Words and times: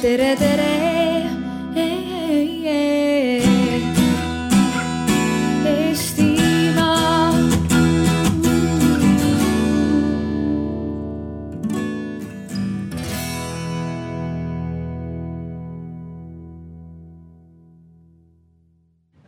tere, 0.00 0.34
tere. 0.36 0.68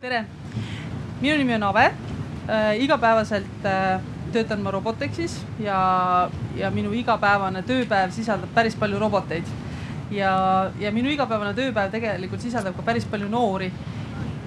Tere, 0.03 0.25
minu 1.21 1.37
nimi 1.37 1.53
on 1.53 1.63
Ave 1.63 1.85
äh,. 2.49 2.81
igapäevaselt 2.81 3.45
äh, 3.65 4.01
töötan 4.33 4.61
ma 4.61 4.71
Robotexis 4.71 5.37
ja, 5.59 6.29
ja 6.57 6.71
minu 6.71 6.91
igapäevane 6.91 7.61
tööpäev 7.63 8.11
sisaldab 8.11 8.51
päris 8.57 8.75
palju 8.75 8.99
roboteid. 8.99 9.62
Ja, 10.11 10.71
ja 10.79 10.91
minu 10.91 11.09
igapäevane 11.13 11.53
tööpäev 11.57 11.91
tegelikult 11.91 12.41
sisaldab 12.41 12.75
ka 12.77 12.85
päris 12.85 13.05
palju 13.05 13.29
noori. 13.29 13.71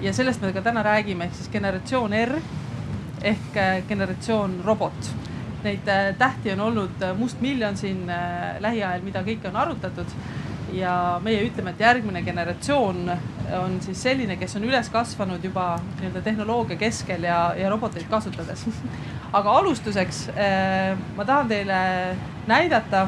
ja 0.01 0.13
sellest 0.13 0.41
me 0.41 0.53
ka 0.53 0.61
täna 0.61 0.83
räägime, 0.83 1.25
ehk 1.25 1.35
siis 1.35 1.49
generatsioon 1.49 2.13
R 2.13 2.35
ehk 3.23 3.57
äh, 3.57 3.81
generatsioon 3.87 4.61
robot. 4.65 5.13
Neid 5.63 5.87
äh, 5.87 6.15
tähti 6.17 6.51
on 6.53 6.59
olnud 6.59 7.01
äh, 7.01 7.17
mustmiljon 7.17 7.77
siin 7.77 8.09
äh, 8.09 8.59
lähiajal, 8.61 9.01
mida 9.01 9.23
kõike 9.25 9.49
on 9.49 9.57
arutatud 9.57 10.13
ja 10.73 11.17
meie 11.23 11.41
ütleme, 11.47 11.71
et 11.73 11.81
järgmine 11.81 12.21
generatsioon 12.21 13.09
on 13.57 13.77
siis 13.81 14.01
selline, 14.03 14.35
kes 14.37 14.57
on 14.59 14.67
üles 14.67 14.89
kasvanud 14.91 15.43
juba 15.43 15.77
nii-öelda 15.97 16.21
tehnoloogia 16.21 16.77
keskel 16.77 17.23
ja, 17.23 17.39
ja 17.57 17.69
roboteid 17.71 18.05
kasutades. 18.11 18.65
aga 19.37 19.53
alustuseks 19.61 20.25
ma 21.15 21.25
tahan 21.25 21.47
teile 21.47 21.79
näidata, 22.47 23.05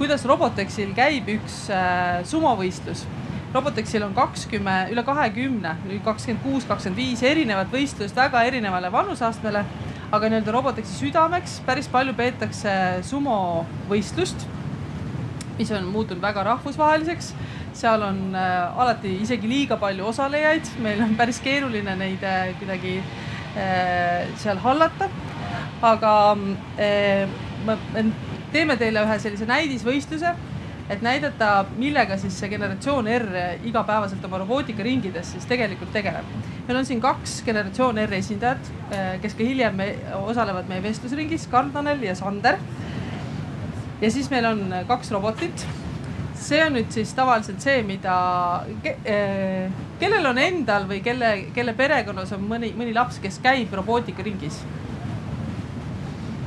kuidas 0.00 0.24
Robotexil 0.24 0.94
käib 0.96 1.28
üks 1.28 1.66
äh, 1.74 2.22
sumovõistlus. 2.24 3.04
Robotexil 3.52 4.04
on 4.06 4.14
kakskümmend, 4.16 4.94
üle 4.94 5.02
kahekümne, 5.04 5.74
kakskümmend 6.06 6.40
kuus, 6.44 6.64
kakskümmend 6.68 7.00
viis 7.02 7.22
erinevat 7.26 7.68
võistlust 7.72 8.16
väga 8.16 8.46
erinevale 8.48 8.92
vanuseastmele. 8.92 9.64
aga 10.10 10.28
nii-öelda 10.28 10.52
Robotexi 10.52 10.96
südameks 11.04 11.60
päris 11.66 11.86
palju 11.88 12.14
peetakse 12.18 12.72
sumovõistlust 13.06 14.46
mis 15.58 15.70
on 15.76 15.84
muutunud 15.92 16.22
väga 16.22 16.42
rahvusvaheliseks. 16.48 17.34
seal 17.72 18.02
on 18.02 18.34
äh, 18.34 18.78
alati 18.78 19.12
isegi 19.22 19.48
liiga 19.48 19.76
palju 19.76 20.06
osalejaid, 20.06 20.72
meil 20.82 21.02
on 21.04 21.14
päris 21.16 21.38
keeruline 21.44 21.94
neid 21.96 22.24
äh, 22.24 22.54
kuidagi 22.58 22.96
äh, 22.98 24.26
seal 24.36 24.58
hallata. 24.64 25.10
aga 25.82 26.36
äh, 26.78 27.28
me 27.66 27.78
teeme 28.52 28.76
teile 28.80 29.04
ühe 29.06 29.18
sellise 29.22 29.46
näidisvõistluse, 29.48 30.34
et 30.90 31.02
näidata, 31.06 31.64
millega 31.78 32.16
siis 32.18 32.34
see 32.40 32.50
generatsioon 32.50 33.08
R 33.14 33.28
igapäevaselt 33.68 34.24
oma 34.26 34.40
robootikaringides 34.42 35.36
siis 35.36 35.46
tegelikult 35.46 35.92
tegeleb. 35.94 36.26
meil 36.66 36.78
on 36.78 36.86
siin 36.86 37.00
kaks 37.00 37.42
generatsioon 37.46 37.98
R 38.06 38.14
esindajat, 38.18 38.72
äh, 38.92 39.12
kes 39.22 39.34
ka 39.34 39.46
hiljem 39.46 39.76
me 39.76 39.94
osalevad 40.26 40.68
meie 40.68 40.82
vestlusringis, 40.82 41.46
Karl-Tanel 41.50 42.02
ja 42.02 42.14
Sander 42.14 42.58
ja 44.00 44.10
siis 44.10 44.30
meil 44.30 44.44
on 44.44 44.74
kaks 44.88 45.10
robotit. 45.10 45.66
see 46.40 46.62
on 46.64 46.72
nüüd 46.72 46.88
siis 46.88 47.10
tavaliselt 47.12 47.60
see, 47.60 47.82
mida 47.84 48.14
ke,, 48.82 48.94
eh, 49.04 49.66
kellel 50.00 50.24
on 50.30 50.38
endal 50.40 50.86
või 50.88 51.02
kelle, 51.04 51.28
kelle 51.54 51.74
perekonnas 51.76 52.32
on 52.32 52.46
mõni, 52.48 52.70
mõni 52.74 52.94
laps, 52.96 53.18
kes 53.20 53.38
käib 53.44 53.72
robootikaringis. 53.76 54.62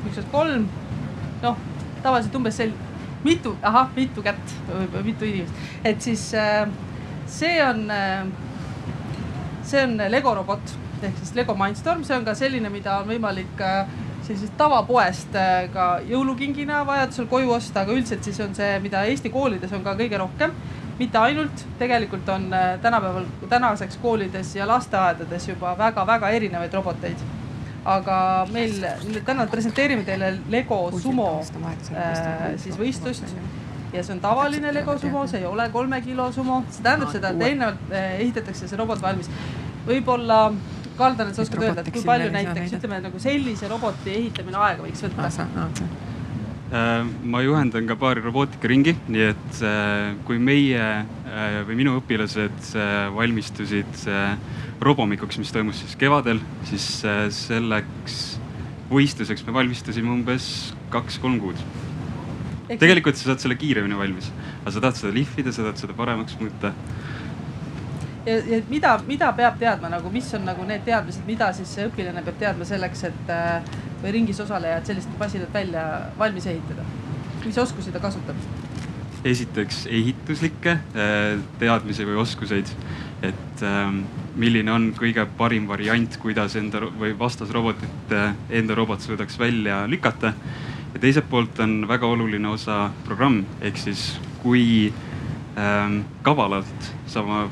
üks, 0.08 0.18
kaks, 0.18 0.26
kolm, 0.32 0.66
noh, 1.44 1.62
tavaliselt 2.04 2.36
umbes 2.40 2.60
sel-, 2.62 2.78
mitu, 3.24 3.56
ahah, 3.62 3.90
mitu 3.96 4.24
kätt 4.24 4.56
mitu 5.04 5.26
inimest, 5.26 5.68
et 5.84 6.02
siis 6.02 6.30
eh, 6.38 6.64
see 7.26 7.58
on, 7.64 7.86
eh, 7.92 8.26
see 9.64 9.84
on 9.84 10.00
Lego 10.12 10.36
robot 10.36 10.80
ehk 11.04 11.18
siis 11.20 11.34
Lego 11.36 11.56
Mindstorm, 11.60 12.04
see 12.08 12.16
on 12.16 12.24
ka 12.24 12.36
selline, 12.38 12.70
mida 12.72 13.02
on 13.02 13.10
võimalik 13.10 13.60
sellisest 14.24 14.56
tavapoest 14.60 15.36
äh, 15.36 15.66
ka 15.74 15.88
jõulukingina 16.08 16.84
vajadusel 16.88 17.28
koju 17.32 17.52
osta, 17.58 17.84
aga 17.84 17.96
üldiselt 17.96 18.24
siis 18.24 18.40
on 18.44 18.56
see, 18.56 18.78
mida 18.84 19.04
Eesti 19.10 19.32
koolides 19.34 19.74
on 19.76 19.84
ka 19.84 19.98
kõige 20.00 20.20
rohkem. 20.22 20.56
mitte 20.94 21.18
ainult, 21.18 21.64
tegelikult 21.80 22.28
on 22.30 22.44
äh, 22.54 22.80
tänapäeval, 22.82 23.26
tänaseks 23.50 23.98
koolides 23.98 24.56
ja 24.56 24.68
lasteaedades 24.68 25.48
juba 25.48 25.74
väga-väga 25.78 26.30
erinevaid 26.30 26.74
roboteid. 26.74 27.18
Aga 27.84 28.18
meil 28.52 28.80
täna 29.28 29.46
presenteerime 29.52 30.06
teile 30.08 30.32
Lego 30.52 30.86
Sumo 31.04 31.28
äh, 31.42 32.54
siis 32.62 32.78
võistlust. 32.80 33.34
ja 33.94 34.04
see 34.04 34.16
on 34.16 34.22
tavaline 34.24 34.72
Lego 34.74 34.96
sumo, 34.98 35.26
see 35.28 35.44
ei 35.44 35.46
ole 35.46 35.68
kolme 35.74 36.00
kilo 36.02 36.32
sumo, 36.34 36.64
see 36.72 36.86
tähendab 36.86 37.12
seda, 37.14 37.34
et 37.34 37.44
eelnevalt 37.50 37.92
äh, 37.92 38.16
ehitatakse 38.24 38.70
see 38.70 38.80
robot 38.80 39.04
valmis. 39.04 39.30
võib-olla 39.88 40.46
Kaldan, 40.94 41.32
et 41.32 41.36
sa 41.36 41.42
oskad 41.42 41.64
öelda, 41.66 41.82
et 41.82 41.90
kui 41.90 42.04
palju 42.06 42.30
näiteks 42.34 42.76
ütleme 42.78 43.00
nagu 43.02 43.20
sellise 43.20 43.68
roboti 43.70 44.14
ehitamine 44.14 44.60
aega 44.62 44.86
võiks 44.86 45.04
võtta? 45.08 45.30
Äh, 46.74 47.04
ma 47.04 47.44
juhendan 47.44 47.90
ka 47.90 47.98
paari 48.00 48.24
robootikaringi, 48.24 48.96
nii 49.12 49.30
et 49.34 49.62
äh, 49.68 50.14
kui 50.26 50.40
meie 50.40 50.88
või 51.68 51.76
minu 51.80 51.96
õpilased 51.98 52.76
valmistusid 53.16 54.04
robomikuks, 54.84 55.40
mis 55.42 55.52
toimus 55.54 55.82
siis 55.84 55.96
kevadel, 56.00 56.42
siis 56.70 56.86
selleks 57.38 58.20
võistluseks 58.92 59.46
me 59.48 59.56
valmistusime 59.56 60.12
umbes 60.12 60.46
kaks-kolm 60.94 61.40
kuud. 61.42 61.60
tegelikult 62.68 63.18
sa 63.20 63.32
saad 63.32 63.44
selle 63.44 63.56
kiiremini 63.60 63.98
valmis, 63.98 64.30
aga 64.62 64.74
sa 64.76 64.84
tahad 64.84 65.00
seda 65.00 65.14
lihvida, 65.16 65.52
sa 65.54 65.66
tahad 65.66 65.82
seda 65.82 65.96
paremaks 65.98 66.38
muuta 66.40 66.74
ja, 68.26 68.36
ja 68.38 68.62
mida, 68.70 68.94
mida 69.08 69.32
peab 69.36 69.58
teadma 69.60 69.92
nagu, 69.92 70.12
mis 70.14 70.30
on 70.38 70.46
nagu 70.48 70.66
need 70.68 70.84
teadmised, 70.88 71.26
mida 71.28 71.50
siis 71.56 71.72
see 71.76 71.88
õpilane 71.90 72.24
peab 72.26 72.40
teadma 72.42 72.68
selleks, 72.68 73.06
et 73.10 73.32
äh, 73.34 73.72
või 74.04 74.16
ringis 74.18 74.40
osalejad 74.44 74.88
sellist 74.88 75.12
masilat 75.20 75.54
välja 75.54 75.86
valmis 76.20 76.48
ehitada? 76.52 76.86
mis 77.44 77.58
oskusi 77.60 77.92
ta 77.92 78.00
kasutab? 78.04 78.40
esiteks 79.28 79.86
ehituslikke 79.92 80.78
äh, 80.78 81.40
teadmisi 81.60 82.08
või 82.08 82.20
oskuseid, 82.24 82.72
et 83.24 83.64
ähm, 83.68 84.04
milline 84.36 84.72
on 84.72 84.92
kõige 84.98 85.26
parim 85.38 85.68
variant, 85.70 86.18
kuidas 86.22 86.56
enda 86.60 86.82
või 87.00 87.14
vastasrobotit 87.18 88.14
enda 88.50 88.76
robot 88.76 89.02
suudaks 89.02 89.38
välja 89.40 89.84
lükata. 89.88 90.34
ja 90.94 91.00
teiselt 91.00 91.30
poolt 91.30 91.60
on 91.60 91.88
väga 91.88 92.06
oluline 92.08 92.48
osa 92.48 92.92
programm, 93.06 93.44
ehk 93.62 93.78
siis 93.78 94.20
kui 94.44 94.94
ähm, 95.58 96.02
kavalalt 96.22 96.94
sa 97.08 97.22
oma 97.22 97.50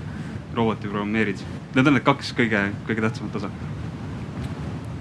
roboti 0.54 0.88
programmeerid. 0.88 1.42
Need 1.76 1.88
on 1.88 1.96
need 1.96 2.06
kaks 2.06 2.34
kõige, 2.38 2.72
kõige 2.88 3.02
tähtsamat 3.02 3.36
osa. 3.36 3.52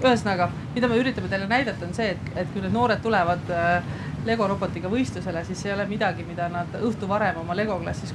ühesõnaga, 0.01 0.47
mida 0.73 0.87
me 0.89 0.97
üritame 0.97 1.27
teile 1.29 1.45
näidata, 1.45 1.85
on 1.85 1.93
see, 1.93 2.15
et, 2.15 2.31
et 2.35 2.47
kui 2.53 2.61
need 2.63 2.73
noored 2.73 3.03
tulevad 3.03 3.51
äh, 3.53 3.83
Lego 4.25 4.47
robotiga 4.49 4.89
võistlusele, 4.89 5.43
siis 5.45 5.61
ei 5.65 5.73
ole 5.73 5.85
midagi, 5.89 6.23
mida 6.25 6.47
nad 6.49 6.73
õhtu 6.77 7.09
varem 7.09 7.37
oma 7.41 7.55
Lego 7.57 7.77
klassis, 7.81 8.13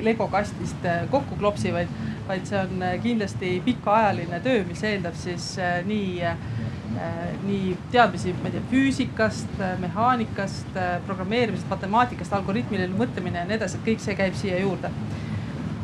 Lego 0.00 0.28
kastist 0.32 0.88
äh, 0.88 1.04
kokku 1.12 1.36
klopsivad, 1.40 1.92
vaid 2.28 2.46
see 2.48 2.60
on 2.60 2.82
äh, 2.82 2.96
kindlasti 3.02 3.54
pikaajaline 3.64 4.40
töö, 4.44 4.62
mis 4.68 4.84
eeldab 4.88 5.18
siis 5.18 5.54
nii 5.88 6.22
nii 7.42 7.70
teadmisi, 7.88 8.34
ma 8.42 8.50
ei 8.50 8.52
tea, 8.52 8.62
füüsikast, 8.68 9.54
mehaanikast, 9.80 10.74
programmeerimisest, 11.06 11.70
matemaatikast, 11.70 12.34
algoritmiline 12.36 12.92
mõtlemine 12.98 13.40
ja 13.40 13.46
nii 13.48 13.56
edasi, 13.56 13.78
et 13.78 13.86
kõik 13.86 14.02
see 14.04 14.16
käib 14.18 14.36
siia 14.36 14.58
juurde 14.60 14.90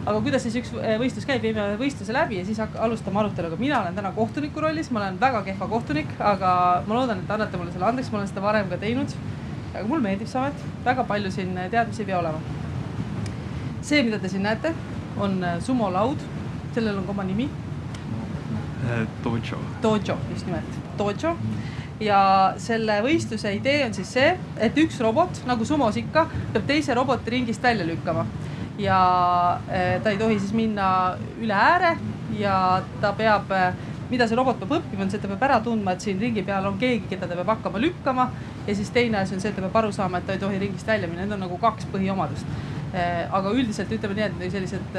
aga 0.08 0.20
kuidas 0.24 0.44
siis 0.46 0.56
üks 0.60 0.70
äh, 0.78 0.96
võistlus 1.00 1.26
käib, 1.28 1.42
viime 1.44 1.64
võistluse 1.80 2.14
läbi 2.16 2.38
ja 2.38 2.44
siis 2.46 2.60
alustame 2.60 3.20
aruteluga. 3.20 3.58
mina 3.60 3.80
olen 3.82 3.96
täna 3.96 4.12
kohtuniku 4.16 4.62
rollis, 4.64 4.90
ma 4.90 5.02
olen 5.02 5.18
väga 5.20 5.42
kehva 5.50 5.68
kohtunik, 5.68 6.14
aga 6.18 6.52
ma 6.86 7.00
loodan, 7.00 7.20
et 7.20 7.28
te 7.28 7.36
annate 7.36 7.60
mulle 7.60 7.74
selle 7.74 7.88
andeks, 7.90 8.12
ma 8.12 8.20
olen 8.20 8.30
seda 8.30 8.44
varem 8.44 8.70
ka 8.70 8.78
teinud. 8.80 9.16
aga 9.74 9.84
mulle 9.86 10.02
meeldib 10.06 10.30
see 10.30 10.40
amet, 10.40 10.64
väga 10.84 11.04
palju 11.10 11.32
siin 11.34 11.52
teadmisi 11.70 12.02
ei 12.02 12.10
pea 12.12 12.20
olema. 12.22 12.40
see, 13.82 14.02
mida 14.02 14.18
te 14.18 14.32
siin 14.32 14.46
näete, 14.48 14.72
on 15.20 15.40
äh, 15.44 15.58
sumolaud, 15.64 16.22
sellel 16.74 16.98
on 16.98 17.08
ka 17.08 17.14
oma 17.16 17.26
nimi. 17.26 17.48
Äh, 18.88 19.06
Dojo. 19.24 19.58
Dojo, 19.82 20.18
just 20.32 20.46
nimelt, 20.46 20.78
Dojo 20.98 21.36
ja 22.00 22.20
selle 22.62 23.00
võistluse 23.02 23.50
idee 23.56 23.82
on 23.86 23.94
siis 23.96 24.12
see, 24.14 24.28
et 24.62 24.76
üks 24.78 25.00
robot 25.02 25.40
nagu 25.48 25.66
sumos 25.66 25.96
ikka 25.98 26.28
peab 26.52 26.68
teise 26.68 26.94
roboti 26.94 27.32
ringist 27.34 27.62
välja 27.62 27.86
lükkama 27.86 28.22
ja 28.78 28.98
eh, 29.66 29.98
ta 30.02 30.10
ei 30.10 30.18
tohi 30.18 30.38
siis 30.38 30.54
minna 30.54 31.16
üle 31.42 31.54
ääre 31.54 31.96
ja 32.38 32.82
ta 33.02 33.12
peab, 33.18 33.50
mida 34.10 34.28
see 34.28 34.38
robot 34.38 34.60
peab 34.60 34.76
õppima, 34.78 35.02
on 35.04 35.10
see, 35.10 35.18
et 35.18 35.26
ta 35.26 35.30
peab 35.32 35.42
ära 35.48 35.58
tundma, 35.64 35.96
et 35.96 36.04
siin 36.04 36.20
ringi 36.22 36.44
peal 36.46 36.66
on 36.70 36.78
keegi, 36.78 37.08
keda 37.10 37.26
ta 37.26 37.38
peab 37.40 37.50
hakkama 37.56 37.82
lükkama. 37.82 38.30
ja 38.66 38.74
siis 38.74 38.90
teine 38.94 39.18
asi 39.18 39.34
on 39.34 39.40
see, 39.42 39.50
et 39.50 39.56
ta 39.58 39.64
peab 39.66 39.82
aru 39.82 39.92
saama, 39.92 40.18
et 40.18 40.26
ta 40.26 40.36
ei 40.36 40.42
tohi 40.42 40.58
ringist 40.58 40.86
välja 40.86 41.08
minna, 41.08 41.26
need 41.26 41.34
on 41.34 41.42
nagu 41.48 41.58
kaks 41.58 41.88
põhiomadust. 41.92 42.46
Eh, 42.88 43.24
aga 43.36 43.52
üldiselt 43.52 43.90
ütleme 43.92 44.16
nii, 44.16 44.28
et 44.28 44.52
sellised 44.52 44.94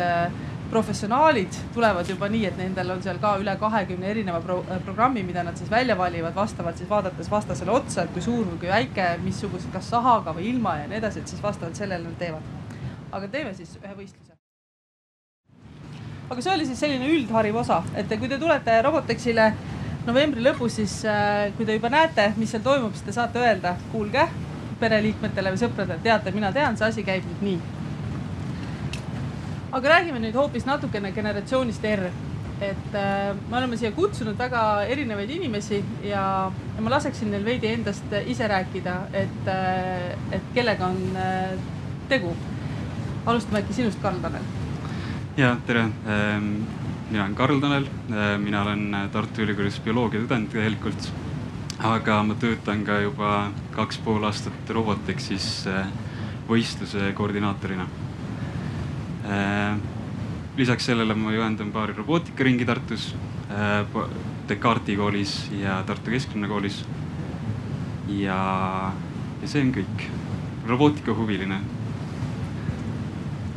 professionaalid 0.70 1.56
tulevad 1.74 2.06
juba 2.06 2.28
nii, 2.30 2.44
et 2.46 2.58
nendel 2.62 2.94
on 2.94 3.02
seal 3.02 3.18
ka 3.18 3.32
üle 3.42 3.56
kahekümne 3.58 4.12
erineva 4.12 4.38
pro 4.44 4.60
programmi, 4.86 5.24
mida 5.26 5.42
nad 5.44 5.58
siis 5.58 5.72
välja 5.72 5.98
valivad, 5.98 6.36
vastavalt 6.36 6.78
siis 6.78 6.90
vaadates 6.90 7.32
vastasele 7.32 7.74
otsa, 7.74 8.06
et 8.06 8.14
kui 8.14 8.22
suur 8.22 8.46
või 8.52 8.62
kui 8.62 8.70
väike, 8.70 9.10
missugused, 9.26 9.74
kas 9.74 9.90
sahaga 9.90 10.38
või 10.38 10.52
ilma 10.54 10.78
ja 10.84 10.88
nii 10.92 11.02
edasi, 11.02 11.26
et 11.26 11.34
siis 11.34 11.42
vastavalt 11.42 11.82
sellele 11.82 12.06
nad 12.06 12.22
teevad 12.22 12.60
aga 13.12 13.30
teeme 13.32 13.54
siis 13.58 13.78
ühe 13.80 13.96
võistluse. 13.96 14.36
aga 16.30 16.44
see 16.46 16.54
oli 16.54 16.66
siis 16.70 16.82
selline 16.84 17.10
üldhariv 17.10 17.58
osa, 17.64 17.82
et 17.98 18.12
kui 18.20 18.30
te 18.30 18.38
tulete 18.42 18.76
Robotexile 18.86 19.48
novembri 20.06 20.44
lõpus, 20.46 20.78
siis 20.78 21.00
kui 21.58 21.66
te 21.66 21.78
juba 21.80 21.90
näete, 21.94 22.30
mis 22.38 22.54
seal 22.54 22.64
toimub, 22.66 22.94
siis 22.94 23.08
te 23.08 23.16
saate 23.16 23.42
öelda, 23.42 23.76
kuulge 23.94 24.28
pereliikmetele 24.80 25.56
või 25.56 25.62
sõpradele, 25.64 26.00
teate, 26.06 26.32
mina 26.32 26.54
tean, 26.56 26.78
see 26.78 26.88
asi 26.88 27.04
käib 27.08 27.26
nüüd 27.28 27.42
nii. 27.48 27.79
Aga 29.72 29.90
räägime 29.90 30.20
nüüd 30.24 30.36
hoopis 30.36 30.66
natukene 30.66 31.12
generatsioonist 31.12 31.86
R. 31.86 32.10
et 32.62 32.96
äh, 33.00 33.36
me 33.50 33.58
oleme 33.58 33.78
siia 33.80 33.92
kutsunud 33.96 34.36
väga 34.38 34.84
erinevaid 34.92 35.30
inimesi 35.32 35.78
ja, 36.04 36.24
ja 36.76 36.82
ma 36.84 36.92
laseksin 36.92 37.32
neil 37.32 37.46
veidi 37.46 37.70
endast 37.72 38.12
ise 38.26 38.48
rääkida, 38.48 38.96
et 39.14 39.48
äh,, 39.48 40.12
et 40.36 40.52
kellega 40.54 40.88
on 40.88 41.00
äh, 41.16 41.56
tegu. 42.10 42.36
alustame 43.26 43.60
äkki 43.64 43.74
sinust, 43.74 44.02
Karl-Tanel. 44.02 44.44
ja 45.38 45.56
tere 45.68 45.90
ähm 46.08 46.54
mina 47.10 47.24
olen 47.24 47.36
Karl 47.36 47.60
Tanel, 47.60 47.88
äh, 48.12 48.38
mina 48.38 48.62
olen 48.62 49.10
Tartu 49.12 49.42
Ülikoolis 49.42 49.80
bioloogia 49.80 50.22
tudeng 50.22 50.50
tegelikult 50.52 51.10
aga 51.80 52.24
ma 52.24 52.36
töötan 52.36 52.84
ka 52.84 53.00
juba 53.00 53.52
kaks 53.72 54.02
pool 54.04 54.24
aastat 54.28 54.70
Robotexis 54.76 55.68
äh, 55.72 55.88
võistluse 56.50 57.14
koordinaatorina. 57.16 57.86
Äh, 59.30 59.78
lisaks 60.58 60.86
sellele 60.90 61.14
ma 61.14 61.32
juhendan 61.32 61.72
paari 61.72 61.94
robootikaringi 61.94 62.66
Tartus, 62.66 63.16
äh, 63.52 63.86
Descartesi 64.50 64.98
koolis 64.98 65.52
ja 65.52 65.84
Tartu 65.86 66.12
Kesklinnakoolis. 66.12 66.86
ja, 68.08 68.92
ja 69.42 69.48
see 69.48 69.62
on 69.62 69.72
kõik, 69.76 70.08
robootikahuviline. 70.68 71.60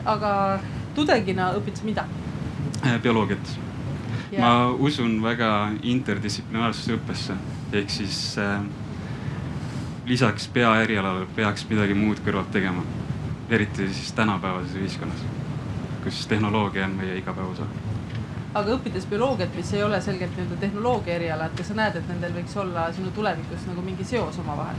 aga 0.04 0.60
tudengina 0.94 1.52
õpid 1.56 1.80
sa 1.80 1.84
mida? 1.88 2.06
bioloogiat. 3.02 3.56
ma 4.38 4.68
usun 4.68 5.22
väga 5.22 5.72
interdistsiplinaarsesse 5.82 6.96
õppesse 6.98 7.36
ehk 7.72 7.90
siis 7.90 8.38
äh, 8.38 8.60
lisaks 10.06 10.48
peaerialale 10.52 11.26
peaks 11.36 11.64
midagi 11.70 11.94
muud 11.94 12.20
kõrvalt 12.24 12.52
tegema. 12.52 12.84
eriti 13.52 13.88
siis 13.92 14.12
tänapäevases 14.16 14.76
ühiskonnas, 14.80 15.24
kus 16.04 16.26
tehnoloogia 16.26 16.84
on 16.84 16.96
meie 16.98 17.16
igapäevaosa. 17.18 17.66
aga 18.54 18.74
õppides 18.76 19.06
bioloogiat, 19.08 19.54
mis 19.56 19.72
ei 19.72 19.82
ole 19.82 20.00
selgelt 20.00 20.36
nii-öelda 20.36 20.60
tehnoloogia 20.60 21.14
eriala, 21.14 21.46
et 21.46 21.56
kas 21.56 21.72
sa 21.72 21.78
näed, 21.78 21.96
et 21.96 22.08
nendel 22.08 22.34
võiks 22.36 22.56
olla 22.60 22.90
sinu 22.92 23.10
tulevikus 23.10 23.66
nagu 23.70 23.82
mingi 23.82 24.04
seos 24.04 24.38
omavahel? 24.38 24.76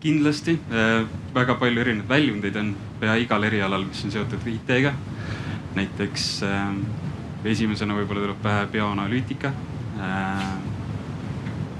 kindlasti 0.00 0.54
äh, 0.70 1.02
väga 1.34 1.58
palju 1.58 1.80
erinevaid 1.82 2.08
väljundeid 2.08 2.56
on 2.56 2.74
pea 3.00 3.16
igal 3.18 3.44
erialal, 3.44 3.84
mis 3.84 4.04
on 4.04 4.14
seotud 4.14 4.46
IT-ga. 4.46 4.92
näiteks 5.74 6.30
äh, 6.46 6.72
esimesena 7.44 7.94
võib-olla 7.94 8.26
tuleb 8.26 8.42
pähe 8.42 8.66
bioanalüütika 8.72 9.52
äh, 9.98 10.44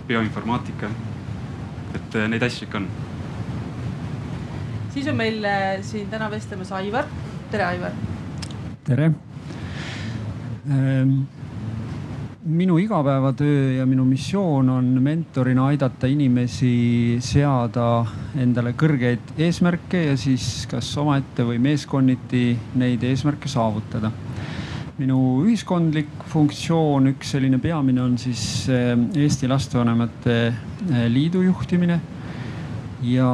bioinformaatika. 0.09 0.91
et 1.95 2.15
äh, 2.17 2.29
neid 2.29 2.43
asju 2.43 2.67
ikka 2.67 2.79
on. 2.79 2.89
siis 4.95 5.09
on 5.09 5.17
meil 5.17 5.45
äh, 5.45 5.83
siin 5.83 6.09
täna 6.11 6.31
vestlemas 6.31 6.73
Aivar. 6.73 7.11
Tere, 7.51 7.65
Aivar. 7.65 7.93
tere 8.85 9.13
ähm 10.69 11.19
minu 12.49 12.79
igapäevatöö 12.79 13.73
ja 13.73 13.87
minu 13.87 14.05
missioon 14.05 14.69
on 14.71 14.85
mentorina 15.03 15.67
aidata 15.67 16.07
inimesi 16.09 17.19
seada 17.21 18.07
endale 18.41 18.73
kõrgeid 18.73 19.35
eesmärke 19.37 20.01
ja 20.07 20.15
siis 20.17 20.65
kas 20.71 20.89
omaette 20.97 21.45
või 21.45 21.59
meeskonniti 21.61 22.57
neid 22.81 23.05
eesmärke 23.05 23.53
saavutada 23.53 24.13
minu 24.99 25.19
ühiskondlik 25.45 26.25
funktsioon, 26.33 27.13
üks 27.13 27.35
selline 27.37 27.61
peamine 27.63 28.03
on 28.03 28.17
siis 28.19 28.43
eh, 28.73 28.95
Eesti 29.23 29.51
Lastevanemate 29.51 30.39
eh, 30.49 31.05
Liidu 31.13 31.45
juhtimine. 31.45 32.01
ja, 33.03 33.31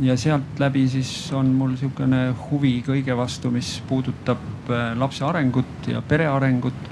ja 0.00 0.16
sealt 0.16 0.58
läbi 0.58 0.86
siis 0.88 1.32
on 1.36 1.52
mul 1.56 1.76
sihukene 1.76 2.30
huvi 2.50 2.78
kõige 2.86 3.16
vastu, 3.16 3.50
mis 3.50 3.74
puudutab 3.88 4.70
eh, 4.70 4.92
lapse 4.98 5.24
arengut 5.24 5.88
ja 5.88 6.02
pere 6.02 6.26
arengut. 6.26 6.90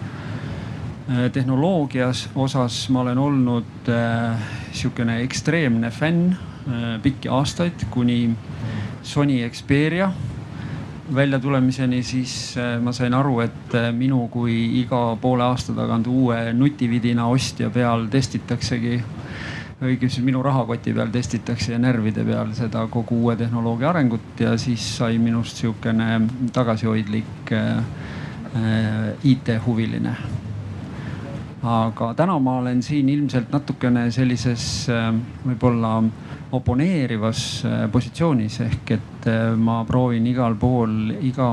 tehnoloogias 1.32 2.28
osas 2.38 2.74
ma 2.94 3.00
olen 3.00 3.18
olnud 3.18 3.88
sihukene 4.72 5.16
ekstreemne 5.24 5.90
fänn 5.90 6.36
pikki 7.02 7.28
aastaid, 7.28 7.82
kuni 7.90 8.30
Sony 9.02 9.40
Xperia 9.50 10.12
väljatulemiseni, 11.14 12.02
siis 12.02 12.56
äh, 12.56 12.82
ma 12.82 12.92
sain 12.92 13.14
aru, 13.14 13.40
et 13.40 13.74
äh, 13.74 13.90
minu 13.94 14.26
kui 14.32 14.54
iga 14.80 15.16
poole 15.20 15.44
aasta 15.44 15.74
tagant 15.74 16.06
uue 16.06 16.52
nutividina 16.54 17.26
ostja 17.30 17.70
peal 17.70 18.06
testitaksegi 18.10 19.00
õigemini 19.80 20.24
minu 20.26 20.42
rahakoti 20.44 20.92
peal 20.96 21.12
testitakse 21.12 21.72
ja 21.72 21.78
närvide 21.80 22.24
peal 22.24 22.52
seda 22.56 22.86
kogu 22.92 23.22
uue 23.24 23.36
tehnoloogia 23.40 23.90
arengut 23.90 24.40
ja 24.40 24.56
siis 24.60 24.84
sai 24.98 25.18
minust 25.18 25.62
sihukene 25.62 26.20
tagasihoidlik 26.52 27.52
äh, 27.52 27.82
IT-huviline. 29.24 30.16
aga 31.62 32.14
täna 32.16 32.38
ma 32.40 32.58
olen 32.58 32.82
siin 32.82 33.08
ilmselt 33.08 33.52
natukene 33.52 34.10
sellises 34.10 34.88
võib-olla 35.44 35.98
oponeerivas 36.52 37.64
äh, 37.64 37.84
positsioonis 37.92 38.60
ehk 38.64 38.92
et 38.96 39.26
äh, 39.30 39.52
ma 39.56 39.80
proovin 39.86 40.26
igal 40.26 40.56
pool 40.58 41.12
iga 41.22 41.50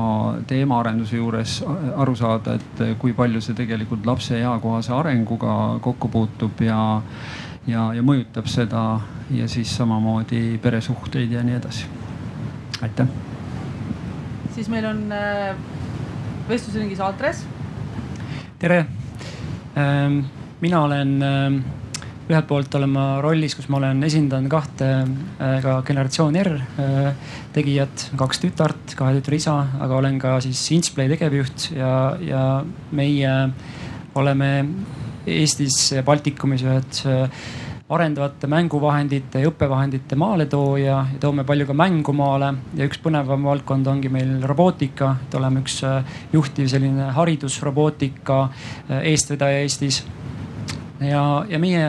teemaarenduse 0.48 1.20
juures 1.20 1.58
aru 1.96 2.16
saada, 2.18 2.56
et 2.58 2.82
äh, 2.82 2.94
kui 2.98 3.14
palju 3.14 3.40
see 3.44 3.56
tegelikult 3.58 4.06
lapse 4.06 4.40
eakohase 4.40 4.92
arenguga 4.96 5.78
kokku 5.84 6.10
puutub 6.10 6.64
ja, 6.66 6.80
ja, 7.68 7.88
ja 7.94 8.02
mõjutab 8.04 8.48
seda 8.50 8.82
ja 9.34 9.48
siis 9.48 9.74
samamoodi 9.76 10.58
peresuhteid 10.62 11.32
ja 11.32 11.44
nii 11.44 11.58
edasi. 11.60 11.86
aitäh. 12.82 13.08
siis 14.54 14.68
meil 14.72 14.86
on 14.88 15.04
vestlusringis 16.48 17.00
Andres. 17.00 17.44
tere, 18.58 18.86
ähm, 19.76 20.20
mina 20.60 20.80
olen 20.82 21.22
ähm, 21.22 21.60
ühelt 22.28 22.46
poolt 22.48 22.74
olen 22.76 22.90
ma 22.92 23.04
rollis, 23.24 23.54
kus 23.56 23.68
ma 23.72 23.78
olen 23.78 24.02
esindanud 24.04 24.50
kahte 24.52 24.88
äh, 25.00 25.58
ka 25.64 25.78
generatsioon 25.86 26.36
R 26.42 26.54
äh, 26.60 27.10
tegijat, 27.54 28.08
kaks 28.20 28.42
tütart, 28.42 28.94
kahe 28.98 29.16
tütre 29.16 29.38
isa, 29.40 29.56
aga 29.80 29.96
olen 29.96 30.18
ka 30.20 30.36
siis 30.44 30.60
Intsplay 30.76 31.08
tegevjuht 31.12 31.70
ja, 31.76 31.92
ja 32.20 32.42
meie 32.92 33.34
oleme 34.18 34.50
Eestis 35.28 35.94
Baltikumis 36.04 36.64
ühed 36.66 37.00
äh, 37.08 37.42
arendavate 37.88 38.48
mänguvahendite 38.52 39.40
ja 39.40 39.48
õppevahendite 39.48 40.16
maaletooja 40.20 40.86
ja 40.86 41.20
toome 41.20 41.44
palju 41.48 41.66
ka 41.70 41.76
mängu 41.76 42.12
maale. 42.16 42.52
Ja 42.76 42.88
üks 42.88 43.00
põnevam 43.04 43.46
valdkond 43.48 43.88
ongi 43.88 44.10
meil 44.12 44.34
robootika, 44.48 45.14
et 45.24 45.36
oleme 45.38 45.62
üks 45.64 45.80
juhtiv 46.32 46.68
selline 46.68 47.08
haridusrobootika 47.16 48.40
eestvedaja 49.00 49.62
Eestis. 49.64 50.02
Ja, 51.00 51.22
ja 51.48 51.60
meie 51.62 51.86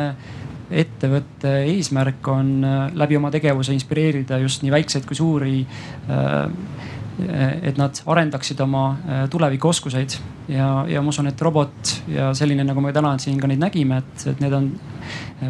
ettevõtte 0.69 1.51
eesmärk 1.65 2.27
on 2.29 2.51
äh, 2.63 2.81
läbi 2.97 3.17
oma 3.17 3.31
tegevuse 3.33 3.73
inspireerida 3.73 4.37
just 4.43 4.63
nii 4.63 4.73
väikseid 4.73 5.07
kui 5.09 5.17
suuri 5.17 5.55
äh, 5.63 6.78
et 7.61 7.77
nad 7.77 8.01
arendaksid 8.05 8.59
oma 8.63 8.83
äh, 8.91 9.23
tulevikuoskuseid. 9.29 10.17
Ja, 10.49 10.85
ja 10.89 11.01
ma 11.01 11.13
usun, 11.13 11.27
et 11.29 11.41
robot 11.41 11.93
ja 12.09 12.31
selline, 12.33 12.63
nagu 12.65 12.81
me 12.81 12.93
täna 12.93 13.13
siin 13.21 13.37
ka 13.41 13.47
neid 13.49 13.61
nägime, 13.61 13.99
et, 14.01 14.23
et 14.31 14.39
need 14.41 14.55
on 14.57 14.71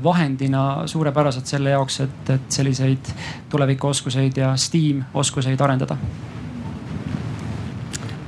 vahendina 0.04 0.64
suurepärased 0.92 1.48
selle 1.48 1.72
jaoks, 1.72 2.02
et, 2.04 2.34
et 2.36 2.52
selliseid 2.60 3.14
tulevikuoskuseid 3.50 4.42
ja 4.44 4.52
STEAM 4.60 5.06
oskuseid 5.14 5.62
arendada 5.62 5.98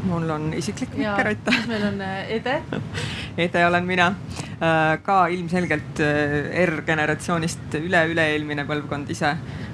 mul 0.04 0.30
on 0.30 0.54
isiklik 0.58 0.96
mikker, 0.98 1.28
aitäh. 1.34 1.60
meil 1.68 1.84
on 1.88 2.02
Ede? 2.02 2.62
Ede 3.46 3.66
olen 3.68 3.86
mina. 3.86 4.08
Äh, 4.62 5.00
ka 5.02 5.26
ilmselgelt 5.34 6.00
äh, 6.06 6.66
R-generatsioonist 6.68 7.78
üle-üle-eelmine 7.80 8.66
põlvkond 8.70 9.10
ise, 9.10 9.32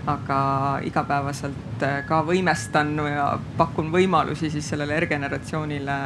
aga 0.07 0.39
igapäevaselt 0.87 1.83
äh, 1.83 1.97
ka 2.07 2.21
võimestan 2.27 2.93
ja 3.11 3.33
pakun 3.57 3.91
võimalusi 3.91 4.51
siis 4.53 4.69
sellele 4.71 4.95
R-generatsioonile 5.01 5.97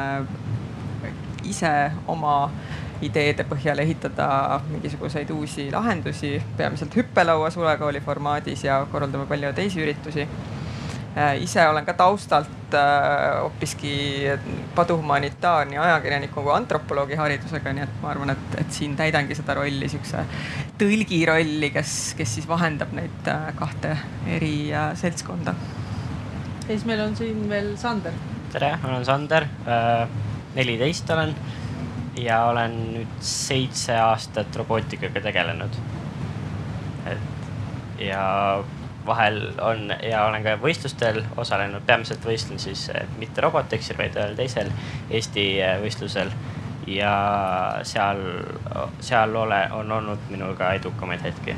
ise 1.46 1.70
oma 2.10 2.36
ideede 3.02 3.46
põhjal 3.46 3.82
ehitada 3.82 4.60
mingisuguseid 4.68 5.30
uusi 5.34 5.68
lahendusi, 5.70 6.36
peamiselt 6.56 6.94
hüppelaua 6.98 7.50
sulekooli 7.50 8.02
formaadis 8.02 8.66
ja 8.66 8.80
korraldame 8.90 9.26
palju 9.30 9.54
teisi 9.54 9.82
üritusi. 9.82 10.26
Äh, 10.26 10.61
ise 11.40 11.68
olen 11.68 11.84
ka 11.84 11.92
taustalt 11.92 12.74
äh, 12.74 13.40
hoopiski 13.42 14.24
paduhumanitaar 14.74 15.66
nii 15.68 15.78
ajakirjaniku 15.78 16.40
kui 16.40 16.54
antropoloogi 16.54 17.18
haridusega, 17.20 17.74
nii 17.76 17.84
et 17.84 17.98
ma 18.02 18.12
arvan, 18.14 18.32
et, 18.32 18.58
et 18.62 18.72
siin 18.72 18.96
täidangi 18.96 19.36
seda 19.36 19.58
rolli, 19.58 19.90
siukse 19.92 20.24
tõlgi 20.80 21.20
rolli, 21.28 21.70
kes, 21.74 21.96
kes 22.16 22.36
siis 22.38 22.48
vahendab 22.48 22.94
neid 22.96 23.28
äh, 23.28 23.50
kahte 23.58 23.96
eri 24.38 24.70
seltskonda. 24.98 25.54
ja 26.62 26.68
siis 26.70 26.86
meil 26.88 27.04
on 27.04 27.16
siin 27.16 27.44
veel 27.50 27.74
Sander. 27.76 28.16
tere, 28.52 28.76
ma 28.82 28.94
olen 28.94 29.04
Sander, 29.04 29.48
neliteist 30.54 31.10
olen 31.10 31.36
ja 32.20 32.44
olen 32.48 32.78
nüüd 32.94 33.18
seitse 33.24 33.96
aastat 34.00 34.56
robootikaga 34.56 35.20
tegelenud. 35.28 35.76
et 37.12 38.00
ja 38.08 38.22
vahel 39.06 39.38
on 39.60 39.92
ja 40.02 40.24
olen 40.26 40.44
ka 40.44 40.56
võistlustel 40.62 41.22
osalenud, 41.36 41.84
peamiselt 41.86 42.24
võistlen 42.26 42.60
siis 42.62 42.88
mitte 43.18 43.44
Robotexil, 43.44 43.98
vaid 43.98 44.16
ühel 44.18 44.36
teisel 44.38 44.72
Eesti 45.10 45.46
võistlusel. 45.82 46.34
ja 46.86 47.12
seal, 47.86 48.18
seal 49.00 49.36
ole, 49.36 49.60
on 49.72 49.92
olnud 49.92 50.30
minul 50.30 50.56
ka 50.58 50.72
edukamaid 50.74 51.22
hetki 51.22 51.54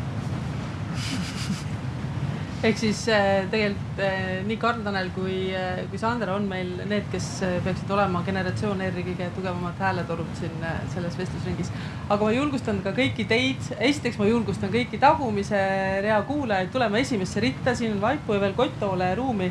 ehk 2.64 2.78
siis 2.80 3.02
äh, 3.12 3.44
tegelikult 3.52 3.98
äh, 4.00 4.38
nii 4.48 4.56
Karl-Tanel 4.60 5.10
kui, 5.12 5.36
äh, 5.52 5.82
kui 5.90 5.98
Sander 6.00 6.30
on 6.32 6.46
meil 6.48 6.70
need, 6.88 7.04
kes 7.12 7.26
peaksid 7.64 7.90
olema 7.92 8.22
generatsioon 8.24 8.80
R-i 8.86 9.04
kõige 9.04 9.28
tugevamad 9.36 9.80
hääletorud 9.84 10.30
siin 10.38 10.64
selles 10.94 11.18
vestlusringis. 11.20 11.72
aga 12.08 12.18
ma 12.24 12.32
julgustan 12.32 12.80
ka 12.84 12.94
kõiki 12.96 13.26
teid, 13.28 13.60
esiteks 13.76 14.16
ma 14.20 14.28
julgustan 14.30 14.72
kõiki 14.72 15.00
tagumise 15.02 15.60
rea 16.04 16.20
kuulajaid 16.28 16.72
tulema 16.72 17.02
esimesse 17.02 17.42
ritta, 17.44 17.74
siin 17.76 17.98
on 17.98 18.00
vaipu 18.04 18.36
ja 18.38 18.44
veel 18.46 18.56
kotttoole 18.56 19.12
ja 19.12 19.18
ruumi. 19.20 19.50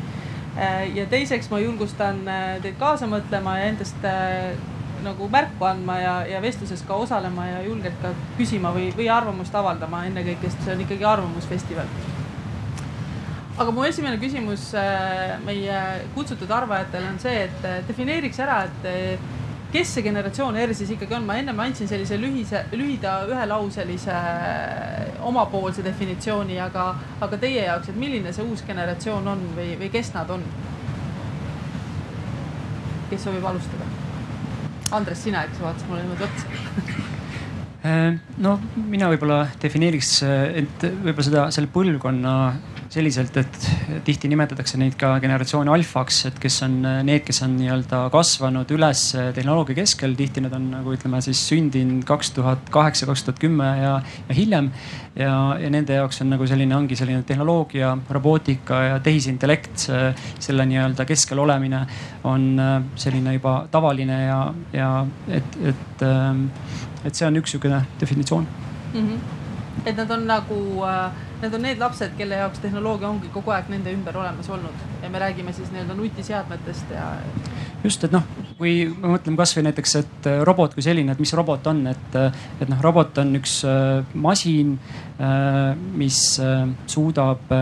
ja 0.94 1.06
teiseks 1.10 1.50
ma 1.50 1.58
julgustan 1.58 2.20
teid 2.62 2.76
kaasa 2.78 3.06
mõtlema 3.10 3.56
ja 3.58 3.70
endast 3.72 4.06
nagu 5.04 5.28
märku 5.28 5.66
andma 5.66 5.98
ja, 6.00 6.14
ja 6.30 6.42
vestluses 6.42 6.82
ka 6.86 6.94
osalema 6.94 7.46
ja 7.46 7.62
julgelt 7.62 7.98
ka 8.02 8.14
küsima 8.38 8.74
või, 8.74 8.90
või 8.96 9.10
arvamust 9.10 9.54
avaldama 9.54 10.04
ennekõike, 10.10 10.50
sest 10.50 10.66
see 10.66 10.76
on 10.76 10.84
ikkagi 10.86 11.10
arvamusfestival 11.10 11.90
aga 13.54 13.70
mu 13.70 13.84
esimene 13.86 14.18
küsimus 14.18 14.72
äh, 14.78 15.36
meie 15.46 15.78
kutsutud 16.14 16.50
arvajatele 16.50 17.12
on 17.12 17.20
see, 17.22 17.44
et 17.46 17.66
äh, 17.68 17.80
defineeriks 17.86 18.40
ära, 18.42 18.64
et 18.66 18.88
äh, 18.90 19.30
kes 19.74 19.92
see 19.94 20.04
generatsioon 20.06 20.58
R 20.58 20.74
siis 20.74 20.90
ikkagi 20.94 21.14
on, 21.18 21.26
ma 21.26 21.36
ennem 21.38 21.60
andsin 21.62 21.88
sellise 21.90 22.18
lühise, 22.18 22.64
lühida 22.74 23.14
ühelauselise 23.30 24.18
omapoolse 25.26 25.86
definitsiooni, 25.86 26.58
aga, 26.62 26.88
aga 27.26 27.40
teie 27.42 27.66
jaoks, 27.68 27.90
et 27.90 27.98
milline 27.98 28.34
see 28.34 28.46
uus 28.46 28.62
generatsioon 28.66 29.30
on 29.34 29.46
või, 29.56 29.74
või 29.78 29.90
kes 29.94 30.12
nad 30.16 30.30
on? 30.34 30.42
kes 33.10 33.26
soovib 33.26 33.44
alustada? 33.46 33.86
Andres, 34.94 35.22
sina, 35.26 35.46
eks 35.46 35.62
vaatasid 35.62 35.90
mulle 35.90 36.04
niimoodi 36.04 36.26
otsa 36.26 37.02
no 38.44 38.58
mina 38.74 39.10
võib-olla 39.12 39.44
defineeriks, 39.62 40.16
et 40.24 40.86
võib-olla 40.90 41.26
seda, 41.26 41.48
selle 41.54 41.70
põlvkonna 41.70 42.34
selliselt, 42.94 43.36
et 43.40 43.66
tihti 44.06 44.28
nimetatakse 44.30 44.78
neid 44.80 44.94
ka 44.98 45.14
generatsiooni 45.22 45.72
alfaks, 45.74 46.20
et 46.30 46.38
kes 46.42 46.60
on 46.66 46.76
need, 47.06 47.24
kes 47.26 47.42
on 47.46 47.56
nii-öelda 47.58 48.04
kasvanud 48.14 48.70
üles 48.76 49.02
tehnoloogia 49.36 49.78
keskel, 49.80 50.14
tihti 50.18 50.44
nad 50.44 50.54
on 50.56 50.70
nagu 50.76 50.94
ütleme 50.94 51.20
siis 51.24 51.42
sündinud 51.48 52.04
kaks 52.08 52.34
tuhat 52.36 52.70
kaheksa, 52.74 53.08
kaks 53.10 53.26
tuhat 53.26 53.42
kümme 53.42 53.68
ja, 53.80 53.94
ja 54.28 54.38
hiljem. 54.38 54.70
ja, 55.18 55.34
ja 55.62 55.70
nende 55.70 55.98
jaoks 55.98 56.22
on 56.24 56.32
nagu 56.34 56.46
selline, 56.50 56.76
ongi 56.76 56.98
selline 56.98 57.22
tehnoloogia, 57.26 57.92
robootika 58.16 58.82
ja 58.88 58.98
tehisintellekt, 59.02 59.88
selle 60.42 60.66
nii-öelda 60.70 61.06
keskel 61.08 61.42
olemine 61.42 61.84
on 62.30 62.50
selline 62.98 63.36
juba 63.38 63.60
tavaline 63.70 64.24
ja, 64.24 64.40
ja 64.72 64.90
et, 65.28 65.62
et, 65.72 66.04
et 67.04 67.14
see 67.14 67.26
on 67.28 67.40
üks 67.42 67.56
sihukene 67.56 67.84
definitsioon 68.00 68.46
mm. 68.92 69.00
-hmm 69.00 69.43
et 69.84 69.96
nad 69.96 70.10
on 70.10 70.26
nagu, 70.26 70.58
äh, 70.88 71.12
need 71.42 71.54
on 71.54 71.62
need 71.62 71.78
lapsed, 71.78 72.14
kelle 72.18 72.38
jaoks 72.40 72.62
tehnoloogia 72.62 73.08
ongi 73.08 73.30
kogu 73.34 73.52
aeg 73.54 73.68
nende 73.72 73.92
ümber 73.92 74.16
olemas 74.16 74.48
olnud 74.50 74.84
ja 75.02 75.10
me 75.12 75.20
räägime 75.20 75.52
siis 75.52 75.72
nii-öelda 75.72 75.96
nutiseadmetest 75.98 76.94
ja. 76.94 77.10
just, 77.84 78.04
et 78.04 78.14
noh, 78.14 78.24
kui 78.58 78.76
me 78.88 79.14
mõtleme 79.16 79.40
kasvõi 79.40 79.66
näiteks, 79.68 79.96
et 80.00 80.28
äh, 80.30 80.42
robot 80.48 80.74
kui 80.74 80.84
selline, 80.84 81.12
et 81.12 81.22
mis 81.22 81.34
robot 81.36 81.66
on, 81.72 81.86
et, 81.92 82.18
äh, 82.20 82.44
et 82.60 82.70
noh, 82.70 82.80
robot 82.84 83.22
on 83.22 83.36
üks 83.40 83.60
masin, 84.14 84.78
mis 85.14 86.16
suudab 86.90 87.52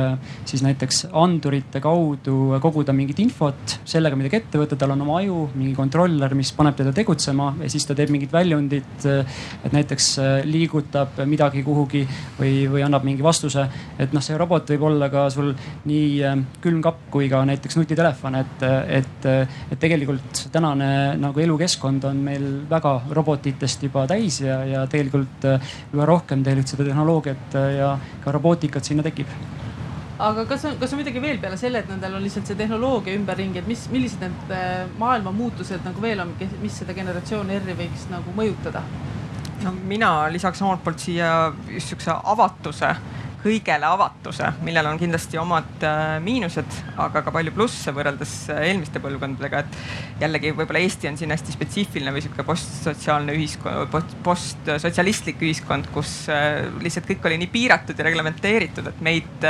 siis 0.48 0.62
näiteks 0.64 1.02
andurite 1.20 1.82
kaudu 1.84 2.56
koguda 2.62 2.94
mingit 2.96 3.18
infot, 3.20 3.74
sellega 3.84 4.16
midagi 4.16 4.38
ette 4.38 4.60
võtta, 4.60 4.78
tal 4.80 4.94
on 4.94 5.02
oma 5.04 5.18
aju, 5.20 5.42
mingi 5.58 5.74
kontroller, 5.76 6.32
mis 6.38 6.52
paneb 6.56 6.78
teda 6.78 6.94
tegutsema 6.96 7.50
ja 7.60 7.68
siis 7.72 7.84
ta 7.88 7.96
teeb 7.98 8.12
mingit 8.14 8.32
väljundit. 8.32 9.04
et 9.04 9.72
näiteks 9.72 10.08
liigutab 10.48 11.20
midagi 11.28 11.62
kuhugi 11.66 12.06
või, 12.38 12.54
või 12.72 12.84
annab 12.86 13.04
mingi 13.04 13.22
vastuse. 13.24 13.66
et 13.98 14.12
noh, 14.12 14.24
see 14.24 14.38
robot 14.38 14.70
võib 14.72 14.86
olla 14.88 15.08
ka 15.12 15.26
sul 15.32 15.52
nii 15.88 16.08
äh, 16.26 16.38
külmkapp 16.62 17.08
kui 17.12 17.28
ka 17.32 17.42
näiteks 17.48 17.76
nutitelefon, 17.78 18.38
et, 18.40 18.64
et, 19.00 19.28
et 19.72 19.80
tegelikult 19.80 20.44
tänane 20.54 20.88
nagu 21.20 21.42
elukeskkond 21.44 22.04
on 22.08 22.22
meil 22.24 22.46
väga 22.70 22.94
robotitest 23.10 23.86
juba 23.88 24.06
täis 24.10 24.40
ja, 24.44 24.62
ja 24.68 24.84
tegelikult 24.90 25.46
äh, 25.48 25.72
üha 25.94 26.08
rohkem 26.08 26.44
tegelikult 26.44 26.74
seda 26.74 26.88
tehnoloogiat 26.88 27.41
äh, 27.58 27.74
ja 27.78 27.96
ka 28.24 28.34
robootikat 28.34 28.84
sinna 28.84 29.04
tekib 29.06 29.30
aga 30.22 30.44
kas 30.46 30.66
on, 30.68 30.76
kas 30.78 30.92
on 30.94 31.00
midagi 31.00 31.22
veel 31.22 31.40
peale 31.42 31.56
selle, 31.58 31.82
et 31.82 31.88
nendel 31.90 32.14
on 32.18 32.22
lihtsalt 32.22 32.46
see 32.46 32.58
tehnoloogia 32.58 33.16
ümberringi, 33.18 33.58
et 33.62 33.70
mis, 33.70 33.88
millised 33.90 34.22
need 34.22 34.52
maailma 35.00 35.32
muutused 35.34 35.82
nagu 35.86 36.04
veel 36.04 36.22
on, 36.22 36.36
mis 36.62 36.76
seda 36.82 36.94
generatsiooni 36.94 37.58
R-i 37.58 37.78
võiks 37.80 38.06
nagu 38.12 38.36
mõjutada? 38.36 38.84
no 39.62 39.72
mina 39.86 40.10
lisaks 40.32 40.62
omalt 40.62 40.82
poolt 40.84 41.02
siia 41.02 41.52
just 41.70 41.90
sihukese 41.90 42.14
avatuse 42.34 42.90
kõigele 43.42 43.86
avatuse, 43.88 44.52
millel 44.62 44.86
on 44.86 44.98
kindlasti 45.00 45.38
omad 45.40 45.84
äh, 45.86 46.16
miinused, 46.22 46.76
aga 47.02 47.24
ka 47.26 47.32
palju 47.34 47.52
plusse 47.56 47.92
võrreldes 47.94 48.34
äh, 48.54 48.62
eelmiste 48.68 49.02
põlvkondadega, 49.02 49.62
et 49.64 50.22
jällegi 50.22 50.52
võib-olla 50.54 50.82
Eesti 50.82 51.10
on 51.10 51.18
siin 51.18 51.34
hästi 51.34 51.56
spetsiifiline 51.56 52.14
või 52.14 52.22
sihuke 52.22 52.46
postsotsiaalne 52.46 53.34
ühiskond, 53.34 53.98
postsotsialistlik 54.22 55.42
ühiskond, 55.42 55.90
kus 55.94 56.14
äh, 56.32 56.62
lihtsalt 56.84 57.10
kõik 57.10 57.28
oli 57.30 57.40
nii 57.42 57.50
piiratud 57.52 57.98
ja 57.98 58.06
reglementeeritud, 58.06 58.92
et 58.92 59.04
meid, 59.04 59.46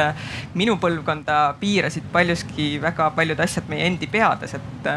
minu 0.56 0.78
põlvkonda 0.80 1.42
piirasid 1.60 2.08
paljuski 2.12 2.74
väga 2.82 3.10
paljud 3.16 3.44
asjad 3.44 3.68
meie 3.72 3.88
endi 3.90 4.08
peades, 4.12 4.56
et 4.56 4.92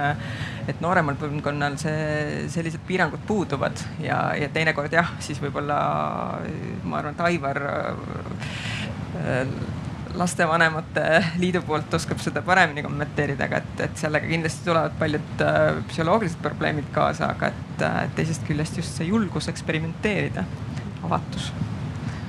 et 0.65 0.79
nooremal 0.81 1.13
põlvkonnal 1.19 1.75
see, 1.77 2.45
sellised 2.49 2.81
piirangud 2.87 3.21
puuduvad 3.27 3.77
ja, 4.01 4.17
ja 4.33 4.49
teinekord 4.53 4.93
jah, 4.93 5.11
siis 5.21 5.37
võib-olla 5.43 5.77
ma 6.89 7.01
arvan, 7.01 7.13
et 7.13 7.21
Aivar 7.27 7.61
lastevanemate 10.17 11.25
liidu 11.37 11.61
poolt 11.61 11.93
oskab 11.93 12.19
seda 12.23 12.41
paremini 12.45 12.83
kommenteerida, 12.83 13.47
aga 13.49 13.61
et, 13.61 13.79
et 13.87 13.97
sellega 13.99 14.27
kindlasti 14.29 14.67
tulevad 14.67 14.97
paljud 14.99 15.43
äh, 15.43 15.79
psühholoogilised 15.89 16.41
probleemid 16.43 16.89
kaasa, 16.95 17.31
aga 17.35 17.51
et, 17.51 17.81
äh, 17.85 18.01
teisest 18.15 18.45
küljest 18.47 18.79
just 18.79 18.99
see 18.99 19.09
julgus 19.09 19.49
eksperimenteerida, 19.51 20.45
avatus. 21.03 21.51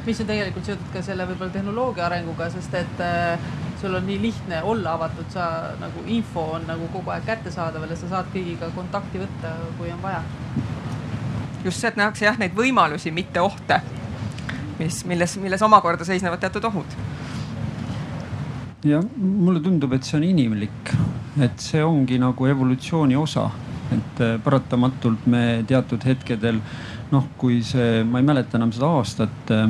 mis 0.07 0.21
on 0.23 0.29
tegelikult 0.29 0.69
seotud 0.69 0.91
ka 0.95 1.03
selle 1.03 1.27
võib-olla 1.27 1.51
tehnoloogia 1.55 2.07
arenguga, 2.07 2.51
sest 2.55 2.75
et 2.79 3.03
äh, 3.03 3.51
sul 3.81 3.95
on 3.95 4.07
nii 4.07 4.21
lihtne 4.23 4.63
olla 4.63 4.95
avatud, 4.99 5.29
sa 5.35 5.49
nagu 5.81 6.05
info 6.07 6.49
on 6.57 6.67
nagu 6.67 6.89
kogu 6.95 7.11
aeg 7.15 7.27
kättesaadaval 7.27 7.91
ja 7.91 8.01
sa 8.01 8.11
saad 8.15 8.33
kõigiga 8.35 8.71
kontakti 8.75 9.23
võtta, 9.23 9.53
kui 9.79 9.93
on 9.93 10.03
vaja. 10.03 10.23
just 11.65 11.81
see, 11.81 11.89
et 11.89 11.99
nähakse 11.99 12.29
jah 12.29 12.39
neid 12.39 12.55
võimalusi, 12.55 13.11
mitte 13.11 13.43
ohte 13.43 13.81
mis, 14.79 15.03
milles, 15.09 15.37
milles 15.43 15.63
omakorda 15.63 16.05
seisnevad 16.05 16.41
teatud 16.43 16.65
ohud. 16.71 16.97
ja 18.85 19.01
mulle 19.17 19.61
tundub, 19.61 19.93
et 19.97 20.05
see 20.07 20.19
on 20.21 20.27
inimlik, 20.27 20.93
et 21.43 21.63
see 21.63 21.83
ongi 21.85 22.21
nagu 22.23 22.47
evolutsiooni 22.47 23.17
osa, 23.19 23.49
et 23.95 24.21
äh, 24.23 24.37
paratamatult 24.43 25.27
me 25.27 25.65
teatud 25.67 26.05
hetkedel 26.07 26.61
noh, 27.11 27.27
kui 27.39 27.63
see, 27.67 28.03
ma 28.05 28.23
ei 28.23 28.27
mäleta 28.27 28.59
enam 28.59 28.73
seda 28.75 28.91
aastat, 28.99 29.53
äh, 29.55 29.67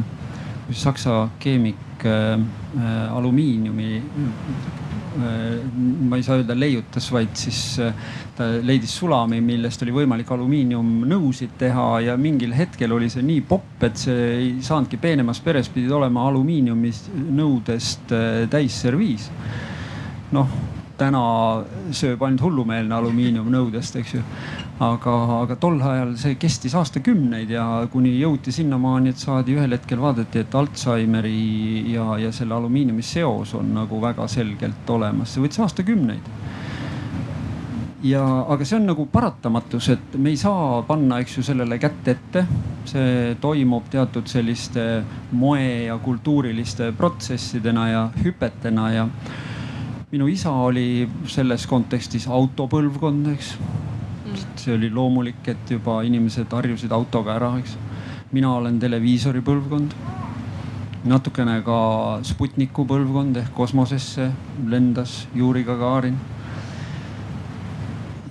kui 0.66 0.76
saksa 0.76 1.26
keemik 1.40 2.04
äh, 2.04 2.34
äh 2.76 3.16
alumiiniumi 3.16 4.02
ma 5.16 6.16
ei 6.16 6.23
saa 6.23 6.38
öelda 6.40 6.54
leiutas, 6.58 7.08
vaid 7.12 7.32
siis 7.38 7.61
äh, 7.82 7.94
ta 8.37 8.49
leidis 8.64 8.94
sulami, 8.99 9.40
millest 9.44 9.82
oli 9.85 9.94
võimalik 9.94 10.30
alumiiniumnõusid 10.35 11.56
teha 11.61 11.87
ja 12.08 12.16
mingil 12.20 12.54
hetkel 12.56 12.92
oli 12.96 13.08
see 13.12 13.25
nii 13.26 13.42
popp, 13.49 13.82
et 13.88 13.99
see 14.00 14.28
ei 14.37 14.52
saanudki 14.64 15.00
peenemas 15.02 15.40
peres, 15.44 15.70
pidid 15.73 15.92
olema 15.96 16.26
alumiiniuminõudest 16.30 18.14
äh, 18.16 18.38
täisserviis. 18.52 19.30
noh, 20.37 20.49
täna 20.96 21.23
sööb 21.94 22.23
ainult 22.25 22.42
hullumeelne 22.42 22.94
alumiiniumnõudest, 22.96 24.00
eks 24.00 24.14
ju 24.16 24.23
aga, 24.80 25.14
aga 25.42 25.56
tol 25.61 25.78
ajal 25.80 26.12
see 26.21 26.37
kestis 26.40 26.75
aastakümneid 26.76 27.50
ja 27.54 27.64
kuni 27.92 28.12
jõuti 28.18 28.52
sinnamaani, 28.52 29.14
et 29.14 29.23
saadi 29.23 29.56
ühel 29.56 29.73
hetkel 29.73 30.02
vaadati, 30.02 30.45
et 30.45 30.54
Alžeimeri 30.54 31.92
ja, 31.95 32.11
ja 32.21 32.33
selle 32.33 32.59
alumiiniumi 32.59 33.04
seos 33.04 33.54
on 33.56 33.73
nagu 33.78 34.00
väga 34.02 34.28
selgelt 34.28 34.90
olemas, 34.92 35.33
see 35.33 35.45
võttis 35.45 35.62
aastakümneid 35.64 36.33
ja, 38.04 38.23
aga 38.52 38.66
see 38.66 38.78
on 38.78 38.87
nagu 38.90 39.06
paratamatus, 39.12 39.88
et 39.95 40.16
me 40.21 40.33
ei 40.35 40.38
saa 40.40 40.83
panna, 40.87 41.21
eks 41.23 41.38
ju, 41.38 41.45
sellele 41.47 41.78
kätt 41.83 42.12
ette. 42.14 42.47
see 42.87 43.35
toimub 43.42 43.88
teatud 43.90 44.28
selliste 44.30 44.83
moe 45.35 45.87
ja 45.88 45.97
kultuuriliste 45.99 46.92
protsessidena 46.95 47.88
ja 47.88 48.02
hüpetena 48.23 48.85
ja 48.95 49.09
minu 50.12 50.28
isa 50.30 50.52
oli 50.68 51.09
selles 51.26 51.66
kontekstis 51.66 52.28
autopõlvkond, 52.30 53.33
eks. 53.33 53.50
See 54.66 54.75
oli 54.75 54.90
loomulik, 54.90 55.44
et 55.46 55.70
juba 55.70 56.00
inimesed 56.02 56.50
harjusid 56.50 56.90
autoga 56.92 57.37
ära, 57.38 57.52
eks. 57.61 57.76
mina 58.35 58.50
olen 58.58 58.80
televiisori 58.82 59.42
põlvkond. 59.46 59.94
natukene 61.06 61.61
ka 61.62 61.78
Sputniku 62.26 62.82
põlvkond 62.85 63.37
ehk 63.38 63.52
kosmosesse 63.54 64.26
lendas 64.66 65.28
Juri 65.35 65.62
Gagarin. 65.64 66.16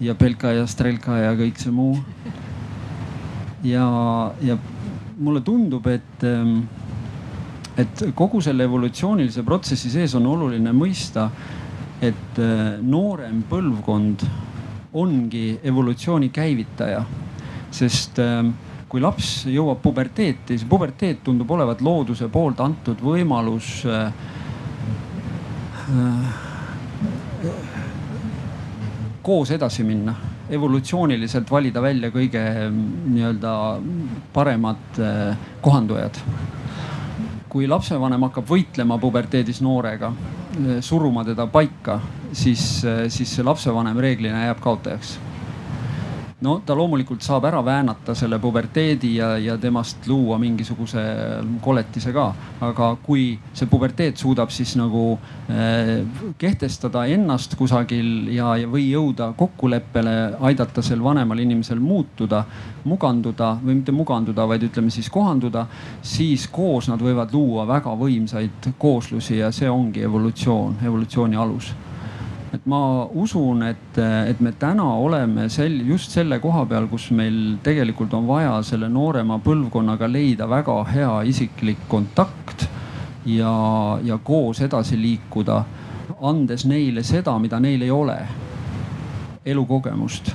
ja 0.02 0.16
Belka 0.16 0.52
ja 0.52 0.68
Strelka 0.68 1.18
ja 1.18 1.32
kõik 1.40 1.58
see 1.58 1.72
muu. 1.72 1.98
ja, 3.64 3.86
ja 4.42 4.58
mulle 5.18 5.42
tundub, 5.42 5.88
et 5.88 6.24
ähm, 6.24 6.66
et 7.78 8.04
kogu 8.16 8.42
selle 8.42 8.64
evolutsioonilise 8.64 9.44
protsessi 9.44 9.90
sees 9.92 10.16
on 10.16 10.26
oluline 10.26 10.72
mõista, 10.76 11.30
et 12.02 12.40
äh, 12.40 12.76
noorem 12.82 13.42
põlvkond 13.50 14.28
ongi 14.96 15.60
evolutsiooni 15.64 16.30
käivitaja. 16.30 17.04
sest 17.76 18.20
ähm, 18.24 18.50
kui 18.88 19.02
laps 19.04 19.46
jõuab 19.52 19.82
puberteeti, 19.84 20.56
see 20.56 20.68
puberteet 20.70 21.24
tundub 21.26 21.50
olevat 21.52 21.82
looduse 21.84 22.30
poolt 22.32 22.62
antud 22.64 23.02
võimalus 23.04 23.82
äh, 23.92 24.14
äh, 25.92 26.30
koos 29.26 29.52
edasi 29.52 29.84
minna, 29.84 30.16
evolutsiooniliselt 30.50 31.52
valida 31.52 31.82
välja 31.82 32.12
kõige 32.14 32.46
nii-öelda 32.72 33.54
paremad 34.34 35.00
kohandujad 35.66 36.22
kui 37.56 37.70
lapsevanem 37.72 38.26
hakkab 38.28 38.50
võitlema 38.52 38.98
puberteedis 39.00 39.62
noorega, 39.64 40.10
suruma 40.84 41.22
teda 41.24 41.46
paika, 41.48 42.02
siis, 42.36 42.66
siis 43.08 43.32
see 43.32 43.46
lapsevanem 43.48 44.02
reeglina 44.04 44.42
jääb 44.50 44.60
kaotajaks 44.60 45.14
no 46.44 46.58
ta 46.66 46.76
loomulikult 46.76 47.24
saab 47.24 47.46
ära 47.48 47.62
väänata 47.64 48.16
selle 48.16 48.40
puberteedi 48.44 49.14
ja, 49.16 49.38
ja 49.40 49.56
temast 49.58 50.08
luua 50.08 50.36
mingisuguse 50.40 51.04
koletise 51.64 52.12
ka. 52.14 52.26
aga 52.66 52.90
kui 53.04 53.38
see 53.54 53.70
puberteet 53.72 54.20
suudab 54.20 54.52
siis 54.52 54.74
nagu 54.76 55.18
äh, 55.50 56.04
kehtestada 56.38 57.06
ennast 57.08 57.56
kusagil 57.56 58.28
ja, 58.36 58.52
ja, 58.60 58.68
või 58.68 58.90
jõuda 58.90 59.32
kokkuleppele, 59.38 60.16
aidata 60.50 60.84
sel 60.84 61.04
vanemal 61.04 61.40
inimesel 61.40 61.80
muutuda, 61.80 62.44
muganduda 62.84 63.56
või 63.64 63.80
mitte 63.80 63.96
muganduda, 63.96 64.48
vaid 64.48 64.68
ütleme 64.68 64.92
siis 64.92 65.10
kohanduda, 65.10 65.66
siis 66.04 66.50
koos 66.52 66.92
nad 66.92 67.00
võivad 67.00 67.32
luua 67.34 67.64
väga 67.68 67.96
võimsaid 67.96 68.74
kooslusi 68.78 69.40
ja 69.40 69.54
see 69.56 69.72
ongi 69.72 70.04
evolutsioon, 70.04 70.82
evolutsiooni 70.84 71.40
alus 71.40 71.72
et 72.56 72.66
ma 72.70 73.08
usun, 73.18 73.64
et, 73.68 73.98
et 74.00 74.40
me 74.44 74.54
täna 74.60 74.86
oleme 75.02 75.48
sel, 75.52 75.76
just 75.88 76.14
selle 76.14 76.38
koha 76.44 76.64
peal, 76.70 76.88
kus 76.92 77.10
meil 77.16 77.58
tegelikult 77.66 78.14
on 78.16 78.28
vaja 78.30 78.56
selle 78.64 78.88
noorema 78.92 79.40
põlvkonnaga 79.44 80.08
leida 80.12 80.48
väga 80.50 80.78
hea 80.94 81.12
isiklik 81.32 81.84
kontakt 81.92 82.68
ja, 83.28 83.52
ja 84.06 84.20
koos 84.24 84.62
edasi 84.64 85.00
liikuda, 85.02 85.60
andes 86.22 86.66
neile 86.70 87.04
seda, 87.04 87.36
mida 87.42 87.60
neil 87.60 87.84
ei 87.84 87.92
ole, 87.92 88.18
elukogemust. 89.46 90.32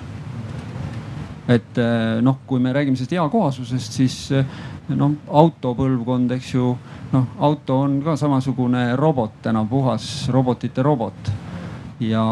Et 1.51 1.79
noh, 2.23 2.43
kui 2.47 2.61
me 2.63 2.73
räägime 2.75 2.99
sellest 2.99 3.17
eakohasusest, 3.17 3.97
siis 3.97 4.17
noh, 4.95 5.17
autopõlvkond, 5.41 6.37
eks 6.37 6.53
ju, 6.53 6.75
noh, 7.15 7.31
auto 7.43 7.81
on 7.87 7.97
ka 8.05 8.15
samasugune 8.19 8.91
robot 8.99 9.41
täna, 9.47 9.65
puhas 9.67 10.29
robotite 10.31 10.85
robot 10.87 11.33
ja, 12.01 12.25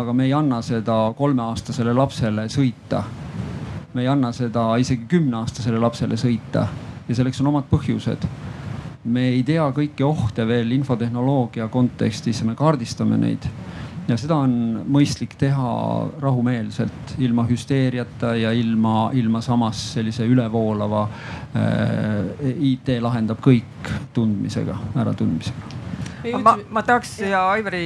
aga 0.00 0.12
me 0.12 0.26
ei 0.28 0.32
anna 0.36 0.60
seda 0.62 0.96
kolmeaastasele 1.16 1.94
lapsele 1.96 2.48
sõita. 2.52 3.02
me 3.94 4.04
ei 4.04 4.08
anna 4.08 4.32
seda 4.32 4.76
isegi 4.76 5.08
kümneaastasele 5.08 5.78
lapsele 5.80 6.16
sõita 6.20 6.66
ja 7.08 7.14
selleks 7.14 7.40
on 7.40 7.52
omad 7.52 7.68
põhjused. 7.70 8.26
me 9.04 9.28
ei 9.32 9.42
tea 9.42 9.70
kõiki 9.72 10.04
ohte 10.04 10.46
veel 10.46 10.72
infotehnoloogia 10.72 11.68
kontekstis, 11.68 12.42
me 12.44 12.54
kaardistame 12.54 13.16
neid 13.16 13.48
ja 14.08 14.16
seda 14.16 14.36
on 14.44 14.84
mõistlik 14.88 15.36
teha 15.40 15.72
rahumeelselt, 16.20 17.16
ilma 17.18 17.44
hüsteeriata 17.48 18.34
ja 18.36 18.52
ilma, 18.52 19.10
ilma 19.12 19.40
samas 19.44 19.82
sellise 19.94 20.28
ülevoolava 20.28 21.02
äh, 21.08 22.54
IT 22.72 22.98
lahendab 23.00 23.40
kõik 23.44 23.92
tundmisega, 24.16 24.76
äratundmisega 24.96 25.77
ma, 26.42 26.54
ma 26.70 26.82
tahaks 26.86 27.16
siia 27.20 27.40
Aivari 27.52 27.82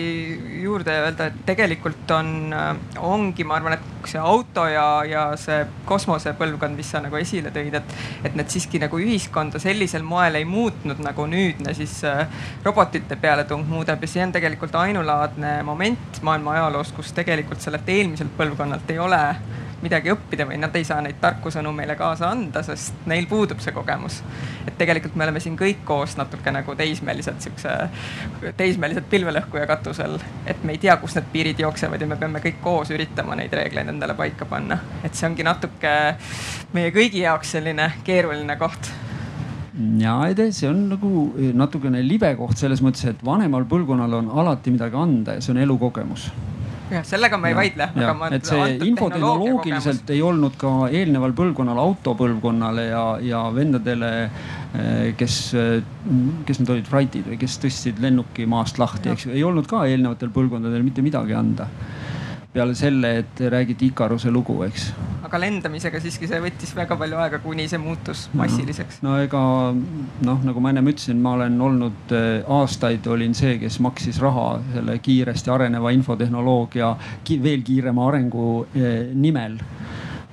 juurde 0.63 0.95
öelda, 1.05 1.29
et 1.31 1.41
tegelikult 1.47 2.11
on, 2.17 2.31
äh, 2.57 2.71
ongi, 3.05 3.45
ma 3.49 3.59
arvan, 3.59 3.77
et 3.77 4.09
see 4.09 4.21
auto 4.21 4.65
ja, 4.71 4.87
ja 5.09 5.25
see 5.39 5.61
kosmosepõlvkond, 5.89 6.77
mis 6.79 6.91
sa 6.95 7.03
nagu 7.05 7.19
esile 7.21 7.53
tõid, 7.55 7.77
et, 7.79 7.97
et 8.27 8.39
need 8.39 8.53
siiski 8.53 8.81
nagu 8.83 8.99
ühiskonda 9.03 9.61
sellisel 9.63 10.05
moel 10.07 10.41
ei 10.41 10.47
muutnud 10.49 11.03
nagu 11.05 11.27
nüüdne 11.31 11.75
siis 11.79 11.99
äh, 12.09 12.25
robotite 12.65 13.19
pealetung 13.21 13.67
muudab 13.69 14.03
ja 14.03 14.11
see 14.11 14.25
on 14.25 14.35
tegelikult 14.35 14.75
ainulaadne 14.83 15.59
moment 15.67 16.23
maailma 16.23 16.57
ajaloos, 16.59 16.95
kus 16.97 17.13
tegelikult 17.17 17.63
sellelt 17.65 17.89
eelmiselt 17.93 18.33
põlvkonnalt 18.39 18.91
ei 18.95 19.03
ole 19.03 19.23
midagi 19.83 20.13
õppida 20.13 20.47
või 20.49 20.59
nad 20.63 20.75
ei 20.79 20.85
saa 20.87 21.01
neid 21.05 21.19
tarku 21.21 21.51
sõnu 21.53 21.73
meile 21.75 21.97
kaasa 21.99 22.31
anda, 22.33 22.63
sest 22.67 23.07
neil 23.11 23.27
puudub 23.31 23.61
see 23.63 23.75
kogemus. 23.75 24.23
et 24.67 24.77
tegelikult 24.79 25.17
me 25.17 25.27
oleme 25.27 25.41
siin 25.41 25.57
kõik 25.59 25.85
koos 25.85 26.17
natuke 26.17 26.55
nagu 26.55 26.75
teismelised, 26.79 27.41
siukse 27.43 27.77
teismelised 28.57 29.09
pilvelõhkuja 29.11 29.67
katusel, 29.67 30.19
et 30.47 30.65
me 30.65 30.77
ei 30.77 30.83
tea, 30.83 30.97
kus 31.03 31.17
need 31.19 31.31
piirid 31.33 31.63
jooksevad 31.65 32.01
ja 32.01 32.07
me 32.07 32.17
peame 32.17 32.43
kõik 32.45 32.61
koos 32.63 32.91
üritama 32.95 33.37
neid 33.39 33.53
reegleid 33.53 33.91
endale 33.93 34.15
paika 34.19 34.47
panna. 34.49 34.79
et 35.05 35.15
see 35.15 35.29
ongi 35.29 35.47
natuke 35.47 35.97
meie 36.73 36.93
kõigi 36.95 37.27
jaoks 37.27 37.57
selline 37.59 37.93
keeruline 38.05 38.57
koht 38.57 38.93
ja 39.99 40.19
see 40.51 40.69
on 40.69 40.89
nagu 40.93 41.11
natukene 41.57 42.03
libe 42.07 42.35
koht 42.37 42.61
selles 42.61 42.83
mõttes, 42.85 43.07
et 43.09 43.25
vanemal 43.25 43.65
põlvkonnal 43.69 44.19
on 44.21 44.33
alati 44.43 44.71
midagi 44.75 44.97
anda 44.97 45.39
ja 45.39 45.45
see 45.45 45.55
on 45.55 45.63
elukogemus 45.65 46.31
jah, 46.93 47.05
sellega 47.07 47.39
ma 47.41 47.51
ei 47.51 47.57
vaidle. 47.57 47.89
et 48.37 48.49
see 48.49 48.69
infotehnoloogiliselt 48.89 50.13
ei 50.15 50.23
olnud 50.25 50.59
ka 50.61 50.73
eelneval 50.91 51.35
põlvkonnal, 51.39 51.81
autopõlvkonnale 51.83 52.87
ja, 52.91 53.05
ja 53.25 53.43
vendadele, 53.55 54.13
eh, 54.77 55.09
kes, 55.19 55.41
kes 56.47 56.63
need 56.63 56.77
olid, 56.77 56.93
Wrightid 56.93 57.29
või 57.33 57.41
kes 57.41 57.59
tõstsid 57.63 58.03
lennuki 58.03 58.47
maast 58.51 58.81
lahti, 58.83 59.13
eks 59.15 59.29
ju, 59.29 59.35
ei 59.37 59.45
olnud 59.47 59.69
ka 59.71 59.87
eelnevatel 59.89 60.33
põlvkondadel 60.35 60.85
mitte 60.87 61.05
midagi 61.05 61.37
anda 61.39 61.69
peale 62.53 62.75
selle, 62.75 63.17
et 63.19 63.41
räägiti 63.41 63.87
Ikaruse 63.87 64.31
lugu, 64.31 64.59
eks. 64.67 64.91
aga 65.25 65.39
lendamisega 65.41 66.01
siiski 66.05 66.29
see 66.29 66.41
võttis 66.45 66.75
väga 66.77 66.99
palju 67.01 67.17
aega, 67.23 67.39
kuni 67.41 67.65
see 67.71 67.81
muutus 67.81 68.27
massiliseks. 68.37 69.01
no 69.07 69.17
ega 69.23 69.41
noh, 69.73 70.43
nagu 70.45 70.61
ma 70.61 70.73
ennem 70.73 70.93
ütlesin, 70.93 71.21
ma 71.23 71.33
olen 71.39 71.57
olnud 71.65 72.13
äh, 72.13 72.45
aastaid 72.61 73.09
olin 73.09 73.33
see, 73.39 73.57
kes 73.63 73.81
maksis 73.85 74.21
raha 74.21 74.61
selle 74.75 74.99
kiiresti 75.01 75.53
areneva 75.55 75.95
infotehnoloogia 75.97 76.95
veel 77.43 77.65
kiirema 77.65 78.09
arengu 78.11 78.47
äh, 78.77 79.09
nimel 79.15 79.57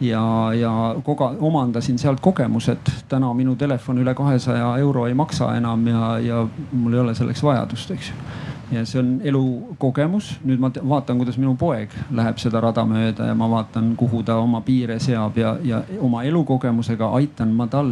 ja, 0.03 0.23
ja 0.59 0.73
koga-, 1.03 1.37
omandasin 1.39 1.99
sealt 1.99 2.19
kogemused. 2.19 2.91
täna 3.07 3.31
minu 3.33 3.55
telefon 3.55 4.03
üle 4.03 4.13
kahesaja 4.15 4.75
euro 4.83 5.07
ei 5.07 5.15
maksa 5.15 5.53
enam 5.55 5.87
ja, 5.87 6.03
ja 6.19 6.45
mul 6.71 6.93
ei 6.93 6.99
ole 6.99 7.15
selleks 7.15 7.43
vajadust, 7.43 7.95
eks 7.95 8.11
ju 8.11 8.47
ja 8.71 8.85
see 8.85 8.99
on 8.99 9.09
elukogemus. 9.23 10.37
nüüd 10.45 10.61
ma 10.61 10.69
vaatan, 10.69 11.17
kuidas 11.17 11.37
minu 11.41 11.55
poeg 11.59 11.93
läheb 12.15 12.37
seda 12.41 12.61
rada 12.61 12.85
mööda 12.85 13.29
ja 13.31 13.35
ma 13.35 13.49
vaatan, 13.49 13.95
kuhu 13.97 14.23
ta 14.23 14.37
oma 14.41 14.61
piire 14.65 14.99
seab 14.99 15.37
ja, 15.37 15.55
ja 15.63 15.83
oma 15.99 16.23
elukogemusega 16.23 17.09
aitan 17.17 17.53
ma 17.57 17.67
tal 17.67 17.89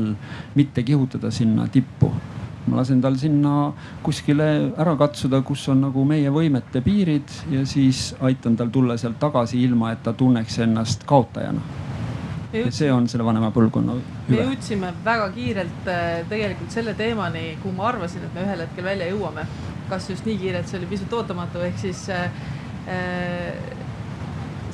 mitte 0.56 0.84
kihutada 0.84 1.32
sinna 1.32 1.68
tippu. 1.68 2.12
ma 2.68 2.82
lasen 2.82 3.02
tal 3.02 3.16
sinna 3.16 3.72
kuskile 4.04 4.74
ära 4.78 4.96
katsuda, 5.00 5.42
kus 5.42 5.68
on 5.70 5.82
nagu 5.88 6.04
meie 6.06 6.30
võimete 6.30 6.82
piirid 6.84 7.36
ja 7.52 7.66
siis 7.66 8.16
aitan 8.22 8.58
tal 8.58 8.70
tulla 8.70 8.98
sealt 8.98 9.20
tagasi, 9.20 9.64
ilma 9.64 9.92
et 9.92 10.04
ta 10.04 10.14
tunneks 10.14 10.60
ennast 10.60 11.08
kaotajana 11.08 11.62
ja 12.54 12.72
see 12.72 12.92
on 12.92 13.08
selle 13.12 13.26
vanema 13.26 13.50
põlvkonna 13.56 13.96
hüve. 13.96 14.36
me 14.36 14.44
jõudsime 14.44 14.92
väga 15.06 15.30
kiirelt 15.36 15.90
äh, 15.92 16.06
tegelikult 16.30 16.72
selle 16.72 16.94
teemani, 16.94 17.58
kuhu 17.64 17.74
ma 17.76 17.90
arvasin, 17.90 18.24
et 18.24 18.36
me 18.36 18.46
ühel 18.46 18.64
hetkel 18.64 18.88
välja 18.88 19.10
jõuame 19.10 19.48
kas 19.90 20.10
just 20.10 20.26
nii 20.28 20.38
kiire, 20.42 20.62
et 20.62 20.70
see 20.70 20.80
oli 20.80 20.90
pisut 20.90 21.14
ootamatu, 21.14 21.62
ehk 21.68 21.80
siis 21.82 22.04
äh, 22.14 22.28
äh, 22.92 23.56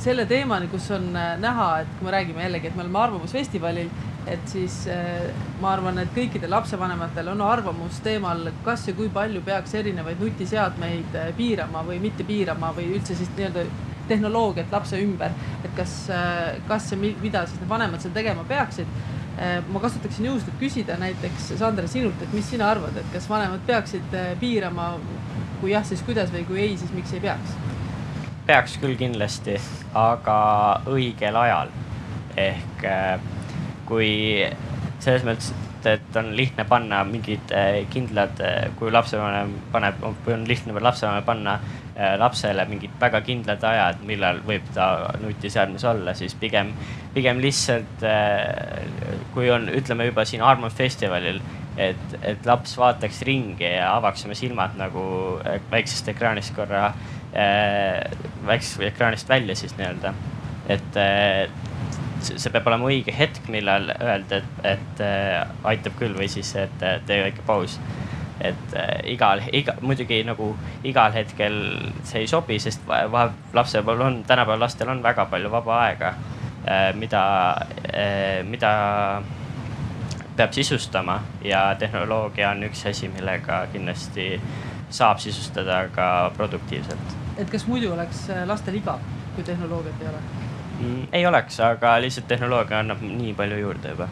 selle 0.03 0.25
teemani, 0.29 0.67
kus 0.71 0.89
on 0.95 1.11
äh, 1.15 1.35
näha, 1.41 1.69
et 1.83 1.93
kui 1.99 2.07
me 2.07 2.15
räägime 2.15 2.43
jällegi, 2.47 2.69
et 2.69 2.75
me 2.75 2.83
oleme 2.85 2.99
Arvamusfestivalil, 3.03 3.89
et 4.27 4.43
siis 4.51 4.83
äh, 4.91 5.29
ma 5.61 5.73
arvan, 5.75 5.99
et 6.01 6.11
kõikidel 6.15 6.51
lapsevanematel 6.53 7.31
on 7.33 7.41
arvamus 7.45 8.01
teemal, 8.03 8.49
kas 8.65 8.87
ja 8.87 8.97
kui 8.97 9.09
palju 9.13 9.43
peaks 9.45 9.73
erinevaid 9.79 10.21
nutiseadmeid 10.23 11.17
piirama 11.37 11.83
või 11.87 11.99
mitte 12.03 12.27
piirama 12.27 12.71
või 12.75 12.93
üldse 12.97 13.17
siis 13.19 13.31
nii-öelda 13.37 13.65
tehnoloogiat 14.07 14.71
lapse 14.71 14.99
ümber, 14.99 15.31
et 15.63 15.71
kas, 15.77 15.93
kas 16.67 16.89
ja 16.91 16.97
mida 16.99 17.45
siis 17.47 17.61
need 17.61 17.69
vanemad 17.69 18.03
seal 18.03 18.11
tegema 18.15 18.43
peaksid 18.47 18.89
ma 19.67 19.79
kasutaksin 19.81 20.27
juhust, 20.29 20.47
et 20.47 20.59
küsida 20.61 20.97
näiteks 21.01 21.53
Sandra 21.57 21.87
sinult, 21.89 22.21
et 22.21 22.33
mis 22.35 22.45
sina 22.53 22.67
arvad, 22.69 22.97
et 23.01 23.07
kas 23.13 23.25
vanemad 23.29 23.63
peaksid 23.67 24.13
äh, 24.13 24.33
piirama 24.39 24.93
kui 25.61 25.71
jah, 25.71 25.85
siis 25.87 26.03
kuidas 26.05 26.31
või 26.33 26.43
kui 26.47 26.61
ei, 26.61 26.75
siis 26.77 26.91
miks 26.93 27.13
ei 27.15 27.23
peaks? 27.23 27.55
peaks 28.45 28.75
küll 28.81 28.97
kindlasti, 28.99 29.55
aga 29.95 30.37
õigel 30.91 31.37
ajal. 31.39 31.71
ehk 32.37 32.85
äh, 32.85 33.19
kui 33.87 34.11
selles 35.03 35.25
mõttes, 35.27 35.51
et 35.89 36.17
on 36.19 36.31
lihtne 36.35 36.65
panna 36.69 37.03
mingid 37.07 37.51
äh, 37.55 37.83
kindlad, 37.93 38.39
äh, 38.43 38.67
kui 38.79 38.91
lapsevanem 38.91 39.53
paneb, 39.71 40.03
on 40.03 40.45
lihtne 40.47 40.75
lapsevanemale 40.79 41.25
panna 41.25 41.57
lapsele 42.17 42.63
mingid 42.65 42.95
väga 42.97 43.19
kindlad 43.21 43.61
ajad, 43.69 43.99
millal 44.09 44.39
võib 44.47 44.65
ta 44.73 45.11
nutiseadmes 45.21 45.83
olla, 45.85 46.15
siis 46.17 46.33
pigem, 46.41 46.71
pigem 47.13 47.37
lihtsalt 47.37 48.01
kui 49.35 49.51
on, 49.53 49.67
ütleme 49.69 50.07
juba 50.07 50.25
siin 50.25 50.41
Armand 50.41 50.73
festivalil 50.73 51.37
et, 51.77 52.15
et 52.25 52.49
laps 52.49 52.73
vaataks 52.81 53.21
ringi 53.29 53.69
ja 53.75 53.91
avaks 53.99 54.25
oma 54.25 54.37
silmad 54.37 54.73
nagu 54.81 55.03
väiksest 55.69 56.09
ekraanist 56.15 56.55
korra 56.57 56.87
väiksest 58.49 58.81
ekraanist 58.89 59.29
välja 59.29 59.53
siis 59.61 59.77
nii-öelda. 59.77 60.15
et 60.73 60.97
see 62.23 62.53
peab 62.53 62.67
olema 62.71 62.89
õige 62.89 63.13
hetk, 63.15 63.47
millal 63.51 63.91
öelda, 63.95 64.39
et, 64.39 64.65
et 64.75 65.03
äh, 65.03 65.41
aitab 65.73 65.97
küll 65.99 66.15
või 66.17 66.29
siis, 66.31 66.53
et 66.59 66.85
äh, 66.85 66.99
tee 67.07 67.21
väike 67.25 67.45
paus. 67.47 67.79
et 68.43 68.73
äh, 68.75 68.97
igal, 69.13 69.43
iga, 69.53 69.75
muidugi 69.81 70.23
nagu 70.27 70.49
igal 70.83 71.13
hetkel 71.15 71.55
see 72.03 72.23
ei 72.23 72.27
sobi, 72.27 72.57
sest 72.59 72.81
vahe, 72.87 73.29
lapsel 73.53 73.87
on, 73.93 74.23
tänapäeval 74.27 74.65
lastel 74.65 74.89
on 74.89 75.03
väga 75.03 75.25
palju 75.31 75.51
vaba 75.51 75.77
aega 75.85 76.13
äh,, 76.67 76.89
mida 76.97 77.23
äh,, 77.93 78.43
mida 78.43 78.73
peab 80.35 80.51
sisustama 80.51 81.19
ja 81.45 81.75
tehnoloogia 81.79 82.49
on 82.49 82.63
üks 82.63 82.85
asi, 82.89 83.07
millega 83.07 83.67
kindlasti 83.71 84.41
saab 84.89 85.21
sisustada 85.21 85.83
ka 85.93 86.31
produktiivselt. 86.37 87.17
et 87.37 87.49
kas 87.49 87.67
muidu 87.67 87.93
oleks 87.93 88.27
äh, 88.29 88.47
lastel 88.47 88.81
igav, 88.81 88.99
kui 89.35 89.43
tehnoloogiat 89.43 90.01
ei 90.01 90.09
ole 90.09 90.51
mm,? 90.79 91.07
ei 91.11 91.25
oleks, 91.25 91.59
aga 91.59 91.95
lihtsalt 92.01 92.27
tehnoloogia 92.27 92.79
annab 92.79 93.01
nii 93.01 93.33
palju 93.33 93.59
juurde 93.65 93.95
juba. 93.95 94.07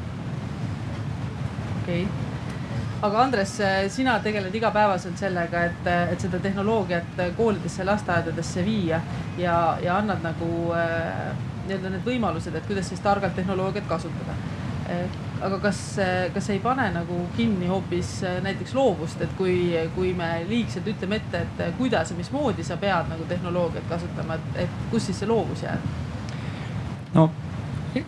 okei 1.81 2.03
okay 2.03 2.29
aga 3.01 3.21
Andres, 3.23 3.55
sina 3.89 4.19
tegeled 4.21 4.55
igapäevaselt 4.55 5.17
sellega, 5.17 5.63
et, 5.71 5.87
et 6.13 6.21
seda 6.21 6.37
tehnoloogiat 6.39 7.21
koolidesse, 7.37 7.85
lasteaedadesse 7.85 8.65
viia 8.65 8.99
ja, 9.41 9.55
ja 9.81 9.95
annad 9.97 10.21
nagu 10.21 10.49
äh, 10.77 11.31
nii-öelda 11.65 11.95
need 11.95 12.05
võimalused, 12.05 12.53
et 12.53 12.67
kuidas 12.69 12.91
siis 12.93 13.01
targalt 13.01 13.33
tehnoloogiat 13.35 13.89
kasutada 13.89 14.37
aga 15.41 15.57
kas, 15.61 15.79
kas 16.33 16.49
ei 16.53 16.59
pane 16.61 16.87
nagu 16.93 17.17
kinni 17.37 17.69
hoopis 17.69 18.19
näiteks 18.43 18.75
loovust, 18.77 19.21
et 19.21 19.33
kui, 19.37 19.55
kui 19.95 20.13
me 20.17 20.29
liigselt 20.49 20.87
ütleme 20.91 21.21
ette, 21.21 21.43
et 21.45 21.75
kuidas 21.77 22.11
ja 22.11 22.17
mismoodi 22.17 22.65
sa 22.65 22.77
pead 22.81 23.09
nagu 23.09 23.25
tehnoloogiat 23.29 23.89
kasutama, 23.89 24.37
et, 24.37 24.63
et 24.65 24.79
kus 24.91 25.09
siis 25.09 25.21
see 25.23 25.29
loovus 25.29 25.65
jääb? 25.65 25.89
No 27.13 27.29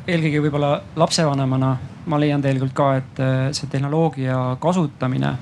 eelkõige 0.07 0.41
võib-olla 0.45 0.77
lapsevanemana 0.95 1.73
ma 2.05 2.19
leian 2.19 2.41
tegelikult 2.43 2.75
ka, 2.75 2.87
et 2.99 3.21
äh, 3.23 3.45
see 3.55 3.69
tehnoloogia 3.71 4.57
kasutamine, 4.63 5.35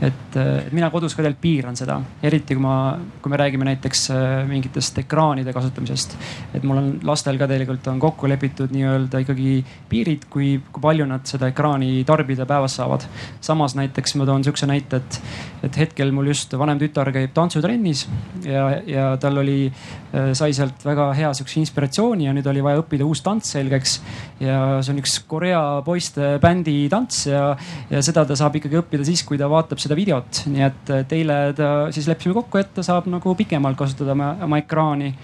et, 0.00 0.36
äh, 0.36 0.66
et 0.66 0.72
mina 0.76 0.90
kodus 0.92 1.14
ka 1.14 1.22
tegelikult 1.22 1.40
piiran 1.40 1.76
seda, 1.78 1.96
eriti 2.24 2.56
kui 2.56 2.62
ma, 2.62 2.76
kui 3.22 3.32
me 3.32 3.38
räägime 3.40 3.64
näiteks 3.68 4.02
äh, 4.12 4.24
mingitest 4.48 4.98
ekraanide 5.00 5.54
kasutamisest. 5.56 6.16
et 6.54 6.64
mul 6.64 6.80
on 6.80 6.90
lastel 7.08 7.38
ka 7.40 7.48
tegelikult 7.48 7.86
on 7.92 8.00
kokku 8.00 8.28
lepitud 8.28 8.72
nii-öelda 8.76 9.22
ikkagi 9.24 9.56
piirid, 9.88 10.26
kui, 10.30 10.56
kui 10.72 10.84
palju 10.84 11.06
nad 11.08 11.24
seda 11.28 11.48
ekraani 11.52 12.04
tarbida 12.08 12.46
päevas 12.46 12.76
saavad. 12.76 13.06
samas 13.40 13.76
näiteks 13.78 14.16
ma 14.20 14.26
toon 14.28 14.44
sihukese 14.44 14.68
näite, 14.68 15.00
et, 15.00 15.20
et 15.68 15.80
hetkel 15.84 16.12
mul 16.12 16.28
just 16.32 16.52
vanem 16.52 16.80
tütar 16.82 17.10
käib 17.14 17.32
tantsutrennis 17.36 18.06
ja, 18.44 18.68
ja 18.86 19.08
tal 19.20 19.40
oli, 19.40 19.70
sai 20.36 20.52
sealt 20.56 20.84
väga 20.84 21.08
hea 21.16 21.32
sihukese 21.36 21.60
inspiratsiooni 21.62 22.28
ja 22.28 22.36
nüüd 22.36 22.46
oli 22.52 22.62
vaja 22.64 22.82
õppida 22.82 23.06
uus 23.08 23.22
tants 23.24 23.54
selgeks. 23.56 24.00
ja 24.40 24.82
see 24.84 24.92
on 24.92 25.00
üks 25.00 25.18
Korea 25.28 25.62
poiste 25.86 26.36
bändi 26.42 26.76
tants 26.92 27.24
ja, 27.30 27.48
ja 27.90 28.04
seda 28.04 28.26
ta 28.28 28.36
saab 28.36 28.60
ikkagi 28.60 28.80
õppida 28.82 29.06
siis, 29.08 29.24
kui 29.24 29.40
ta 29.40 29.48
vaatab 29.50 29.80
seda 29.86 29.98
videot. 29.98 30.42
nii 30.52 30.66
et 30.66 30.96
teile 31.08 31.38
ta 31.56 31.70
siis 31.94 32.10
leppisime 32.10 32.36
kokku, 32.36 32.60
et 32.60 32.74
ta 32.74 32.84
saab 32.86 33.08
nagu 33.10 33.34
pikemalt 33.38 33.78
kasutada 33.78 34.12
oma, 34.12 34.34
oma 34.46 34.60
ekraani 34.62 35.14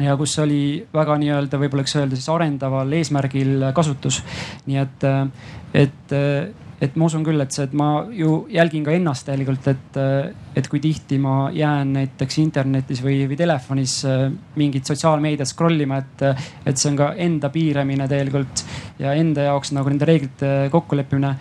ja 0.00 0.16
kus 0.16 0.38
oli 0.42 0.62
väga 0.94 1.18
nii-öelda 1.20 1.60
võib-olla 1.60 1.84
võiks 1.84 1.94
öelda 1.98 2.18
siis 2.18 2.30
arendaval 2.32 2.92
eesmärgil 2.98 3.68
kasutus. 3.76 4.22
nii 4.66 4.80
et, 4.80 5.06
et, 5.82 6.14
et 6.82 6.96
ma 6.96 7.08
usun 7.08 7.24
küll, 7.26 7.40
et 7.44 7.52
see, 7.54 7.66
et 7.68 7.74
ma 7.78 7.90
ju 8.16 8.42
jälgin 8.52 8.86
ka 8.86 8.94
ennast 8.96 9.26
tegelikult, 9.28 9.68
et, 9.70 9.98
et 10.56 10.68
kui 10.70 10.80
tihti 10.82 11.18
ma 11.22 11.50
jään 11.54 11.92
näiteks 11.98 12.40
internetis 12.42 13.02
või, 13.04 13.22
või 13.30 13.38
telefonis 13.38 14.00
mingit 14.58 14.88
sotsiaalmeediat 14.88 15.50
scroll 15.50 15.84
ima, 15.84 16.00
et, 16.02 16.26
et 16.66 16.78
see 16.78 16.92
on 16.92 16.98
ka 16.98 17.12
enda 17.26 17.52
piiramine 17.52 18.08
tegelikult 18.10 18.64
ja 19.02 19.14
enda 19.18 19.50
jaoks 19.50 19.74
nagu 19.76 19.92
nende 19.92 20.08
reeglite 20.08 20.52
kokkuleppimine. 20.72 21.36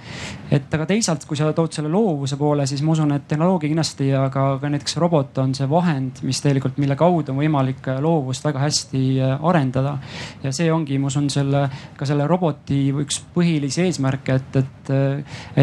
Et 0.52 0.74
aga 0.76 0.86
teisalt, 0.90 1.26
kui 1.28 1.40
sa 1.40 1.52
tood 1.56 1.72
selle 1.76 1.92
loovuse 1.92 2.38
poole, 2.40 2.66
siis 2.68 2.84
ma 2.84 2.92
usun, 2.96 3.14
et 3.16 3.28
tehnoloogia 3.30 3.70
kindlasti 3.72 4.10
ja 4.10 4.26
ka, 4.34 4.46
näiteks 4.64 4.98
robot 5.02 5.40
on 5.44 5.56
see 5.58 5.70
vahend, 5.72 6.20
mis 6.28 6.42
tegelikult, 6.44 6.80
mille 6.82 6.98
kaudu 7.00 7.34
on 7.34 7.40
võimalik 7.40 7.88
loovust 8.04 8.46
väga 8.50 8.66
hästi 8.66 9.04
äh, 9.22 9.48
arendada. 9.52 9.98
ja 10.44 10.52
see 10.56 10.72
ongi, 10.72 11.00
ma 11.00 11.12
usun, 11.12 11.30
selle 11.32 11.68
ka 11.98 12.08
selle 12.08 12.28
roboti 12.28 12.84
üks 13.04 13.22
põhilisi 13.36 13.86
eesmärke, 13.88 14.40
et, 14.42 14.62
et, 14.62 14.94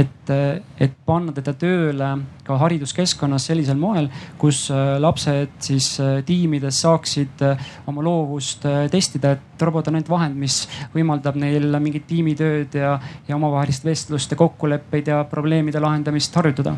et, 0.03 0.35
et 0.81 0.98
panna 1.07 1.35
teda 1.37 1.55
tööle 1.59 2.12
ka 2.48 2.58
hariduskeskkonnas 2.62 3.48
sellisel 3.50 3.78
moel, 3.80 4.08
kus 4.40 4.64
äh, 4.72 4.96
lapsed 5.00 5.54
siis 5.64 5.90
äh, 6.02 6.18
tiimides 6.26 6.80
saaksid 6.84 7.44
oma 7.88 8.04
loovust 8.04 8.64
testida, 8.92 9.34
et 9.37 9.62
robot 9.62 9.88
on 9.88 9.98
ainult 9.98 10.11
vahend, 10.11 10.38
mis 10.38 10.62
võimaldab 10.94 11.38
neil 11.40 11.78
mingit 11.82 12.06
tiimitööd 12.08 12.74
ja, 12.78 12.96
ja 13.28 13.37
omavahelist 13.37 13.84
vestlust 13.87 14.32
ja 14.32 14.38
kokkuleppeid 14.40 15.11
ja 15.12 15.22
probleemide 15.30 15.82
lahendamist 15.82 16.34
harjutada. 16.37 16.76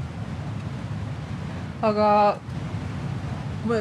aga 1.80 2.08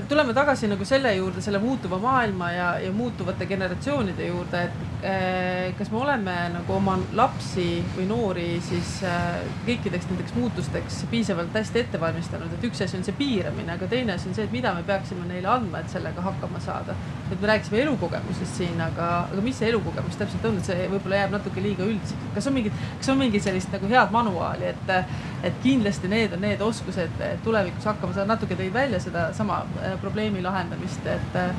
tuleme 0.07 0.33
tagasi 0.33 0.67
nagu 0.67 0.85
selle 0.85 1.13
juurde, 1.15 1.41
selle 1.41 1.59
muutuva 1.59 1.97
maailma 1.97 2.51
ja, 2.51 2.67
ja 2.79 2.91
muutuvate 2.91 3.45
generatsioonide 3.45 4.27
juurde, 4.27 4.63
et 4.63 5.05
eh, 5.07 5.73
kas 5.77 5.91
me 5.91 6.01
oleme 6.01 6.35
nagu 6.53 6.75
oma 6.75 6.97
lapsi 7.15 7.67
või 7.95 8.07
noori 8.09 8.47
siis 8.65 8.97
eh, 9.07 9.39
kõikideks 9.67 10.09
nendeks 10.11 10.35
muutusteks 10.35 10.99
piisavalt 11.11 11.55
hästi 11.55 11.83
ette 11.83 12.01
valmistanud, 12.01 12.51
et 12.57 12.67
üks 12.67 12.83
asi 12.83 12.99
on 12.99 13.07
see 13.07 13.15
piiramine, 13.19 13.71
aga 13.77 13.87
teine 13.87 14.17
asi 14.17 14.29
on 14.29 14.35
see, 14.35 14.49
et 14.49 14.55
mida 14.55 14.73
me 14.75 14.83
peaksime 14.87 15.27
neile 15.29 15.51
andma, 15.53 15.79
et 15.79 15.95
sellega 15.95 16.27
hakkama 16.27 16.59
saada. 16.63 16.95
et 17.31 17.39
me 17.41 17.47
rääkisime 17.47 17.81
elukogemusest 17.85 18.59
siin, 18.59 18.81
aga, 18.81 19.09
aga 19.31 19.41
mis 19.45 19.59
see 19.59 19.69
elukogemus 19.69 20.19
täpselt 20.19 20.45
on, 20.49 20.59
et 20.59 20.65
see 20.65 20.87
võib-olla 20.91 21.23
jääb 21.23 21.35
natuke 21.37 21.63
liiga 21.63 21.87
üldiseks. 21.87 22.33
kas 22.35 22.51
on 22.51 22.57
mingid, 22.59 22.83
kas 22.99 23.13
on 23.13 23.21
mingi 23.21 23.39
sellist 23.39 23.71
nagu 23.71 23.87
head 23.87 24.11
manuaali, 24.11 24.73
et, 24.73 24.95
et 25.43 25.53
kindlasti 25.63 26.07
need 26.11 26.33
on 26.33 26.41
need 26.43 26.61
oskused 26.61 27.21
tulevikus 27.43 27.85
hakkama 27.85 28.13
saada, 28.13 28.27
natuke 28.33 28.57
tõid 28.59 28.73
välja 28.73 28.99
sedasama 28.99 29.59
Äh, 29.83 29.99
probleemi 30.01 30.41
lahendamist, 30.41 31.05
et, 31.05 31.35
äh, 31.35 31.49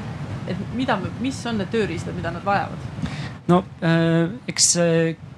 et 0.46 0.56
mida, 0.74 0.98
mis 1.20 1.46
on 1.46 1.58
need 1.60 1.70
tööriistad, 1.72 2.14
mida 2.16 2.32
nad 2.34 2.44
vajavad? 2.44 2.88
no 3.48 3.64
eks 4.48 4.66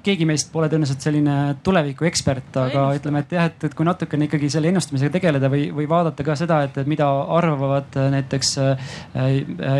keegi 0.02 0.26
meist 0.26 0.50
pole 0.52 0.68
tõenäoliselt 0.70 1.04
selline 1.04 1.34
tulevikuekspert, 1.64 2.56
aga 2.64 2.84
ütleme, 2.96 3.22
et 3.22 3.34
jah, 3.36 3.46
et, 3.50 3.66
et 3.68 3.74
kui 3.76 3.86
natukene 3.86 4.26
ikkagi 4.26 4.50
selle 4.52 4.70
ennustamisega 4.72 5.14
tegeleda 5.14 5.50
või, 5.52 5.68
või 5.74 5.86
vaadata 5.90 6.26
ka 6.26 6.34
seda, 6.38 6.58
et 6.66 6.78
mida 6.90 7.06
arvavad 7.36 7.98
näiteks 8.14 8.52
äh, 8.62 8.92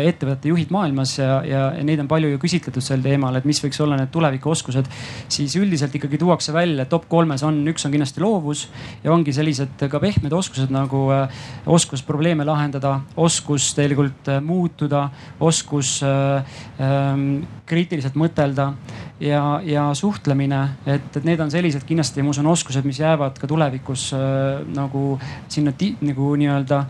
ettevõtete 0.07 0.51
juhid 0.51 0.71
maailmas 0.73 1.17
ja, 1.19 1.41
ja 1.47 1.63
neid 1.83 2.03
on 2.03 2.09
palju 2.11 2.31
ju 2.33 2.41
küsitletud 2.41 2.85
sel 2.85 3.03
teemal, 3.03 3.35
et 3.39 3.47
mis 3.49 3.59
võiks 3.63 3.81
olla 3.83 3.97
need 3.99 4.11
tulevikuoskused. 4.13 4.89
siis 5.33 5.55
üldiselt 5.59 5.95
ikkagi 5.99 6.19
tuuakse 6.21 6.55
välja, 6.55 6.85
top 6.89 7.09
kolmes 7.11 7.43
on, 7.43 7.59
üks 7.69 7.85
on 7.87 7.93
kindlasti 7.93 8.23
loovus 8.23 8.67
ja 9.03 9.11
ongi 9.13 9.35
sellised 9.35 9.87
ka 9.91 10.01
pehmed 10.03 10.33
oskused 10.33 10.71
nagu 10.73 11.05
äh, 11.15 11.43
oskus 11.65 12.03
probleeme 12.05 12.47
lahendada, 12.47 12.99
oskus 13.17 13.73
tegelikult 13.75 14.31
äh, 14.31 14.41
muutuda, 14.43 15.09
oskus 15.43 15.99
ähm, 16.03 17.43
kriitiliselt 17.67 18.15
mõtelda 18.19 18.71
ja, 19.19 19.61
ja 19.63 19.87
suhtlemine, 19.93 20.61
et, 20.85 21.09
et 21.17 21.23
need 21.27 21.41
on 21.43 21.51
sellised 21.51 21.85
kindlasti, 21.87 22.23
ma 22.23 22.33
usun, 22.33 22.47
oskused, 22.51 22.85
mis 22.87 22.99
jäävad 22.99 23.39
ka 23.39 23.49
tulevikus 23.49 24.11
äh, 24.17 24.63
nagu 24.73 25.17
sinna 25.51 25.73
nagu 26.01 26.35
nii-öelda 26.39 26.85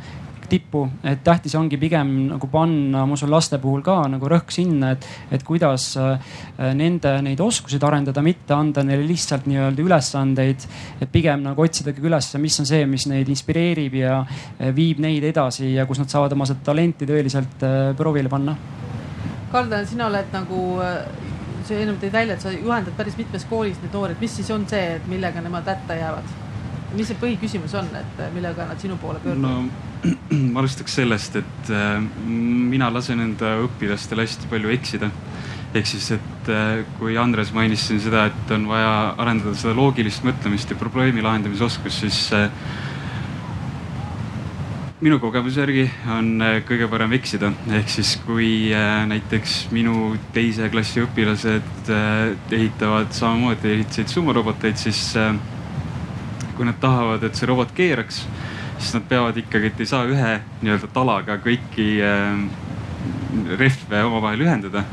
tippu, 0.53 0.83
et 1.07 1.23
tähtis 1.23 1.55
ongi 1.57 1.77
pigem 1.81 2.09
nagu 2.29 2.47
panna, 2.51 3.05
ma 3.07 3.15
usun 3.15 3.31
laste 3.31 3.57
puhul 3.61 3.81
ka 3.85 3.95
nagu 4.11 4.29
rõhk 4.29 4.53
sinna, 4.53 4.93
et, 4.93 5.07
et 5.33 5.43
kuidas 5.45 5.93
äh, 5.99 6.33
nende 6.77 7.15
neid 7.25 7.41
oskuseid 7.43 7.83
arendada, 7.87 8.23
mitte 8.25 8.55
anda 8.55 8.83
neile 8.85 9.05
lihtsalt 9.07 9.47
nii-öelda 9.49 9.83
ülesandeid. 9.83 10.67
et 11.01 11.11
pigem 11.11 11.43
nagu 11.47 11.63
otsidagi 11.63 12.03
üles, 12.03 12.29
mis 12.41 12.59
on 12.59 12.69
see, 12.69 12.85
mis 12.89 13.07
neid 13.09 13.29
inspireerib 13.33 13.97
ja 14.03 14.19
äh, 14.23 14.73
viib 14.75 15.01
neid 15.03 15.23
edasi 15.31 15.73
ja 15.73 15.87
kus 15.89 16.01
nad 16.01 16.11
saavad 16.11 16.35
oma 16.35 16.47
seda 16.49 16.65
talenti 16.71 17.09
tõeliselt 17.09 17.63
äh, 17.65 17.91
proovile 17.97 18.29
panna. 18.29 18.57
Karl, 19.53 19.73
sina 19.85 20.07
oled 20.09 20.31
nagu 20.33 20.61
sa 21.67 21.77
ennem 21.79 21.99
tõid 22.01 22.13
välja, 22.13 22.37
et 22.37 22.45
sa 22.45 22.53
juhendad 22.53 22.95
päris 22.97 23.17
mitmes 23.19 23.45
koolis 23.49 23.79
neid 23.81 23.95
noori, 23.95 24.15
et 24.15 24.23
mis 24.23 24.39
siis 24.39 24.49
on 24.53 24.65
see, 24.69 24.97
et 24.97 25.07
millega 25.11 25.43
nemad 25.43 25.67
hätta 25.69 25.99
jäävad? 25.99 26.33
mis 26.93 27.09
see 27.09 27.17
põhiküsimus 27.17 27.73
on, 27.79 27.87
et 27.97 28.19
millega 28.35 28.67
nad 28.69 28.81
sinu 28.81 28.99
poole 29.01 29.21
pöörduvad? 29.23 29.65
no 29.65 29.93
ma 30.53 30.61
alustaks 30.61 30.99
sellest, 30.99 31.39
et 31.39 31.71
äh, 31.73 31.97
mina 32.27 32.89
lasen 32.93 33.23
enda 33.23 33.55
õpilastel 33.63 34.21
hästi 34.23 34.49
palju 34.51 34.73
eksida. 34.75 35.09
ehk 35.73 35.89
siis, 35.89 36.11
et 36.13 36.49
äh, 36.53 36.83
kui 36.99 37.17
Andres 37.17 37.53
mainis 37.55 37.87
siin 37.87 38.01
seda, 38.03 38.27
et 38.29 38.51
on 38.53 38.67
vaja 38.69 38.93
arendada 39.17 39.55
seda 39.57 39.73
loogilist 39.77 40.25
mõtlemist 40.27 40.69
ja 40.69 40.77
probleemi 40.77 41.23
lahendamise 41.25 41.65
oskust, 41.65 42.03
siis 42.03 42.27
äh, 42.37 42.49
minu 45.03 45.17
kogemuse 45.19 45.59
järgi 45.59 45.83
on 46.15 46.27
äh, 46.39 46.61
kõige 46.63 46.87
parem 46.87 47.11
eksida, 47.17 47.49
ehk 47.75 47.89
siis 47.91 48.13
kui 48.23 48.69
äh, 48.71 49.01
näiteks 49.09 49.65
minu 49.75 50.13
teise 50.35 50.69
klassi 50.71 51.03
õpilased 51.03 51.91
äh, 51.91 52.31
ehitavad 52.55 53.11
samamoodi, 53.15 53.73
ehitasid 53.73 54.13
sumoroboteid, 54.13 54.79
siis 54.79 55.01
kui 56.55 56.69
nad 56.69 56.79
tahavad, 56.79 57.25
et 57.27 57.35
see 57.35 57.49
robot 57.49 57.75
keeraks, 57.75 58.21
siis 58.77 58.95
nad 58.95 59.07
peavad 59.09 59.43
ikkagi, 59.43 59.73
et 59.73 59.83
ei 59.83 59.91
saa 59.91 60.07
ühe 60.07 60.33
nii-öelda 60.61 60.91
talaga 60.95 61.39
kõiki 61.43 61.89
rehve 63.59 64.03
omavahel 64.07 64.45
ühendada. 64.45 64.85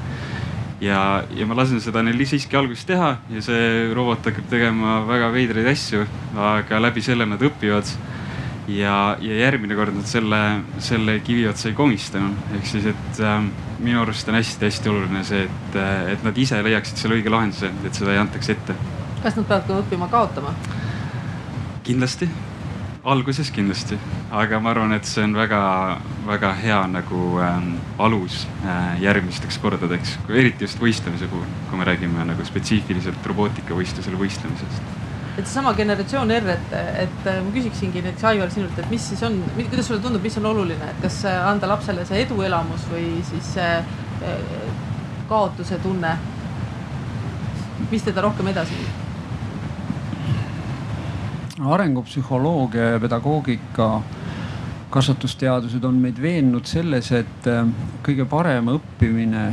Ja, 0.80 1.20
ja 1.36 1.46
ma 1.46 1.54
lasen 1.58 1.82
seda 1.84 2.00
neil 2.02 2.22
siiski 2.26 2.56
alguses 2.56 2.86
teha 2.88 3.18
ja 3.30 3.42
see 3.44 3.90
robot 3.94 4.24
hakkab 4.26 4.46
tegema 4.50 5.02
väga 5.06 5.28
veidraid 5.34 5.68
asju, 5.70 6.06
aga 6.40 6.80
läbi 6.80 7.04
selle 7.04 7.28
nad 7.28 7.42
õpivad 7.44 7.92
ja, 8.78 9.16
ja 9.20 9.38
järgmine 9.44 9.76
kord 9.78 9.94
nad 9.96 10.06
selle, 10.08 10.40
selle 10.82 11.18
kivi 11.24 11.46
otsa 11.48 11.70
ei 11.70 11.76
komista 11.78 12.20
enam. 12.20 12.36
ehk 12.56 12.66
siis, 12.66 12.86
et 12.92 13.22
äh, 13.24 13.40
minu 13.80 14.02
arust 14.02 14.28
on 14.28 14.38
hästi-hästi 14.38 14.92
oluline 14.92 15.24
see, 15.26 15.46
et, 15.46 15.80
äh, 15.80 16.12
et 16.14 16.26
nad 16.26 16.38
ise 16.38 16.60
leiaksid 16.64 17.00
selle 17.00 17.18
õige 17.18 17.32
lahenduse, 17.32 17.72
et 17.86 17.96
seda 17.96 18.14
ei 18.14 18.22
antaks 18.22 18.52
ette. 18.54 18.76
kas 19.22 19.36
nad 19.36 19.48
peavad 19.48 19.66
ka 19.66 19.80
õppima 19.82 20.10
kaotama? 20.12 20.54
kindlasti, 21.86 22.28
alguses 23.04 23.50
kindlasti, 23.54 23.98
aga 24.30 24.60
ma 24.62 24.74
arvan, 24.74 24.94
et 24.94 25.08
see 25.08 25.24
on 25.24 25.34
väga-väga 25.34 26.52
hea 26.60 26.80
nagu 26.92 27.22
ähm, 27.42 27.74
alus 27.98 28.44
äh, 28.62 29.00
järgmisteks 29.02 29.58
kordadeks, 29.62 30.18
eriti 30.28 30.68
just 30.68 30.80
võistlemise 30.82 31.30
puhul, 31.32 31.48
kui 31.70 31.80
me 31.80 31.88
räägime 31.88 32.28
nagu 32.28 32.46
spetsiifiliselt 32.46 33.26
robootikavõistlusel 33.32 34.18
võistlemisest 34.20 34.99
et 35.38 35.46
seesama 35.46 35.72
generatsioon 35.78 36.32
R, 36.34 36.48
et, 36.54 36.72
et 37.04 37.28
ma 37.30 37.54
küsiksingi 37.54 38.02
näiteks 38.04 38.26
Aivar 38.32 38.50
sinult, 38.52 38.78
et 38.78 38.90
mis 38.90 39.08
siis 39.12 39.22
on, 39.26 39.38
kuidas 39.56 39.86
sulle 39.88 40.02
tundub, 40.02 40.22
mis 40.24 40.38
on 40.40 40.50
oluline, 40.50 40.90
et 40.92 41.02
kas 41.04 41.22
anda 41.30 41.70
lapsele 41.70 42.04
see 42.08 42.24
eduelamus 42.26 42.88
või 42.90 43.06
siis 43.30 43.54
see 43.56 43.72
eh, 43.78 44.40
kaotuse 45.30 45.78
tunne? 45.82 46.16
mis 47.90 48.02
teda 48.04 48.20
rohkem 48.22 48.50
edasi 48.50 48.76
viib? 48.76 48.98
arengupsühholoogia 51.60 52.94
ja 52.94 53.00
pedagoogika 53.00 53.88
kasvatusteadused 54.90 55.84
on 55.84 55.98
meid 56.02 56.18
veennud 56.22 56.66
selles, 56.66 57.10
et 57.14 57.48
kõige 58.04 58.24
parem 58.28 58.72
õppimine 58.74 59.44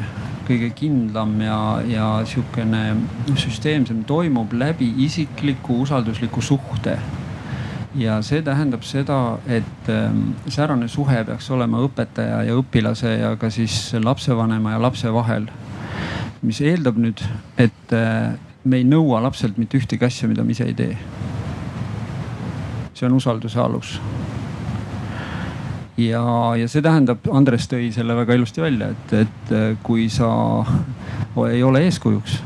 kõige 0.47 0.69
kindlam 0.75 1.36
ja, 1.41 1.60
ja 1.88 2.07
sihukene 2.27 2.95
süsteemsem 3.36 4.03
toimub 4.07 4.53
läbi 4.55 4.89
isikliku 5.05 5.81
usaldusliku 5.83 6.41
suhte. 6.41 6.97
ja 7.97 8.19
see 8.21 8.41
tähendab 8.45 8.83
seda, 8.86 9.39
et 9.47 9.89
ähm, 9.89 10.36
säärane 10.47 10.88
suhe 10.88 11.23
peaks 11.25 11.49
olema 11.51 11.79
õpetaja 11.81 12.43
ja 12.45 12.57
õpilase 12.60 13.15
ja 13.17 13.31
ka 13.41 13.49
siis 13.49 13.93
lapsevanema 14.03 14.75
ja 14.75 14.81
lapse 14.81 15.13
vahel. 15.13 15.47
mis 16.41 16.62
eeldab 16.62 16.97
nüüd, 16.97 17.23
et 17.57 17.93
äh, 17.93 18.38
me 18.63 18.77
ei 18.77 18.83
nõua 18.83 19.21
lapselt 19.23 19.57
mitte 19.57 19.77
ühtegi 19.77 20.05
asja, 20.05 20.29
mida 20.29 20.43
me 20.43 20.51
ise 20.51 20.67
ei 20.67 20.73
tee. 20.73 20.97
see 22.93 23.05
on 23.05 23.13
usalduse 23.13 23.60
alus 23.60 23.99
ja, 25.97 26.23
ja 26.55 26.67
see 26.69 26.83
tähendab, 26.86 27.25
Andres 27.33 27.67
tõi 27.71 27.89
selle 27.95 28.15
väga 28.17 28.38
ilusti 28.38 28.62
välja, 28.62 28.91
et, 28.93 29.13
et 29.25 29.51
äh, 29.55 29.67
kui 29.83 30.07
sa 30.13 30.29
ei 31.49 31.63
ole 31.65 31.83
eeskujuks, 31.88 32.39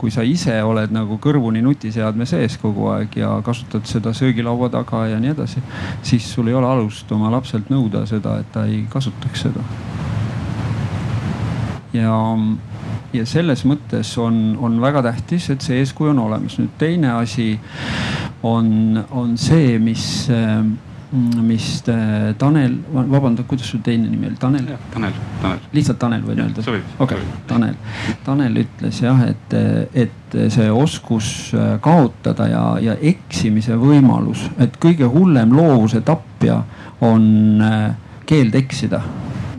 kui 0.00 0.12
sa 0.12 0.24
ise 0.26 0.56
oled 0.64 0.92
nagu 0.92 1.18
kõrvuni 1.22 1.62
nutiseadme 1.64 2.26
sees 2.28 2.56
kogu 2.60 2.88
aeg 2.92 3.16
ja 3.20 3.36
kasutad 3.44 3.86
seda 3.88 4.12
söögilaua 4.16 4.70
taga 4.72 5.06
ja 5.12 5.20
nii 5.20 5.32
edasi, 5.32 5.62
siis 6.04 6.28
sul 6.32 6.48
ei 6.48 6.56
ole 6.56 6.68
alust 6.68 7.12
oma 7.12 7.32
lapselt 7.32 7.70
nõuda 7.72 8.04
seda, 8.08 8.38
et 8.40 8.52
ta 8.52 8.66
ei 8.68 8.84
kasutaks 8.92 9.46
seda. 9.46 9.64
ja, 11.92 12.16
ja 13.12 13.26
selles 13.28 13.64
mõttes 13.68 14.16
on, 14.20 14.56
on 14.60 14.80
väga 14.80 15.04
tähtis, 15.10 15.50
et 15.52 15.64
see 15.64 15.80
eeskuju 15.84 16.12
on 16.16 16.24
olemas. 16.24 16.58
nüüd 16.60 16.72
teine 16.80 17.14
asi 17.20 17.52
on, 18.42 19.04
on 19.10 19.38
see, 19.40 19.78
mis 19.78 20.28
äh, 20.32 20.64
mis 21.14 21.82
äh, 21.88 22.34
Tanel, 22.38 22.76
vabandust, 22.92 23.48
kuidas 23.48 23.68
su 23.70 23.78
teine 23.84 24.08
nimi 24.08 24.26
oli, 24.26 24.36
Tanel? 24.40 24.66
Tanel, 24.92 25.12
Tanel. 25.42 25.60
lihtsalt 25.72 25.98
Tanel 26.02 26.24
võin 26.26 26.40
öelda? 26.42 26.64
okei 26.64 26.82
okay., 26.98 27.26
Tanel. 27.46 27.76
Tanel 28.24 28.62
ütles 28.64 28.98
jah, 29.04 29.20
et, 29.28 29.54
et 29.94 30.38
see 30.50 30.70
oskus 30.70 31.28
äh, 31.54 31.76
kaotada 31.84 32.48
ja, 32.50 32.64
ja 32.82 32.96
eksimise 32.98 33.78
võimalus, 33.78 34.48
et 34.58 34.78
kõige 34.82 35.06
hullem 35.10 35.54
loovuse 35.54 36.02
tapja 36.06 36.62
on 37.04 37.62
äh, 37.62 37.92
keeld 38.26 38.58
eksida 38.58 39.04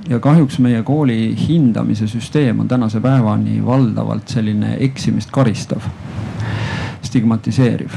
ja 0.09 0.19
kahjuks 0.21 0.59
meie 0.61 0.83
kooli 0.85 1.33
hindamise 1.39 2.07
süsteem 2.09 2.59
on 2.59 2.67
tänase 2.67 2.99
päevani 3.01 3.61
valdavalt 3.65 4.27
selline 4.35 4.75
eksimist 4.85 5.31
karistav, 5.33 5.87
stigmatiseeriv 7.05 7.95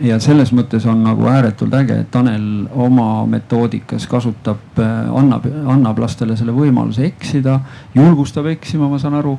ja 0.00 0.18
selles 0.22 0.52
mõttes 0.56 0.84
on 0.88 1.02
nagu 1.04 1.26
ääretult 1.30 1.74
äge, 1.78 2.00
et 2.02 2.10
Tanel 2.12 2.66
oma 2.72 3.26
metoodikas 3.30 4.06
kasutab, 4.10 4.78
äh, 4.82 5.08
annab, 5.20 5.46
annab 5.72 6.00
lastele 6.02 6.36
selle 6.36 6.54
võimaluse 6.56 7.06
eksida, 7.08 7.58
julgustab 7.94 8.48
eksima, 8.52 8.90
ma 8.92 9.00
saan 9.02 9.18
aru. 9.20 9.38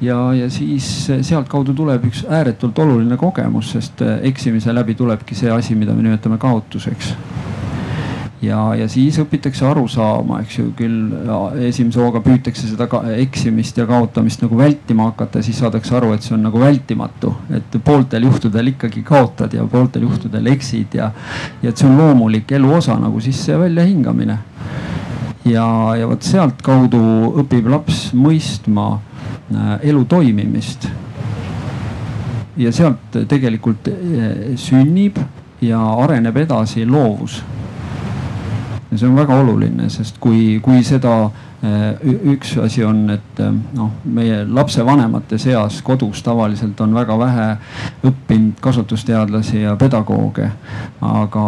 ja, 0.00 0.18
ja 0.34 0.50
siis 0.50 0.88
sealtkaudu 1.20 1.74
tuleb 1.74 2.08
üks 2.10 2.24
ääretult 2.28 2.78
oluline 2.78 3.16
kogemus, 3.16 3.72
sest 3.76 4.02
äh, 4.02 4.18
eksimise 4.32 4.74
läbi 4.74 4.94
tulebki 4.94 5.34
see 5.38 5.50
asi, 5.52 5.74
mida 5.74 5.94
me 5.94 6.02
nimetame 6.06 6.38
kaotuseks 6.38 7.14
ja, 8.42 8.58
ja 8.78 8.86
siis 8.90 9.18
õpitakse 9.18 9.66
aru 9.66 9.84
saama, 9.90 10.40
eks 10.44 10.58
ju, 10.58 10.68
küll 10.78 11.12
esimese 11.66 12.00
hooga 12.02 12.20
püütakse 12.22 12.68
seda 12.70 12.86
eksimist 13.18 13.78
ja 13.80 13.86
kaotamist 13.88 14.42
nagu 14.44 14.58
vältima 14.58 15.08
hakata, 15.10 15.42
siis 15.42 15.58
saadakse 15.58 15.96
aru, 15.98 16.12
et 16.14 16.26
see 16.26 16.36
on 16.36 16.44
nagu 16.46 16.60
vältimatu. 16.62 17.34
et 17.54 17.78
pooltel 17.84 18.28
juhtudel 18.28 18.72
ikkagi 18.74 19.02
kaotad 19.02 19.54
ja 19.54 19.64
pooltel 19.66 20.06
juhtudel 20.06 20.46
eksid 20.54 20.94
ja, 20.94 21.10
ja 21.62 21.72
et 21.72 21.76
see 21.76 21.88
on 21.88 21.98
loomulik 21.98 22.52
elu 22.52 22.72
osa 22.78 22.98
nagu 22.98 23.20
sisse 23.20 23.52
ja 23.52 23.58
välja 23.58 23.84
hingamine. 23.84 24.38
ja, 25.44 25.66
ja 25.98 26.06
vot 26.08 26.22
sealtkaudu 26.22 27.02
õpib 27.42 27.68
laps 27.70 28.12
mõistma 28.14 28.88
äh, 28.94 29.74
elu 29.90 30.04
toimimist. 30.04 30.88
ja 32.56 32.72
sealt 32.72 33.22
tegelikult 33.28 33.90
äh, 33.90 34.54
sünnib 34.56 35.18
ja 35.60 35.82
areneb 36.04 36.36
edasi 36.36 36.86
loovus 36.86 37.42
ja 38.90 38.98
see 38.98 39.08
on 39.08 39.16
väga 39.16 39.40
oluline, 39.40 39.90
sest 39.90 40.16
kui, 40.20 40.60
kui 40.64 40.82
seda 40.84 41.18
Äh, 41.28 41.47
üks 41.62 42.52
asi 42.62 42.84
on, 42.86 43.00
et 43.10 43.40
äh, 43.42 43.50
noh, 43.74 43.90
meie 44.06 44.44
lapsevanemate 44.46 45.40
seas 45.42 45.80
kodus 45.82 46.20
tavaliselt 46.22 46.78
on 46.84 46.92
väga 46.94 47.16
vähe 47.18 47.46
õppinud 48.06 48.60
kasvatusteadlasi 48.62 49.64
ja 49.64 49.74
pedagooge. 49.76 50.50
aga, 51.02 51.46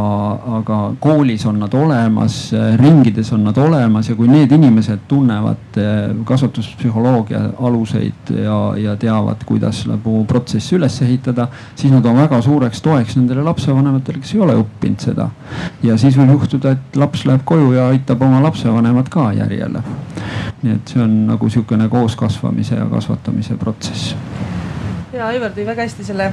aga 0.58 0.78
koolis 0.98 1.44
on 1.46 1.60
nad 1.62 1.74
olemas, 1.74 2.52
ringides 2.78 3.32
on 3.32 3.44
nad 3.44 3.58
olemas 3.58 4.08
ja 4.08 4.16
kui 4.18 4.28
need 4.28 4.50
inimesed 4.52 5.06
tunnevad 5.08 5.78
äh, 5.78 6.10
kasvatuspsühholoogia 6.26 7.44
aluseid 7.62 8.34
ja, 8.34 8.58
ja 8.76 8.96
teavad, 8.96 9.46
kuidas 9.46 9.84
nagu 9.86 10.24
protsessi 10.26 10.74
üles 10.74 10.98
ehitada, 11.06 11.46
siis 11.76 11.94
nad 11.94 12.06
on 12.06 12.18
väga 12.18 12.42
suureks 12.42 12.82
toeks 12.82 13.14
nendele 13.20 13.46
lapsevanematele, 13.46 14.18
kes 14.24 14.34
ei 14.34 14.42
ole 14.42 14.58
õppinud 14.64 15.06
seda. 15.06 15.30
ja 15.86 15.98
siis 15.98 16.18
võib 16.18 16.34
juhtuda, 16.34 16.74
et 16.74 16.98
laps 16.98 17.24
läheb 17.30 17.46
koju 17.46 17.72
ja 17.78 17.90
aitab 17.94 18.26
oma 18.26 18.42
lapsevanemat 18.42 19.08
ka 19.12 19.30
järjele 19.38 19.86
nii 20.62 20.74
et 20.76 20.92
see 20.94 21.02
on 21.02 21.16
nagu 21.30 21.48
sihukene 21.50 21.88
kooskasvamise 21.92 22.78
ja 22.78 22.86
kasvatamise 22.90 23.56
protsess. 23.60 24.14
ja 25.12 25.26
Aivar 25.30 25.54
tõi 25.56 25.66
väga 25.66 25.88
hästi 25.88 26.06
selle 26.12 26.32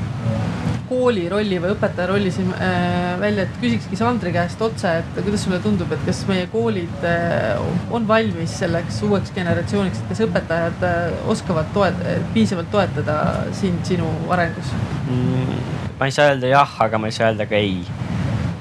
kooli 0.88 1.26
rolli 1.30 1.58
või 1.62 1.74
õpetaja 1.74 2.08
rolli 2.10 2.32
siin 2.32 2.50
äh, 2.54 3.18
välja, 3.20 3.44
et 3.44 3.60
küsikski 3.62 4.00
Sandri 4.00 4.32
käest 4.36 4.62
otse, 4.64 4.94
et 5.02 5.20
kuidas 5.20 5.44
sulle 5.44 5.60
tundub, 5.64 5.92
et 5.92 6.06
kas 6.08 6.22
meie 6.30 6.48
koolid 6.52 7.04
äh, 7.08 7.60
on 7.92 8.08
valmis 8.08 8.56
selleks 8.62 9.02
uueks 9.08 9.34
generatsiooniks, 9.36 10.04
et 10.04 10.14
kas 10.14 10.24
õpetajad 10.28 10.88
äh, 10.88 11.02
oskavad 11.34 11.74
toet-, 11.76 12.02
piisavalt 12.36 12.72
toetada 12.72 13.18
sind 13.58 13.84
sinu 13.88 14.08
arengus 14.34 14.72
mm,? 15.10 15.60
ma 16.00 16.08
ei 16.08 16.16
saa 16.16 16.32
öelda 16.32 16.52
jah, 16.54 16.80
aga 16.88 17.02
ma 17.02 17.12
ei 17.12 17.16
saa 17.16 17.32
öelda 17.32 17.50
ka 17.50 17.60
ei 17.60 17.82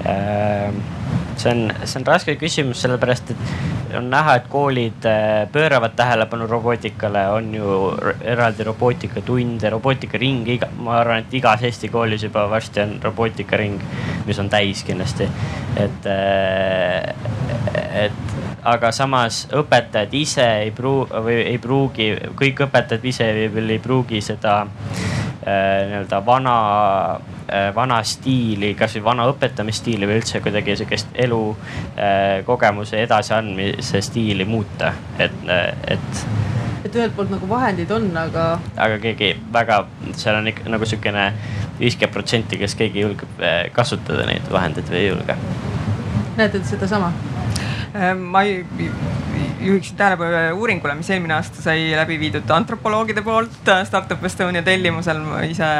äh, 0.03 0.96
see 1.37 1.51
on, 1.51 1.73
see 1.83 1.99
on 1.99 2.07
raske 2.07 2.35
küsimus, 2.39 2.81
sellepärast 2.83 3.33
et 3.33 3.97
on 3.97 4.09
näha, 4.11 4.35
et 4.39 4.47
koolid 4.51 5.05
äh, 5.07 5.45
pööravad 5.51 5.95
tähelepanu 5.95 6.47
robootikale, 6.47 7.27
on 7.33 7.53
ju 7.55 7.77
eraldi 8.21 8.65
robootikatunde, 8.67 9.69
robootikaringe, 9.73 10.57
iga, 10.57 10.69
ma 10.77 10.99
arvan, 11.01 11.25
et 11.25 11.37
igas 11.39 11.63
Eesti 11.67 11.89
koolis 11.93 12.27
juba 12.27 12.47
varsti 12.49 12.83
on 12.83 12.97
robootikaring. 13.03 13.79
mis 14.27 14.39
on 14.39 14.49
täis 14.49 14.83
kindlasti, 14.83 15.23
et, 15.79 16.07
et 17.95 18.33
aga 18.67 18.91
samas 18.91 19.45
õpetajad 19.55 20.13
ise 20.19 20.47
ei 20.65 20.71
pruugi 20.75 21.21
või 21.23 21.37
ei 21.45 21.57
pruugi, 21.63 22.09
kõik 22.35 22.65
õpetajad 22.67 23.05
ise 23.07 23.29
veel 23.53 23.77
ei 23.77 23.79
pruugi 23.79 24.21
seda 24.21 24.59
nii-öelda 25.47 26.17
vana, 26.25 26.55
vana 27.75 28.01
stiili, 28.03 28.73
kasvõi 28.75 29.03
vana 29.05 29.27
õpetamisstiili 29.31 30.09
või 30.09 30.19
üldse 30.19 30.41
kuidagi 30.43 30.75
sihukest 30.75 31.15
elukogemuse 31.25 32.99
edasiandmise 33.05 34.01
stiili 34.03 34.45
muuta, 34.45 34.91
et, 35.19 35.39
et 35.87 36.25
et 36.87 36.95
ühelt 36.95 37.15
poolt 37.15 37.31
nagu 37.33 37.47
vahendid 37.49 37.91
on, 37.91 38.09
aga. 38.17 38.47
aga 38.79 38.99
keegi 39.03 39.31
väga, 39.53 39.81
seal 40.15 40.39
on 40.39 40.51
ikka 40.51 40.69
nagu 40.71 40.87
sihukene 40.87 41.25
viiskümmend 41.79 42.13
protsenti, 42.13 42.59
kes 42.61 42.75
keegi 42.79 43.03
julgeb 43.03 43.41
kasutada 43.75 44.27
neid 44.29 44.47
vahendeid 44.51 44.91
või 44.91 45.01
ei 45.01 45.09
julge. 45.09 45.37
näete 46.37 46.59
te 46.59 46.65
sedasama? 46.69 47.11
Ehm, 47.95 48.23
ma 48.33 48.43
juhiksin 49.59 49.97
tähelepanu 49.97 50.31
ühele 50.33 50.53
uuringule, 50.57 50.95
mis 50.99 51.09
eelmine 51.13 51.37
aasta 51.37 51.61
sai 51.63 51.89
läbi 51.97 52.19
viidud 52.21 52.49
antropoloogide 52.57 53.23
poolt 53.25 53.73
Startup 53.87 54.23
Estonia 54.29 54.63
tellimusel. 54.65 55.21
ma 55.23 55.43
ise 55.47 55.71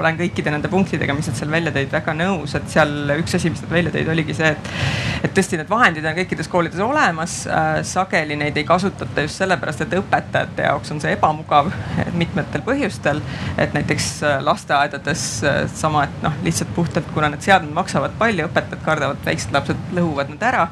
olen 0.00 0.18
kõikide 0.18 0.52
nende 0.52 0.70
punktidega, 0.70 1.14
mis 1.16 1.28
nad 1.30 1.38
seal 1.38 1.50
välja 1.52 1.72
tõid, 1.74 1.90
väga 1.92 2.14
nõus, 2.16 2.54
et 2.56 2.68
seal 2.70 3.12
üks 3.18 3.36
asi, 3.36 3.50
mis 3.52 3.62
nad 3.64 3.72
välja 3.72 3.92
tõid, 3.94 4.10
oligi 4.12 4.36
see, 4.36 4.50
et, 4.54 4.70
et 5.26 5.34
tõesti 5.36 5.58
need 5.60 5.70
vahendid 5.70 6.06
on 6.06 6.16
kõikides 6.18 6.50
koolides 6.50 6.82
olemas 6.84 7.36
äh,. 7.50 7.70
sageli 7.86 8.38
neid 8.40 8.56
ei 8.60 8.66
kasutata 8.68 9.24
just 9.24 9.40
sellepärast, 9.40 9.84
et 9.84 9.96
õpetajate 9.98 10.66
jaoks 10.68 10.94
on 10.94 11.02
see 11.02 11.14
ebamugav 11.16 11.70
mitmetel 12.20 12.64
põhjustel. 12.66 13.22
et 13.60 13.74
näiteks 13.76 14.10
äh, 14.24 14.38
lasteaedades 14.46 15.26
äh, 15.44 15.62
sama, 15.74 16.06
et 16.08 16.22
noh, 16.24 16.36
lihtsalt 16.46 16.74
puhtalt, 16.76 17.10
kuna 17.14 17.32
need 17.32 17.44
seadmed 17.46 17.74
maksavad 17.76 18.16
palju, 18.20 18.48
õpetajad 18.50 18.84
kardavad, 18.86 19.24
väiksed 19.26 19.54
lapsed 19.56 19.90
lõhuvad 19.96 20.32
need 20.34 20.46
ära. 20.50 20.68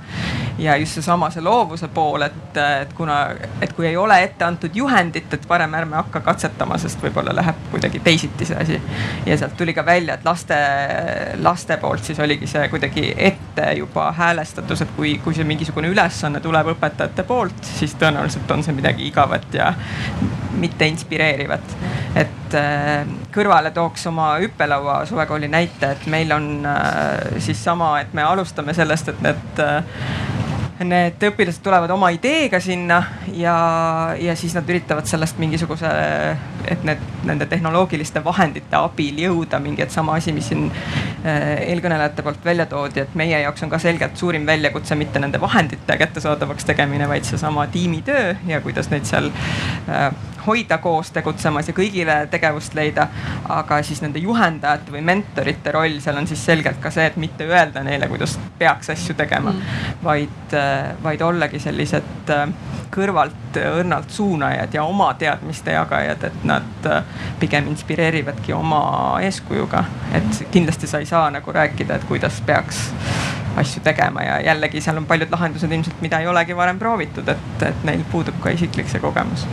Ja 0.59 0.77
just 0.77 0.99
seesama, 0.99 1.31
see 1.31 1.43
loovuse 1.45 1.89
pool, 1.95 2.23
et, 2.27 2.57
et 2.83 2.93
kuna, 2.97 3.19
et 3.63 3.73
kui 3.77 3.87
ei 3.87 3.97
ole 3.97 4.17
ette 4.23 4.45
antud 4.45 4.75
juhendit, 4.75 5.33
et 5.35 5.47
parem 5.49 5.75
ärme 5.79 5.99
hakka 6.01 6.21
katsetama, 6.27 6.79
sest 6.79 7.03
võib-olla 7.03 7.35
läheb 7.37 7.69
kuidagi 7.71 8.01
teisiti 8.05 8.49
see 8.49 8.59
asi 8.59 8.81
ja 9.27 9.39
sealt 9.39 9.57
tuli 9.59 9.75
ka 9.75 9.85
välja, 9.87 10.19
et 10.19 10.27
laste, 10.27 10.59
laste 11.43 11.79
poolt 11.83 12.05
siis 12.05 12.19
oligi 12.25 12.51
see 12.51 12.67
kuidagi 12.73 13.13
ette 13.17 13.71
juba 13.79 14.11
häälestatus, 14.19 14.83
et 14.83 14.95
kui, 14.97 15.15
kui 15.25 15.37
see 15.37 15.47
mingisugune 15.47 15.93
ülesanne 15.95 16.43
tuleb 16.43 16.75
õpetajate 16.75 17.27
poolt, 17.29 17.63
siis 17.79 17.95
tõenäoliselt 18.01 18.51
on 18.51 18.67
see 18.67 18.75
midagi 18.75 19.07
igavat 19.09 19.55
ja 19.55 19.73
mitte 20.59 20.87
inspireerivat. 20.91 21.77
et 22.19 22.55
äh, 22.57 23.07
kõrvale 23.35 23.71
tooks 23.71 24.07
oma 24.11 24.33
hüppelaua 24.43 25.05
suvekooli 25.07 25.49
näite, 25.49 25.93
et 25.93 26.07
meil 26.11 26.33
on 26.35 26.67
äh, 26.67 27.39
siis 27.39 27.63
sama, 27.65 27.93
et 28.01 28.13
me 28.17 28.25
alustame 28.27 28.75
sellest, 28.75 29.13
et 29.13 29.21
need 29.23 29.63
äh, 29.63 30.38
need 30.87 31.25
õpilased 31.31 31.63
tulevad 31.63 31.91
oma 31.91 32.11
ideega 32.15 32.61
sinna 32.63 33.01
ja, 33.35 33.55
ja 34.21 34.37
siis 34.39 34.55
nad 34.55 34.69
üritavad 34.71 35.09
sellest 35.11 35.41
mingisuguse, 35.43 35.91
et 36.71 36.85
need 36.87 37.03
nende 37.27 37.49
tehnoloogiliste 37.51 38.23
vahendite 38.25 38.79
abil 38.79 39.19
jõuda 39.25 39.59
mingi, 39.63 39.83
et 39.83 39.95
sama 39.95 40.15
asi, 40.19 40.33
mis 40.37 40.51
siin 40.53 40.69
äh, 40.71 41.65
eelkõnelejate 41.67 42.25
poolt 42.27 42.47
välja 42.47 42.69
toodi, 42.71 43.03
et 43.03 43.19
meie 43.19 43.43
jaoks 43.43 43.67
on 43.67 43.73
ka 43.75 43.83
selgelt 43.83 44.17
suurim 44.21 44.47
väljakutse 44.47 44.99
mitte 44.99 45.23
nende 45.23 45.41
vahendite 45.43 45.99
kättesaadavaks 45.99 46.69
tegemine, 46.69 47.09
vaid 47.11 47.27
seesama 47.27 47.67
tiimitöö 47.73 48.35
ja 48.47 48.61
kuidas 48.63 48.93
neid 48.95 49.09
seal 49.09 49.33
äh, 49.89 50.13
hoida 50.47 50.79
koos 50.79 51.11
tegutsemas 51.15 51.69
ja 51.69 51.75
kõigile 51.77 52.19
tegevust 52.31 52.75
leida. 52.75 53.09
aga 53.49 53.83
siis 53.83 54.03
nende 54.03 54.19
juhendajate 54.19 54.93
või 54.93 55.03
mentorite 55.05 55.73
roll 55.73 56.01
seal 56.01 56.17
on 56.17 56.27
siis 56.27 56.45
selgelt 56.45 56.81
ka 56.81 56.91
see, 56.91 57.07
et 57.07 57.17
mitte 57.17 57.47
öelda 57.49 57.83
neile, 57.85 58.09
kuidas 58.09 58.39
peaks 58.59 58.91
asju 58.91 59.15
tegema 59.15 59.53
mm., 59.53 60.03
vaid, 60.05 60.57
vaid 61.03 61.23
ollagi 61.23 61.61
sellised 61.63 62.33
äh, 62.35 62.47
kõrvalt 62.95 63.59
õrnalt 63.59 64.11
suunajad 64.11 64.75
ja 64.75 64.85
oma 64.85 65.13
teadmiste 65.19 65.73
jagajad, 65.73 66.25
et 66.31 66.45
nad 66.49 66.89
äh, 66.89 67.03
pigem 67.41 67.69
inspireerivadki 67.73 68.53
oma 68.53 68.83
eeskujuga. 69.23 69.85
et 70.13 70.45
kindlasti 70.51 70.87
sa 70.87 70.99
ei 70.99 71.07
saa 71.07 71.31
nagu 71.31 71.53
rääkida, 71.53 71.95
et 71.95 72.05
kuidas 72.05 72.41
peaks 72.47 72.91
asju 73.59 73.83
tegema 73.83 74.23
ja 74.23 74.41
jällegi 74.41 74.81
seal 74.81 74.97
on 74.97 75.07
paljud 75.07 75.31
lahendused 75.31 75.73
ilmselt, 75.73 76.01
mida 76.01 76.21
ei 76.21 76.27
olegi 76.27 76.57
varem 76.57 76.79
proovitud, 76.79 77.29
et, 77.29 77.63
et 77.63 77.85
neil 77.85 78.05
puudub 78.13 78.41
ka 78.43 78.55
isiklik 78.55 78.89
see 78.89 79.03
kogemus 79.03 79.47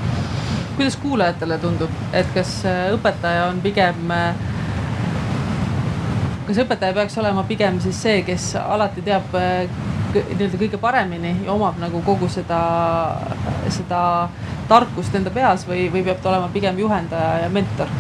kuidas 0.76 0.98
kuulajatele 0.98 1.58
tundub, 1.58 1.92
et 2.14 2.28
kas 2.36 2.58
äh, 2.68 2.90
õpetaja 2.96 3.48
on 3.50 3.62
pigem, 3.64 4.12
äh, 4.12 4.36
kas 6.48 6.60
õpetaja 6.66 6.96
peaks 6.98 7.18
olema 7.22 7.46
pigem 7.48 7.80
siis 7.84 8.02
see, 8.04 8.24
kes 8.28 8.52
alati 8.60 9.04
teab 9.06 9.36
äh, 9.40 9.70
nii-öelda 10.16 10.60
kõige 10.60 10.80
paremini 10.80 11.34
ja 11.46 11.52
omab 11.52 11.80
nagu 11.80 12.00
kogu 12.06 12.28
seda, 12.32 12.60
seda 13.68 14.02
tarkust 14.70 15.16
enda 15.16 15.32
peas 15.32 15.66
või, 15.68 15.88
või 15.92 16.06
peab 16.08 16.22
ta 16.24 16.32
olema 16.32 16.52
pigem 16.54 16.80
juhendaja 16.80 17.46
ja 17.46 17.50
mentor? 17.52 17.92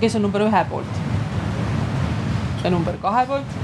kes 0.00 0.14
on 0.14 0.22
number 0.22 0.44
ühe 0.46 0.64
poolt? 0.70 1.00
ja 2.64 2.70
number 2.72 2.96
kahe 3.02 3.24
poolt? 3.28 3.58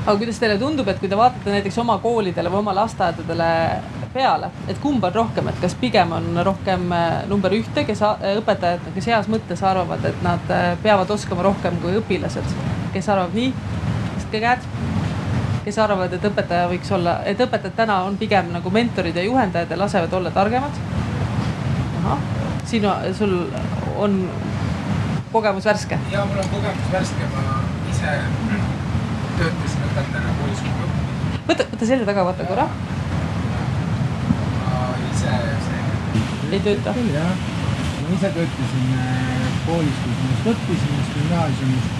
aga 0.00 0.16
kuidas 0.16 0.40
teile 0.40 0.56
tundub, 0.58 0.88
et 0.88 1.00
kui 1.00 1.08
te 1.08 1.16
vaatate 1.16 1.52
näiteks 1.52 1.78
oma 1.82 1.98
koolidele 2.02 2.52
või 2.52 2.64
oma 2.64 2.74
lasteaedadele 2.80 3.50
peale, 4.12 4.50
et 4.68 4.78
kumb 4.82 5.04
on 5.04 5.14
rohkem, 5.14 5.48
et 5.50 5.60
kas 5.62 5.74
pigem 5.78 6.12
on 6.12 6.40
rohkem 6.46 6.90
äh, 6.92 7.08
number 7.30 7.54
ühte, 7.54 7.84
kes 7.86 8.02
äh, 8.06 8.36
õpetajad, 8.40 8.90
kes 8.94 9.10
heas 9.12 9.30
mõttes 9.30 9.62
arvavad, 9.66 10.04
et 10.08 10.24
nad 10.26 10.50
äh, 10.50 10.72
peavad 10.82 11.10
oskama 11.14 11.46
rohkem 11.46 11.78
kui 11.82 11.94
õpilased, 12.00 12.56
kes 12.94 13.10
arvab 13.12 13.36
nii, 13.38 13.52
tõstke 14.16 14.42
käed 14.42 14.66
kes 15.64 15.78
arvavad, 15.78 16.12
et 16.16 16.24
õpetaja 16.24 16.68
võiks 16.70 16.90
olla, 16.96 17.18
et 17.28 17.40
õpetajad 17.40 17.76
täna 17.76 18.00
on 18.08 18.16
pigem 18.18 18.48
nagu 18.54 18.72
mentorid 18.74 19.16
ja 19.16 19.24
juhendajad 19.26 19.70
ja 19.70 19.78
lasevad 19.78 20.12
olla 20.18 20.32
targemad. 20.34 20.78
sinu, 22.66 22.90
sul 23.18 23.34
on 23.98 24.30
kogemus 25.32 25.64
värske? 25.64 25.98
ja 26.12 26.24
mul 26.24 26.38
on 26.38 26.48
kogemus 26.50 26.92
värske, 26.92 27.28
ma 27.34 27.60
ise 27.90 28.16
töötasin 29.38 29.84
õpetajana 29.90 30.38
koolis. 30.40 30.64
võta, 31.48 31.68
võta 31.74 31.86
selja 31.86 32.08
taga, 32.08 32.24
vaata 32.24 32.48
korra 32.48 32.68
ei 36.50 36.60
tööta? 36.64 36.92
küll 36.96 37.10
jah, 37.14 37.32
ma 38.02 38.14
ise 38.16 38.30
töötasin 38.34 38.94
äh, 38.98 39.50
koolis, 39.66 39.98
kus 40.04 40.22
ma 40.22 40.30
just 40.30 40.48
õppisin, 40.52 40.94
just 40.98 41.12
gümnaasiumis. 41.18 41.90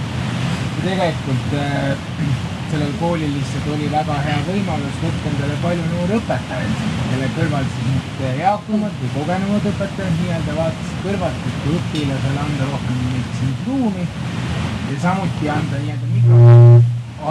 tegelikult 0.81 1.55
äh, 1.61 2.09
sellel 2.71 2.93
koolil 3.01 3.33
lihtsalt 3.35 3.69
oli 3.75 3.89
väga 3.93 4.17
hea 4.27 4.39
võimalus 4.49 4.99
võtta 5.05 5.31
endale 5.31 5.57
palju 5.63 5.87
noori 5.93 6.19
õpetajaid, 6.19 6.85
kelle 7.11 7.31
kõrval 7.37 7.71
siis 7.75 7.89
need 7.91 8.43
eakamad 8.45 9.01
või 9.01 9.13
kogenumad 9.17 9.69
õpetajad 9.73 10.19
nii-öelda 10.19 10.57
vaatasid 10.59 11.01
kõrvalt, 11.07 11.49
et 11.51 11.59
kui 11.65 11.79
õpilasele 11.81 12.45
anda 12.45 12.71
rohkem 12.71 13.01
mingit 13.05 13.67
ruumi 13.69 14.07
ja 14.91 15.01
samuti 15.07 15.51
anda 15.55 15.83
nii-öelda 15.85 16.13
mikrofon, 16.17 16.85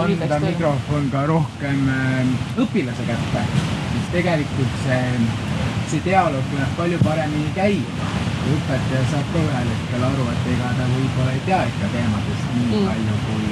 anda 0.04 0.42
mikrofon 0.46 1.12
ka 1.12 1.28
rohkem 1.34 1.86
äh, 1.94 2.34
õpilase 2.64 3.08
kätte, 3.12 3.46
siis 3.92 4.12
tegelikult 4.16 4.84
see 4.86 5.49
see 5.90 6.02
dialoog 6.06 6.44
tuleb 6.50 6.74
palju 6.78 6.98
paremini 7.02 7.50
käima. 7.54 8.08
õpetaja 8.50 9.00
saab 9.10 9.26
ka 9.32 9.40
ühel 9.46 9.68
hetkel 9.70 10.02
aru, 10.06 10.24
et 10.32 10.44
ega 10.52 10.68
ta 10.78 10.84
võib-olla 10.90 11.32
ei 11.34 11.42
tea 11.46 11.58
ikka 11.70 11.86
teemadest 11.94 12.44
nii 12.54 12.68
mm. 12.68 12.84
palju, 12.88 13.14
kui, 13.26 13.48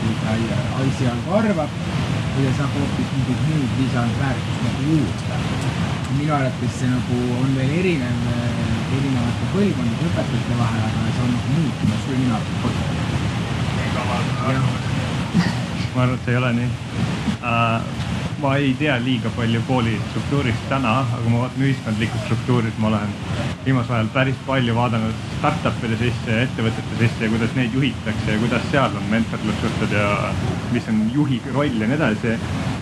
kui 0.00 0.14
ta 0.20 0.30
esialgu 0.84 1.34
arvab. 1.38 1.70
ja 2.38 2.50
ta 2.50 2.52
saab 2.58 2.76
hoopis 2.78 3.08
mingit 3.14 3.40
muud 3.48 3.70
lisandväärtust 3.80 4.60
nagu 4.66 4.82
juurde. 4.90 5.34
minu 6.18 6.32
arvates 6.38 6.76
see 6.80 6.90
nagu 6.92 7.16
on 7.38 7.56
veel 7.56 7.72
erinev 7.78 8.18
erinevate 8.98 9.44
põlvkondade 9.54 10.04
õpetajate 10.10 10.54
vahel, 10.60 10.84
aga 10.90 10.98
see 11.16 11.24
on 11.24 11.32
nagu 11.36 11.48
muutumas 11.56 12.02
küll 12.06 12.20
minu 12.22 12.34
arvates. 12.36 12.84
ma 15.94 16.02
arvan, 16.04 16.14
et 16.20 16.28
ei 16.28 16.36
ole 16.42 16.50
nii 16.60 16.70
uh, 17.40 18.07
ma 18.38 18.56
ei 18.56 18.74
tea 18.78 18.96
liiga 19.02 19.30
palju 19.34 19.60
kooli 19.66 19.96
struktuurist 20.10 20.68
täna, 20.70 20.92
aga 21.16 21.30
ma 21.32 21.40
vaatan 21.44 21.64
ühiskondlikku 21.66 22.20
struktuuri, 22.24 22.70
ma 22.78 22.90
olen 22.92 23.14
viimasel 23.64 23.96
ajal 23.96 24.10
päris 24.14 24.38
palju 24.46 24.76
vaadanud 24.78 25.24
startup'ide 25.38 25.98
sisse 25.98 26.36
ja 26.36 26.44
ettevõtete 26.46 27.00
sisse 27.02 27.26
ja 27.26 27.32
kuidas 27.34 27.56
neid 27.58 27.74
juhitakse 27.74 28.36
ja 28.36 28.42
kuidas 28.44 28.70
seal 28.70 28.98
on 29.00 29.08
mentorlussuhted 29.10 29.96
ja 29.98 30.32
mis 30.74 30.90
on 30.92 31.02
juhi 31.14 31.42
roll 31.54 31.82
ja 31.82 31.90
nii 31.90 31.98
edasi. 31.98 32.38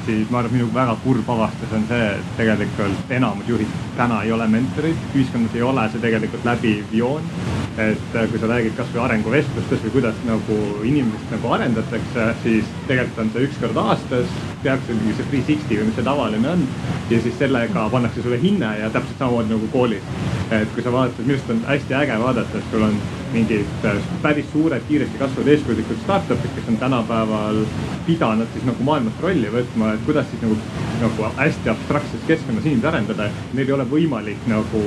Siis 0.07 0.31
ma 0.31 0.41
arvan, 0.41 0.53
et 0.53 0.59
minu 0.59 0.71
väga 0.75 0.97
kurb 1.05 1.31
avastus 1.37 1.77
on 1.77 1.85
see, 1.91 2.09
et 2.15 2.33
tegelikult 2.39 3.15
enamus 3.19 3.49
juhid 3.51 3.77
täna 3.97 4.23
ei 4.23 4.33
ole 4.33 4.49
mentorid, 4.49 5.07
ühiskonnas 5.15 5.55
ei 5.55 5.63
ole 5.67 5.89
see 5.93 6.03
tegelikult 6.07 6.47
läbiv 6.47 6.95
joon 6.95 7.31
et 7.77 8.15
äh, 8.17 8.25
kui 8.31 8.41
sa 8.41 8.49
räägid 8.49 8.77
kasvõi 8.77 9.03
arenguvestlustest 9.05 9.85
või 9.87 9.93
kuidas 9.99 10.21
nagu 10.25 10.57
inimest 10.89 11.33
nagu 11.35 11.51
arendatakse, 11.53 12.29
siis 12.45 12.71
tegelikult 12.89 13.21
on 13.25 13.33
see 13.35 13.49
üks 13.49 13.59
kord 13.61 13.81
aastas, 13.83 14.33
tehakse 14.63 14.97
mingi 14.97 15.17
see 15.19 15.29
three 15.29 15.43
sixty 15.51 15.81
või 15.81 15.91
mis 15.91 15.99
see 15.99 16.07
tavaline 16.07 16.55
on. 16.55 16.65
ja 17.11 17.21
siis 17.21 17.37
sellega 17.39 17.85
pannakse 17.93 18.25
sulle 18.25 18.41
hinne 18.41 18.73
ja 18.81 18.89
täpselt 18.91 19.21
samamoodi 19.21 19.53
nagu 19.53 19.69
koolis. 19.75 20.09
et 20.51 20.73
kui 20.75 20.83
sa 20.83 20.93
vaatad, 20.95 21.27
minu 21.27 21.37
arust 21.37 21.53
on 21.53 21.63
hästi 21.69 22.01
äge 22.01 22.19
vaadata, 22.23 22.59
et 22.59 22.73
sul 22.73 22.89
on 22.89 22.99
mingid 23.33 23.85
äh, 23.85 23.97
päris 24.22 24.49
suured, 24.53 24.83
kiiresti 24.89 25.18
kasvavad 25.18 25.53
eeskujulikud 25.55 26.03
startup'id, 26.05 26.53
kes 26.55 26.68
on 26.68 26.79
tänapäeval 26.83 27.62
pidanud 28.07 28.53
siis 28.53 28.66
nagu 28.68 28.87
maailmast 28.87 29.20
rolli 29.22 29.51
võtma, 29.53 29.95
et 29.95 30.05
kuidas 30.07 30.29
siis 30.31 30.43
nagu, 30.45 30.59
nagu 31.01 31.31
hästi 31.39 31.72
abstraktses 31.72 32.27
keskkonnas 32.29 32.68
inimesi 32.68 32.91
arendada. 32.93 33.29
Neil 33.55 33.66
ei 33.66 33.77
ole 33.77 33.89
võimalik 33.91 34.47
nagu 34.51 34.83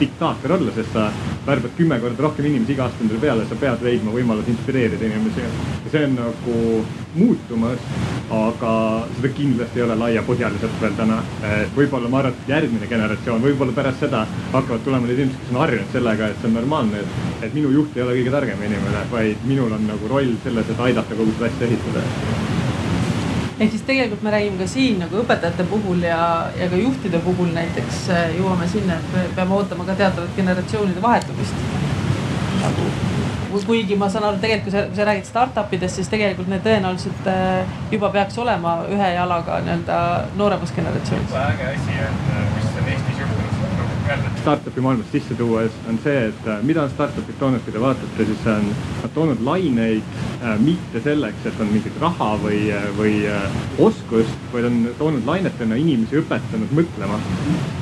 diktaator 0.00 0.56
olla, 0.58 0.74
sest 0.74 0.92
sa 0.96 1.08
värbad 1.46 1.76
kümme 1.78 2.00
korda 2.02 2.26
rohkem 2.26 2.48
inimesi 2.50 2.74
iga 2.74 2.88
aasta 2.88 3.04
endale 3.04 3.22
peale, 3.22 3.46
sa 3.48 3.58
pead 3.60 3.84
leidma 3.86 4.14
võimaluse 4.14 4.54
inspireerida 4.54 5.06
inimesi. 5.10 5.46
ja 5.84 5.90
see 5.92 6.04
on 6.08 6.18
nagu 6.18 6.84
muutumas, 7.14 7.78
aga 8.34 8.72
seda 9.16 9.30
kindlasti 9.36 9.80
ei 9.80 9.84
ole 9.86 9.96
laiapõhjaliselt 10.00 10.80
veel 10.80 10.96
täna. 10.98 11.20
võib-olla 11.76 12.08
ma 12.08 12.18
arvan, 12.22 12.32
et 12.32 12.48
järgmine 12.48 12.88
generatsioon, 12.90 13.42
võib-olla 13.42 13.72
pärast 13.76 14.00
seda 14.00 14.24
hakkavad 14.52 14.84
tulema 14.84 15.06
need 15.06 15.18
inimesed, 15.18 15.40
kes 15.40 15.54
on 15.54 15.60
harjunud 15.62 15.92
sellega, 15.92 16.28
et 16.30 16.40
see 16.40 16.48
on 16.50 16.56
normaalne, 16.58 17.02
et, 17.42 17.54
minu 17.54 17.70
juht 17.70 17.83
ei 17.96 18.02
ole 18.02 18.18
kõige 18.18 18.34
targem 18.34 18.66
inimene, 18.66 19.06
vaid 19.12 19.46
minul 19.48 19.72
on 19.76 19.86
nagu 19.88 20.10
roll 20.10 20.34
selles, 20.44 20.70
et 20.70 20.84
aidata 20.88 21.16
kogu 21.18 21.36
seda 21.36 21.50
asja 21.50 21.68
ehitada 21.68 22.04
ehk 23.60 23.70
siis 23.70 23.82
tegelikult 23.86 24.22
me 24.22 24.30
räägime 24.34 24.58
ka 24.58 24.66
siin 24.66 24.98
nagu 24.98 25.20
õpetajate 25.22 25.66
puhul 25.70 26.02
ja, 26.02 26.18
ja 26.58 26.68
ka 26.70 26.78
juhtide 26.78 27.20
puhul 27.22 27.52
näiteks 27.54 28.00
äh, 28.10 28.24
jõuame 28.38 28.66
sinna, 28.70 28.98
et 28.98 29.14
me 29.14 29.24
peame 29.36 29.58
ootama 29.58 29.86
ka 29.86 29.94
teatavat 30.00 30.36
generatsioonide 30.36 31.02
vahetumist. 31.02 31.66
nagu 32.62 32.90
kuigi 33.66 33.94
ma 33.96 34.08
saan 34.10 34.24
aru, 34.26 34.40
tegelikult 34.42 34.66
kui 34.66 34.74
sa, 34.74 34.86
kui 34.88 34.98
sa 34.98 35.04
räägid 35.06 35.28
startup 35.28 35.74
idest, 35.76 36.00
siis 36.00 36.10
tegelikult 36.10 36.50
need 36.50 36.64
tõenäoliselt 36.66 37.28
äh, 37.30 37.76
juba 37.94 38.10
peaks 38.16 38.38
olema 38.42 38.80
ühe 38.90 39.10
jalaga 39.14 39.60
nii-öelda 39.62 39.98
nooremas 40.40 40.74
generatsioonis. 40.74 41.36
äge 41.44 41.70
asi, 41.76 42.00
et 42.08 42.32
mis 42.56 42.72
on 42.72 42.90
Eestis 42.96 43.22
juhtunud 43.22 43.78
nagu 43.78 44.08
jälle 44.08 44.33
startup'i 44.44 44.82
maailmas 44.84 45.06
sisse 45.08 45.34
tuues 45.38 45.72
on 45.88 45.96
see, 46.04 46.26
et 46.28 46.48
äh, 46.52 46.58
mida 46.68 46.82
on 46.84 46.90
startup'id 46.92 47.38
toonud, 47.40 47.62
kui 47.64 47.72
te 47.72 47.80
vaatate, 47.80 48.26
siis 48.28 48.42
on 48.52 48.66
nad 49.00 49.12
toonud 49.16 49.40
laineid 49.46 50.02
äh, 50.42 50.58
mitte 50.60 51.00
selleks, 51.04 51.46
et 51.48 51.62
on 51.64 51.70
mingit 51.72 51.96
raha 52.02 52.34
või, 52.42 52.58
äh, 52.76 52.84
või 52.98 53.14
oskust, 53.80 54.34
vaid 54.52 54.68
on 54.68 54.76
toonud 54.98 55.24
lainetena 55.24 55.78
inimesi 55.80 56.20
õpetanud 56.20 56.74
mõtlema. 56.76 57.16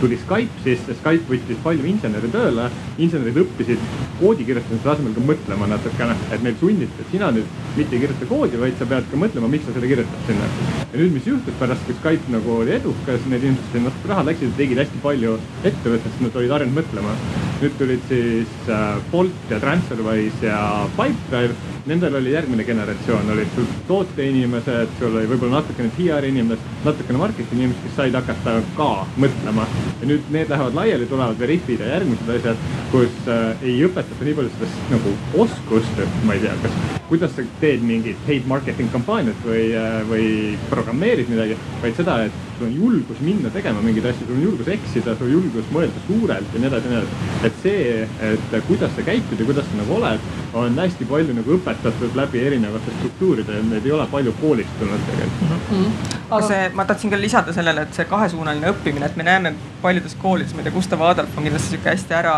tuli 0.00 0.18
Skype 0.22 0.62
sisse, 0.62 0.94
Skype 1.00 1.26
võttis 1.30 1.58
palju 1.64 1.86
insenere 1.86 2.30
tööle, 2.30 2.68
insenerid 2.98 3.42
õppisid 3.42 3.82
koodi 4.20 4.46
kirjutamise 4.46 4.90
asemel 4.94 5.18
ka 5.18 5.26
mõtlema 5.32 5.68
natukene, 5.70 6.14
et 6.30 6.46
neil 6.46 6.56
sunniti, 6.60 7.02
et 7.02 7.10
sina 7.10 7.30
nüüd 7.34 7.58
mitte 7.76 7.96
ei 7.96 8.04
kirjuta 8.04 8.30
koodi, 8.30 8.58
vaid 8.60 8.78
sa 8.78 8.86
pead 8.86 9.10
ka 9.10 9.18
mõtlema, 9.18 9.50
miks 9.50 9.66
sa 9.66 9.74
selle 9.74 9.90
kirjutad 9.90 10.26
sinna. 10.30 10.46
ja 10.92 10.98
nüüd, 11.00 11.14
mis 11.18 11.26
juhtus 11.26 11.58
pärast, 11.58 11.86
kui 11.88 11.98
Skype 11.98 12.34
nagu 12.34 12.56
oli 12.62 12.76
edukas, 12.78 13.26
need 13.26 13.46
inimesed 13.46 13.74
said 13.74 13.86
natuke 13.88 14.10
raha, 14.12 14.26
läksid 14.30 14.56
tegid 14.58 14.82
hästi 14.82 15.02
palju 15.02 15.38
ettevõttest, 15.70 16.22
nad 16.22 16.40
olid 16.42 16.51
harjunud 16.56 16.78
mõtlema. 16.80 17.16
nüüd 17.62 17.76
tulid 17.78 18.08
siis 18.08 18.54
äh, 18.68 18.96
Bolt 19.12 19.50
ja 19.50 19.60
Transferwise 19.62 20.48
ja 20.48 20.62
Pipedrive 20.96 21.72
nendel 21.86 22.14
oli 22.14 22.32
järgmine 22.32 22.64
generatsioon, 22.64 23.30
olid 23.34 23.48
sul 23.54 23.66
tooteinimesed, 23.88 24.92
sul 24.98 25.16
oli 25.16 25.26
võib-olla 25.30 25.58
natukene 25.58 25.90
PR 25.96 26.26
inimesed, 26.28 26.68
natukene 26.86 27.18
marketingi 27.18 27.58
inimesed, 27.58 27.82
kes 27.86 27.96
said 27.98 28.14
hakata 28.18 28.54
ka 28.76 28.90
mõtlema. 29.22 29.66
ja 30.00 30.10
nüüd 30.10 30.30
need 30.34 30.50
lähevad 30.52 30.78
laiali, 30.78 31.08
tulevad 31.10 31.38
Veriffid 31.38 31.82
ja 31.82 31.90
järgmised 31.96 32.30
asjad, 32.36 32.62
kus 32.92 33.18
äh, 33.26 33.66
ei 33.66 33.80
õpetata 33.86 34.28
nii 34.28 34.36
palju 34.38 34.54
sellest 34.54 34.94
nagu 34.94 35.16
oskust, 35.44 35.98
et 36.04 36.22
ma 36.28 36.38
ei 36.38 36.44
tea, 36.44 36.54
kas, 36.62 36.78
kuidas 37.10 37.34
sa 37.36 37.46
teed 37.60 37.82
mingit 37.86 38.22
paid 38.26 38.46
marketing 38.50 38.92
kampaaniat 38.94 39.46
või 39.46 39.66
äh,, 39.74 39.98
või 40.12 40.26
programmeerid 40.70 41.30
midagi, 41.32 41.58
vaid 41.82 41.98
seda, 41.98 42.20
et 42.28 42.51
sul 42.58 42.66
on 42.66 42.74
julgus 42.74 43.20
minna 43.20 43.50
tegema 43.50 43.82
mingeid 43.84 44.06
asju, 44.10 44.26
sul 44.26 44.36
on 44.36 44.42
julgus 44.46 44.70
eksida, 44.74 45.16
sul 45.18 45.28
on 45.28 45.32
julgus 45.36 45.70
mõelda 45.74 46.04
suurelt 46.06 46.54
ja 46.54 46.62
nii 46.62 46.70
edasi 46.70 46.88
ja 46.88 46.92
nii 46.92 47.00
edasi. 47.00 47.30
et 47.48 47.60
see, 47.62 48.08
et 48.30 48.56
kuidas 48.68 48.94
sa 48.96 49.06
käitud 49.06 49.40
ja 49.40 49.48
kuidas 49.48 49.68
sa 49.68 49.80
nagu 49.80 49.96
oled, 49.98 50.26
on 50.62 50.78
hästi 50.84 51.08
palju 51.10 51.36
nagu 51.38 51.56
õpetatud 51.56 52.16
läbi 52.18 52.44
erinevate 52.46 52.96
struktuuride 52.98 53.58
ja 53.58 53.66
need 53.68 53.86
ei 53.88 53.94
ole 53.96 54.06
palju 54.12 54.34
koolistunud 54.40 55.06
tegelikult 55.10 55.70
mm. 55.70 55.84
-hmm. 55.84 56.16
aga 56.30 56.46
see, 56.46 56.68
ma 56.74 56.84
tahtsin 56.84 57.10
ka 57.10 57.20
lisada 57.20 57.52
sellele, 57.52 57.86
et 57.86 57.94
see 57.94 58.04
kahesuunaline 58.04 58.72
õppimine, 58.74 59.06
et 59.06 59.16
me 59.16 59.28
näeme 59.28 59.54
paljudes 59.82 60.14
koolides, 60.14 60.54
ma 60.54 60.60
ei 60.60 60.70
tea, 60.70 60.76
Gustav 60.78 61.02
Adolf 61.02 61.38
on 61.38 61.48
kindlasti 61.48 61.76
sihuke 61.76 61.90
hästi 61.90 62.14
ära 62.14 62.36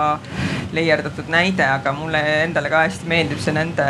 leierdatud 0.74 1.28
näide, 1.32 1.64
aga 1.66 1.92
mulle 1.96 2.20
endale 2.44 2.70
ka 2.72 2.84
hästi 2.86 3.08
meeldib 3.10 3.40
see 3.42 3.54
nende, 3.56 3.86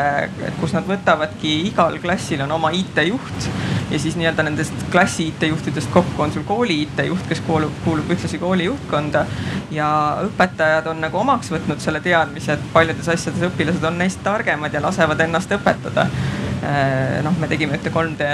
kus 0.60 0.74
nad 0.76 0.86
võtavadki, 0.88 1.54
igal 1.70 1.98
klassil 2.02 2.44
on 2.44 2.52
oma 2.58 2.72
IT-juht 2.76 3.48
ja 3.90 3.98
siis 3.98 4.16
nii-öelda 4.16 4.42
nendest 4.42 4.86
klassi 4.92 5.28
IT-juhtidest 5.28 5.90
kokku 5.90 6.22
on 6.22 6.32
sul 6.32 6.42
kooli 6.42 6.80
IT-juht, 6.82 7.26
kes 7.28 7.40
kuulub, 7.46 7.72
kuulub 7.84 8.10
ühtlasi 8.10 8.38
kooli 8.38 8.64
juhtkonda. 8.64 9.26
ja 9.70 9.88
õpetajad 10.26 10.86
on 10.90 11.00
nagu 11.02 11.18
omaks 11.18 11.50
võtnud 11.50 11.80
selle 11.82 12.00
teadmise, 12.00 12.54
et 12.54 12.66
paljudes 12.72 13.08
asjades 13.08 13.42
õpilased 13.48 13.84
on 13.84 13.98
neist 13.98 14.22
targemad 14.22 14.74
ja 14.74 14.82
lasevad 14.82 15.20
ennast 15.20 15.52
õpetada 15.56 16.06
äh, 16.06 17.22
noh, 17.24 17.38
me 17.40 17.48
tegime 17.50 17.78
ühte 17.78 17.90
3D 17.94 18.28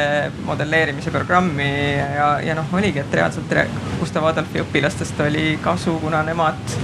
modelleerimise 0.47 1.13
programmi 1.15 1.71
ja, 1.97 2.33
ja 2.45 2.57
noh, 2.59 2.75
oligi, 2.77 3.03
et 3.05 3.15
reaalselt 3.21 3.57
Gustav 4.01 4.27
Adolfi 4.31 4.63
õpilastest 4.65 5.21
oli 5.27 5.59
kasu, 5.63 5.99
kuna 6.03 6.23
nemad 6.27 6.79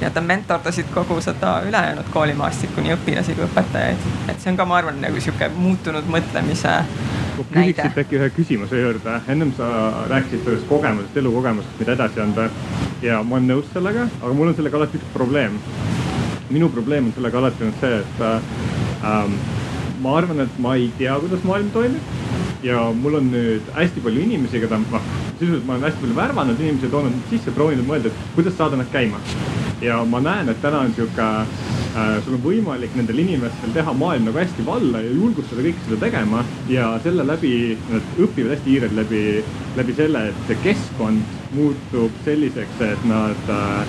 nii-öelda 0.00 0.20
mentordasid 0.24 0.88
kogu 0.94 1.20
seda 1.20 1.60
ülejäänud 1.68 2.08
koolimaastikku, 2.12 2.80
nii 2.80 2.96
õpilasi 2.96 3.36
kui 3.36 3.44
õpetajaid. 3.44 4.06
et 4.32 4.40
see 4.40 4.52
on 4.52 4.56
ka, 4.56 4.64
ma 4.64 4.78
arvan, 4.80 5.00
nagu 5.04 5.20
sihuke 5.20 5.50
muutunud 5.56 6.08
mõtlemise 6.08 6.78
ma 7.40 7.44
küsiksin 7.52 8.00
äkki 8.02 8.18
ühe 8.18 8.28
küsimuse 8.34 8.80
juurde, 8.80 9.16
ennem 9.28 9.52
sa 9.56 9.68
rääkisid 10.10 10.44
sellest 10.44 10.66
kogemusest, 10.68 11.16
elukogemusest, 11.16 11.78
mida 11.80 11.96
edasi 11.96 12.20
anda. 12.20 12.48
ja 13.02 13.22
ma 13.22 13.36
olen 13.36 13.48
nõus 13.48 13.70
sellega, 13.72 14.06
aga 14.20 14.32
mul 14.34 14.52
on 14.52 14.56
sellega 14.56 14.76
alati 14.80 15.00
üks 15.00 15.12
probleem. 15.14 15.58
minu 16.50 16.68
probleem 16.68 17.06
on 17.06 17.12
sellega 17.16 17.38
alati 17.38 17.64
olnud 17.64 17.80
see, 17.80 18.00
et 18.00 18.24
ähm, 19.04 19.36
ma 20.02 20.16
arvan, 20.18 20.40
et 20.40 20.58
ma 20.58 20.74
ei 20.74 20.90
tea, 20.98 21.16
kuidas 21.20 21.44
maailm 21.44 21.70
toimib. 21.70 22.02
ja 22.62 22.90
mul 22.92 23.20
on 23.20 23.30
nüüd 23.32 23.72
hästi 23.76 24.00
palju 24.04 24.20
inimesi, 24.20 24.60
keda 24.60 24.80
ma, 24.90 25.00
sisuliselt 25.38 25.66
ma 25.66 25.76
olen 25.76 25.88
hästi 25.88 26.04
palju 26.04 26.16
värvanud 26.16 26.60
inimesi, 26.60 26.92
toonud 26.92 27.28
sisse, 27.30 27.56
proovinud 27.56 27.88
mõelda, 27.88 28.12
et 28.12 28.34
kuidas 28.36 28.56
saada 28.56 28.76
nad 28.76 28.90
käima. 28.92 29.20
Ja 29.80 30.04
ma 30.04 30.20
näen, 30.20 30.48
et 30.48 30.62
täna 30.62 30.84
on 30.84 30.94
sihuke 30.94 31.28
Äh, 31.90 32.20
sul 32.22 32.36
on 32.36 32.42
võimalik 32.44 32.92
nendel 32.94 33.18
inimestel 33.18 33.72
teha 33.74 33.90
maailm 33.98 34.28
nagu 34.28 34.38
hästi 34.38 34.62
valla 34.62 35.00
ja 35.02 35.10
julgustada 35.10 35.64
kõike 35.64 35.82
seda 35.88 35.96
tegema 36.04 36.44
ja 36.70 36.92
selle 37.02 37.24
läbi 37.26 37.50
nad 37.88 38.12
õpivad 38.22 38.54
hästi 38.54 38.68
kiirelt 38.68 38.94
läbi, 38.94 39.22
läbi 39.74 39.96
selle, 39.98 40.22
et 40.30 40.44
see 40.46 40.60
keskkond 40.68 41.49
muutub 41.54 42.14
selliseks, 42.24 42.80
et 42.86 43.04
nad 43.08 43.50
äh, 43.50 43.80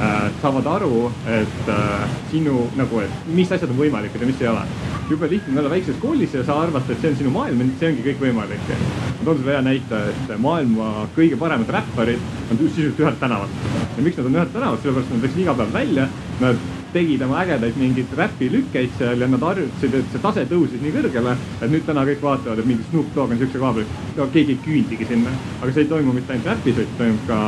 äh, 0.00 0.30
saavad 0.42 0.66
aru, 0.66 1.10
et 1.28 1.68
äh, 1.68 2.08
sinu 2.30 2.64
nagu, 2.78 3.02
et 3.04 3.28
mis 3.28 3.50
asjad 3.52 3.70
on 3.72 3.80
võimalikud 3.80 4.24
ja 4.24 4.30
mis 4.30 4.40
ei 4.40 4.50
ole. 4.52 4.64
jube 5.10 5.26
lihtne 5.26 5.52
on 5.52 5.58
olla 5.58 5.70
väikses 5.72 5.96
koolis 5.98 6.34
ja 6.34 6.44
sa 6.46 6.60
arvad, 6.62 6.86
et 6.86 7.00
see 7.02 7.10
on 7.10 7.16
sinu 7.18 7.30
maailm 7.34 7.72
see 7.80 7.88
ongi 7.90 8.04
kõik 8.06 8.20
võimalik. 8.22 8.68
ma 8.70 9.24
toon 9.24 9.40
sulle 9.40 9.52
hea 9.56 9.62
näite, 9.66 10.02
et 10.12 10.34
maailma 10.38 10.90
kõige 11.16 11.38
paremad 11.38 11.72
räpparid 11.76 12.28
on 12.50 12.60
sisuliselt 12.60 13.00
ühelt 13.04 13.20
tänavalt. 13.20 13.64
ja 13.96 14.04
miks 14.04 14.16
nad 14.16 14.26
on 14.26 14.38
ühelt 14.38 14.52
tänavalt, 14.52 14.82
sellepärast 14.82 15.10
et 15.10 15.16
nad 15.16 15.26
läksid 15.28 15.42
iga 15.44 15.56
päev 15.58 15.74
välja, 15.74 16.08
nad 16.40 16.68
tegid 16.92 17.22
oma 17.22 17.40
ägedaid 17.44 17.76
mingeid 17.78 18.14
räpilükkeid 18.16 18.94
seal 18.98 19.20
ja 19.20 19.28
nad 19.30 19.44
harjutasid, 19.46 19.94
et 19.94 20.12
see 20.12 20.22
tase 20.22 20.44
tõusis 20.50 20.82
nii 20.82 20.94
kõrgele, 20.96 21.34
et 21.60 21.70
nüüd 21.70 21.86
täna 21.86 22.04
kõik 22.08 22.22
vaatavad, 22.24 22.62
et 22.62 22.68
mingi 22.68 22.86
Snoop 22.90 23.12
Dogg 23.14 23.34
on 23.34 23.40
siukse 23.40 23.60
koha 23.62 23.72
peal, 23.78 23.88
no 24.16 24.26
keegi 24.34 24.56
ei 24.56 24.62
küündigi 24.64 25.08
sinna. 25.08 25.34
aga 25.60 25.72
see 25.72 25.84
ei 25.84 25.90
toimu 25.92 26.14
mitte 26.16 26.34
ainult 26.34 26.50
räpis, 26.50 26.76
vaid 26.76 26.94
toimub 26.98 27.26
ka 27.28 27.40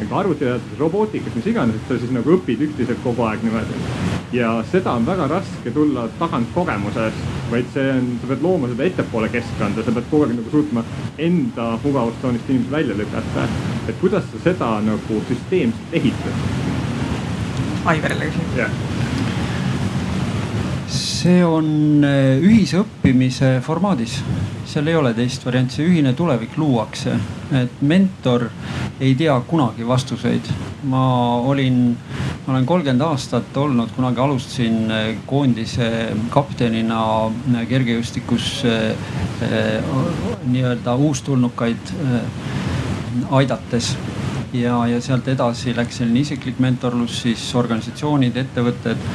nagu 0.00 0.18
arvutiteaduses, 0.22 0.78
robootikas, 0.78 1.34
mis 1.34 1.50
iganes, 1.52 1.78
et 1.78 1.88
sa 1.88 1.98
siis 1.98 2.14
nagu 2.14 2.36
õpid 2.36 2.64
üksteiselt 2.68 3.02
kogu 3.04 3.26
aeg 3.28 3.44
niimoodi. 3.46 3.82
ja 4.32 4.50
seda 4.72 4.92
on 4.92 5.06
väga 5.06 5.28
raske 5.30 5.70
tulla 5.72 6.08
tagant 6.18 6.50
kogemusest, 6.54 7.22
vaid 7.50 7.70
see 7.74 7.92
on, 7.92 8.10
sa 8.20 8.32
pead 8.32 8.42
looma 8.44 8.68
seda 8.72 8.84
ettepoole 8.90 9.30
keskkonda, 9.32 9.84
sa 9.84 9.94
pead 9.94 10.10
kogu 10.10 10.26
aeg 10.26 10.36
nagu 10.36 10.50
suutma 10.52 10.84
enda 11.28 11.70
mugavustsoonist 11.84 12.50
inimesi 12.50 12.76
välja 12.76 12.98
lükata. 12.98 13.48
et 13.88 14.00
kuidas 14.00 14.24
sa 14.32 14.44
seda 14.50 14.74
nagu 14.84 15.22
süsteemselt 15.30 15.96
ehitad 16.02 16.86
Aivarile 17.88 18.26
küsimus 18.28 18.56
yeah.. 18.56 18.87
See 21.18 21.42
on 21.44 22.04
äh, 22.06 22.38
ühise 22.44 22.82
õppimise 22.82 23.58
formaadis, 23.64 24.18
seal 24.68 24.90
ei 24.90 24.96
ole 24.98 25.10
teist 25.16 25.42
varianti, 25.46 25.78
see 25.78 25.88
ühine 25.88 26.12
tulevik 26.16 26.56
luuakse. 26.60 27.16
et 27.58 27.80
mentor 27.80 28.44
ei 29.00 29.14
tea 29.16 29.34
kunagi 29.48 29.86
vastuseid. 29.88 30.50
ma 30.84 31.02
olin, 31.40 31.96
ma 32.46 32.52
olen 32.52 32.66
kolmkümmend 32.66 33.02
aastat 33.02 33.56
olnud, 33.56 33.90
kunagi 33.96 34.20
alustasin 34.20 34.90
äh, 34.90 35.08
koondise 35.26 35.90
kaptenina 36.30 37.00
äh, 37.26 37.66
kergejõustikus 37.68 38.62
nii-öelda 40.48 40.94
uustulnukaid 40.94 41.92
aidates 43.30 43.92
ja, 44.52 44.86
ja 44.86 45.00
sealt 45.00 45.28
edasi 45.28 45.74
läks 45.76 46.00
selline 46.00 46.22
isiklik 46.22 46.58
mentorlus, 46.62 47.22
siis 47.22 47.42
organisatsioonid, 47.58 48.36
ettevõtted 48.44 49.06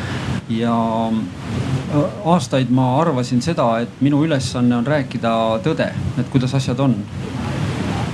ja 0.53 0.75
aastaid 2.25 2.71
ma 2.73 2.87
arvasin 3.01 3.41
seda, 3.43 3.67
et 3.83 4.01
minu 4.01 4.23
ülesanne 4.25 4.75
on 4.79 4.87
rääkida 4.87 5.33
tõde, 5.65 5.89
et 6.19 6.29
kuidas 6.33 6.55
asjad 6.57 6.79
on. 6.79 6.95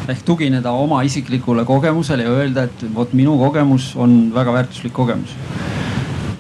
ehk 0.09 0.23
tugineda 0.25 0.71
oma 0.73 1.03
isiklikule 1.05 1.61
kogemusele 1.65 2.23
ja 2.25 2.31
öelda, 2.33 2.63
et 2.65 2.85
vot 2.95 3.11
minu 3.13 3.37
kogemus 3.37 3.91
on 3.95 4.31
väga 4.33 4.53
väärtuslik 4.53 4.93
kogemus. 4.93 5.35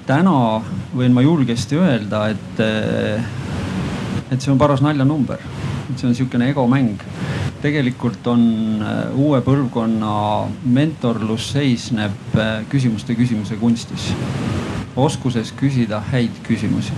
täna 0.05 0.61
võin 0.95 1.13
ma 1.13 1.21
julgesti 1.21 1.77
öelda, 1.77 2.27
et, 2.29 2.59
et 4.31 4.41
see 4.41 4.51
on 4.51 4.57
paras 4.57 4.81
naljanumber. 4.81 5.39
et 5.89 5.97
see 5.99 6.09
on 6.09 6.15
sihukene 6.15 6.49
egomäng. 6.49 6.99
tegelikult 7.61 8.27
on 8.27 8.43
uue 9.15 9.41
põlvkonna 9.41 10.49
mentorlus 10.63 11.51
seisneb 11.53 12.37
küsimuste 12.69 13.15
küsimise 13.15 13.55
kunstis. 13.55 14.13
oskuses 14.95 15.53
küsida 15.55 16.03
häid 16.11 16.43
küsimusi 16.43 16.93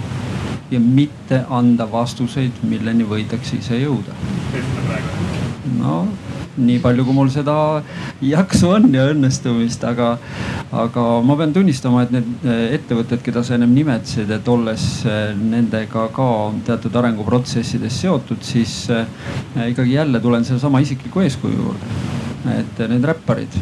ja 0.72 0.80
mitte 0.80 1.43
anda 1.49 1.88
vastuseid, 1.91 2.63
milleni 2.63 3.07
võidakse 3.07 3.57
ise 3.59 3.82
jõuda. 3.82 4.15
no 5.80 6.03
nii 6.57 6.80
palju, 6.84 7.05
kui 7.07 7.15
mul 7.15 7.30
seda 7.32 7.55
jaksu 8.26 8.72
on 8.76 8.89
ja 8.93 9.05
õnnestumist, 9.11 9.84
aga, 9.88 10.13
aga 10.84 11.05
ma 11.26 11.38
pean 11.39 11.53
tunnistama, 11.55 12.03
et 12.05 12.11
need 12.15 12.47
ettevõtted, 12.78 13.22
keda 13.24 13.43
sa 13.45 13.55
ennem 13.55 13.74
nimetasid, 13.76 14.32
et 14.36 14.51
olles 14.51 14.88
nendega 15.39 16.07
ka 16.15 16.28
teatud 16.67 16.97
arenguprotsessides 17.01 18.01
seotud, 18.03 18.43
siis 18.45 18.76
eh, 18.91 19.05
ikkagi 19.72 19.95
jälle 19.95 20.19
tulen 20.24 20.47
sellesama 20.47 20.84
isikliku 20.84 21.24
eeskuju 21.24 21.61
juurde. 21.61 21.95
et 22.51 22.80
need 22.89 23.03
räpparid 23.05 23.53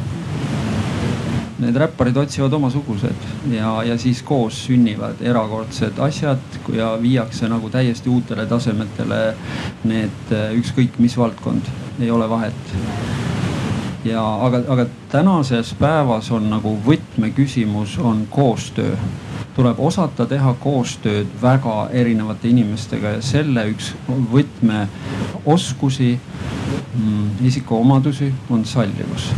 need 1.59 1.75
räpparid 1.75 2.17
otsivad 2.17 2.53
omasugused 2.53 3.15
ja, 3.51 3.83
ja 3.83 3.97
siis 3.97 4.21
koos 4.23 4.65
sünnivad 4.65 5.21
erakordsed 5.21 5.99
asjad 5.99 6.39
ja 6.73 6.97
viiakse 7.01 7.49
nagu 7.51 7.69
täiesti 7.69 8.09
uutele 8.09 8.45
tasemetele 8.47 9.35
need 9.83 10.31
ükskõik 10.55 10.99
mis 11.03 11.17
valdkond, 11.17 11.61
ei 11.99 12.11
ole 12.11 12.29
vahet. 12.29 12.75
ja 14.05 14.23
aga, 14.45 14.61
aga 14.67 14.85
tänases 15.11 15.73
päevas 15.79 16.31
on 16.31 16.49
nagu 16.49 16.77
võtmeküsimus 16.85 17.97
on 17.99 18.27
koostöö. 18.29 18.95
Tuleb 19.55 19.79
osata 19.79 20.25
teha 20.25 20.53
koostööd 20.53 21.27
väga 21.41 21.89
erinevate 21.91 22.47
inimestega 22.47 23.09
ja 23.17 23.21
selle 23.21 23.65
üks 23.73 23.93
võtmeoskusi 24.07 26.13
mm,, 26.15 27.29
isikuomadusi 27.49 28.33
on 28.49 28.65
sallivus 28.65 29.33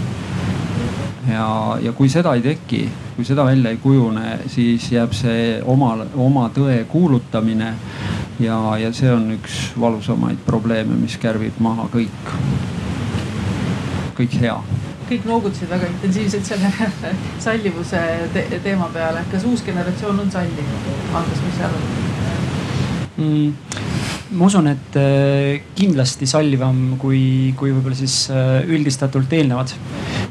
ja, 1.29 1.77
ja 1.81 1.93
kui 1.97 2.09
seda 2.09 2.33
ei 2.37 2.43
teki, 2.45 2.81
kui 3.15 3.25
seda 3.27 3.45
välja 3.45 3.71
ei 3.73 3.79
kujune, 3.81 4.39
siis 4.51 4.87
jääb 4.91 5.13
see 5.17 5.59
oma, 5.65 5.93
oma 6.15 6.47
tõe 6.55 6.83
kuulutamine. 6.91 7.73
ja, 8.39 8.57
ja 8.81 8.93
see 8.93 9.11
on 9.13 9.31
üks 9.37 9.71
valusamaid 9.79 10.41
probleeme, 10.45 10.97
mis 10.97 11.17
kärbib 11.21 11.59
maha 11.59 11.87
kõik, 11.93 12.31
kõik 14.17 14.39
hea 14.41 14.61
kõik 15.11 15.25
noogutasid 15.27 15.67
väga 15.67 15.89
intensiivselt 15.91 16.47
selle 16.47 16.69
sallivuse 17.45 17.99
te 18.33 18.45
teema 18.63 18.87
peale. 18.93 19.25
kas 19.31 19.43
uus 19.43 19.63
generatsioon 19.65 20.23
on 20.23 20.31
salliv? 20.31 20.71
Andres, 21.11 21.43
mis 21.43 21.59
sa 21.59 21.67
arvad 21.67 22.11
mm.? 23.17 23.53
ma 24.31 24.47
usun, 24.47 24.69
et 24.71 24.95
äh, 24.99 25.61
kindlasti 25.75 26.27
sallivam 26.29 26.95
kui, 27.01 27.51
kui 27.59 27.73
võib-olla 27.73 27.97
siis 27.99 28.23
äh, 28.31 28.61
üldistatult 28.71 29.33
eelnevad. 29.35 29.73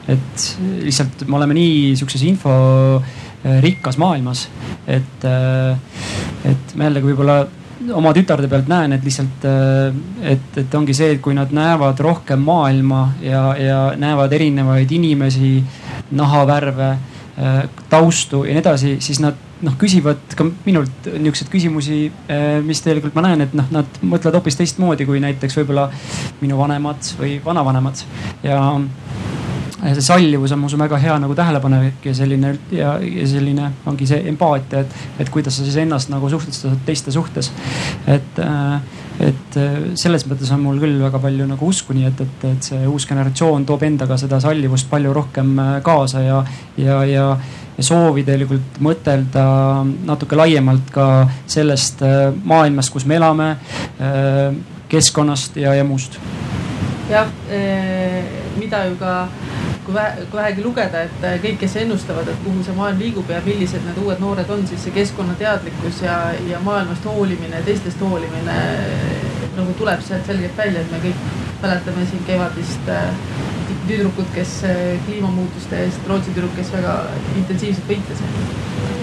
Et 0.09 0.47
lihtsalt 0.85 1.27
me 1.29 1.37
oleme 1.37 1.57
nii 1.57 1.97
sihukeses 1.97 2.25
info 2.29 2.53
äh, 2.99 3.97
maailmas, 3.97 4.49
et, 4.87 5.25
et 6.45 6.77
ma 6.77 6.89
jällegi 6.89 7.11
võib-olla 7.13 7.41
oma 7.97 8.13
tütarde 8.13 8.49
pealt 8.49 8.69
näen, 8.69 8.93
et 8.93 9.05
lihtsalt, 9.05 9.45
et, 10.23 10.59
et 10.61 10.75
ongi 10.77 10.95
see, 10.97 11.15
et 11.15 11.23
kui 11.25 11.35
nad 11.35 11.53
näevad 11.55 12.01
rohkem 12.05 12.43
maailma 12.45 13.15
ja, 13.25 13.45
ja 13.57 13.79
näevad 13.97 14.33
erinevaid 14.37 14.93
inimesi, 14.93 15.55
nahavärve, 16.11 16.91
taustu 17.89 18.45
ja 18.45 18.53
nii 18.53 18.61
edasi, 18.61 18.97
siis 19.01 19.23
nad 19.25 19.39
noh, 19.65 19.77
küsivad 19.81 20.35
ka 20.37 20.45
minult 20.67 21.09
niisuguseid 21.09 21.53
küsimusi, 21.53 22.01
mis 22.67 22.85
tegelikult 22.85 23.17
ma 23.17 23.25
näen, 23.29 23.47
et 23.47 23.57
noh, 23.57 23.69
nad 23.73 24.01
mõtlevad 24.03 24.41
hoopis 24.41 24.61
teistmoodi 24.61 25.09
kui 25.09 25.21
näiteks 25.23 25.57
võib-olla 25.61 25.89
minu 26.43 26.61
vanemad 26.61 27.15
või 27.21 27.39
vanavanemad. 27.45 28.05
Ja 28.45 28.61
see 29.81 30.05
sallivus 30.05 30.53
on, 30.53 30.61
ma 30.61 30.69
usun, 30.69 30.83
väga 30.83 30.99
hea 31.01 31.17
nagu 31.23 31.35
tähelepanek 31.37 32.05
ja 32.05 32.15
selline 32.17 32.53
ja, 32.75 32.95
ja 33.01 33.27
selline 33.29 33.71
ongi 33.89 34.09
see 34.09 34.21
empaatia, 34.29 34.85
et, 34.85 34.97
et 35.25 35.31
kuidas 35.33 35.57
sa 35.57 35.65
siis 35.65 35.79
ennast 35.81 36.13
nagu 36.13 36.29
suhtestad 36.31 36.83
teiste 36.87 37.13
suhtes. 37.15 37.51
et, 38.07 38.39
äh, 38.45 38.99
et 39.21 39.57
äh, 39.57 39.79
selles 40.01 40.27
mõttes 40.29 40.53
on 40.53 40.63
mul 40.65 40.81
küll 40.83 41.01
väga 41.01 41.21
palju 41.23 41.49
nagu 41.49 41.71
usku, 41.73 41.97
nii 41.97 42.11
et, 42.11 42.21
et, 42.27 42.45
et 42.53 42.71
see 42.73 42.83
uus 42.89 43.09
generatsioon 43.09 43.65
toob 43.69 43.87
endaga 43.89 44.19
seda 44.21 44.41
sallivust 44.43 44.91
palju 44.91 45.15
rohkem 45.17 45.57
äh, 45.59 45.73
kaasa 45.87 46.25
ja, 46.27 46.45
ja, 46.77 47.03
ja 47.09 47.27
ja 47.81 47.85
soovi 47.87 48.27
tegelikult 48.27 48.77
mõtelda 48.85 49.43
natuke 50.05 50.37
laiemalt 50.37 50.91
ka 50.93 51.05
sellest 51.49 52.03
maailmast, 52.45 52.93
kus 52.93 53.07
me 53.09 53.17
elame, 53.17 53.47
keskkonnast 54.91 55.57
ja, 55.57 55.73
ja 55.79 55.87
muust. 55.89 56.19
jah, 57.09 57.31
mida 58.61 58.83
ju 58.91 58.99
ka 59.01 59.15
kui 59.91 59.99
vähe, 59.99 60.27
kui 60.31 60.39
vähegi 60.39 60.63
lugeda, 60.63 61.03
et 61.07 61.25
kõik, 61.43 61.59
kes 61.65 61.77
ennustavad, 61.83 62.29
et 62.31 62.43
kuhu 62.45 62.63
see 62.65 62.75
maailm 62.77 63.01
liigub 63.03 63.31
ja 63.31 63.41
millised 63.45 63.83
need 63.87 63.99
uued 64.05 64.23
noored 64.23 64.51
on, 64.55 64.63
siis 64.71 64.85
see 64.87 64.95
keskkonnateadlikkus 64.95 66.03
ja, 66.05 66.19
ja 66.47 66.61
maailmast 66.65 67.07
hoolimine, 67.11 67.63
teistest 67.67 68.01
hoolimine 68.01 68.59
nagu 69.57 69.75
tuleb 69.79 70.03
sealt 70.07 70.27
selgelt 70.31 70.57
välja, 70.57 70.85
et 70.85 70.93
me 70.95 71.03
kõik 71.03 71.25
mäletame 71.63 72.07
siin 72.07 72.23
kevadist 72.29 72.93
tüdrukut, 73.91 74.31
kes 74.35 74.57
äh, 74.69 74.81
kliimamuutuste 75.07 75.85
eest, 75.85 76.07
Rootsi 76.09 76.35
tüdruk, 76.35 76.55
kes 76.57 76.73
väga 76.77 76.97
intensiivselt 77.37 77.91
võitles. 77.91 78.25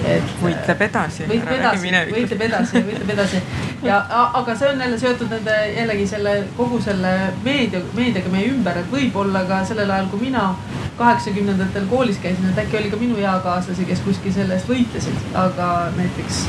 et 0.08 0.36
võitleb 0.42 0.82
edasi. 0.88 1.26
võitleb 1.28 1.56
edasi, 1.60 1.94
võitleb 2.16 2.44
edasi, 2.48 2.84
võitleb 2.90 3.14
edasi 3.18 3.42
ja 3.84 3.98
aga 4.34 4.56
see 4.56 4.70
on 4.72 4.82
jälle 4.82 5.00
seotud 5.00 5.30
nende 5.32 5.56
jällegi 5.76 6.08
selle 6.08 6.36
kogu 6.58 6.80
selle 6.82 7.14
meedia, 7.44 7.82
meediaga 7.98 8.32
meie 8.34 8.52
ümber, 8.54 8.80
et 8.82 8.92
võib-olla 8.92 9.44
ka 9.50 9.64
sellel 9.68 9.92
ajal, 9.92 10.10
kui 10.14 10.28
mina 10.28 10.50
kaheksakümnendatel 10.98 11.86
koolis 11.92 12.18
käisin, 12.24 12.50
et 12.50 12.64
äkki 12.64 12.80
oli 12.80 12.92
ka 12.94 13.02
minu 13.02 13.20
eakaaslasi, 13.22 13.86
kes 13.86 14.06
kuskil 14.06 14.34
selle 14.34 14.58
eest 14.58 14.70
võitlesid, 14.72 15.26
aga 15.38 15.72
näiteks 15.98 16.46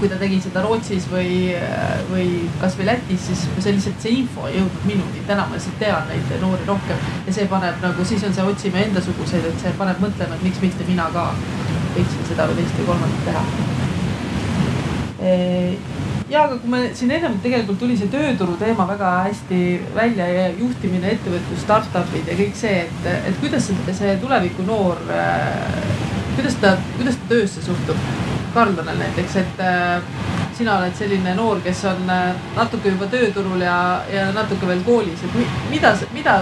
kui 0.00 0.08
ta 0.12 0.18
tegi 0.20 0.38
seda 0.44 0.62
Rootsis 0.64 1.06
või, 1.10 1.54
või 2.10 2.26
kasvõi 2.60 2.86
Lätis, 2.90 3.26
siis 3.30 3.44
see 3.56 3.72
lihtsalt 3.76 4.02
see 4.04 4.18
info 4.20 4.46
ei 4.48 4.58
jõudnud 4.58 4.84
minuni. 4.88 5.24
täna 5.28 5.46
ma 5.48 5.56
lihtsalt 5.56 5.78
tean 5.80 6.08
neid 6.10 6.34
noori 6.42 6.68
rohkem 6.68 6.98
ja 7.26 7.32
see 7.38 7.46
paneb 7.50 7.80
nagu, 7.82 8.04
siis 8.04 8.24
on 8.28 8.34
see 8.36 8.44
otsime 8.52 8.84
endasuguseid, 8.84 9.44
et 9.48 9.64
see 9.64 9.72
paneb 9.78 10.02
mõtlema, 10.04 10.36
et 10.36 10.44
miks 10.44 10.60
mitte 10.64 10.88
mina 10.88 11.08
ka 11.14 11.30
võiksin 11.96 12.28
seda 12.28 12.48
või 12.50 12.58
teist 12.60 12.80
või 12.80 12.88
kolmandat 12.90 13.22
teha. 13.30 13.42
ja 16.28 16.44
aga 16.44 16.60
kui 16.60 16.70
me 16.70 16.82
siin 16.94 17.16
ennem 17.16 17.40
tegelikult 17.42 17.80
tuli 17.80 17.96
see 17.96 18.12
tööturu 18.12 18.56
teema 18.60 18.84
väga 18.92 19.10
hästi 19.30 19.60
välja 19.96 20.28
ja 20.28 20.46
juhtimine, 20.58 21.16
ettevõtlus, 21.16 21.64
startup'id 21.64 22.28
ja 22.28 22.36
kõik 22.36 22.56
see, 22.58 22.84
et, 22.84 23.12
et 23.30 23.36
kuidas 23.40 23.72
see 23.72 24.16
tuleviku 24.20 24.68
noor, 24.68 25.00
kuidas 26.36 26.60
ta, 26.60 26.76
kuidas 26.98 27.16
ta 27.22 27.32
töösse 27.32 27.64
suhtub? 27.64 28.35
Karl-Tanel 28.54 28.98
näiteks, 29.00 29.36
et 29.42 29.60
äh, 29.60 30.02
sina 30.56 30.78
oled 30.80 30.96
selline 30.96 31.34
noor, 31.36 31.60
kes 31.64 31.84
on 31.90 32.10
äh, 32.12 32.34
natuke 32.56 32.92
juba 32.94 33.08
tööturul 33.12 33.62
ja, 33.64 33.78
ja 34.12 34.28
natuke 34.36 34.68
veel 34.68 34.82
koolis, 34.86 35.24
et 35.26 35.36
mida, 35.70 35.92
mida, 36.16 36.38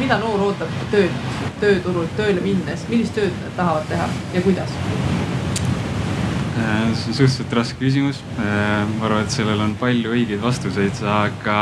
mida 0.00 0.18
noor 0.22 0.48
ootab 0.48 0.72
tööd, 0.92 1.14
tööturult 1.62 2.16
tööle 2.18 2.44
minnes, 2.44 2.86
millist 2.90 3.16
tööd 3.18 3.32
nad 3.44 3.56
tahavad 3.60 3.88
teha 3.90 4.08
ja 4.34 4.44
kuidas? 4.44 4.76
Äh, 6.52 6.88
see 6.96 7.12
on 7.12 7.20
suhteliselt 7.20 7.58
raske 7.60 7.80
küsimus. 7.80 8.22
ma 8.36 9.06
arvan, 9.06 9.24
et 9.24 9.34
sellel 9.34 9.60
on 9.64 9.76
palju 9.80 10.12
õigeid 10.16 10.42
vastuseid, 10.42 11.04
aga 11.08 11.60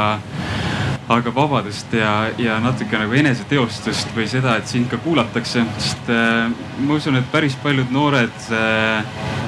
aga 1.10 1.32
vabadust 1.34 1.92
ja, 1.94 2.30
ja 2.38 2.58
natuke 2.62 2.98
nagu 2.98 3.14
eneseteostust 3.18 4.12
või 4.14 4.28
seda, 4.30 4.54
et 4.60 4.70
sind 4.70 4.86
ka 4.90 4.98
kuulatakse, 5.02 5.64
sest 5.82 6.10
äh, 6.12 6.50
ma 6.86 6.98
usun, 6.98 7.18
et 7.18 7.26
päris 7.32 7.56
paljud 7.62 7.90
noored 7.94 8.50
äh, 8.54 9.39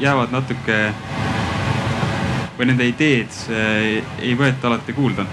jäävad 0.00 0.32
natuke 0.34 0.78
või 2.58 2.68
nende 2.70 2.86
ideed 2.88 3.34
äh, 3.50 4.02
ei 4.22 4.34
võeta 4.38 4.68
alati 4.70 4.94
kuulda. 4.94 5.26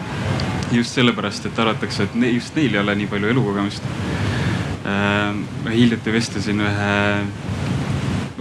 just 0.72 0.96
sellepärast, 0.96 1.46
et 1.46 1.60
arvatakse, 1.60 2.04
et 2.04 2.14
just 2.34 2.56
neil 2.56 2.76
ei 2.76 2.80
ole 2.80 2.96
nii 2.96 3.08
palju 3.08 3.30
elukogemust 3.30 3.84
äh,. 4.86 5.34
ma 5.64 5.74
hiljuti 5.74 6.14
vestlesin 6.14 6.62
ühe 6.62 6.94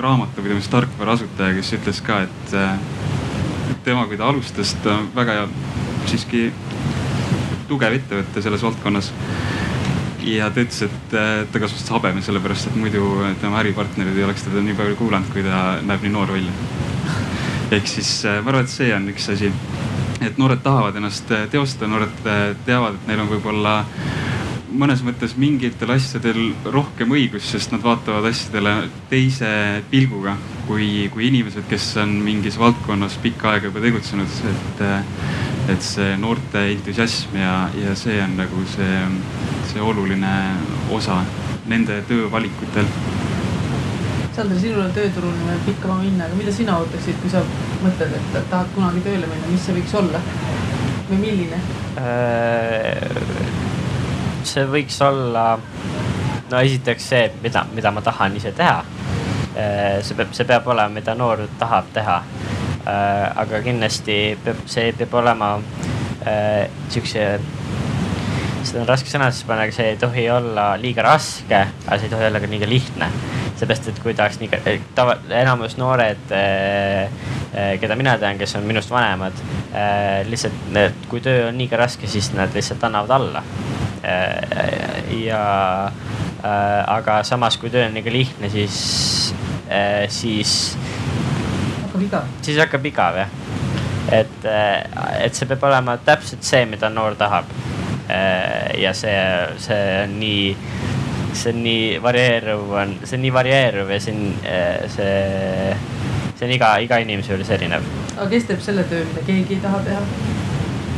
raamatupidamise 0.00 0.70
tarkvara 0.70 1.12
asutaja, 1.12 1.54
kes 1.54 1.72
ütles 1.76 2.00
ka, 2.04 2.22
et 2.24 2.54
äh, 2.56 2.78
tema, 3.84 4.06
kui 4.06 4.16
ta 4.16 4.30
alustas, 4.30 4.72
ta 4.84 4.96
väga 5.14 5.48
siiski 6.08 6.48
tugev 7.68 7.98
ettevõte 7.98 8.42
selles 8.42 8.62
valdkonnas. 8.64 9.12
Ja 10.26 10.50
ta 10.50 10.62
ütles, 10.62 10.82
et 10.86 11.14
ta 11.52 11.62
kasutas 11.62 11.90
habeme, 11.94 12.22
sellepärast 12.24 12.70
et 12.70 12.76
muidu 12.78 13.04
tema 13.40 13.60
äripartnerid 13.62 14.18
ei 14.18 14.26
oleks 14.26 14.46
teda 14.46 14.62
nii 14.64 14.76
palju 14.78 14.98
kuulanud, 14.98 15.30
kui 15.32 15.44
ta 15.46 15.80
näeb 15.86 16.04
nii 16.04 16.12
noor 16.14 16.32
välja. 16.34 16.52
ehk 17.70 17.86
siis 17.86 18.24
äh, 18.26 18.40
ma 18.42 18.50
arvan, 18.50 18.66
et 18.66 18.72
see 18.72 18.90
on 18.94 19.08
üks 19.12 19.28
asi, 19.30 19.52
et 20.20 20.38
noored 20.38 20.62
tahavad 20.64 20.96
ennast 20.98 21.30
äh, 21.30 21.46
teostada, 21.50 21.90
noored 21.90 22.26
äh, 22.26 22.40
teavad, 22.66 22.98
et 22.98 23.10
neil 23.10 23.22
on 23.24 23.30
võib-olla 23.30 23.76
mõnes 24.70 25.02
mõttes 25.02 25.34
mingitel 25.38 25.90
asjadel 25.94 26.52
rohkem 26.64 27.10
õigust, 27.14 27.50
sest 27.50 27.72
nad 27.74 27.82
vaatavad 27.82 28.28
asjadele 28.30 28.74
teise 29.10 29.50
pilguga 29.90 30.36
kui, 30.68 31.08
kui 31.12 31.26
inimesed, 31.26 31.66
kes 31.70 31.92
on 32.02 32.14
mingis 32.24 32.58
valdkonnas 32.58 33.18
pikka 33.22 33.54
aega 33.54 33.70
juba 33.70 33.82
tegutsenud, 33.82 34.42
et, 34.52 34.84
et 35.68 35.82
see 35.84 36.16
noorte 36.16 36.62
entusiasm 36.72 37.36
ja, 37.36 37.54
ja 37.76 37.94
see 37.98 38.16
on 38.22 38.36
nagu 38.40 38.64
see, 38.74 39.02
see 39.72 39.82
oluline 39.82 40.32
osa 40.96 41.20
nende 41.70 42.00
töövalikutel 42.08 42.88
Sander, 44.30 44.56
sinul 44.62 44.84
on 44.86 44.92
tööturul 44.94 45.34
pikk 45.66 45.84
maa 45.90 45.98
minna, 46.00 46.24
aga 46.28 46.36
mida 46.38 46.52
sina 46.54 46.78
ootaksid, 46.80 47.16
kui 47.20 47.32
sa 47.32 47.42
mõtled, 47.82 48.14
et 48.14 48.36
tahad 48.48 48.70
kunagi 48.76 49.02
tööle 49.04 49.26
minna, 49.26 49.50
mis 49.50 49.64
see 49.66 49.74
võiks 49.74 49.94
olla 49.98 50.20
või 51.10 51.18
milline? 51.24 51.58
Äh, 51.98 53.10
see 54.46 54.64
võiks 54.70 55.00
olla, 55.04 55.44
no 56.50 56.62
esiteks 56.62 57.10
see, 57.12 57.24
mida, 57.42 57.64
mida 57.74 57.92
ma 57.92 58.04
tahan 58.06 58.38
ise 58.38 58.54
teha. 58.56 58.78
Äh, 59.58 59.98
see 60.06 60.16
peab, 60.16 60.32
see 60.36 60.46
peab 60.46 60.70
olema, 60.70 60.94
mida 61.00 61.16
noor 61.18 61.44
tahab 61.58 61.90
teha. 61.96 62.20
Äh, 62.80 63.26
aga 63.42 63.60
kindlasti 63.64 64.18
peab, 64.44 64.62
see 64.70 64.92
peab 64.96 65.18
olema 65.20 65.56
siukse 66.92 67.22
seda 68.68 68.82
on 68.82 68.88
raske 68.90 69.08
sõnastada 69.08 69.48
panna, 69.48 69.64
aga 69.64 69.72
see 69.72 69.86
ei 69.94 69.98
tohi 70.00 70.26
olla 70.28 70.66
liiga 70.80 71.06
raske, 71.06 71.62
aga 71.86 71.96
see 71.96 72.10
ei 72.10 72.12
tohi 72.12 72.26
olla 72.28 72.42
ka 72.42 72.50
liiga 72.50 72.68
lihtne. 72.68 73.08
seepärast, 73.56 73.88
et 73.88 74.02
kui 74.04 74.12
tahaks 74.16 74.36
nii, 74.40 74.76
tava, 74.96 75.16
enamus 75.36 75.78
noored, 75.80 76.32
keda 77.80 77.96
mina 77.96 78.18
tean, 78.20 78.38
kes 78.40 78.56
on 78.60 78.68
minust 78.68 78.92
vanemad, 78.92 79.40
lihtsalt 80.28 80.68
need, 80.76 81.08
kui 81.08 81.24
töö 81.24 81.48
on 81.48 81.60
liiga 81.60 81.80
raske, 81.80 82.08
siis 82.08 82.32
nad 82.36 82.52
lihtsalt 82.56 82.84
annavad 82.88 83.16
alla 83.16 83.44
Äh, 84.02 85.24
ja 85.24 85.92
äh, 86.44 86.84
aga 86.88 87.20
samas, 87.24 87.58
kui 87.60 87.70
töö 87.70 87.84
on 87.84 87.94
liiga 87.94 88.12
lihtne, 88.12 88.48
siis, 88.48 89.34
äh, 89.68 90.08
siis. 90.08 90.78
Hakkab 92.00 92.06
igav. 92.06 92.24
siis 92.42 92.58
hakkab 92.58 92.86
igav 92.86 93.18
jah. 93.20 93.28
et, 94.12 94.46
et 95.20 95.34
see 95.34 95.48
peab 95.48 95.64
olema 95.68 95.96
täpselt 96.04 96.42
see, 96.46 96.64
mida 96.66 96.90
noor 96.90 97.16
tahab. 97.16 97.44
ja 98.78 98.92
see, 98.94 99.18
see 99.62 99.82
on 100.02 100.16
nii, 100.18 100.56
see 101.32 101.52
on 101.52 101.62
nii 101.62 102.02
varieeruv, 102.02 102.72
on, 102.82 102.96
see 103.04 103.18
on 103.18 103.24
nii 103.26 103.32
varieeruv 103.34 103.92
ja 103.94 104.00
see 104.00 104.14
on, 104.16 104.34
see, 104.96 105.76
see 106.34 106.48
on 106.48 106.54
iga, 106.56 106.74
iga 106.82 106.98
inimese 107.04 107.34
juures 107.34 107.52
erinev. 107.54 107.86
aga 108.16 108.28
kes 108.32 108.50
teeb 108.50 108.64
selle 108.64 108.86
töö, 108.90 109.04
mida 109.12 109.26
keegi 109.28 109.58
ei 109.58 109.62
taha 109.62 109.84
teha? 109.86 110.02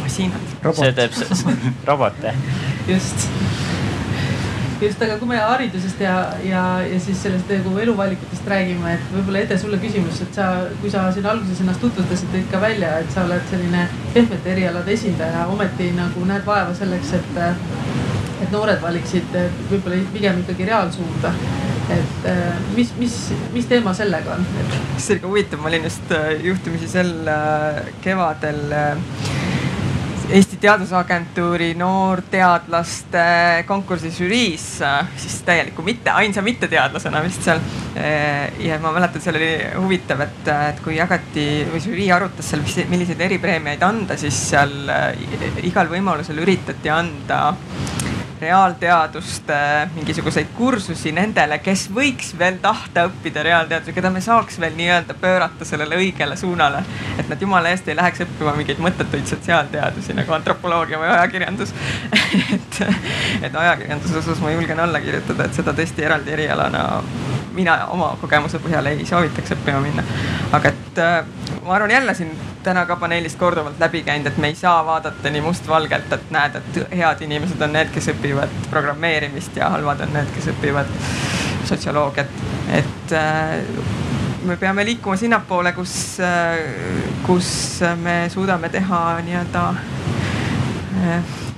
masinad. 0.03 0.57
see 0.81 0.93
teeb, 0.97 1.21
robot 1.87 2.25
jah 2.25 2.43
just 2.93 3.29
just, 4.87 5.03
aga 5.05 5.17
kui 5.21 5.29
me 5.31 5.39
haridusest 5.39 6.01
ja, 6.03 6.15
ja, 6.47 6.63
ja 6.87 7.01
siis 7.01 7.21
sellest 7.23 7.51
nagu 7.53 7.75
eluvalikutest 7.85 8.49
räägime, 8.51 8.97
et 8.97 9.11
võib-olla 9.15 9.43
Ede 9.45 9.59
sulle 9.61 9.79
küsimus, 9.83 10.23
et 10.25 10.39
sa, 10.39 10.49
kui 10.81 10.91
sa 10.93 11.05
siin 11.15 11.27
alguses 11.29 11.63
ennast 11.63 11.83
tutvustasid, 11.85 12.31
tõid 12.35 12.49
ka 12.53 12.61
välja, 12.63 12.95
et 13.03 13.13
sa 13.15 13.27
oled 13.27 13.45
selline 13.51 13.87
pehmete 14.15 14.55
erialade 14.55 14.95
esindaja, 14.97 15.47
ometi 15.53 15.91
nagu 15.97 16.25
näed 16.29 16.47
vaeva 16.47 16.75
selleks, 16.79 17.15
et, 17.19 17.43
et 18.43 18.55
noored 18.55 18.83
valiksid 18.83 19.37
võib-olla 19.71 20.01
pigem 20.15 20.43
ikkagi 20.43 20.71
reaalsuunda. 20.73 21.35
et 21.93 22.27
mis, 22.77 22.93
mis, 22.97 23.15
mis 23.53 23.67
teema 23.69 23.93
sellega 23.95 24.37
on? 24.39 24.47
see 24.97 25.17
oli 25.17 25.23
ka 25.23 25.29
huvitav, 25.29 25.61
ma 25.61 25.69
olin 25.69 25.89
just 25.91 26.15
äh, 26.15 26.31
juhtumisi 26.47 26.89
sel 26.89 27.11
äh, 27.29 27.83
kevadel 28.05 28.71
Eesti 28.73 29.42
Teadusagentuuri 30.63 31.73
noorteadlaste 31.75 33.23
konkursi 33.67 34.13
žüriis, 34.15 34.67
siis 35.19 35.41
täieliku 35.43 35.83
mitte, 35.83 36.13
ainsa 36.15 36.43
mitteteadlasena 36.47 37.23
vist 37.25 37.43
seal. 37.43 37.59
ja 38.63 38.79
ma 38.79 38.93
mäletan, 38.95 39.25
seal 39.25 39.41
oli 39.41 39.51
huvitav, 39.75 40.23
et, 40.23 40.47
et 40.71 40.85
kui 40.85 40.95
jagati 41.01 41.49
või 41.73 41.83
žürii 41.83 42.07
arutas 42.15 42.53
seal, 42.53 42.63
milliseid 42.93 43.21
eripreemiaid 43.27 43.83
anda, 43.83 44.17
siis 44.21 44.39
seal 44.53 44.87
igal 45.67 45.91
võimalusel 45.91 46.39
üritati 46.45 46.95
anda 46.95 47.43
reaalteaduste 48.43 49.57
mingisuguseid 49.95 50.51
kursusi 50.57 51.13
nendele, 51.15 51.59
kes 51.63 51.87
võiks 51.95 52.33
veel 52.39 52.59
tahta 52.63 53.07
õppida 53.09 53.45
reaalteadusi, 53.47 53.95
keda 53.97 54.11
me 54.13 54.23
saaks 54.25 54.59
veel 54.63 54.75
nii-öelda 54.79 55.17
pöörata 55.21 55.67
sellele 55.69 55.99
õigele 56.01 56.37
suunale. 56.37 56.83
et 57.19 57.29
nad 57.29 57.41
jumala 57.41 57.71
eest 57.73 57.89
ei 57.89 57.97
läheks 57.97 58.25
õppima 58.27 58.55
mingeid 58.57 58.83
mõttetuid 58.83 59.29
sotsiaalteadusi 59.31 60.17
nagu 60.19 60.35
antropoloogia 60.37 60.99
või 60.99 61.13
ajakirjandus 61.15 61.75
et, 63.45 63.55
ajakirjanduse 63.55 64.19
osas 64.19 64.41
ma 64.41 64.53
julgen 64.55 64.81
alla 64.81 65.01
kirjutada, 65.01 65.47
et 65.47 65.61
seda 65.61 65.75
tõesti 65.77 66.07
eraldi 66.07 66.35
erialana 66.35 66.87
mina 67.55 67.77
oma 67.93 68.15
kogemuse 68.21 68.61
põhjal 68.63 68.89
ei 68.93 69.07
soovitaks 69.07 69.55
õppima 69.57 69.81
minna. 69.85 70.05
aga 70.53 70.73
et 70.73 71.01
äh, 71.03 71.25
ma 71.67 71.77
arvan 71.77 71.91
jälle 71.91 72.15
siin 72.15 72.33
täna 72.63 72.85
ka 72.87 72.97
paneelist 72.97 73.39
korduvalt 73.39 73.81
läbi 73.81 74.03
käinud, 74.07 74.27
et 74.27 74.39
me 74.39 74.53
ei 74.53 74.55
saa 74.55 74.85
vaadata 74.87 75.31
nii 75.31 75.43
mustvalgelt, 75.45 76.13
et 76.13 76.31
näed, 76.31 76.61
et 76.61 76.81
head 76.99 77.25
inimesed 77.27 77.61
on 77.63 77.75
need, 77.75 77.91
kes 77.95 78.13
õpivad 78.15 78.55
programmeerimist 78.71 79.57
ja 79.57 79.71
halvad 79.75 80.07
on 80.07 80.15
need, 80.17 80.31
kes 80.37 80.49
õpivad 80.55 80.91
sotsioloogiat. 81.69 82.41
et 82.79 83.13
äh, 83.19 83.59
me 84.45 84.57
peame 84.57 84.85
liikuma 84.85 85.17
sinnapoole, 85.17 85.73
kus 85.73 85.95
äh,, 86.21 86.59
kus 87.27 87.81
me 88.03 88.27
suudame 88.33 88.69
teha 88.69 89.03
nii-öelda 89.23 89.69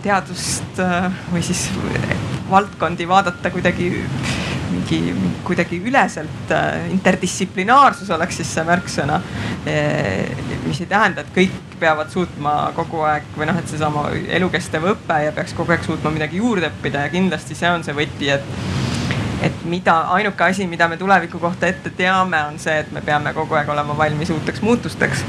teadust 0.04 0.80
äh, 0.82 1.10
või 1.32 1.42
siis 1.44 1.66
valdkondi 2.50 3.08
vaadata 3.08 3.50
kuidagi 3.54 3.90
mingi 4.74 5.14
kuidagi 5.46 5.78
üleselt 5.86 6.52
äh, 6.52 6.88
interdistsiplinaarsus 6.92 8.10
oleks 8.16 8.40
siis 8.40 8.54
see 8.54 8.64
märksõna. 8.66 9.20
mis 10.66 10.80
ei 10.80 10.86
tähenda, 10.88 11.24
et 11.24 11.30
kõik 11.34 11.76
peavad 11.80 12.10
suutma 12.12 12.72
kogu 12.76 13.00
aeg 13.08 13.26
või 13.36 13.48
noh, 13.48 13.58
et 13.60 13.68
seesama 13.68 14.06
elukestev 14.38 14.84
õpe 14.92 15.20
ja 15.26 15.32
peaks 15.32 15.56
kogu 15.56 15.72
aeg 15.72 15.84
suutma 15.86 16.12
midagi 16.12 16.40
juurde 16.40 16.68
õppida 16.72 17.06
ja 17.06 17.12
kindlasti 17.12 17.56
see 17.56 17.70
on 17.70 17.84
see 17.84 17.96
võti, 17.96 18.32
et 18.34 18.44
et 19.44 19.64
mida, 19.68 19.98
ainuke 20.16 20.44
asi, 20.44 20.66
mida 20.66 20.88
me 20.88 20.96
tuleviku 20.96 21.38
kohta 21.38 21.68
ette 21.68 21.90
teame, 21.96 22.40
on 22.48 22.58
see, 22.58 22.78
et 22.80 22.92
me 22.92 23.02
peame 23.04 23.34
kogu 23.36 23.58
aeg 23.58 23.68
olema 23.68 23.96
valmis 23.98 24.32
uuteks 24.32 24.62
muutusteks. 24.64 25.24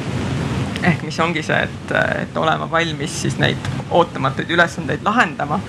Ehk 0.86 1.06
mis 1.08 1.20
ongi 1.20 1.44
see, 1.46 1.62
et, 1.68 1.94
et 2.22 2.38
olema 2.38 2.70
valmis 2.72 3.22
siis 3.26 3.40
neid 3.42 3.70
ootamatuid 3.90 4.52
ülesandeid 4.58 5.06
lahendama 5.06 5.60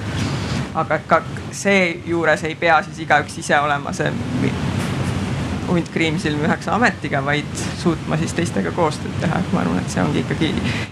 aga 0.77 0.99
ka 1.09 1.21
seejuures 1.57 2.45
ei 2.45 2.55
pea 2.61 2.81
siis 2.85 3.05
igaüks 3.07 3.39
ise 3.41 3.59
olema 3.61 3.93
see 3.97 4.11
hunt 5.67 5.89
kriimsilm 5.91 6.45
üheksa 6.47 6.75
ametiga, 6.77 7.21
vaid 7.25 7.63
suutma 7.81 8.17
siis 8.21 8.35
teistega 8.39 8.71
koostööd 8.77 9.17
teha, 9.21 9.41
et 9.41 9.55
ma 9.55 9.65
arvan, 9.65 9.81
et 9.81 9.91
see 9.91 10.03
ongi 10.03 10.23
ikkagi, 10.23 10.51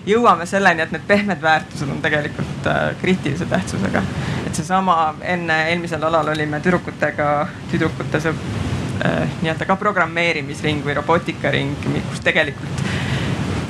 jõuame 0.08 0.48
selleni, 0.50 0.82
et 0.82 0.94
need 0.94 1.04
pehmed 1.06 1.42
väärtused 1.42 1.90
on 1.94 2.00
tegelikult 2.02 2.66
äh, 2.70 2.88
kriitilise 3.02 3.46
tähtsusega. 3.50 4.02
et 4.46 4.54
seesama 4.54 5.14
enne 5.22 5.60
eelmisel 5.70 6.02
alal 6.02 6.32
olime 6.34 6.60
tüdrukutega, 6.64 7.28
tüdrukute 7.70 8.20
see 8.24 8.34
äh, 8.34 9.36
nii-öelda 9.42 9.68
ka 9.68 9.76
programmeerimisring 9.78 10.82
või 10.86 10.98
robootikaring, 10.98 11.76
kus 12.10 12.26
tegelikult 12.26 12.84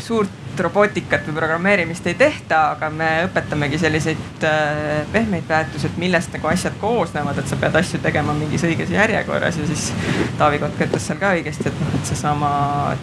suurt 0.04 0.43
robootikat 0.60 1.26
või 1.28 1.36
programmeerimist 1.38 2.06
ei 2.06 2.14
tehta, 2.18 2.60
aga 2.74 2.90
me 2.90 3.08
õpetamegi 3.26 3.78
selliseid 3.80 4.46
äh, 4.46 5.02
pehmeid 5.12 5.48
väärtusi, 5.48 5.88
et 5.88 5.98
millest 6.00 6.32
nagu 6.36 6.50
asjad 6.50 6.76
koosnevad, 6.80 7.38
et 7.40 7.50
sa 7.50 7.58
pead 7.60 7.76
asju 7.80 8.00
tegema 8.04 8.34
mingis 8.36 8.64
õiges 8.68 8.92
järjekorras 8.94 9.58
ja 9.60 9.68
siis 9.68 9.90
Taavi 10.38 10.60
Kotka 10.62 10.88
ütles 10.88 11.06
seal 11.08 11.20
ka 11.22 11.34
õigesti, 11.36 11.68
et 11.70 11.80
noh, 11.80 11.94
et 11.98 12.10
seesama 12.10 12.50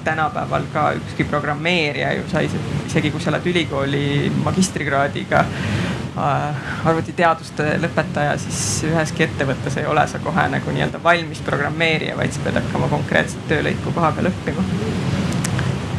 tänapäeval 0.08 0.68
ka 0.74 0.88
ükski 1.00 1.28
programmeerija 1.30 2.14
ju 2.20 2.28
sai, 2.32 2.50
isegi 2.88 3.12
kui 3.12 3.24
sa 3.24 3.34
oled 3.34 3.48
ülikooli 3.54 4.06
magistrikraadiga 4.46 5.44
äh, 5.46 6.66
arvutiteaduste 6.86 7.76
lõpetaja, 7.84 8.38
siis 8.42 8.64
üheski 8.90 9.28
ettevõttes 9.28 9.80
ei 9.82 9.88
ole 9.90 10.08
sa 10.08 10.20
kohe 10.24 10.48
nagu 10.56 10.76
nii-öelda 10.76 11.04
valmis 11.04 11.44
programmeerija, 11.46 12.18
vaid 12.20 12.36
sa 12.36 12.44
pead 12.46 12.60
hakkama 12.62 12.92
konkreetset 12.92 13.48
töölõiku 13.52 13.96
koha 13.96 14.16
peal 14.18 14.32
õppima 14.34 14.68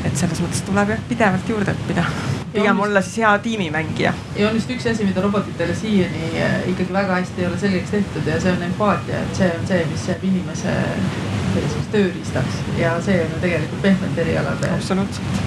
et 0.05 0.17
selles 0.19 0.41
mõttes 0.43 0.63
tuleb 0.67 0.93
jah 0.95 1.03
pidevalt 1.09 1.49
juurde 1.49 1.75
õppida. 1.77 2.05
pigem 2.53 2.81
olla 2.85 3.01
siis 3.03 3.19
hea 3.23 3.33
tiimimängija. 3.45 4.13
ja 4.37 4.49
on 4.49 4.55
vist 4.55 4.71
üks 4.71 4.87
asi, 4.91 5.05
mida 5.09 5.21
robotitele 5.25 5.75
siiani 5.75 6.25
eh, 6.35 6.57
ikkagi 6.73 6.93
väga 6.93 7.21
hästi 7.21 7.43
ei 7.43 7.47
ole 7.51 7.59
selgeks 7.59 7.91
tehtud 7.91 8.27
ja 8.27 8.41
see 8.41 8.53
on 8.53 8.63
empaatia, 8.69 9.23
et 9.23 9.37
see 9.41 9.51
on 9.59 9.67
see, 9.67 9.85
mis 9.93 10.09
jääb 10.09 10.27
inimese 10.31 10.75
selliseks 11.55 11.89
tööriistaks 11.95 12.61
ja 12.79 12.97
see 13.05 13.21
on 13.23 13.31
ju 13.37 13.41
tegelikult 13.47 13.83
pehmete 13.83 14.27
erialade. 14.27 14.75
absoluutselt. 14.75 15.41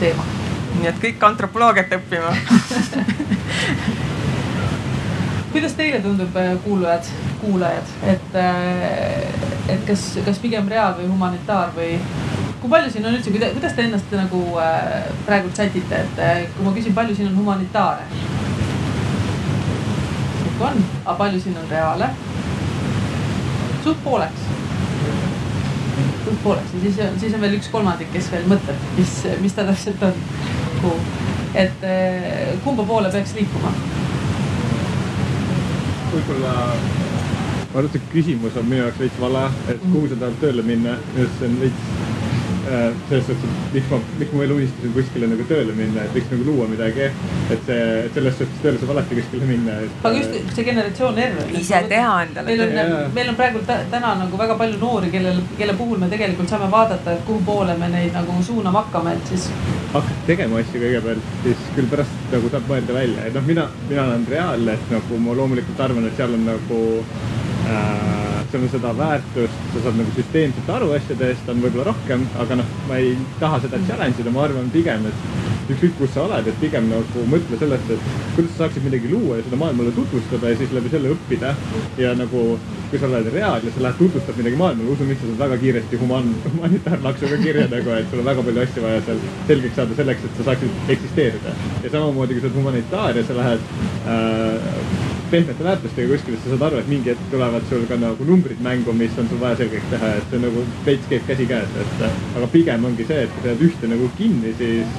teema. 0.00 0.24
nii 0.78 0.88
et 0.94 1.04
kõik 1.06 1.28
antropoloogiat 1.32 1.98
õppima 1.98 2.34
kuidas 5.52 5.74
teile 5.76 6.00
tundub, 6.00 6.36
eh, 6.36 6.54
kuulajad, 6.64 7.10
kuulajad, 7.40 7.90
et, 8.02 8.34
eh, 8.34 9.74
et 9.74 9.84
kas, 9.86 10.06
kas 10.24 10.38
pigem 10.40 10.68
reaal 10.68 10.96
või 10.96 11.10
humanitaar 11.10 11.74
või 11.76 11.98
kui 12.62 12.70
palju 12.70 12.90
siin 12.94 13.06
on 13.08 13.16
üldse, 13.16 13.32
kuidas 13.34 13.72
te 13.74 13.82
ennast 13.82 14.12
nagu 14.14 14.40
äh, 14.62 15.08
praegult 15.26 15.58
sätite, 15.58 15.98
et 16.04 16.20
äh, 16.22 16.44
kui 16.54 16.66
ma 16.66 16.74
küsin, 16.76 16.94
palju 16.94 17.16
siin 17.18 17.32
on 17.32 17.40
humanitaare? 17.40 18.06
nagu 20.42 20.66
on, 20.68 20.84
aga 21.04 21.16
palju 21.18 21.40
siin 21.42 21.58
on 21.58 21.66
reaale? 21.70 22.10
suht 23.82 23.98
pooleks. 24.04 24.46
suht 26.24 26.38
pooleks 26.44 26.76
ja 26.76 26.84
siis, 26.84 27.02
siis 27.24 27.34
on 27.34 27.42
veel 27.42 27.58
üks 27.58 27.72
kolmandik, 27.74 28.12
kes 28.14 28.30
veel 28.30 28.46
mõtleb, 28.54 28.86
mis, 28.94 29.18
mis 29.42 29.58
ta 29.58 29.66
täpselt 29.66 30.06
on. 30.06 30.22
et 31.58 31.82
eh, 31.90 32.54
kumba 32.62 32.86
poole 32.86 33.10
peaks 33.10 33.34
liikuma? 33.40 33.74
võib-olla 36.14 36.54
ma 36.54 37.80
arvan, 37.80 37.90
et 37.90 37.98
see 37.98 38.08
küsimus 38.14 38.54
on 38.54 38.70
minu 38.70 38.84
jaoks 38.84 39.02
veits 39.02 39.20
vale, 39.20 39.46
et 39.66 39.86
kuhu 39.90 40.06
sa 40.06 40.22
tahad 40.22 40.42
tööle 40.46 40.62
minna, 40.62 40.98
minu 41.10 41.26
arust 41.26 41.40
see 41.42 41.50
on 41.50 41.62
veits 41.66 41.86
äh, 41.90 42.11
selles 42.64 43.26
suhtes, 43.26 43.42
et 43.42 43.74
miks 43.74 43.88
ma, 43.90 43.98
miks 44.20 44.32
ma 44.32 44.42
veel 44.42 44.54
unistasin 44.56 44.92
kuskile 44.94 45.28
nagu 45.30 45.46
tööle 45.48 45.74
minna, 45.76 46.04
et 46.06 46.14
võiks 46.16 46.30
nagu 46.30 46.46
luua 46.46 46.68
midagi. 46.70 47.08
et 47.50 47.64
see, 47.66 47.80
et 48.06 48.14
selles 48.14 48.36
suhtes 48.38 48.62
tööle 48.62 48.80
saab 48.80 48.92
alati 48.94 49.18
kuskile 49.18 49.48
minna. 49.48 49.78
aga 50.02 50.12
just 50.16 50.54
see 50.56 50.66
generatsioon 50.68 51.18
R. 51.24 51.42
ise 51.58 51.82
teha 51.90 52.14
endale. 52.26 52.46
meil 52.46 52.64
on, 52.66 53.12
meil 53.18 53.32
on 53.32 53.38
praegu 53.40 53.64
täna 53.66 54.14
nagu 54.22 54.40
väga 54.44 54.58
palju 54.62 54.80
noori, 54.82 55.10
kellel, 55.14 55.42
kelle 55.58 55.76
puhul 55.80 56.02
me 56.02 56.10
tegelikult 56.12 56.54
saame 56.54 56.70
vaadata, 56.72 57.16
et 57.16 57.26
kuhu 57.28 57.42
poole 57.46 57.76
me 57.82 57.90
neid 57.92 58.14
nagu 58.18 58.38
suunama 58.46 58.86
hakkame, 58.86 59.16
et 59.18 59.34
siis. 59.34 59.48
hakkad 59.92 60.24
tegema 60.30 60.62
asju 60.62 60.82
kõigepealt, 60.86 61.36
siis 61.46 61.68
küll 61.76 61.90
pärast 61.90 62.34
nagu 62.34 62.52
saab 62.54 62.70
mõelda 62.70 62.98
välja, 63.00 63.26
et 63.26 63.38
noh, 63.38 63.46
mina, 63.46 63.68
mina 63.90 64.06
olen 64.08 64.26
reaalne, 64.30 64.78
et 64.78 64.92
nagu 64.96 65.22
ma 65.26 65.38
loomulikult 65.42 65.86
arvan, 65.88 66.06
et 66.06 66.20
seal 66.20 66.38
on 66.38 66.46
nagu 66.52 66.82
äh, 67.66 68.21
on 68.54 68.68
seda 68.72 68.92
väärtust, 68.96 69.62
sa 69.72 69.84
saad 69.84 69.98
nagu 70.00 70.12
süsteemselt 70.16 70.68
aru 70.74 70.90
asjadest, 70.96 71.48
on 71.48 71.62
võib-olla 71.62 71.88
rohkem, 71.90 72.24
aga 72.42 72.58
noh, 72.60 72.74
ma 72.88 72.98
ei 73.00 73.14
taha 73.40 73.60
seda 73.64 73.80
challenge 73.86 74.22
ida, 74.22 74.32
ma 74.34 74.44
arvan 74.46 74.70
pigem, 74.74 75.06
et 75.08 75.70
ükskõik, 75.72 75.94
kus 75.98 76.12
sa 76.14 76.24
oled, 76.26 76.48
et 76.50 76.58
pigem 76.60 76.88
nagu 76.90 77.24
mõtle 77.30 77.58
sellest, 77.60 77.92
et 77.94 78.08
kuidas 78.36 78.52
sa 78.56 78.64
saaksid 78.64 78.86
midagi 78.86 79.10
luua 79.12 79.38
ja 79.38 79.46
seda 79.46 79.60
maailmale 79.60 79.94
tutvustada 79.96 80.52
ja 80.52 80.58
siis 80.60 80.74
läbi 80.74 80.92
selle 80.92 81.12
õppida. 81.14 81.54
ja 82.00 82.12
nagu, 82.18 82.44
kui 82.90 83.00
sa 83.00 83.08
oled 83.08 83.30
reaal 83.34 83.64
ja 83.64 83.72
sa 83.74 83.84
lähed 83.86 84.00
tutvustad 84.00 84.38
midagi 84.40 84.60
maailmale, 84.60 84.90
usu 84.96 85.06
mind, 85.08 85.22
sa 85.22 85.30
saad 85.30 85.42
väga 85.44 85.60
kiiresti 85.62 86.02
humaan, 86.02 86.34
humanitaarlaksuga 86.48 87.40
kirja 87.44 87.68
nagu, 87.72 87.94
et 87.96 88.10
sul 88.10 88.24
on 88.24 88.30
väga 88.32 88.46
palju 88.48 88.66
asju 88.66 88.86
vaja 88.88 89.06
seal 89.06 89.24
selgeks 89.52 89.80
saada 89.80 89.98
selleks, 90.02 90.28
et 90.28 90.36
sa 90.38 90.50
saaksid 90.50 90.92
eksisteerida. 90.96 91.56
ja 91.84 91.96
samamoodi, 91.96 92.36
kui 92.36 92.44
sa 92.44 92.50
oled 92.50 92.60
humanitaar 92.62 93.16
ja 93.16 93.26
sa 93.26 93.40
lähed 93.40 93.66
äh, 94.06 95.11
pehmete 95.32 95.64
väärtustega 95.64 96.12
kuskil, 96.12 96.36
sa 96.42 96.52
saad 96.52 96.64
aru, 96.68 96.80
et 96.82 96.90
mingi 96.92 97.12
hetk 97.12 97.30
tulevad 97.32 97.64
sul 97.70 97.86
ka 97.88 97.96
nagu 98.00 98.26
numbrid 98.28 98.60
mängu, 98.64 98.92
mis 98.96 99.16
on 99.20 99.28
sul 99.30 99.40
vaja 99.40 99.62
selgeks 99.62 99.88
teha, 99.90 100.12
et 100.18 100.30
see 100.30 100.40
nagu 100.42 100.64
veits 100.86 101.08
käib 101.10 101.26
käsikäes, 101.30 101.76
et 101.84 102.04
aga 102.08 102.48
pigem 102.52 102.84
ongi 102.88 103.06
see, 103.08 103.24
et 103.26 103.34
kui 103.34 103.44
sa 103.44 103.52
jääd 103.52 103.66
ühte 103.68 103.92
nagu 103.92 104.10
kinni, 104.18 104.54
siis, 104.60 104.96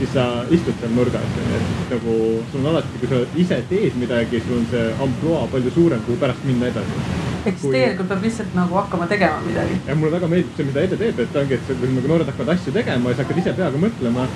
siis 0.00 0.14
sa 0.16 0.26
istud 0.58 0.78
seal 0.82 0.96
nurgas, 0.98 1.36
et 1.56 1.94
nagu 1.94 2.16
sul 2.52 2.62
on 2.64 2.72
alati, 2.72 3.02
kui 3.02 3.12
sa 3.12 3.22
ise 3.44 3.60
teed 3.70 3.98
midagi, 4.02 4.42
sul 4.46 4.58
on 4.58 4.66
see 4.72 4.88
ampluaa 5.06 5.46
palju 5.54 5.76
suurem, 5.78 6.02
kuhu 6.08 6.18
pärast 6.22 6.48
minna 6.48 6.72
edasi 6.72 7.30
ehk 7.42 7.56
siis 7.58 7.72
tegelikult 7.74 8.10
peab 8.12 8.26
lihtsalt 8.26 8.52
nagu 8.54 8.76
hakkama 8.78 9.06
tegema 9.10 9.40
midagi. 9.46 9.78
ja 9.86 9.94
mulle 9.98 10.12
väga 10.14 10.28
meeldib 10.30 10.58
see, 10.58 10.66
mida 10.68 10.84
Ede 10.86 10.98
teeb, 11.00 11.22
et 11.24 11.38
ongi, 11.40 11.58
et 11.58 11.70
kui 11.70 11.94
nagu 11.96 12.10
noored 12.12 12.28
hakkavad 12.30 12.54
asju 12.54 12.74
tegema 12.74 13.10
ja 13.10 13.18
sa 13.18 13.24
hakkad 13.24 13.40
ise 13.42 13.54
peaga 13.58 13.80
mõtlema, 13.82 14.26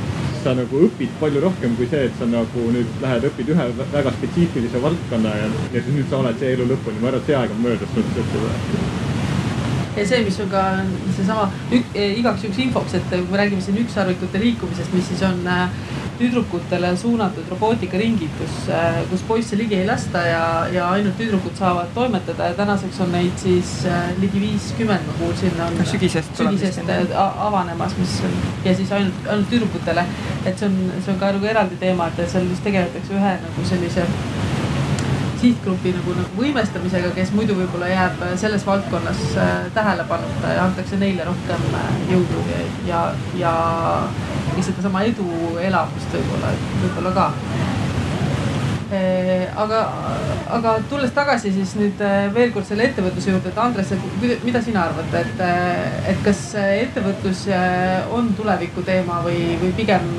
sa 0.47 0.55
nagu 0.55 0.85
õpid 0.87 1.17
palju 1.21 1.43
rohkem 1.43 1.75
kui 1.79 1.89
see, 1.91 2.05
et 2.07 2.21
sa 2.21 2.29
nagu 2.31 2.69
nüüd 2.71 3.01
lähed, 3.03 3.27
õpid 3.31 3.51
ühe 3.57 3.67
väga 3.95 4.13
spetsiifilise 4.15 4.83
valdkonna 4.85 5.35
ja, 5.41 5.49
ja 5.75 5.83
siis 5.83 5.97
nüüd 5.97 6.07
sa 6.13 6.21
oled 6.23 6.39
see 6.39 6.55
elu 6.55 6.69
lõpuni, 6.71 7.03
ma 7.03 7.11
arvan, 7.11 7.25
et 7.25 7.33
see 7.33 7.41
aeg 7.41 7.57
on 7.57 7.65
möödas 7.65 7.91
suhteliselt 7.97 9.05
ja 9.97 10.05
see, 10.05 10.23
mis 10.27 10.39
on 10.45 10.51
ka 10.53 10.63
seesama 11.17 11.49
igaks 11.73 12.45
juhuks 12.45 12.63
infoks, 12.67 12.97
et 12.99 13.07
kui 13.11 13.27
me 13.31 13.41
räägime 13.41 13.65
siin 13.65 13.81
ükssarvikute 13.81 14.43
liikumisest, 14.43 14.93
mis 14.95 15.09
siis 15.11 15.23
on 15.27 15.41
äh, 15.51 15.71
tüdrukutele 16.19 16.93
suunatud 16.97 17.49
robootikaringid, 17.51 18.33
kus, 18.39 18.57
äh, 18.73 19.01
kus 19.11 19.23
poisse 19.29 19.59
ligi 19.59 19.79
ei 19.81 19.87
lasta 19.87 20.23
ja, 20.27 20.43
ja 20.73 20.89
ainult 20.91 21.17
tüdrukud 21.21 21.57
saavad 21.59 21.93
toimetada 21.95 22.51
ja 22.51 22.57
tänaseks 22.59 23.01
on 23.05 23.13
neid 23.13 23.37
siis 23.43 23.73
äh, 23.87 24.11
ligi 24.21 24.41
viiskümmend, 24.41 25.07
ma 25.07 25.19
kuulsin, 25.21 25.61
on 25.67 25.79
sügisest, 25.87 26.37
sügisest 26.39 26.93
avanemas, 27.17 27.97
mis 28.01 28.19
on 28.27 28.37
ja 28.65 28.75
siis 28.77 28.93
ainult, 28.93 29.29
ainult 29.29 29.51
tüdrukutele. 29.51 30.07
et 30.47 30.59
see 30.59 30.69
on, 30.69 30.77
see 31.05 31.13
on 31.13 31.21
ka 31.21 31.33
nagu 31.37 31.53
eraldi 31.53 31.81
teema, 31.81 32.09
et 32.09 32.31
seal 32.31 32.49
just 32.51 32.65
tegeletakse 32.65 33.17
ühe 33.17 33.33
nagu 33.43 33.69
sellise 33.69 34.07
sihtgrupi 35.41 35.93
nagu, 35.93 36.15
nagu 36.17 36.41
võimestamisega, 36.41 37.11
kes 37.17 37.33
muidu 37.37 37.57
võib-olla 37.59 37.91
jääb 37.91 38.23
selles 38.41 38.65
valdkonnas 38.67 39.23
äh, 39.37 39.55
tähelepanuta 39.75 40.55
ja 40.57 40.65
antakse 40.65 40.99
neile 41.01 41.27
rohkem 41.29 41.69
jõudu 42.11 42.45
ja, 42.51 42.63
ja, 42.89 43.03
ja 43.39 43.55
ja 44.55 44.63
sedasama 44.63 45.03
eduelamust 45.11 46.15
võib-olla, 46.17 46.53
võib-olla 46.83 47.13
ka. 47.17 47.27
aga, 49.65 49.81
aga 50.57 50.73
tulles 50.91 51.11
tagasi 51.15 51.51
siis 51.53 51.75
nüüd 51.79 52.03
veel 52.35 52.53
kord 52.55 52.69
selle 52.69 52.87
ettevõtluse 52.87 53.33
juurde, 53.33 53.51
et 53.51 53.59
Andres, 53.59 53.93
mida 54.47 54.63
sina 54.63 54.87
arvad, 54.87 55.15
et, 55.21 55.45
et 56.13 56.21
kas 56.25 56.43
ettevõtlus 56.63 57.47
on 58.15 58.31
tuleviku 58.39 58.87
teema 58.87 59.23
või, 59.27 59.57
või 59.63 59.73
pigem 59.77 60.13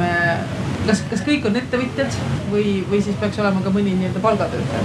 kas, 0.88 1.04
kas 1.12 1.24
kõik 1.28 1.48
on 1.48 1.60
ettevõtjad 1.60 2.18
või, 2.52 2.82
või 2.90 3.02
siis 3.04 3.18
peaks 3.22 3.40
olema 3.44 3.64
ka 3.64 3.74
mõni 3.74 3.96
nii-öelda 3.98 4.24
palgatöötaja? 4.24 4.84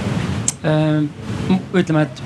ütleme, 1.75 2.05
et, 2.05 2.21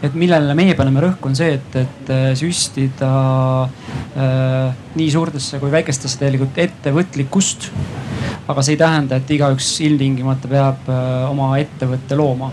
et 0.00 0.14
millele 0.16 0.54
meie 0.56 0.74
paneme 0.78 1.02
rõhku, 1.04 1.28
on 1.28 1.36
see, 1.36 1.52
et, 1.58 1.76
et 1.76 2.12
süstida 2.38 3.10
äh, 4.16 4.70
nii 4.96 5.08
suurtesse 5.12 5.60
kui 5.60 5.72
väikestesse 5.72 6.22
tegelikult 6.22 6.60
ettevõtlikkust. 6.60 7.70
aga 8.50 8.62
see 8.66 8.74
ei 8.74 8.80
tähenda, 8.80 9.20
et 9.20 9.28
igaüks 9.30 9.68
ilmtingimata 9.86 10.48
peab 10.50 10.88
äh, 10.90 11.10
oma 11.30 11.52
ettevõtte 11.60 12.16
looma. 12.16 12.50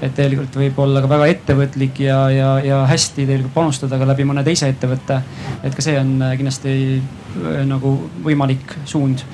et 0.00 0.14
tegelikult 0.14 0.56
võib 0.60 0.78
olla 0.84 1.00
ka 1.04 1.08
väga 1.08 1.26
ettevõtlik 1.32 2.00
ja, 2.04 2.18
ja, 2.30 2.50
ja 2.64 2.80
hästi 2.88 3.26
tegelikult 3.26 3.54
panustada 3.54 3.98
ka 3.98 4.08
läbi 4.08 4.24
mõne 4.28 4.44
teise 4.44 4.68
ettevõtte. 4.72 5.20
et 5.62 5.74
ka 5.74 5.84
see 5.84 5.98
on 6.00 6.16
äh, 6.22 6.36
kindlasti 6.40 6.72
äh, 6.96 7.60
nagu 7.68 7.98
võimalik 8.24 8.78
suund. 8.84 9.24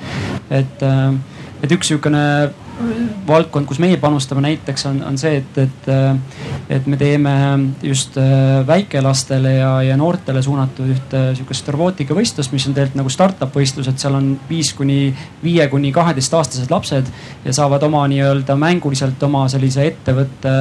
et 0.49 0.83
äh,, 0.83 1.13
et 1.63 1.71
üks 1.71 1.87
sihukene 1.87 2.51
valdkond, 3.27 3.67
kus 3.69 3.79
meie 3.79 3.97
panustame 4.01 4.41
näiteks 4.43 4.85
on, 4.89 4.99
on 5.05 5.17
see, 5.19 5.37
et, 5.39 5.57
et, 5.61 5.89
et 6.77 6.87
me 6.89 6.97
teeme 6.97 7.33
just 7.85 8.17
äh, 8.17 8.63
väikelastele 8.67 9.53
ja, 9.55 9.71
ja 9.85 9.97
noortele 9.99 10.41
suunatud 10.43 10.89
ühte 10.95 11.21
sihukest 11.37 11.69
robootikavõistlust, 11.75 12.53
mis 12.55 12.67
on 12.67 12.75
tegelikult 12.75 12.99
nagu 13.01 13.13
startup 13.13 13.55
võistlus, 13.55 13.89
et 13.89 14.01
seal 14.01 14.17
on 14.17 14.33
viis 14.49 14.73
kuni 14.77 15.13
viie 15.43 15.67
kuni 15.71 15.91
kaheteistaastased 15.95 16.73
lapsed 16.73 17.11
ja 17.45 17.53
saavad 17.55 17.83
oma 17.87 18.03
nii-öelda 18.11 18.57
mänguliselt 18.59 19.21
oma 19.23 19.45
sellise 19.51 19.87
ettevõtte 19.91 20.55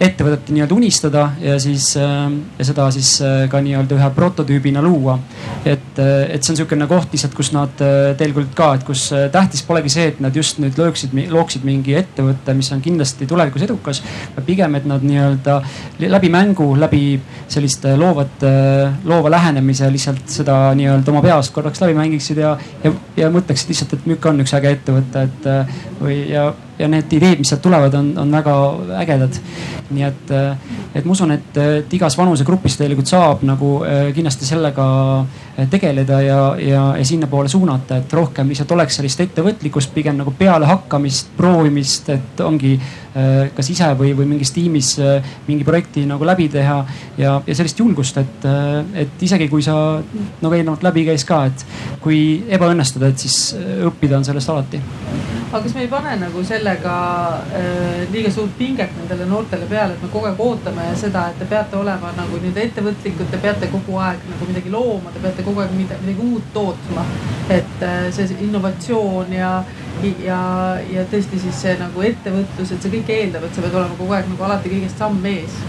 ettevõtet 0.00 0.50
nii-öelda 0.54 0.74
unistada 0.74 1.24
ja 1.42 1.58
siis 1.62 1.92
äh, 2.00 2.26
ja 2.58 2.66
seda 2.66 2.88
siis 2.94 3.16
ka 3.50 3.60
nii-öelda 3.64 3.98
ühe 3.98 4.10
prototüübina 4.14 4.82
luua. 4.82 5.18
et, 5.64 5.98
et 5.98 6.42
see 6.42 6.52
on 6.52 6.58
niisugune 6.58 6.86
koht 6.90 7.12
lihtsalt, 7.14 7.34
kus 7.36 7.52
nad 7.54 7.72
tegelikult 8.18 8.52
ka, 8.56 8.70
et 8.78 8.84
kus 8.86 9.06
tähtis 9.32 9.62
polegi 9.66 9.92
see, 9.92 10.06
et 10.12 10.20
nad 10.20 10.34
just 10.36 10.58
nüüd 10.62 10.76
lööksid, 10.78 11.14
looksid 11.32 11.64
mingi 11.64 11.94
ettevõtte, 11.98 12.54
mis 12.56 12.70
on 12.74 12.82
kindlasti 12.84 13.26
tulevikus 13.30 13.64
edukas. 13.66 14.02
pigem, 14.46 14.74
et 14.74 14.84
nad 14.88 15.02
nii-öelda 15.02 15.60
läbi 16.08 16.28
mängu, 16.32 16.74
läbi 16.80 17.20
selliste 17.48 17.96
loovat, 17.96 18.44
loova 19.04 19.30
lähenemise 19.30 19.88
lihtsalt 19.92 20.28
seda 20.28 20.58
nii-öelda 20.76 21.12
oma 21.12 21.22
peas 21.24 21.50
korraks 21.54 21.80
läbi 21.80 21.96
mängiksid 21.96 22.42
ja, 22.42 22.56
ja, 22.84 22.92
ja 23.16 23.30
mõtleksid 23.32 23.72
lihtsalt, 23.72 23.96
et 23.96 24.06
Mük 24.10 24.26
on 24.28 24.44
üks 24.44 24.52
äge 24.56 24.74
ettevõte, 24.76 25.24
et 25.28 25.50
või 26.00 26.18
ja 26.28 26.50
ja 26.78 26.88
need 26.90 27.12
ideed, 27.14 27.38
mis 27.38 27.50
sealt 27.52 27.62
tulevad, 27.62 27.94
on, 27.94 28.12
on 28.18 28.32
väga 28.34 28.54
ägedad. 29.00 29.38
nii 29.94 30.02
et, 30.06 30.30
et 30.96 31.04
ma 31.04 31.12
usun, 31.12 31.34
et, 31.34 31.56
et 31.60 31.92
igas 31.94 32.16
vanusegrupis 32.18 32.78
tegelikult 32.80 33.10
saab 33.10 33.44
nagu 33.46 33.70
äh, 33.84 34.08
kindlasti 34.16 34.48
sellega 34.48 34.86
äh, 35.20 35.68
tegeleda 35.70 36.20
ja, 36.24 36.38
ja, 36.58 36.84
ja 36.98 37.04
sinnapoole 37.06 37.52
suunata, 37.52 38.00
et 38.00 38.12
rohkem 38.16 38.50
lihtsalt 38.50 38.72
oleks 38.74 38.98
sellist 38.98 39.20
ettevõtlikkust, 39.26 39.92
pigem 39.94 40.18
nagu 40.18 40.34
pealehakkamist, 40.38 41.34
proovimist, 41.36 42.10
et 42.16 42.42
ongi 42.42 42.74
äh, 42.78 43.52
kas 43.54 43.70
ise 43.70 43.92
või, 44.00 44.14
või 44.16 44.32
mingis 44.34 44.54
tiimis 44.56 44.94
mingi 45.46 45.68
projekti 45.68 46.06
nagu 46.08 46.26
läbi 46.26 46.48
teha 46.50 46.80
ja, 47.20 47.36
ja 47.46 47.54
sellist 47.54 47.78
julgust, 47.78 48.18
et, 48.18 48.48
et 49.04 49.22
isegi 49.28 49.48
kui 49.52 49.62
sa 49.62 49.76
nagu 50.42 50.52
eelnevalt 50.56 50.82
läbi 50.86 51.06
käis 51.12 51.28
ka, 51.28 51.44
et 51.52 51.66
kui 52.02 52.18
ebaõnnestud, 52.48 53.04
et 53.06 53.28
siis 53.28 53.54
õppida 53.84 54.18
on 54.18 54.26
sellest 54.26 54.54
alati 54.54 54.82
aga 55.54 55.62
kas 55.62 55.74
me 55.76 55.84
ei 55.84 55.88
pane 55.90 56.14
nagu 56.18 56.42
sellega 56.46 56.94
äh, 57.54 58.00
liiga 58.10 58.30
suurt 58.34 58.56
pinget 58.58 58.90
nendele 58.98 59.26
noortele 59.30 59.68
peale, 59.70 59.94
et 59.94 60.02
me 60.02 60.10
kogu 60.10 60.26
aeg 60.26 60.40
ootame 60.42 60.86
seda, 60.98 61.28
et 61.30 61.38
te 61.38 61.46
peate 61.50 61.78
olema 61.78 62.10
nagu 62.16 62.40
nii-öelda 62.40 62.64
ettevõtlikud, 62.64 63.30
te 63.30 63.38
peate 63.42 63.70
kogu 63.70 64.00
aeg 64.02 64.24
nagu 64.32 64.48
midagi 64.50 64.72
looma, 64.74 65.12
te 65.14 65.22
peate 65.22 65.46
kogu 65.46 65.62
aeg 65.62 65.76
midagi, 65.78 66.02
midagi 66.08 66.26
uut 66.30 66.48
tootma. 66.56 67.06
et 67.54 67.82
äh, 67.86 68.08
see 68.16 68.38
innovatsioon 68.48 69.32
ja, 69.32 69.52
ja, 70.24 70.40
ja 70.90 71.04
tõesti 71.12 71.38
siis 71.38 71.60
see 71.66 71.76
nagu 71.78 72.02
ettevõtlus, 72.02 72.72
et 72.72 72.82
see 72.82 72.96
kõik 72.96 73.12
eeldab, 73.14 73.46
et 73.46 73.54
sa 73.54 73.62
pead 73.62 73.78
olema 73.78 74.00
kogu 74.00 74.16
aeg 74.16 74.32
nagu 74.32 74.48
alati 74.48 74.72
kõigest 74.72 74.98
samm 74.98 75.30
ees. 75.30 75.60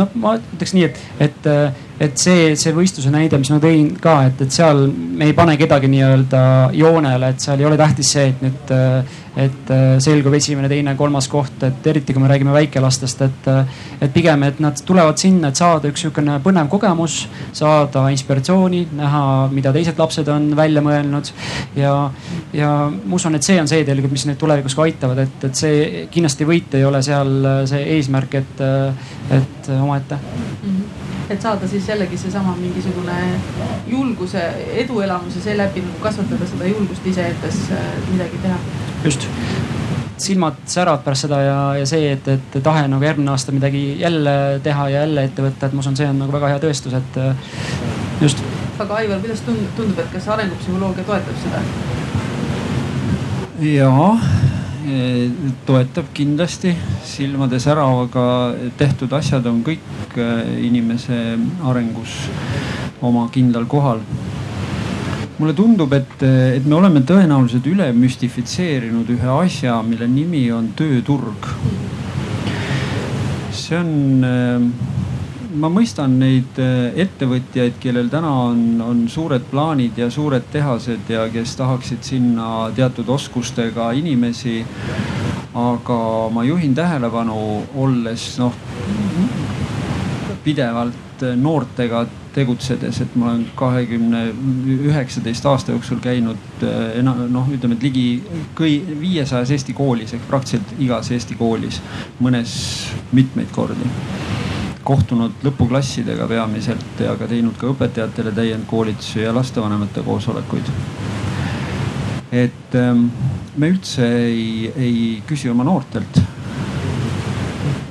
no 0.00 0.08
ma 0.14 0.38
ütleks 0.40 0.74
nii, 0.74 0.90
et, 0.90 1.06
et 1.28 1.50
et 2.00 2.16
see, 2.16 2.54
see 2.56 2.72
võistluse 2.72 3.12
näide, 3.12 3.38
mis 3.40 3.50
ma 3.52 3.58
tõin 3.60 3.90
ka, 4.00 4.14
et, 4.30 4.38
et 4.46 4.54
seal 4.54 4.86
me 4.88 5.28
ei 5.28 5.34
pane 5.36 5.56
kedagi 5.60 5.90
nii-öelda 5.92 6.42
joonele, 6.76 7.34
et 7.34 7.44
seal 7.44 7.60
ei 7.60 7.68
ole 7.68 7.76
tähtis 7.80 8.14
see, 8.16 8.30
et 8.32 8.44
nüüd, 8.44 8.72
et 9.38 9.70
selgub 10.02 10.34
esimene, 10.34 10.68
teine, 10.70 10.94
kolmas 10.98 11.28
koht, 11.30 11.62
et 11.66 11.86
eriti 11.86 12.14
kui 12.14 12.22
me 12.22 12.30
räägime 12.30 12.54
väikelastest, 12.54 13.22
et, 13.26 13.50
et 14.02 14.12
pigem, 14.12 14.42
et 14.48 14.60
nad 14.62 14.80
tulevad 14.86 15.20
sinna, 15.22 15.50
et 15.50 15.60
saada 15.60 15.90
üks 15.90 16.04
sihukene 16.04 16.40
põnev 16.44 16.70
kogemus, 16.72 17.20
saada 17.56 18.08
inspiratsiooni, 18.10 18.86
näha, 18.98 19.24
mida 19.54 19.74
teised 19.76 20.00
lapsed 20.00 20.28
on 20.32 20.50
välja 20.58 20.82
mõelnud 20.84 21.30
ja, 21.78 21.94
ja 22.56 22.72
ma 22.90 23.20
usun, 23.20 23.38
et 23.38 23.46
see 23.46 23.60
on 23.62 23.70
see 23.70 23.84
tegelikult, 23.86 24.16
mis 24.16 24.26
neid 24.26 24.40
tulevikus 24.40 24.74
ka 24.78 24.88
aitavad, 24.88 25.22
et, 25.26 25.46
et 25.50 25.62
see 25.62 26.06
kindlasti 26.10 26.48
võit 26.48 26.74
ei 26.78 26.88
ole 26.88 27.02
seal 27.06 27.36
see 27.70 27.86
eesmärk, 27.98 28.40
et, 28.42 28.66
et 29.38 29.72
omaette 29.78 30.18
mm. 30.18 30.66
-hmm 30.66 31.09
et 31.30 31.42
saada 31.42 31.68
siis 31.68 31.88
jällegi 31.88 32.18
seesama 32.18 32.56
mingisugune 32.58 33.16
julguse, 33.86 34.42
eduelamuse 34.84 35.40
seeläbi 35.40 35.84
nagu 35.84 36.02
kasvatada 36.02 36.46
seda 36.46 36.70
julgust 36.70 37.06
iseendas 37.06 37.60
äh, 37.72 37.90
midagi 38.12 38.42
teha. 38.42 38.58
just 39.04 39.28
silmad 40.20 40.58
säravad 40.66 41.04
pärast 41.04 41.24
seda 41.26 41.40
ja, 41.42 41.58
ja 41.80 41.86
see, 41.88 42.12
et, 42.12 42.28
et 42.28 42.58
tahe 42.62 42.84
nagu 42.92 43.04
järgmine 43.04 43.32
aasta 43.32 43.52
midagi 43.56 44.00
jälle 44.00 44.60
teha 44.62 44.88
ja 44.88 45.00
jälle 45.06 45.24
ette 45.24 45.42
võtta, 45.42 45.66
et 45.66 45.72
ma 45.72 45.84
usun, 45.84 45.96
see 45.96 46.08
on 46.10 46.20
nagu 46.20 46.34
väga 46.34 46.52
hea 46.52 46.60
tõestus, 46.66 46.96
et 46.98 47.20
äh, 47.22 47.50
just. 48.20 48.44
aga 48.78 49.00
Aivar, 49.00 49.24
kuidas 49.24 49.40
tundub, 49.46 49.72
tundub, 49.76 49.98
et 50.02 50.12
kas 50.12 50.28
arengupsühholoogia 50.36 51.08
toetab 51.08 51.44
seda? 51.46 51.64
jaa 53.60 54.14
Eh, 54.20 54.59
toetab 55.66 56.08
kindlasti, 56.14 56.72
silmade 57.04 57.60
säravaga 57.60 58.54
tehtud 58.78 59.12
asjad 59.12 59.46
on 59.50 59.62
kõik 59.66 60.16
eh, 60.16 60.52
inimese 60.66 61.18
arengus 61.68 62.16
oma 63.00 63.26
kindlal 63.32 63.66
kohal. 63.66 64.00
mulle 65.40 65.54
tundub, 65.56 65.92
et, 65.96 66.22
et 66.22 66.66
me 66.68 66.74
oleme 66.76 67.00
tõenäoliselt 67.08 67.64
üle 67.66 67.86
müstifitseerinud 67.96 69.08
ühe 69.08 69.30
asja, 69.40 69.78
mille 69.82 70.08
nimi 70.08 70.50
on 70.52 70.72
tööturg. 70.76 71.48
see 73.52 73.78
on 73.78 74.24
eh, 74.24 74.99
ma 75.54 75.70
mõistan 75.72 76.14
neid 76.20 76.58
äh, 76.62 76.90
ettevõtjaid, 77.04 77.78
kellel 77.82 78.10
täna 78.12 78.30
on, 78.50 78.62
on 78.84 79.02
suured 79.10 79.46
plaanid 79.50 79.98
ja 79.98 80.10
suured 80.12 80.46
tehased 80.52 81.10
ja 81.10 81.26
kes 81.32 81.56
tahaksid 81.58 82.06
sinna 82.06 82.70
teatud 82.76 83.08
oskustega 83.08 83.90
inimesi. 83.98 84.64
aga 85.54 86.30
ma 86.30 86.44
juhin 86.46 86.74
tähelepanu, 86.74 87.36
olles 87.74 88.38
noh 88.38 88.54
pidevalt 90.44 91.24
noortega 91.36 92.04
tegutsedes, 92.32 93.00
et 93.02 93.16
ma 93.18 93.32
olen 93.32 93.42
kahekümne 93.58 94.20
üheksateist 94.86 95.46
aasta 95.50 95.74
jooksul 95.74 95.98
käinud 96.02 96.62
äh, 96.62 97.00
noh, 97.02 97.50
ütleme, 97.50 97.74
et 97.74 97.88
ligi 97.88 98.06
kõi-, 98.58 98.84
viiesajas 99.00 99.50
Eesti 99.56 99.74
koolis 99.74 100.14
ehk 100.14 100.28
praktiliselt 100.30 100.78
igas 100.78 101.10
Eesti 101.10 101.38
koolis, 101.40 101.82
mõnes 102.22 102.54
mitmeid 103.12 103.50
kordi 103.54 103.90
kohtunud 104.84 105.44
lõpuklassidega 105.44 106.26
peamiselt 106.28 107.02
ja 107.04 107.14
ka 107.18 107.28
teinud 107.30 107.56
ka 107.60 107.68
õpetajatele 107.70 108.32
täiendkoolitusi 108.36 109.24
ja 109.24 109.34
lastevanemate 109.34 110.02
koosolekuid. 110.06 110.70
et 112.32 112.74
ähm, 112.78 113.06
me 113.56 113.68
üldse 113.68 114.06
ei, 114.26 114.72
ei 114.76 115.22
küsi 115.26 115.50
oma 115.50 115.64
noortelt, 115.66 116.20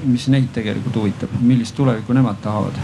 mis 0.03 0.27
neid 0.27 0.47
tegelikult 0.55 0.95
huvitab, 0.95 1.33
millist 1.41 1.75
tulevikku 1.75 2.13
nemad 2.13 2.39
tahavad. 2.41 2.79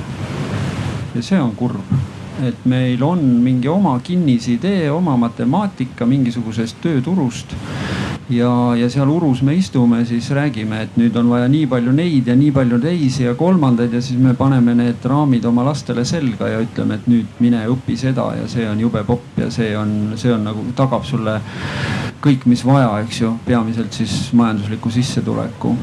ja 1.15 1.23
see 1.23 1.41
on 1.41 1.55
kurb 1.55 1.95
et 2.43 2.65
meil 2.67 3.03
on 3.03 3.21
mingi 3.43 3.69
oma 3.71 3.95
kinnisidee, 4.03 4.89
oma 4.91 5.15
matemaatika 5.17 6.05
mingisugusest 6.05 6.81
tööturust 6.83 7.55
ja, 8.29 8.51
ja 8.77 8.89
seal 8.89 9.09
urus 9.11 9.41
me 9.45 9.55
istume, 9.55 10.01
siis 10.05 10.29
räägime, 10.33 10.81
et 10.85 10.97
nüüd 10.97 11.15
on 11.19 11.29
vaja 11.29 11.49
nii 11.51 11.67
palju 11.69 11.93
neid 11.95 12.29
ja 12.31 12.35
nii 12.37 12.51
palju 12.55 12.79
teisi 12.81 13.27
ja 13.27 13.35
kolmandaid 13.37 13.93
ja 13.93 14.01
siis 14.01 14.19
me 14.21 14.33
paneme 14.37 14.75
need 14.77 15.05
raamid 15.05 15.45
oma 15.45 15.65
lastele 15.67 16.05
selga 16.05 16.49
ja 16.49 16.63
ütleme, 16.63 16.99
et 16.99 17.07
nüüd 17.11 17.39
mine 17.43 17.65
õpi 17.71 17.97
seda 17.99 18.31
ja 18.39 18.47
see 18.51 18.67
on 18.69 18.81
jube 18.81 19.03
popp 19.07 19.39
ja 19.41 19.51
see 19.53 19.75
on, 19.77 20.15
see 20.17 20.33
on 20.33 20.47
nagu 20.49 20.65
tagab 20.77 21.05
sulle 21.05 21.39
kõik, 22.25 22.47
mis 22.49 22.65
vaja, 22.65 22.89
eks 23.05 23.21
ju, 23.21 23.35
peamiselt 23.45 23.93
siis 23.93 24.33
majandusliku 24.33 24.89
sissetuleku 24.93 25.75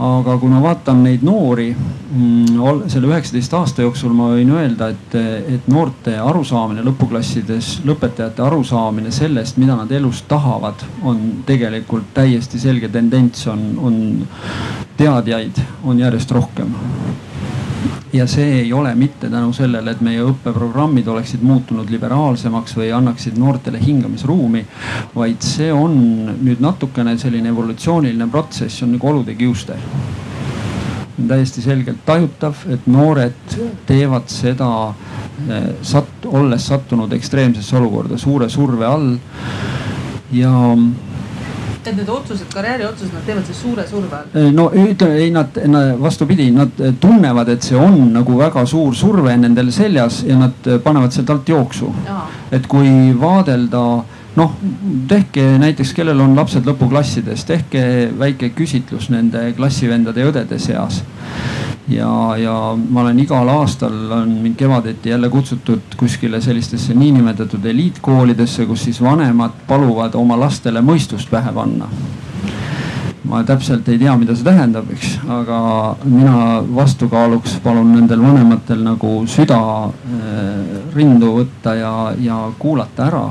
aga 0.00 0.36
kui 0.40 0.48
ma 0.48 0.62
vaatan 0.64 1.02
neid 1.04 1.24
noori 1.26 1.68
mm, 1.74 2.86
selle 2.88 3.10
üheksateist 3.10 3.54
aasta 3.58 3.84
jooksul, 3.84 4.14
ma 4.16 4.30
võin 4.32 4.52
öelda, 4.56 4.90
et, 4.94 5.16
et 5.56 5.68
noorte 5.68 6.16
arusaamine 6.16 6.84
lõpuklassides, 6.86 7.72
lõpetajate 7.88 8.44
arusaamine 8.46 9.12
sellest, 9.12 9.60
mida 9.60 9.76
nad 9.76 9.92
elus 9.92 10.22
tahavad, 10.28 10.86
on 11.04 11.42
tegelikult 11.48 12.14
täiesti 12.16 12.60
selge 12.62 12.88
tendents, 12.88 13.44
on, 13.52 13.66
on 13.78 13.98
teadjaid 15.00 15.60
on 15.84 16.00
järjest 16.00 16.32
rohkem 16.36 16.72
ja 18.12 18.26
see 18.26 18.60
ei 18.60 18.72
ole 18.72 18.94
mitte 18.94 19.30
tänu 19.30 19.52
sellele, 19.52 19.90
et 19.90 20.00
meie 20.02 20.22
õppeprogrammid 20.26 21.08
oleksid 21.08 21.42
muutunud 21.46 21.90
liberaalsemaks 21.90 22.74
või 22.78 22.90
annaksid 22.94 23.38
noortele 23.38 23.78
hingamisruumi. 23.82 24.64
vaid 25.14 25.42
see 25.42 25.72
on 25.72 25.94
nüüd 26.42 26.60
natukene 26.60 27.16
selline 27.18 27.48
evolutsiooniline 27.48 28.26
protsess, 28.30 28.82
on 28.82 28.92
nagu 28.96 29.08
olude 29.08 29.34
kiuste. 29.34 29.76
on 31.20 31.28
täiesti 31.28 31.62
selgelt 31.62 32.04
tajutav, 32.06 32.56
et 32.68 32.86
noored 32.86 33.56
teevad 33.86 34.28
seda 34.28 34.94
eh, 35.48 35.70
sat-, 35.82 36.26
olles 36.26 36.66
sattunud 36.66 37.12
ekstreemsesse 37.12 37.76
olukorda, 37.76 38.18
suure 38.18 38.48
surve 38.48 38.86
all 38.86 39.18
ja 40.32 40.50
et 41.86 41.96
need 41.96 42.08
otsused, 42.08 42.46
karjääriotsused, 42.52 43.14
nad 43.14 43.26
teevad 43.26 43.48
siis 43.48 43.60
suure 43.62 43.86
surve 43.88 44.16
all? 44.16 44.52
no 44.54 44.68
ütleme, 44.74 45.18
ei 45.24 45.30
nad, 45.34 45.56
nad 45.70 45.94
vastupidi, 46.00 46.50
nad 46.54 46.80
tunnevad, 47.00 47.48
et 47.54 47.66
see 47.66 47.78
on 47.78 48.12
nagu 48.14 48.38
väga 48.38 48.64
suur 48.68 48.94
surve 48.96 49.36
nendel 49.40 49.72
seljas 49.74 50.22
ja 50.28 50.38
nad 50.38 50.70
panevad 50.84 51.14
sealt 51.14 51.30
alt 51.30 51.48
jooksu. 51.48 51.92
et 52.52 52.66
kui 52.66 52.90
vaadelda 53.20 53.84
noh, 54.36 54.54
tehke 55.08 55.44
näiteks, 55.58 55.94
kellel 55.96 56.20
on 56.22 56.36
lapsed 56.38 56.66
lõpuklassides, 56.68 57.44
tehke 57.48 57.82
väike 58.18 58.52
küsitlus 58.56 59.10
nende 59.10 59.50
klassivendade 59.56 60.22
ja 60.22 60.30
õdede 60.30 60.60
seas 60.62 61.02
ja, 61.90 62.36
ja 62.36 62.54
ma 62.90 63.00
olen 63.00 63.18
igal 63.20 63.48
aastal 63.48 64.12
on 64.12 64.28
mind 64.42 64.56
kevadeti 64.56 65.10
jälle 65.10 65.28
kutsutud 65.28 65.96
kuskile 65.96 66.40
sellistesse 66.40 66.94
niinimetatud 66.94 67.64
eliitkoolidesse, 67.64 68.66
kus 68.66 68.84
siis 68.84 69.02
vanemad 69.02 69.62
paluvad 69.68 70.14
oma 70.14 70.40
lastele 70.40 70.80
mõistust 70.80 71.30
pähe 71.30 71.52
panna. 71.52 71.88
Ma 73.30 73.42
täpselt 73.46 73.88
ei 73.88 73.98
tea, 73.98 74.16
mida 74.18 74.34
see 74.34 74.46
tähendab, 74.46 74.88
eks, 74.90 75.18
aga 75.30 75.58
mina 76.04 76.62
vastukaaluks 76.74 77.58
palun 77.62 77.92
nendel 77.94 78.22
vanematel 78.22 78.80
nagu 78.82 79.12
süda 79.30 79.60
äh, 79.86 80.80
rindu 80.96 81.34
võtta 81.36 81.76
ja, 81.78 81.92
ja 82.18 82.40
kuulata 82.58 83.06
ära 83.06 83.24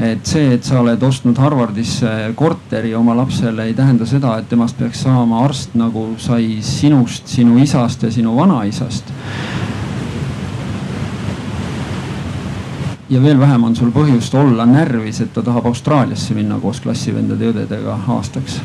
et 0.00 0.26
see, 0.28 0.50
et 0.54 0.64
sa 0.64 0.80
oled 0.82 1.02
ostnud 1.02 1.38
Harvardisse 1.40 2.10
korteri 2.36 2.94
oma 2.94 3.14
lapsele, 3.16 3.64
ei 3.64 3.74
tähenda 3.74 4.06
seda, 4.06 4.34
et 4.38 4.48
temast 4.48 4.76
peaks 4.78 5.02
saama 5.06 5.40
arst, 5.44 5.76
nagu 5.78 6.10
sai 6.20 6.58
sinust, 6.64 7.28
sinu 7.32 7.56
isast 7.62 8.04
ja 8.04 8.12
sinu 8.12 8.36
vanaisast. 8.36 9.14
ja 13.10 13.20
veel 13.22 13.38
vähem 13.38 13.64
on 13.64 13.76
sul 13.76 13.92
põhjust 13.94 14.34
olla 14.34 14.66
närvis, 14.66 15.20
et 15.22 15.32
ta 15.32 15.42
tahab 15.42 15.66
Austraaliasse 15.70 16.34
minna 16.34 16.58
koos 16.58 16.80
klassivendade 16.82 17.44
ja 17.44 17.52
õdedega 17.54 18.00
aastaks 18.16 18.58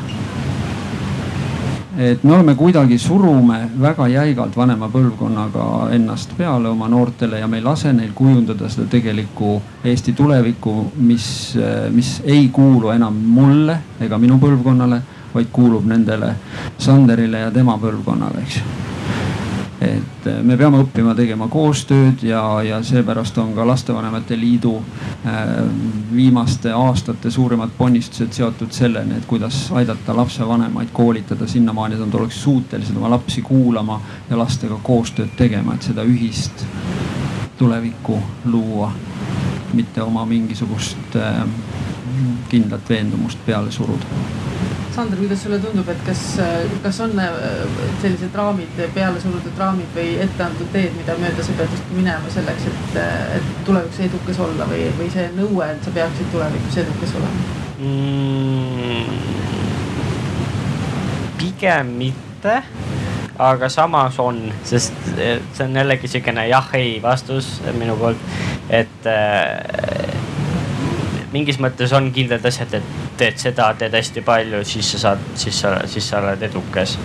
et 1.98 2.24
me 2.24 2.32
oleme 2.34 2.54
kuidagi, 2.54 2.98
surume 2.98 3.58
väga 3.80 4.06
jäigalt 4.08 4.56
vanema 4.56 4.88
põlvkonnaga 4.92 5.64
ennast 5.92 6.36
peale 6.36 6.68
oma 6.68 6.88
noortele 6.88 7.38
ja 7.38 7.48
me 7.48 7.60
ei 7.60 7.64
lase 7.64 7.92
neil 7.92 8.12
kujundada 8.14 8.68
seda 8.72 8.88
tegelikku 8.90 9.58
Eesti 9.84 10.12
tulevikku, 10.16 10.92
mis, 10.96 11.26
mis 11.90 12.14
ei 12.24 12.48
kuulu 12.48 12.94
enam 12.94 13.18
mulle 13.34 13.78
ega 14.00 14.18
minu 14.18 14.38
põlvkonnale, 14.40 15.02
vaid 15.34 15.52
kuulub 15.52 15.84
nendele 15.88 16.32
Sanderile 16.78 17.44
ja 17.46 17.50
tema 17.50 17.76
põlvkonnale, 17.80 18.46
eks 18.46 18.62
ju 18.62 18.91
et 19.82 20.26
eh, 20.26 20.40
me 20.42 20.56
peame 20.56 20.80
õppima 20.82 21.14
tegema 21.18 21.48
koostööd 21.50 22.22
ja, 22.26 22.42
ja 22.62 22.78
seepärast 22.86 23.38
on 23.42 23.52
ka 23.56 23.66
Lastevanemate 23.66 24.36
Liidu 24.38 24.74
äh, 24.78 25.40
viimaste 26.12 26.72
aastate 26.76 27.30
suuremad 27.30 27.72
ponnistused 27.78 28.32
seotud 28.36 28.72
selleni, 28.74 29.18
et 29.18 29.26
kuidas 29.26 29.64
aidata 29.74 30.16
lapsevanemaid 30.16 30.92
koolitada 30.92 31.48
sinnamaani, 31.50 31.98
et 31.98 32.04
nad 32.04 32.20
oleks 32.20 32.42
suutelised 32.42 32.96
oma 32.96 33.10
lapsi 33.16 33.42
kuulama 33.42 34.00
ja 34.30 34.38
lastega 34.38 34.78
koostööd 34.82 35.34
tegema, 35.36 35.74
et 35.74 35.90
seda 35.90 36.06
ühist 36.06 36.64
tulevikku 37.58 38.18
luua, 38.52 38.92
mitte 39.74 40.02
oma 40.02 40.26
mingisugust 40.28 41.16
äh, 41.16 41.42
kindlat 42.52 42.88
veendumust 42.88 43.38
peale 43.46 43.72
suruda 43.72 44.41
Sander, 44.92 45.16
kuidas 45.16 45.40
sulle 45.42 45.56
tundub, 45.58 45.88
et 45.88 46.00
kas, 46.04 46.20
kas 46.84 46.98
on 47.00 47.14
äh, 47.20 47.30
sellised 48.02 48.34
raamid, 48.36 48.80
peale 48.92 49.20
surutud 49.22 49.56
raamid 49.56 49.88
või 49.96 50.18
ette 50.20 50.44
antud 50.44 50.68
teed, 50.74 50.92
mida 50.98 51.14
mööda 51.20 51.44
sa 51.46 51.54
pead 51.56 51.72
justkui 51.72 51.96
minema 51.96 52.32
selleks, 52.34 52.66
et, 52.68 52.98
et 53.38 53.46
tulevikus 53.64 54.02
edukas 54.04 54.40
olla 54.44 54.66
või, 54.68 54.84
või 54.98 55.08
see 55.14 55.30
nõue, 55.38 55.70
et 55.72 55.86
sa 55.86 55.94
peaksid 55.96 56.28
tulevikus 56.34 56.76
edukas 56.84 57.14
olema 57.20 57.40
mm,? 57.78 59.16
pigem 61.40 61.94
mitte, 62.02 62.58
aga 63.40 63.70
samas 63.72 64.18
on, 64.20 64.44
sest 64.68 64.92
see 65.16 65.64
on 65.64 65.80
jällegi 65.80 66.10
siukene 66.10 66.44
jah-ei 66.50 66.98
vastus 67.02 67.54
minu 67.78 67.96
poolt, 67.96 68.28
et 68.68 69.08
äh, 69.08 70.20
mingis 71.32 71.56
mõttes 71.64 71.96
on 71.96 72.12
kindlad 72.12 72.44
asjad, 72.52 72.76
et 72.76 73.01
teed 73.22 73.38
seda, 73.38 73.68
teed 73.78 73.94
hästi 73.94 74.24
palju, 74.26 74.64
siis 74.66 74.92
sa 74.94 75.00
saad, 75.06 75.22
siis 75.38 75.62
sa, 75.62 75.76
siis 75.90 76.08
sa 76.10 76.18
oled 76.22 76.42
edukas. 76.48 76.98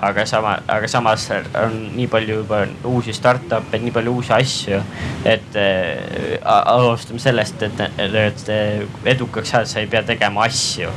aga 0.00 0.24
sama, 0.26 0.54
aga 0.68 0.88
samas 0.88 1.26
on 1.60 1.74
nii 1.92 2.06
palju 2.08 2.38
juba 2.40 2.62
uusi 2.88 3.12
startup'e, 3.12 3.78
nii 3.78 3.92
palju 3.92 4.14
uusi 4.16 4.32
asju, 4.32 4.82
et 5.28 5.58
äh, 5.60 6.38
alustame 6.42 7.20
sellest, 7.20 7.62
et, 7.62 7.82
et 7.98 8.46
edukaks 9.14 9.52
saada, 9.52 9.68
sa 9.68 9.80
ei 9.80 9.90
pea 9.92 10.02
tegema 10.02 10.48
asju 10.48 10.88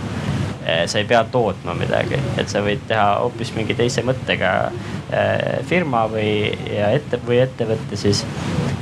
sa 0.88 0.99
ei 0.99 1.05
pea 1.05 1.24
tootma 1.32 1.74
midagi, 1.78 2.20
et 2.38 2.49
sa 2.49 2.61
võid 2.64 2.86
teha 2.88 3.07
hoopis 3.24 3.53
mingi 3.55 3.76
teise 3.76 4.03
mõttega 4.05 4.51
äh, 4.68 5.59
firma 5.68 6.05
või, 6.11 6.51
ja 6.72 6.91
ette 6.95 7.20
või 7.26 7.41
ettevõtte 7.43 7.99
siis. 7.99 8.24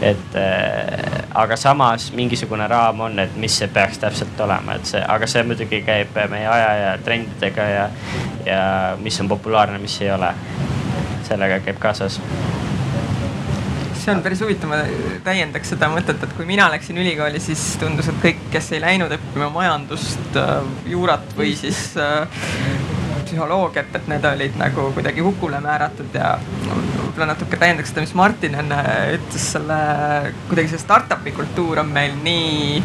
Et 0.01 0.38
äh, 0.38 1.25
aga 1.38 1.55
samas 1.57 2.09
mingisugune 2.17 2.67
raam 2.69 3.03
on, 3.05 3.19
et 3.21 3.36
mis 3.38 3.57
see 3.61 3.69
peaks 3.73 4.01
täpselt 4.01 4.39
olema, 4.41 4.77
et 4.79 4.89
see, 4.89 5.01
aga 5.01 5.29
see 5.29 5.43
muidugi 5.45 5.84
käib 5.86 6.17
meie 6.32 6.47
aja 6.49 6.71
ja 6.79 6.95
trendidega 7.05 7.67
ja, 7.69 7.86
ja 8.45 8.63
mis 9.01 9.21
on 9.21 9.29
populaarne, 9.29 9.77
mis 9.82 10.01
ei 10.01 10.11
ole. 10.11 10.34
sellega 11.32 11.61
käib 11.63 11.77
kaasas 11.79 12.17
see 14.02 14.16
on 14.16 14.24
päris 14.26 14.41
huvitav, 14.41 14.72
ma 14.72 14.80
täiendaks 15.26 15.74
seda 15.74 15.89
mõtet, 15.91 16.22
et 16.24 16.34
kui 16.38 16.47
mina 16.49 16.68
läksin 16.74 16.97
ülikooli, 16.97 17.41
siis 17.43 17.62
tundus, 17.82 18.10
et 18.10 18.18
kõik, 18.24 18.41
kes 18.54 18.72
ei 18.76 18.82
läinud 18.84 19.14
õppima 19.18 19.52
majandust, 19.54 20.24
äh, 20.39 20.58
juurat 20.89 21.36
või 21.38 21.54
siis 21.60 21.91
äh, 22.02 22.26
psühholoogiat, 23.28 23.93
et 23.95 24.10
need 24.12 24.26
olid 24.28 24.58
nagu 24.60 24.89
kuidagi 24.95 25.24
hukule 25.24 25.62
määratud 25.64 26.18
ja 26.18 26.34
võib-olla 26.41 27.32
natuke 27.34 27.60
täiendaks 27.62 27.93
seda, 27.93 28.04
mis 28.04 28.16
Martin 28.18 28.58
enne 28.64 28.82
ütles, 29.18 29.47
selle 29.56 29.80
kuidagi 30.49 30.74
see 30.74 30.82
startup'i 30.82 31.36
kultuur 31.36 31.84
on 31.84 31.93
meil 31.93 32.18
nii 32.26 32.82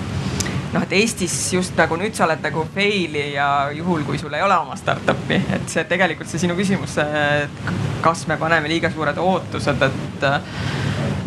noh, 0.75 0.83
et 0.83 0.95
Eestis 0.99 1.35
just 1.55 1.77
nagu 1.79 1.97
nüüd 1.99 2.15
sa 2.17 2.27
oled 2.27 2.43
nagu 2.45 2.67
fail'i 2.75 3.31
ja 3.35 3.49
juhul, 3.75 4.05
kui 4.07 4.21
sul 4.21 4.35
ei 4.37 4.45
ole 4.45 4.59
oma 4.59 4.77
startup'i, 4.79 5.41
et 5.57 5.71
see 5.73 5.87
tegelikult 5.89 6.31
see 6.31 6.43
sinu 6.43 6.59
küsimus, 6.59 6.99
kas 8.05 8.27
me 8.31 8.37
paneme 8.41 8.71
liiga 8.71 8.93
suured 8.93 9.19
ootused, 9.23 9.89
et 9.89 10.29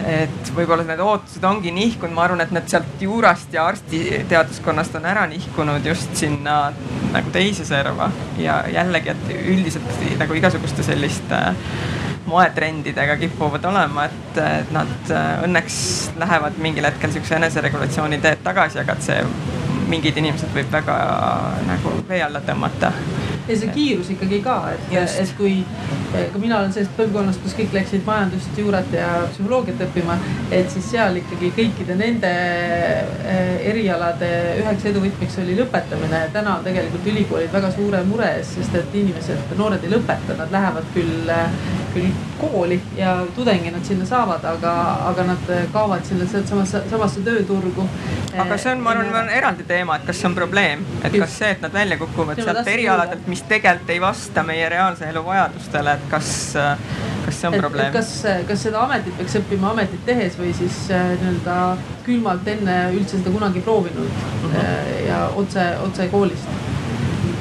et 0.08 0.52
võib-olla 0.56 0.86
need 0.88 1.02
ootused 1.04 1.44
ongi 1.46 1.72
nihkunud, 1.76 2.14
ma 2.16 2.26
arvan, 2.28 2.44
et 2.44 2.54
need 2.56 2.68
sealt 2.72 3.04
juurast 3.04 3.54
ja 3.54 3.66
arstiteaduskonnast 3.70 4.96
on 5.00 5.08
ära 5.10 5.26
nihkunud 5.30 5.86
just 5.86 6.16
sinna 6.20 6.60
nagu 7.14 7.34
teise 7.36 7.66
serva. 7.68 8.10
Ja 8.40 8.62
jällegi, 8.72 9.14
et 9.16 9.34
üldiselt 9.40 10.06
nagu 10.22 10.38
igasuguste 10.38 10.86
selliste 10.86 11.42
moetrendidega 12.30 13.16
kipuvad 13.18 13.66
olema, 13.66 14.06
et, 14.06 14.38
et 14.44 14.74
nad 14.76 15.14
äh, 15.16 15.30
õnneks 15.48 15.80
lähevad 16.20 16.60
mingil 16.62 16.86
hetkel 16.86 17.14
siukse 17.16 17.40
eneseregulatsiooni 17.40 18.22
teed 18.22 18.44
tagasi, 18.46 18.84
aga 18.84 18.96
et 18.96 19.08
see 19.08 19.24
mingid 19.90 20.20
inimesed 20.22 20.54
võib 20.54 20.70
väga 20.72 20.96
nagu 21.66 21.96
vee 22.10 22.22
alla 22.22 22.44
tõmmata 22.46 22.92
ja 23.50 23.58
see 23.58 23.72
kiirus 23.74 24.10
ikkagi 24.14 24.42
ka, 24.46 24.58
et, 24.76 24.92
et 25.24 25.32
kui 25.38 25.56
ka 26.14 26.42
mina 26.42 26.60
olen 26.60 26.74
sellest 26.74 26.94
põlvkonnast, 26.98 27.42
kus 27.44 27.56
kõik 27.58 27.74
läksid 27.74 28.06
majandust, 28.08 28.52
juurat 28.58 28.94
ja 28.94 29.10
psühholoogiat 29.32 29.82
õppima, 29.88 30.18
et 30.54 30.70
siis 30.74 30.92
seal 30.94 31.18
ikkagi 31.22 31.52
kõikide 31.58 31.98
nende 32.00 32.30
eh, 32.30 33.56
erialade 33.72 34.30
üheks 34.62 34.86
eduvõtmeks 34.92 35.40
oli 35.44 35.58
lõpetamine. 35.60 36.22
täna 36.34 36.58
on 36.58 36.66
tegelikult 36.68 37.10
ülikoolid 37.14 37.54
väga 37.54 37.72
suure 37.76 38.04
mure 38.10 38.30
ees, 38.38 38.54
sest 38.60 38.76
et 38.78 38.96
inimesed, 39.02 39.58
noored 39.58 39.86
ei 39.86 39.94
lõpeta, 39.96 40.38
nad 40.38 40.54
lähevad 40.54 40.94
küll, 40.94 41.34
küll 41.94 42.12
kooli 42.40 42.80
ja 42.98 43.16
tudengi 43.36 43.72
nad 43.72 43.86
sinna 43.86 44.06
saavad, 44.06 44.46
aga, 44.46 44.74
aga 45.10 45.26
nad 45.32 45.52
kaovad 45.74 46.06
sinna 46.08 46.28
samasse, 46.30 46.84
samasse 46.90 47.24
tööturgu. 47.26 47.88
aga 48.38 48.58
see 48.58 48.72
on, 48.72 48.84
ma 48.86 48.94
arvan, 48.96 49.30
eraldi 49.34 49.66
teema, 49.68 50.00
et 50.00 50.08
kas 50.08 50.22
see 50.22 50.30
on 50.30 50.38
probleem, 50.38 50.86
et 51.04 51.18
kas 51.18 51.38
see, 51.42 51.52
et 51.56 51.62
nad 51.66 51.74
välja 51.74 51.98
kukuvad 52.02 52.42
sealt 52.42 52.68
erialadelt, 52.68 53.28
mis 53.32 53.44
tegelikult 53.50 53.94
ei 53.96 54.02
vasta 54.02 54.44
meie 54.44 54.70
reaalse 54.70 55.10
elu 55.10 55.24
vajadustele, 55.26 55.96
et 55.98 56.10
kas, 56.12 56.34
kas 57.26 57.42
see 57.42 57.52
on 57.52 57.58
et, 57.58 57.64
probleem? 57.66 57.94
kas, 57.94 58.14
kas 58.48 58.66
seda 58.68 58.84
ametit 58.86 59.18
peaks 59.20 59.40
õppima 59.42 59.74
ametit 59.74 60.06
tehes 60.08 60.38
või 60.40 60.54
siis 60.58 60.86
äh, 60.96 61.14
nii-öelda 61.20 61.60
külmalt 62.06 62.48
enne 62.56 62.80
üldse 62.96 63.18
seda 63.20 63.34
kunagi 63.34 63.64
proovinud 63.66 64.10
mm 64.10 64.52
-hmm. 64.52 65.08
ja 65.08 65.24
otse, 65.36 65.70
otse 65.86 66.08
koolist? 66.08 66.48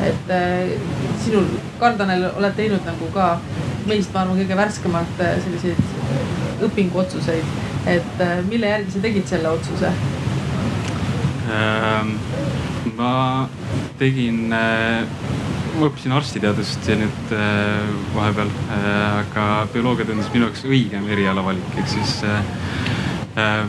et 0.03 0.31
äh, 0.31 0.79
sinul, 1.25 1.45
Karl-Tanel, 1.79 2.31
oled 2.37 2.55
teinud 2.57 2.85
nagu 2.87 3.11
ka 3.15 3.39
meist, 3.89 4.13
ma 4.15 4.25
arvan, 4.25 4.39
kõige 4.43 4.59
värskemalt 4.59 5.25
selliseid 5.45 6.63
õpinguotsuseid, 6.69 7.57
et 7.89 8.23
mille 8.49 8.73
järgi 8.75 8.97
sa 8.97 9.05
tegid 9.05 9.31
selle 9.31 9.53
otsuse 9.59 9.93
ähm,? 11.55 12.17
ma 12.99 13.49
tegin 13.99 14.53
äh, 14.55 15.05
ma 15.79 15.87
õppisin 15.87 16.15
arstiteadust 16.17 16.89
ja 16.91 16.97
nüüd 16.99 17.33
äh, 17.35 17.91
vahepeal 18.15 18.51
äh,, 18.51 19.21
aga 19.21 19.45
bioloogia 19.73 20.09
tundus 20.09 20.31
minu 20.35 20.49
jaoks 20.49 20.65
õigem 20.67 21.07
erialavalik, 21.15 21.69
ehk 21.79 21.91
siis 21.93 22.17
äh, 22.27 22.41
äh, 23.39 23.63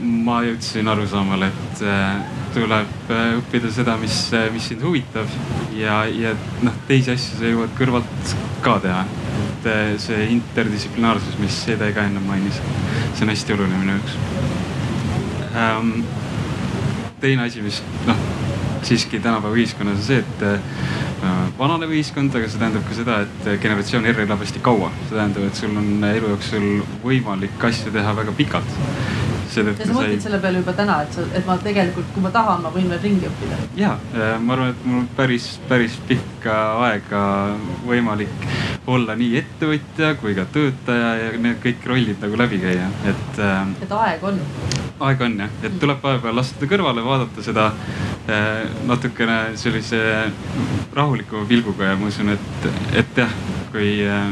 ma 0.00 0.40
jõudsin 0.46 0.88
arusaamale, 0.88 1.50
et 1.52 1.82
äh, 1.84 2.22
tuleb 2.54 3.12
äh, 3.12 3.34
õppida 3.40 3.72
seda, 3.74 3.96
mis, 4.00 4.22
äh, 4.36 4.48
mis 4.54 4.70
sind 4.70 4.84
huvitab 4.86 5.28
ja, 5.76 6.02
ja 6.08 6.32
noh, 6.64 6.76
teisi 6.88 7.12
asju 7.14 7.40
sa 7.40 7.52
jõuad 7.52 7.74
kõrvalt 7.78 8.36
ka 8.64 8.78
teha. 8.84 9.04
Et 9.60 9.68
äh, 9.68 9.94
see 10.00 10.30
interdistsiplinaarsus, 10.36 11.38
mis 11.42 11.60
Ede 11.68 11.92
ka 11.96 12.06
enne 12.08 12.22
mainis, 12.24 12.60
see 13.14 13.26
on 13.26 13.32
hästi 13.34 13.56
oluline 13.56 13.82
minu 13.84 13.98
jaoks 13.98 14.18
ähm,. 15.54 15.92
teine 17.20 17.44
asi, 17.44 17.62
mis 17.62 17.82
noh, 18.06 18.16
siiski 18.82 19.20
tänapäeva 19.20 19.56
ühiskonnas 19.56 20.00
on 20.00 20.06
see, 20.06 20.22
et 20.24 21.50
vananev 21.58 21.92
ühiskond, 21.92 22.32
aga 22.36 22.48
see 22.48 22.60
tähendab 22.60 22.86
ka 22.88 22.96
seda, 22.96 23.18
et 23.26 23.48
generatsioon 23.60 24.08
R 24.08 24.22
elab 24.24 24.40
hästi 24.40 24.62
kaua. 24.64 24.88
see 25.08 25.16
tähendab, 25.18 25.44
et 25.44 25.58
sul 25.58 25.76
on 25.76 26.04
elu 26.08 26.32
jooksul 26.32 26.68
võimalik 27.04 27.68
asju 27.68 27.92
teha 27.92 28.14
väga 28.16 28.32
pikalt. 28.38 28.78
Ja 29.56 29.86
sa 29.86 29.96
mõtled 29.96 30.16
sai... 30.16 30.20
selle 30.26 30.40
peale 30.42 30.62
juba 30.62 30.74
täna, 30.78 31.00
et 31.04 31.16
sa, 31.16 31.26
et 31.34 31.46
ma 31.48 31.56
tegelikult, 31.62 32.10
kui 32.14 32.24
ma 32.24 32.32
tahan, 32.34 32.62
ma 32.64 32.74
võin 32.74 32.90
veel 32.92 33.02
ringi 33.04 33.30
õppida? 33.30 33.60
ja, 33.80 33.94
ma 34.38 34.56
arvan, 34.56 34.74
et 34.74 34.84
mul 34.88 35.08
päris, 35.16 35.52
päris 35.70 35.96
pikka 36.08 36.58
aega 36.88 37.24
võimalik 37.86 38.48
olla 38.90 39.16
nii 39.18 39.36
ettevõtja 39.40 40.14
kui 40.20 40.36
ka 40.38 40.46
töötaja 40.54 41.14
ja 41.24 41.32
need 41.38 41.60
kõik 41.64 41.86
rollid 41.86 42.22
nagu 42.24 42.38
läbi 42.40 42.62
käia, 42.62 42.90
et. 43.10 43.42
et 43.84 43.98
aeg 44.00 44.30
on 44.30 44.40
aega 45.00 45.24
on 45.24 45.36
jah, 45.40 45.52
et 45.64 45.76
tuleb 45.80 46.02
vahepeal 46.04 46.42
astuda 46.42 46.68
kõrvale, 46.70 47.04
vaadata 47.04 47.44
seda 47.44 47.70
äh, 47.70 48.66
natukene 48.88 49.38
sellise 49.60 50.00
rahulikuma 50.96 51.48
pilguga 51.48 51.92
ja 51.92 51.98
ma 52.00 52.10
usun, 52.10 52.32
et, 52.34 52.68
et 53.00 53.22
jah, 53.22 53.32
kui 53.72 53.94
äh, 54.04 54.28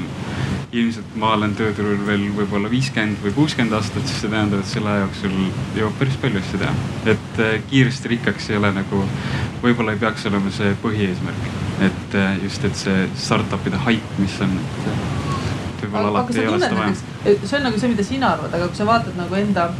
ilmselt 0.77 1.15
ma 1.17 1.33
olen 1.33 1.55
tööturul 1.57 2.01
veel 2.05 2.27
võib-olla 2.37 2.69
viiskümmend 2.69 3.23
või 3.25 3.33
kuuskümmend 3.37 3.77
aastat, 3.79 4.05
siis 4.09 4.21
see 4.23 4.33
tähendab, 4.33 4.61
et 4.61 4.69
selle 4.69 4.91
aja 4.93 5.05
jooksul 5.07 5.37
jõuab 5.79 5.95
päris 6.01 6.19
palju 6.21 6.43
asju 6.43 6.61
teha. 6.61 6.73
et 7.15 7.41
äh, 7.45 7.55
kiiresti 7.71 8.13
rikkaks 8.13 8.51
ei 8.51 8.59
ole 8.61 8.73
nagu, 8.77 9.01
võib-olla 9.63 9.95
ei 9.97 10.03
peaks 10.03 10.27
olema 10.29 10.53
see 10.53 10.75
põhieesmärk, 10.83 11.49
et 11.89 12.19
äh, 12.21 12.43
just, 12.45 12.69
et 12.69 12.77
see 12.77 13.07
startup'ide 13.17 13.81
haip, 13.87 14.13
mis 14.21 14.37
on, 14.45 14.53
et 14.61 15.87
võib-olla 15.87 16.13
alati 16.13 16.43
ei 16.43 16.51
ole 16.53 16.61
seda 16.61 16.83
vaja. 16.83 16.99
see 17.25 17.57
on 17.61 17.67
nagu 17.71 17.81
see, 17.81 17.93
mida 17.95 18.05
sina 18.11 18.35
arvad, 18.37 18.53
aga 18.61 18.69
kui 18.69 18.83
sa 18.83 18.91
vaatad 18.93 19.17
nagu 19.17 19.41
enda 19.41 19.71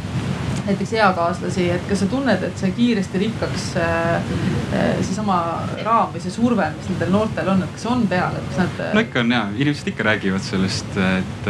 näiteks 0.69 0.93
eakaaslasi, 0.99 1.69
et 1.75 1.87
kas 1.89 2.03
sa 2.03 2.07
tunned, 2.09 2.43
et 2.45 2.61
see 2.61 2.71
kiiresti 2.77 3.21
rikkaks 3.23 3.67
äh, 3.81 4.15
äh, 4.15 4.89
seesama 5.01 5.39
raam 5.85 6.13
või 6.13 6.23
see 6.23 6.33
surve, 6.33 6.69
mis 6.77 6.89
nendel 6.93 7.13
noortel 7.15 7.51
on, 7.55 7.63
et 7.65 7.75
kas 7.75 7.87
on 7.89 8.05
peal, 8.11 8.37
et 8.37 8.49
kas 8.51 8.63
nad? 8.63 8.81
no 8.97 9.05
ikka 9.05 9.23
on 9.23 9.35
ja, 9.35 9.43
inimesed 9.57 9.93
ikka 9.93 10.07
räägivad 10.11 10.45
sellest, 10.45 10.99
et 11.19 11.49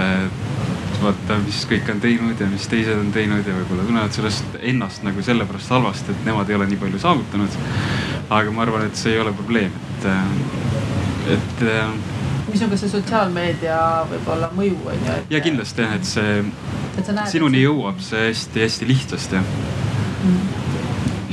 vaata, 1.00 1.40
mis 1.46 1.62
kõik 1.70 1.90
on 1.94 2.02
teinud 2.04 2.42
ja 2.42 2.48
mis 2.52 2.68
teised 2.72 2.98
on 3.00 3.12
teinud 3.16 3.48
ja 3.48 3.56
võib-olla 3.56 3.88
tunnevad 3.88 4.16
sellest 4.16 4.60
ennast 4.72 5.04
nagu 5.08 5.24
sellepärast 5.24 5.76
halvasti, 5.76 6.16
et 6.16 6.28
nemad 6.28 6.50
ei 6.50 6.60
ole 6.60 6.68
nii 6.70 6.80
palju 6.82 7.02
saavutanud. 7.06 7.60
aga 8.30 8.52
ma 8.54 8.62
arvan, 8.66 8.86
et 8.86 9.00
see 9.00 9.16
ei 9.16 9.22
ole 9.24 9.34
probleem, 9.34 9.74
et, 9.96 10.10
et 11.36 11.68
mis 12.50 12.62
on 12.66 12.72
ka 12.72 12.78
see 12.82 12.92
sotsiaalmeedia 12.92 13.80
võib-olla 14.10 14.52
mõju 14.58 14.78
on 14.92 15.08
ju. 15.08 15.18
ja 15.34 15.42
kindlasti 15.44 15.86
jah, 15.86 15.96
et 15.98 16.08
see 16.08 16.38
sinuni 17.32 17.64
jõuab 17.64 18.02
see 18.04 18.30
hästi-hästi 18.30 18.88
lihtsasti 18.90 19.40
mm.. 19.40 20.40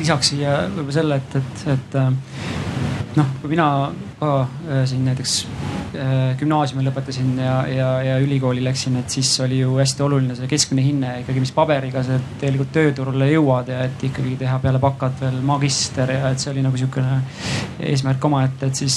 lisaks 0.00 0.32
siia 0.32 0.58
võib-olla 0.68 0.98
selle, 0.98 1.20
et, 1.22 1.38
et, 1.40 1.66
et 1.76 1.98
äh, 2.00 2.10
noh, 3.16 3.32
kui 3.40 3.54
mina 3.54 3.68
ka 4.20 4.32
äh, 4.44 4.84
siin 4.88 5.04
näiteks 5.08 5.38
gümnaasiumi 6.40 6.84
lõpetasin 6.86 7.34
ja, 7.40 7.56
ja, 7.70 7.90
ja 8.04 8.16
ülikooli 8.22 8.64
läksin, 8.64 8.98
et 9.00 9.12
siis 9.12 9.30
oli 9.44 9.60
ju 9.62 9.76
hästi 9.78 10.04
oluline 10.06 10.36
see 10.38 10.48
keskmine 10.50 10.84
hinne 10.84 11.12
ikkagi, 11.22 11.42
mis 11.42 11.52
paberiga 11.56 12.02
sa 12.06 12.18
tegelikult 12.40 12.72
tööturule 12.76 13.28
jõuad 13.30 13.70
ja 13.72 13.82
et 13.86 14.06
ikkagi 14.08 14.36
teha 14.40 14.58
peale 14.62 14.80
bakat 14.82 15.20
veel 15.24 15.38
magister 15.46 16.10
ja 16.12 16.30
et 16.32 16.42
see 16.42 16.52
oli 16.52 16.64
nagu 16.64 16.78
sihukene 16.78 17.20
eesmärk 17.90 18.24
omaette, 18.28 18.70
et 18.70 18.78
siis, 18.78 18.96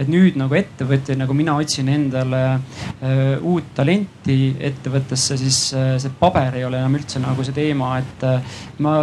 et 0.00 0.10
nüüd 0.10 0.36
nagu 0.40 0.56
ettevõtja, 0.56 1.16
nagu 1.18 1.34
mina 1.36 1.56
otsin 1.60 1.88
endale 1.92 2.42
uh, 2.56 3.36
uut 3.46 3.72
talenti 3.76 4.38
ettevõttesse, 4.70 5.38
siis 5.40 5.60
uh, 5.76 5.94
see 6.00 6.12
paber 6.20 6.58
ei 6.60 6.66
ole 6.68 6.80
enam 6.80 6.98
üldse 6.98 7.22
nagu 7.22 7.44
see 7.46 7.56
teema, 7.56 7.92
et 8.00 8.26
uh, 8.28 8.58
ma 8.84 8.96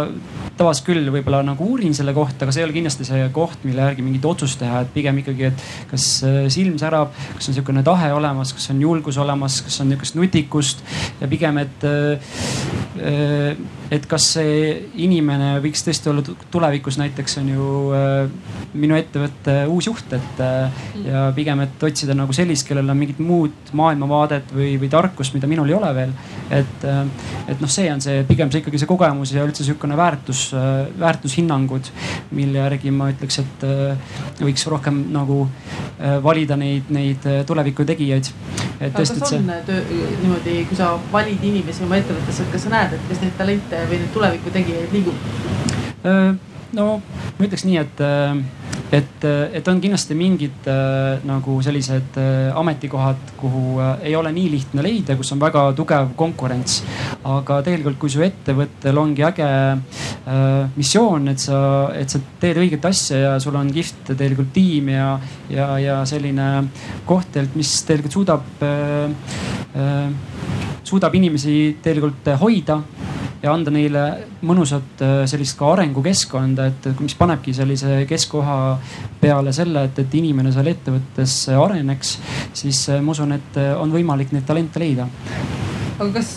tavaliselt 0.58 0.88
küll 0.88 1.12
võib-olla 1.14 1.42
nagu 1.46 1.70
uurin 1.72 1.94
selle 1.96 2.14
kohta, 2.16 2.46
aga 2.46 2.54
see 2.54 2.64
ei 2.64 2.68
ole 2.68 2.76
kindlasti 2.76 3.08
see 3.08 3.28
koht, 3.34 3.64
mille 3.68 3.88
järgi 3.90 4.06
mingit 4.06 4.28
otsust 4.28 4.60
teha, 4.62 4.82
et 4.84 4.94
pigem 4.94 5.22
ikkagi, 5.22 5.50
et 5.50 5.66
kas 5.90 6.08
silm 6.54 6.78
särab, 6.80 7.14
kas 7.34 7.48
on 7.48 7.56
sihukene 7.56 7.82
tahe 7.86 8.12
olemas, 8.12 8.52
kas 8.56 8.70
on 8.72 8.80
julgus 8.82 9.18
olemas, 9.18 9.60
kas 9.66 9.80
on 9.80 9.92
nihukest 9.92 10.18
nutikust 10.18 10.84
ja 11.20 11.28
pigem, 11.28 11.58
et 11.64 11.88
et 13.90 14.04
kas 14.08 14.24
see 14.34 14.56
inimene 15.00 15.54
võiks 15.64 15.82
tõesti 15.86 16.10
olla 16.10 16.22
tulevikus 16.52 16.98
näiteks 17.00 17.38
on 17.40 17.48
ju 17.52 17.68
äh, 17.96 18.56
minu 18.78 18.96
ettevõtte 18.98 19.54
uus 19.72 19.88
juht, 19.88 20.12
et 20.16 20.42
äh, 20.44 20.82
ja 21.06 21.22
pigem, 21.36 21.62
et 21.64 21.86
otsida 21.88 22.16
nagu 22.16 22.34
sellist, 22.36 22.66
kellel 22.68 22.88
on 22.88 22.98
mingit 23.00 23.20
muud 23.24 23.72
maailmavaadet 23.78 24.52
või, 24.54 24.74
või 24.80 24.90
tarkust, 24.92 25.36
mida 25.36 25.48
minul 25.50 25.70
ei 25.72 25.76
ole 25.78 25.92
veel. 25.96 26.12
et, 26.50 26.84
äh, 26.84 27.00
et 27.48 27.64
noh, 27.64 27.70
see 27.72 27.88
on 27.92 28.02
see 28.04 28.22
pigem 28.28 28.52
see 28.52 28.62
ikkagi 28.62 28.82
see 28.82 28.90
kogemus 28.90 29.32
ja 29.32 29.44
üldse 29.46 29.64
sihukene 29.64 29.96
väärtus, 29.96 30.48
väärtushinnangud, 30.98 31.88
mille 32.36 32.60
järgi 32.60 32.92
ma 32.92 33.08
ütleks, 33.12 33.40
et 33.42 33.66
võiks 34.40 34.66
rohkem 34.68 35.00
nagu 35.12 35.40
valida 36.22 36.56
neid, 36.60 36.90
neid 36.94 37.24
tuleviku 37.48 37.84
tegijaid. 37.88 38.28
et 38.80 38.94
tõesti, 38.94 39.18
et 39.18 39.32
see. 39.32 39.58
töö, 39.66 39.82
niimoodi, 40.22 40.56
kui 40.68 40.76
sa 40.78 40.92
valid 41.12 41.44
inimesi 41.44 41.84
oma 41.84 41.98
ettevõttesse, 41.98 42.46
et 42.46 42.52
kas 42.52 42.66
sa 42.66 42.74
näed, 42.74 42.96
et 42.96 43.08
kes 43.10 43.22
neid 43.24 43.36
talente 43.40 43.77
või 43.86 44.02
neid 44.02 44.12
tuleviku 44.14 44.54
tegijaid 44.54 44.94
liigub? 44.94 45.26
no 46.78 46.86
ma 47.38 47.46
ütleks 47.46 47.64
nii, 47.64 47.78
et, 47.80 48.00
et, 48.94 49.24
et 49.58 49.68
on 49.70 49.80
kindlasti 49.82 50.16
mingid 50.18 50.68
nagu 51.26 51.56
sellised 51.64 52.18
ametikohad, 52.58 53.32
kuhu 53.40 53.78
ei 54.04 54.14
ole 54.16 54.32
nii 54.34 54.50
lihtne 54.52 54.84
leida, 54.84 55.16
kus 55.18 55.32
on 55.34 55.40
väga 55.42 55.64
tugev 55.78 56.12
konkurents. 56.18 56.82
aga 57.28 57.60
tegelikult, 57.66 57.98
kui 58.00 58.12
su 58.12 58.22
ettevõttel 58.24 58.98
ongi 59.00 59.24
äge 59.26 59.48
äh, 59.48 60.68
missioon, 60.76 61.28
et 61.32 61.42
sa, 61.42 61.58
et 61.96 62.10
sa 62.10 62.20
teed 62.40 62.60
õiget 62.62 62.84
asja 62.88 63.18
ja 63.24 63.34
sul 63.42 63.56
on 63.58 63.70
kihvt 63.72 64.14
tegelikult 64.14 64.52
tiim 64.54 64.92
ja, 64.92 65.10
ja, 65.52 65.70
ja 65.82 65.98
selline 66.08 66.68
koht 67.08 67.36
mis 67.54 67.74
tegelikult 67.88 68.18
suudab 68.18 68.64
äh, 68.64 69.10
äh, 69.76 70.08
suudab 70.88 71.14
inimesi 71.18 71.76
tegelikult 71.84 72.30
hoida 72.40 72.80
ja 73.42 73.52
anda 73.54 73.72
neile 73.74 74.04
mõnusat 74.46 75.02
äh, 75.04 75.14
sellist 75.30 75.58
ka 75.58 75.72
arengukeskkonda, 75.74 76.66
et 76.70 76.88
mis 77.02 77.14
panebki 77.18 77.54
sellise 77.56 78.02
keskkoha 78.08 78.58
peale 79.20 79.52
selle, 79.56 79.86
et, 79.88 80.02
et 80.02 80.18
inimene 80.18 80.52
seal 80.54 80.70
ettevõttes 80.72 81.36
areneks, 81.54 82.16
siis 82.58 82.84
äh, 82.92 83.02
ma 83.04 83.14
usun, 83.14 83.36
et 83.38 83.60
äh, 83.60 83.72
on 83.78 83.94
võimalik 83.94 84.34
neid 84.34 84.46
talente 84.48 84.82
leida. 84.82 85.08
aga 85.98 86.10
kas 86.18 86.34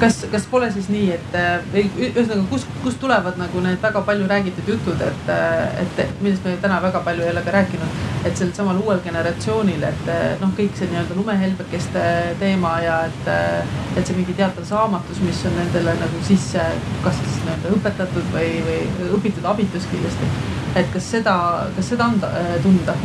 kas, 0.00 0.20
kas 0.32 0.46
pole 0.50 0.68
siis 0.72 0.88
nii, 0.90 1.08
et 1.14 1.34
või 1.72 1.84
ühesõnaga, 2.08 2.44
kus, 2.50 2.64
kust 2.84 3.00
tulevad 3.02 3.36
nagu 3.40 3.62
need 3.64 3.80
väga 3.82 4.02
palju 4.06 4.28
räägitud 4.30 4.68
jutud, 4.72 5.02
et, 5.04 5.32
et 5.82 6.22
millest 6.24 6.46
me 6.46 6.56
täna 6.62 6.80
väga 6.82 7.02
palju 7.06 7.26
ei 7.26 7.32
ole 7.32 7.42
ka 7.44 7.54
rääkinud, 7.54 7.98
et 8.24 8.36
sellel 8.36 8.54
samal 8.56 8.80
uuel 8.80 9.02
generatsioonil, 9.04 9.84
et 9.90 10.12
noh, 10.40 10.54
kõik 10.56 10.76
see 10.78 10.90
nii-öelda 10.92 11.18
lumehelbekeste 11.18 12.04
teema 12.40 12.76
ja 12.84 13.00
et, 13.10 13.30
et 13.96 14.04
see 14.04 14.16
mingi 14.18 14.36
teatav 14.38 14.66
saamatus, 14.68 15.20
mis 15.26 15.44
on 15.48 15.58
nendele 15.60 15.96
nagu 16.00 16.24
sisse, 16.28 16.64
kas 17.04 17.20
siis 17.20 17.42
nii-öelda 17.44 17.76
õpetatud 17.76 18.32
või, 18.36 18.54
või 18.68 19.12
õpitud 19.20 19.52
abitus 19.52 19.88
kindlasti. 19.92 20.32
et 20.80 20.88
kas 20.94 21.12
seda, 21.16 21.36
kas 21.76 21.92
seda 21.92 22.08
on 22.08 22.20
tunda 22.64 22.96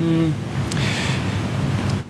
mm.? 0.00 0.32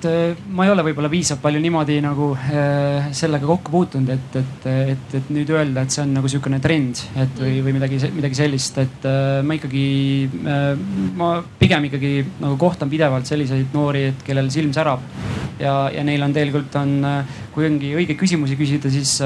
Et 0.03 0.09
äh, 0.11 0.37
ma 0.51 0.67
ei 0.67 0.73
ole 0.73 0.83
võib-olla 0.87 1.11
piisavalt 1.13 1.43
palju 1.45 1.61
niimoodi 1.63 1.99
nagu 2.03 2.33
äh, 2.35 3.11
sellega 3.15 3.47
kokku 3.47 3.73
puutunud, 3.75 4.11
et, 4.11 4.39
et, 4.41 4.67
et, 4.95 5.15
et 5.19 5.31
nüüd 5.35 5.51
öelda, 5.55 5.85
et 5.85 5.95
see 5.95 6.03
on 6.03 6.15
nagu 6.17 6.31
sihukene 6.31 6.59
trend, 6.63 7.05
et 7.23 7.39
või, 7.39 7.61
või 7.63 7.77
midagi, 7.77 8.01
midagi 8.15 8.39
sellist, 8.39 8.81
et 8.83 9.07
äh, 9.09 9.39
ma 9.47 9.57
ikkagi, 9.59 9.85
ma 11.19 11.33
pigem 11.61 11.87
ikkagi 11.89 12.13
nagu 12.43 12.59
kohtan 12.61 12.91
pidevalt 12.93 13.29
selliseid 13.29 13.75
noori, 13.77 14.09
et 14.11 14.27
kellel 14.27 14.51
silm 14.55 14.73
särab 14.75 15.05
ja, 15.61 15.75
ja 15.95 16.05
neil 16.07 16.25
on 16.27 16.35
tegelikult 16.35 16.79
on, 16.81 16.95
kui 17.55 17.69
ongi 17.69 17.95
õigeid 17.95 18.19
küsimusi 18.19 18.59
küsida, 18.59 18.91
siis, 18.93 19.19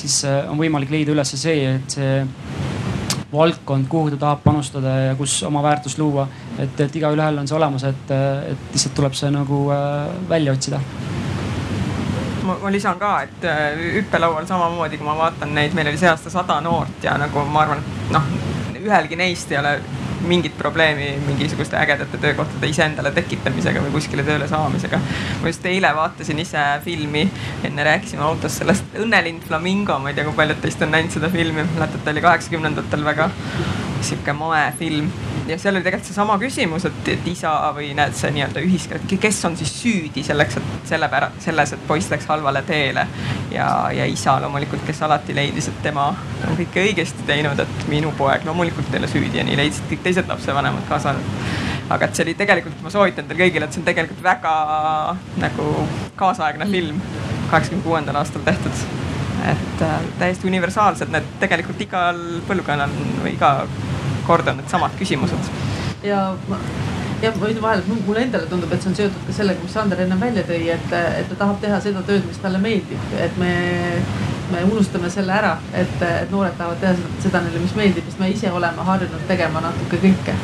siis 0.00 0.20
on 0.48 0.60
võimalik 0.60 0.92
leida 0.92 1.12
üles 1.12 1.36
see, 1.36 1.74
et 1.76 1.98
see 1.98 2.71
valdkond, 3.32 3.88
kuhu 3.88 4.10
ta 4.10 4.16
tahab 4.26 4.44
panustada 4.44 4.96
ja 5.08 5.14
kus 5.14 5.42
oma 5.48 5.62
väärtust 5.62 5.98
luua. 5.98 6.28
et, 6.58 6.80
et 6.80 6.96
igaühel 6.96 7.38
on 7.38 7.48
see 7.48 7.56
olemas, 7.56 7.84
et, 7.84 8.10
et 8.52 8.72
lihtsalt 8.74 8.94
tuleb 8.94 9.16
see 9.18 9.30
nagu 9.32 9.64
äh, 9.72 10.12
välja 10.28 10.52
otsida 10.52 10.80
ma, 12.42 12.56
ma 12.62 12.72
lisan 12.72 12.98
ka, 12.98 13.12
et 13.22 13.44
äh, 13.48 13.82
hüppelaual 13.96 14.46
samamoodi, 14.46 14.98
kui 14.98 15.06
ma 15.06 15.16
vaatan 15.18 15.54
neid, 15.54 15.74
meil 15.74 15.92
oli 15.92 16.00
see 16.00 16.10
aasta 16.10 16.30
sada 16.30 16.60
noort 16.64 17.04
ja 17.04 17.16
nagu 17.20 17.44
ma 17.48 17.64
arvan, 17.66 17.82
noh, 18.12 18.30
ühelgi 18.82 19.18
neist 19.18 19.52
ei 19.52 19.60
ole 19.62 19.76
mingit 20.28 20.56
probleemi 20.58 21.12
mingisuguste 21.26 21.76
ägedate 21.76 22.18
töökohtade 22.22 22.70
iseendale 22.70 23.12
tekitamisega 23.16 23.82
või 23.84 23.94
kuskile 23.96 24.24
tööle 24.26 24.48
saamisega. 24.48 25.00
ma 25.42 25.52
just 25.52 25.66
eile 25.66 25.94
vaatasin 25.96 26.38
ise 26.42 26.64
filmi, 26.84 27.28
enne 27.64 27.86
rääkisime 27.90 28.22
autos 28.26 28.58
sellest 28.62 28.98
Õnnelind 28.98 29.46
Flamingo, 29.48 29.98
ma 29.98 30.12
ei 30.12 30.18
tea, 30.18 30.24
kui 30.28 30.36
paljud 30.38 30.60
teist 30.62 30.82
on 30.82 30.94
näinud 30.94 31.14
seda 31.14 31.30
filmi, 31.32 31.66
mäletate, 31.74 32.10
oli 32.10 32.24
kaheksakümnendatel 32.28 33.04
väga 33.04 33.30
sihuke 34.06 34.32
moefilm 34.36 35.10
ja 35.48 35.58
seal 35.58 35.74
oli 35.74 35.84
tegelikult 35.84 36.08
seesama 36.10 36.36
küsimus, 36.38 36.86
et, 36.88 37.08
et 37.14 37.26
isa 37.32 37.52
või 37.76 37.90
näed, 37.98 38.14
see 38.18 38.30
nii-öelda 38.34 38.62
ühiskond, 38.64 39.16
kes 39.20 39.40
on 39.48 39.56
siis 39.58 39.72
süüdi 39.82 40.24
selleks, 40.26 40.58
et 40.60 40.92
selle 40.92 41.08
pära-, 41.12 41.32
selles, 41.42 41.74
et 41.74 41.86
poiss 41.88 42.10
läks 42.12 42.28
halvale 42.30 42.62
teele. 42.66 43.06
ja, 43.50 43.66
ja 43.92 44.06
isa 44.06 44.38
loomulikult, 44.40 44.84
kes 44.86 45.02
alati 45.02 45.34
leidis, 45.34 45.68
et 45.68 45.82
tema 45.82 46.08
on 46.48 46.56
kõike 46.58 46.86
õigesti 46.86 47.26
teinud, 47.26 47.58
et 47.58 47.88
minu 47.90 48.12
poeg 48.18 48.46
loomulikult 48.46 48.94
ei 48.94 49.02
ole 49.02 49.10
süüdi 49.10 49.42
ja 49.42 49.44
nii 49.44 49.58
leidsid 49.58 49.90
kõik 49.90 50.06
teised 50.06 50.30
lapsevanemad 50.30 50.88
kaasa 50.88 51.16
aga 51.92 52.06
et 52.06 52.16
see 52.16 52.26
oli 52.26 52.34
tegelikult, 52.38 52.78
ma 52.84 52.92
soovitan 52.92 53.28
teile 53.28 53.44
kõigile, 53.44 53.66
et 53.66 53.74
see 53.74 53.82
on 53.82 53.88
tegelikult 53.88 54.22
väga 54.24 54.52
nagu 55.42 55.66
kaasaegne 56.16 56.68
film, 56.70 57.00
kaheksakümne 57.50 57.84
kuuendal 57.84 58.22
aastal 58.22 58.44
tehtud. 58.46 58.84
Et 59.50 59.82
äh, 59.82 59.98
täiesti 60.20 60.48
universaalsed, 60.50 61.10
need 61.12 61.28
tegelikult 61.42 61.80
igal 61.82 62.22
põlvkonnal 62.48 62.94
või 63.24 63.34
iga 63.36 63.52
kord 64.26 64.48
on 64.48 64.60
needsamad 64.60 64.94
küsimused. 64.98 65.52
ja 66.06 66.24
ma, 66.48 66.58
ja 67.22 67.32
ma 67.36 67.48
ütlen 67.48 67.62
vahele, 67.62 67.82
et 67.82 68.06
mulle 68.06 68.26
endale 68.26 68.46
tundub, 68.50 68.72
et 68.72 68.82
see 68.82 68.92
on 68.92 68.98
seotud 68.98 69.26
ka 69.28 69.36
sellega, 69.38 69.62
mis 69.62 69.74
Sander 69.76 70.04
ennem 70.04 70.20
välja 70.20 70.44
tõi, 70.48 70.62
et, 70.74 70.94
et 71.22 71.28
ta 71.32 71.40
tahab 71.44 71.60
teha 71.64 71.80
seda 71.84 72.04
tööd, 72.06 72.26
mis 72.28 72.40
talle 72.42 72.62
meeldib, 72.62 73.12
et 73.18 73.38
me, 73.42 73.52
me 74.54 74.64
unustame 74.70 75.10
selle 75.10 75.34
ära, 75.36 75.56
et, 75.72 75.94
et 76.08 76.34
noored 76.34 76.58
tahavad 76.58 76.82
teha 76.82 76.96
seda 77.24 77.44
neile, 77.44 77.62
mis 77.66 77.76
meeldib, 77.78 78.08
sest 78.10 78.22
me 78.22 78.32
ise 78.34 78.50
oleme 78.52 78.90
harjunud 78.90 79.30
tegema 79.30 79.64
natuke 79.66 80.02
kõike 80.06 80.38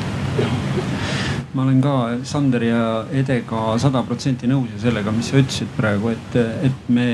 ma 1.55 1.63
olen 1.63 1.81
ka 1.81 1.95
Sander 2.29 2.63
ja 2.63 2.83
Edega 3.13 3.79
sada 3.81 4.03
protsenti 4.05 4.49
nõus 4.51 4.73
ja 4.75 4.83
sellega, 4.83 5.13
mis 5.15 5.31
sa 5.31 5.41
ütlesid 5.41 5.71
praegu, 5.77 6.13
et, 6.13 6.37
et 6.69 6.91
me, 6.93 7.07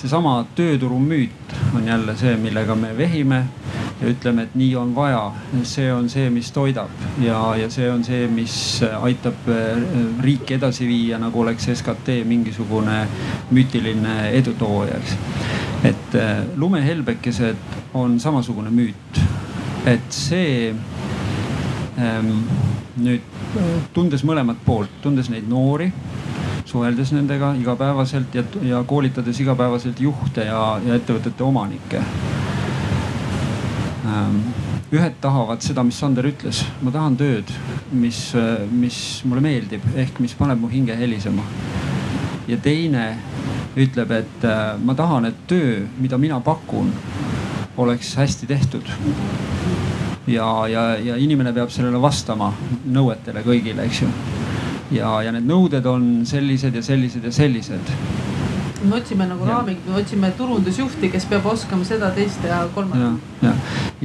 seesama 0.00 0.40
tööturu 0.58 0.98
müüt 1.02 1.54
on 1.76 1.86
jälle 1.86 2.16
see, 2.18 2.34
millega 2.40 2.74
me 2.74 2.90
vehime 2.98 3.44
ja 4.00 4.10
ütleme, 4.10 4.48
et 4.48 4.54
nii 4.58 4.74
on 4.80 4.94
vaja. 4.96 5.22
see 5.62 5.92
on 5.92 6.08
see, 6.10 6.30
mis 6.30 6.50
toidab 6.52 6.90
ja, 7.22 7.38
ja 7.60 7.70
see 7.70 7.90
on 7.90 8.04
see, 8.04 8.26
mis 8.32 8.54
aitab 9.02 9.48
äh, 9.52 9.82
riiki 10.24 10.56
edasi 10.56 10.88
viia, 10.88 11.18
nagu 11.22 11.40
oleks 11.40 11.68
SKT 11.74 12.20
mingisugune 12.26 13.04
müütiline 13.50 14.30
edutooja, 14.38 14.98
eks. 14.98 15.16
et 15.84 16.16
äh, 16.18 16.42
lumehelbekesed 16.56 17.94
on 17.94 18.18
samasugune 18.20 18.70
müüt, 18.74 19.22
et 19.86 20.10
see 20.10 20.72
nüüd 22.00 23.20
tundes 23.94 24.24
mõlemat 24.24 24.60
poolt, 24.64 24.92
tundes 25.02 25.28
neid 25.32 25.48
noori 25.50 25.90
suheldes 26.70 27.10
nendega 27.12 27.54
igapäevaselt 27.58 28.34
ja, 28.34 28.44
ja 28.62 28.82
koolitades 28.86 29.40
igapäevaselt 29.42 30.00
juhte 30.00 30.44
ja, 30.46 30.62
ja 30.86 31.00
ettevõtete 31.00 31.44
omanikke 31.44 32.02
Ähm, 34.10 34.38
ühed 34.92 35.18
tahavad 35.20 35.60
seda, 35.62 35.82
mis 35.84 35.98
Sander 36.00 36.24
ütles, 36.26 36.62
ma 36.82 36.90
tahan 36.94 37.18
tööd, 37.20 37.50
mis, 37.92 38.30
mis 38.72 38.96
mulle 39.28 39.42
meeldib, 39.44 39.84
ehk 39.94 40.18
mis 40.24 40.34
paneb 40.38 40.62
mu 40.62 40.70
hinge 40.72 40.96
helisema. 40.96 41.44
ja 42.48 42.56
teine 42.58 43.04
ütleb, 43.78 44.10
et 44.10 44.46
ma 44.82 44.96
tahan, 44.98 45.28
et 45.28 45.44
töö, 45.46 45.84
mida 46.00 46.18
mina 46.18 46.40
pakun, 46.40 46.90
oleks 47.76 48.16
hästi 48.18 48.46
tehtud. 48.50 48.90
Ja, 50.26 50.68
ja, 50.68 50.84
ja 50.98 51.16
inimene 51.16 51.52
peab 51.56 51.70
sellele 51.72 52.00
vastama 52.02 52.52
nõuetele 52.92 53.44
kõigile, 53.46 53.86
eks 53.86 54.02
ju. 54.02 54.08
ja, 54.96 55.20
ja 55.24 55.32
need 55.32 55.46
nõuded 55.48 55.86
on 55.86 56.10
sellised 56.26 56.74
ja 56.74 56.82
sellised 56.82 57.24
ja 57.24 57.32
sellised 57.32 57.94
me 58.82 58.96
otsime 58.96 59.26
nagu 59.28 59.44
raami, 59.44 59.76
me 59.86 59.96
otsime 60.00 60.30
turundusjuhti, 60.38 61.10
kes 61.12 61.26
peab 61.30 61.46
oskama 61.52 61.84
seda, 61.84 62.10
teist 62.16 62.44
ja 62.44 62.62
kolmandat. 62.74 63.18
ja, 63.42 63.48
ja, 63.48 63.54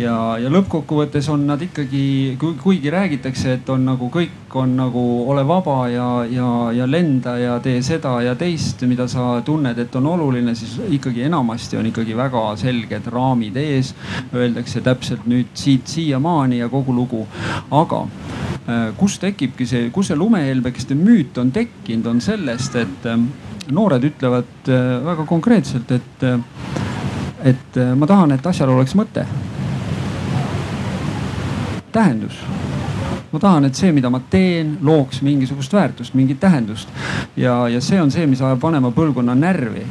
ja, 0.04 0.16
ja 0.46 0.52
lõppkokkuvõttes 0.52 1.30
on 1.34 1.46
nad 1.48 1.62
ikkagi, 1.62 2.38
kuigi 2.40 2.92
räägitakse, 2.94 3.56
et 3.60 3.70
on 3.70 3.86
nagu 3.88 4.10
kõik 4.14 4.46
on 4.56 4.76
nagu 4.78 5.04
ole 5.32 5.44
vaba 5.48 5.88
ja, 5.92 6.08
ja, 6.32 6.50
ja 6.72 6.88
lenda 6.88 7.38
ja 7.38 7.58
tee 7.64 7.82
seda 7.84 8.18
ja 8.24 8.36
teist, 8.40 8.84
mida 8.88 9.08
sa 9.12 9.42
tunned, 9.46 9.80
et 9.80 9.96
on 9.96 10.08
oluline, 10.14 10.56
siis 10.56 10.78
ikkagi 10.98 11.26
enamasti 11.28 11.80
on 11.80 11.90
ikkagi 11.92 12.16
väga 12.18 12.44
selged 12.60 13.10
raamid 13.12 13.58
ees. 13.60 13.94
Öeldakse 14.36 14.82
täpselt 14.86 15.26
nüüd 15.30 15.52
siit 15.60 15.88
siiamaani 15.92 16.62
ja 16.62 16.70
kogu 16.72 16.96
lugu, 16.96 17.26
aga 17.72 18.06
äh, 18.06 18.88
kus 18.98 19.20
tekibki 19.20 19.68
see, 19.68 19.90
kus 19.96 20.12
see 20.12 20.20
lumehelbekeste 20.20 20.96
müüt 21.00 21.38
on 21.42 21.52
tekkinud, 21.56 22.08
on 22.16 22.24
sellest, 22.24 22.80
et 22.80 23.12
ähm, 23.12 23.28
noored 23.72 24.04
ütlevad 24.04 24.70
äh, 24.70 25.06
väga 25.06 25.26
konkreetselt, 25.26 25.92
et, 25.92 26.24
äh, 26.24 26.40
et 27.44 27.78
äh, 27.78 27.94
ma 27.96 28.08
tahan, 28.08 28.36
et 28.36 28.48
asjal 28.48 28.70
oleks 28.74 28.96
mõte. 28.96 29.26
tähendus. 31.96 32.36
ma 33.32 33.40
tahan, 33.40 33.66
et 33.66 33.76
see, 33.76 33.92
mida 33.92 34.10
ma 34.10 34.20
teen, 34.30 34.78
looks 34.82 35.22
mingisugust 35.22 35.74
väärtust, 35.74 36.14
mingit 36.14 36.40
tähendust. 36.40 36.90
ja, 37.38 37.68
ja 37.70 37.82
see 37.82 38.02
on 38.02 38.12
see, 38.12 38.28
mis 38.28 38.42
ajab 38.42 38.62
vanema 38.62 38.92
põlvkonna 38.92 39.36
närvi 39.36 39.86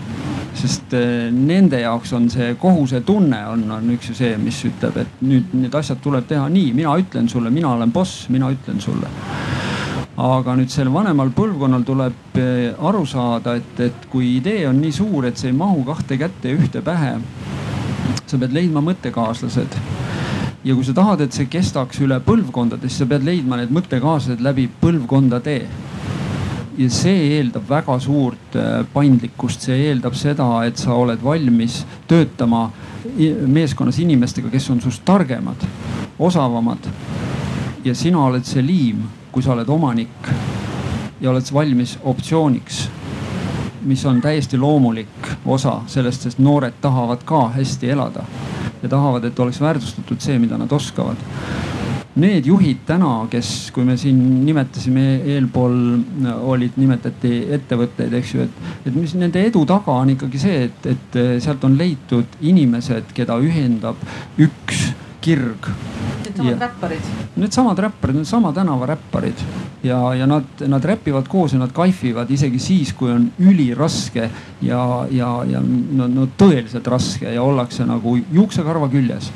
sest 0.55 0.95
nende 1.35 1.81
jaoks 1.81 2.13
on 2.15 2.29
see 2.31 2.55
kohusetunne 2.61 3.41
on, 3.51 3.65
on 3.75 3.91
üks 3.97 4.13
ju 4.13 4.15
see, 4.15 4.37
mis 4.39 4.61
ütleb, 4.65 4.97
et 5.03 5.21
nüüd 5.27 5.51
need 5.59 5.75
asjad 5.75 5.99
tuleb 6.01 6.29
teha 6.31 6.47
nii, 6.49 6.71
mina 6.73 6.95
ütlen 7.01 7.29
sulle, 7.29 7.51
mina 7.51 7.75
olen 7.75 7.93
boss, 7.93 8.29
mina 8.31 8.53
ütlen 8.55 8.81
sulle 8.81 9.11
aga 10.15 10.55
nüüd 10.55 10.71
sel 10.71 10.91
vanemal 10.95 11.33
põlvkonnal 11.35 11.83
tuleb 11.87 12.37
eh, 12.39 12.75
aru 12.87 13.03
saada, 13.07 13.57
et, 13.59 13.81
et 13.83 14.07
kui 14.11 14.37
idee 14.37 14.63
on 14.69 14.79
nii 14.79 14.93
suur, 14.95 15.27
et 15.27 15.41
see 15.41 15.51
ei 15.51 15.57
mahu 15.57 15.83
kahte 15.89 16.19
kätte 16.21 16.53
ja 16.53 16.59
ühte 16.59 16.83
pähe, 16.87 17.17
sa 18.23 18.39
pead 18.39 18.55
leidma 18.55 18.83
mõttekaaslased. 18.85 19.75
ja 20.65 20.75
kui 20.75 20.85
sa 20.87 20.95
tahad, 20.95 21.21
et 21.21 21.35
see 21.35 21.49
kestaks 21.51 21.99
üle 22.07 22.21
põlvkondade, 22.23 22.87
siis 22.87 23.03
sa 23.03 23.09
pead 23.11 23.27
leidma 23.27 23.59
need 23.59 23.75
mõttekaaslased 23.75 24.45
läbi 24.45 24.69
põlvkondade 24.81 25.57
ja 26.79 26.89
see 26.91 27.35
eeldab 27.41 27.67
väga 27.69 27.99
suurt 27.99 28.55
eh, 28.55 28.87
paindlikkust, 28.95 29.67
see 29.67 29.89
eeldab 29.89 30.15
seda, 30.15 30.47
et 30.69 30.79
sa 30.79 30.95
oled 30.95 31.19
valmis 31.25 31.83
töötama 32.07 32.69
meeskonnas 33.51 33.99
inimestega, 34.01 34.49
kes 34.51 34.71
on 34.71 34.79
sinust 34.81 35.03
targemad, 35.05 35.67
osavamad. 36.23 36.87
ja 37.85 37.95
sina 37.95 38.23
oled 38.25 38.47
see 38.47 38.63
liim 38.63 39.03
kui 39.35 39.43
sa 39.43 39.51
oled 39.57 39.69
omanik 39.69 40.29
ja 41.21 41.33
oled 41.33 41.49
valmis 41.53 41.97
optsiooniks, 42.07 42.85
mis 43.91 44.05
on 44.07 44.21
täiesti 44.23 44.59
loomulik 44.59 45.31
osa 45.45 45.81
sellest, 45.91 46.29
sest 46.29 46.39
noored 46.39 46.79
tahavad 46.81 47.27
ka 47.27 47.49
hästi 47.57 47.91
elada 47.91 48.23
ja 48.83 48.89
tahavad, 48.89 49.25
et 49.27 49.39
oleks 49.41 49.61
väärtustatud 49.61 50.23
see, 50.23 50.39
mida 50.39 50.59
nad 50.61 50.73
oskavad. 50.73 51.19
Need 52.15 52.47
juhid 52.47 52.85
täna, 52.87 53.25
kes, 53.31 53.73
kui 53.75 53.83
me 53.83 53.97
siin 53.99 54.21
nimetasime 54.47 55.07
eelpool, 55.35 55.75
olid, 56.47 56.77
nimetati 56.79 57.41
ettevõtteid, 57.57 58.15
eks 58.15 58.35
ju, 58.37 58.45
et, 58.47 58.69
et 58.87 58.95
mis 58.95 59.17
nende 59.19 59.43
edu 59.43 59.65
taga 59.67 59.97
on 60.05 60.13
ikkagi 60.15 60.39
see, 60.39 60.69
et, 60.69 60.87
et 60.93 61.19
sealt 61.43 61.67
on 61.67 61.75
leitud 61.81 62.39
inimesed, 62.47 63.11
keda 63.17 63.41
ühendab 63.43 63.99
üks 64.39 64.93
kirg 65.25 65.73
needsamad 66.25 66.61
räpparid. 66.61 67.01
Needsamad 67.35 67.79
räpparid, 67.79 68.17
needsama 68.17 68.53
tänavaräpparid 68.53 69.35
ja, 69.83 70.15
ja 70.15 70.27
nad, 70.27 70.45
nad 70.59 70.85
räpivad 70.85 71.29
koos 71.29 71.53
ja 71.53 71.59
nad 71.59 71.73
kaifivad 71.73 72.31
isegi 72.31 72.59
siis, 72.59 72.93
kui 72.93 73.13
on 73.13 73.31
üliraske 73.39 74.31
ja, 74.63 75.07
ja, 75.11 75.31
ja 75.49 75.61
no, 75.65 76.09
no 76.09 76.29
tõeliselt 76.39 76.89
raske 76.91 77.33
ja 77.35 77.43
ollakse 77.43 77.87
nagu 77.87 78.17
juuksekarva 78.33 78.89
küljes. 78.89 79.31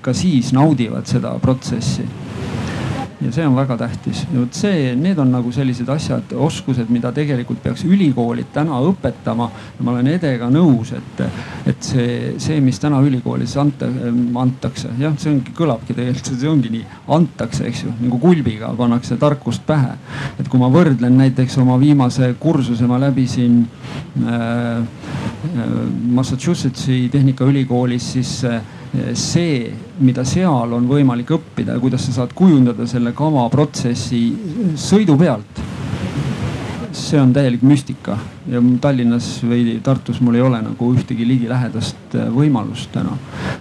ka 0.00 0.12
siis 0.14 0.52
naudivad 0.54 1.06
seda 1.10 1.32
protsessi 1.42 2.04
ja 3.20 3.30
see 3.32 3.46
on 3.48 3.56
väga 3.56 3.76
tähtis 3.80 4.24
ja 4.28 4.40
vot 4.42 4.56
see, 4.56 4.90
need 5.00 5.18
on 5.18 5.30
nagu 5.32 5.52
sellised 5.52 5.88
asjad, 5.88 6.32
oskused, 6.46 6.90
mida 6.92 7.12
tegelikult 7.16 7.62
peaks 7.64 7.86
ülikoolid 7.88 8.50
täna 8.52 8.76
õpetama. 8.90 9.48
ma 9.80 9.92
olen 9.92 10.10
Edega 10.12 10.48
nõus, 10.52 10.92
et, 10.96 11.22
et 11.72 11.82
see, 11.84 12.34
see, 12.42 12.60
mis 12.60 12.78
täna 12.80 13.00
ülikoolis 13.04 13.56
anta, 13.60 13.88
antakse, 14.42 14.92
jah, 15.00 15.16
see 15.20 15.32
ongi, 15.32 15.54
kõlabki 15.56 15.96
tegelikult, 15.96 16.40
see 16.42 16.50
ongi 16.50 16.72
nii, 16.76 16.84
antakse, 17.16 17.64
eks 17.70 17.84
ju, 17.86 17.94
nagu 18.02 18.20
kulbiga 18.20 18.72
pannakse 18.76 19.16
tarkust 19.20 19.64
pähe. 19.66 19.96
et 20.38 20.48
kui 20.48 20.60
ma 20.60 20.68
võrdlen 20.72 21.16
näiteks 21.16 21.56
oma 21.64 21.80
viimase 21.80 22.34
kursuse, 22.40 22.86
ma 22.86 23.00
läbisin 23.00 23.62
äh, 24.26 24.82
äh 25.56 25.76
Massachusettsi 26.16 27.08
Tehnikaülikoolis, 27.12 28.12
siis 28.12 28.44
äh, 28.44 28.60
see, 29.14 29.70
mida 29.98 30.24
seal 30.26 30.72
on 30.76 30.88
võimalik 30.88 31.30
õppida 31.36 31.76
ja 31.76 31.82
kuidas 31.82 32.06
sa 32.06 32.20
saad 32.20 32.34
kujundada 32.36 32.86
selle 32.88 33.12
kava 33.16 33.48
protsessi 33.52 34.22
sõidu 34.76 35.18
pealt. 35.20 35.64
see 36.96 37.20
on 37.20 37.32
täielik 37.32 37.62
müstika 37.62 38.16
ja 38.48 38.60
Tallinnas 38.80 39.42
või 39.44 39.74
Tartus 39.84 40.20
mul 40.24 40.38
ei 40.38 40.40
ole 40.40 40.62
nagu 40.64 40.88
ühtegi 40.94 41.26
ligilähedast 41.28 42.14
äh, 42.16 42.30
võimalust 42.32 42.88
täna. 42.92 43.12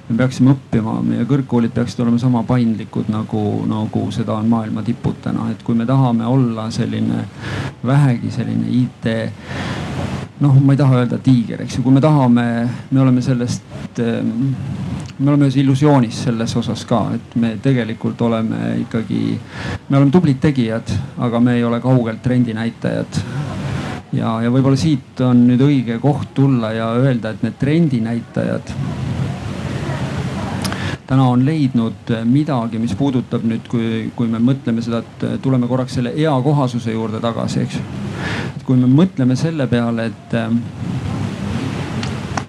me 0.09 0.17
peaksime 0.17 0.53
õppima, 0.53 1.01
meie 1.03 1.25
kõrgkoolid 1.25 1.73
peaksid 1.75 1.99
olema 1.99 2.17
sama 2.17 2.43
paindlikud 2.43 3.09
nagu, 3.11 3.65
nagu 3.67 4.05
seda 4.11 4.37
on 4.39 4.47
maailma 4.49 4.83
tipud 4.83 5.19
täna, 5.21 5.49
et 5.51 5.63
kui 5.63 5.75
me 5.75 5.85
tahame 5.85 6.25
olla 6.25 6.69
selline 6.71 7.25
vähegi 7.83 8.31
selline 8.31 8.71
IT 8.71 9.11
noh, 10.39 10.59
ma 10.59 10.73
ei 10.73 10.79
taha 10.79 11.01
öelda 11.01 11.19
tiiger, 11.23 11.63
eks 11.63 11.77
ju, 11.77 11.83
kui 11.85 11.95
me 11.95 12.03
tahame, 12.03 12.45
me 12.91 13.01
oleme 13.01 13.21
sellest 13.23 14.01
ähm, 14.03 14.51
me 15.19 15.31
oleme 15.31 15.47
ühes 15.47 15.57
illusioonis 15.61 16.23
selles 16.27 16.55
osas 16.59 16.83
ka, 16.87 17.01
et 17.15 17.35
me 17.39 17.55
tegelikult 17.63 18.21
oleme 18.27 18.75
ikkagi, 18.81 19.21
me 19.89 19.97
oleme 19.97 20.11
tublid 20.11 20.41
tegijad, 20.43 20.91
aga 21.23 21.39
me 21.39 21.55
ei 21.55 21.63
ole 21.63 21.79
kaugelt 21.83 22.21
trendinäitajad. 22.23 23.21
ja, 24.13 24.37
ja 24.43 24.51
võib-olla 24.51 24.79
siit 24.79 25.21
on 25.23 25.45
nüüd 25.47 25.61
õige 25.63 25.99
koht 26.03 26.33
tulla 26.33 26.71
ja 26.75 26.91
öelda, 26.99 27.31
et 27.31 27.43
need 27.43 27.59
trendinäitajad 27.59 28.75
täna 31.05 31.27
on 31.29 31.43
leidnud 31.45 32.09
midagi, 32.25 32.79
mis 32.81 32.95
puudutab 32.97 33.43
nüüd, 33.45 33.67
kui, 33.69 34.11
kui 34.15 34.27
me 34.27 34.39
mõtleme 34.41 34.81
seda, 34.81 35.03
et 35.03 35.41
tuleme 35.41 35.67
korraks 35.69 35.99
selle 35.99 36.15
eakohasuse 36.17 36.95
juurde 36.95 37.21
tagasi, 37.21 37.61
eks 37.61 38.63
kui 38.65 38.77
me 38.79 38.89
mõtleme 38.89 39.37
selle 39.37 39.67
peale, 39.69 40.09
et 40.09 40.35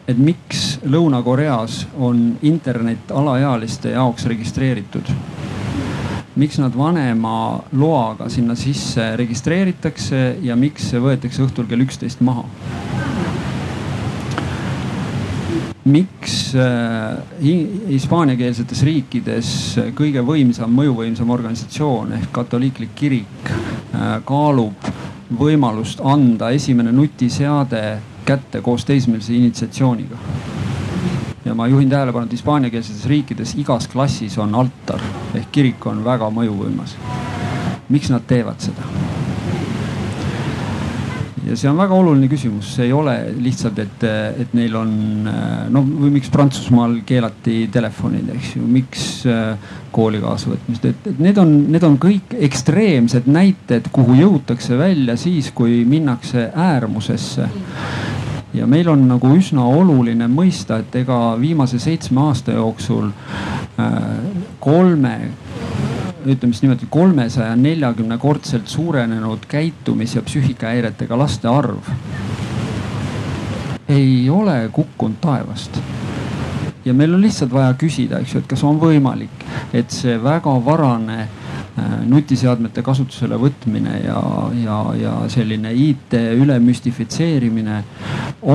et 0.06 0.18
miks 0.18 0.78
Lõuna-Koreas 0.86 1.80
on 1.98 2.36
internet 2.46 3.10
alaealiste 3.10 3.90
jaoks 3.90 4.26
registreeritud. 4.26 5.10
miks 6.36 6.58
nad 6.60 6.74
vanema 6.76 7.62
loaga 7.72 8.28
sinna 8.28 8.54
sisse 8.54 9.16
registreeritakse 9.16 10.36
ja 10.42 10.56
miks 10.56 10.90
see 10.90 11.00
võetakse 11.00 11.42
õhtul 11.42 11.66
kell 11.66 11.80
üksteist 11.80 12.20
maha? 12.20 12.44
miks 15.86 16.54
äh, 16.54 17.18
hispaaniakeelsetes 17.88 18.82
riikides 18.82 19.50
kõige 19.94 20.22
võimsam, 20.26 20.72
mõjuvõimsam 20.74 21.30
organisatsioon 21.30 22.12
ehk 22.18 22.32
katoliiklik 22.34 22.94
kirik 22.94 23.50
äh, 23.50 24.18
kaalub 24.26 24.90
võimalust 25.38 26.02
anda 26.02 26.50
esimene 26.54 26.92
nutiseade 26.94 27.82
kätte 28.26 28.60
koos 28.62 28.84
teismelise 28.84 29.34
initsiatsiooniga. 29.34 30.18
ja 31.44 31.54
ma 31.54 31.68
juhin 31.70 31.90
tähelepanu, 31.90 32.26
et 32.26 32.32
hispaaniakeelsetes 32.32 33.06
riikides 33.06 33.54
igas 33.54 33.86
klassis 33.88 34.38
on 34.38 34.54
altar 34.54 35.00
ehk 35.34 35.52
kirik 35.52 35.86
on 35.86 36.04
väga 36.04 36.30
mõjuvõimas. 36.30 36.96
miks 37.88 38.10
nad 38.10 38.26
teevad 38.26 38.60
seda? 38.60 38.82
ja 41.46 41.54
see 41.54 41.70
on 41.70 41.78
väga 41.78 41.94
oluline 41.94 42.26
küsimus, 42.30 42.72
see 42.74 42.88
ei 42.88 42.92
ole 42.92 43.14
lihtsalt, 43.38 43.78
et, 43.78 44.04
et 44.42 44.54
neil 44.58 44.74
on 44.74 44.90
noh, 45.70 45.86
või 45.86 46.10
miks 46.16 46.30
Prantsusmaal 46.34 46.98
keelati 47.06 47.68
telefonid, 47.72 48.32
eks 48.34 48.56
ju, 48.56 48.64
miks 48.66 49.04
kooli 49.94 50.20
kaasavõtmist, 50.24 50.88
et, 50.90 51.06
et 51.12 51.22
need 51.22 51.38
on, 51.38 51.52
need 51.70 51.86
on 51.86 51.94
kõik 52.02 52.34
ekstreemsed 52.48 53.30
näited, 53.30 53.86
kuhu 53.94 54.18
jõutakse 54.18 54.78
välja 54.78 55.14
siis, 55.20 55.52
kui 55.54 55.84
minnakse 55.88 56.50
äärmusesse 56.50 57.46
ja 58.54 58.66
meil 58.66 58.88
on 58.88 59.08
nagu 59.08 59.32
üsna 59.36 59.64
oluline 59.66 60.28
mõista, 60.30 60.80
et 60.80 60.94
ega 61.02 61.36
viimase 61.40 61.78
seitsme 61.82 62.20
aasta 62.28 62.52
jooksul 62.56 63.10
äh, 63.10 63.96
kolme 64.60 65.16
ütleme 66.26 66.52
siis 66.52 66.62
niimoodi 66.64 66.86
kolmesaja 66.90 67.56
neljakümne 67.56 68.18
kordselt 68.18 68.68
suurenenud 68.68 69.46
käitumis- 69.48 70.16
ja 70.16 70.22
psüühikahäiretega 70.22 71.18
laste 71.18 71.48
arv 71.48 71.92
ei 73.88 74.30
ole 74.30 74.68
kukkunud 74.72 75.16
taevast. 75.20 75.78
Ja 76.84 76.94
meil 76.94 77.14
on 77.14 77.22
lihtsalt 77.22 77.52
vaja 77.52 77.74
küsida, 77.78 78.18
eks 78.18 78.34
ju, 78.34 78.40
et 78.42 78.48
kas 78.50 78.62
on 78.66 78.78
võimalik, 78.80 79.44
et 79.74 79.90
see 79.90 80.16
väga 80.22 80.54
varane 80.64 81.28
nutiseadmete 82.08 82.82
kasutusele 82.82 83.36
võtmine 83.40 83.98
ja, 84.04 84.20
ja, 84.62 84.78
ja 84.96 85.14
selline 85.28 85.72
IT 85.72 86.16
ülemüstifitseerimine 86.16 87.82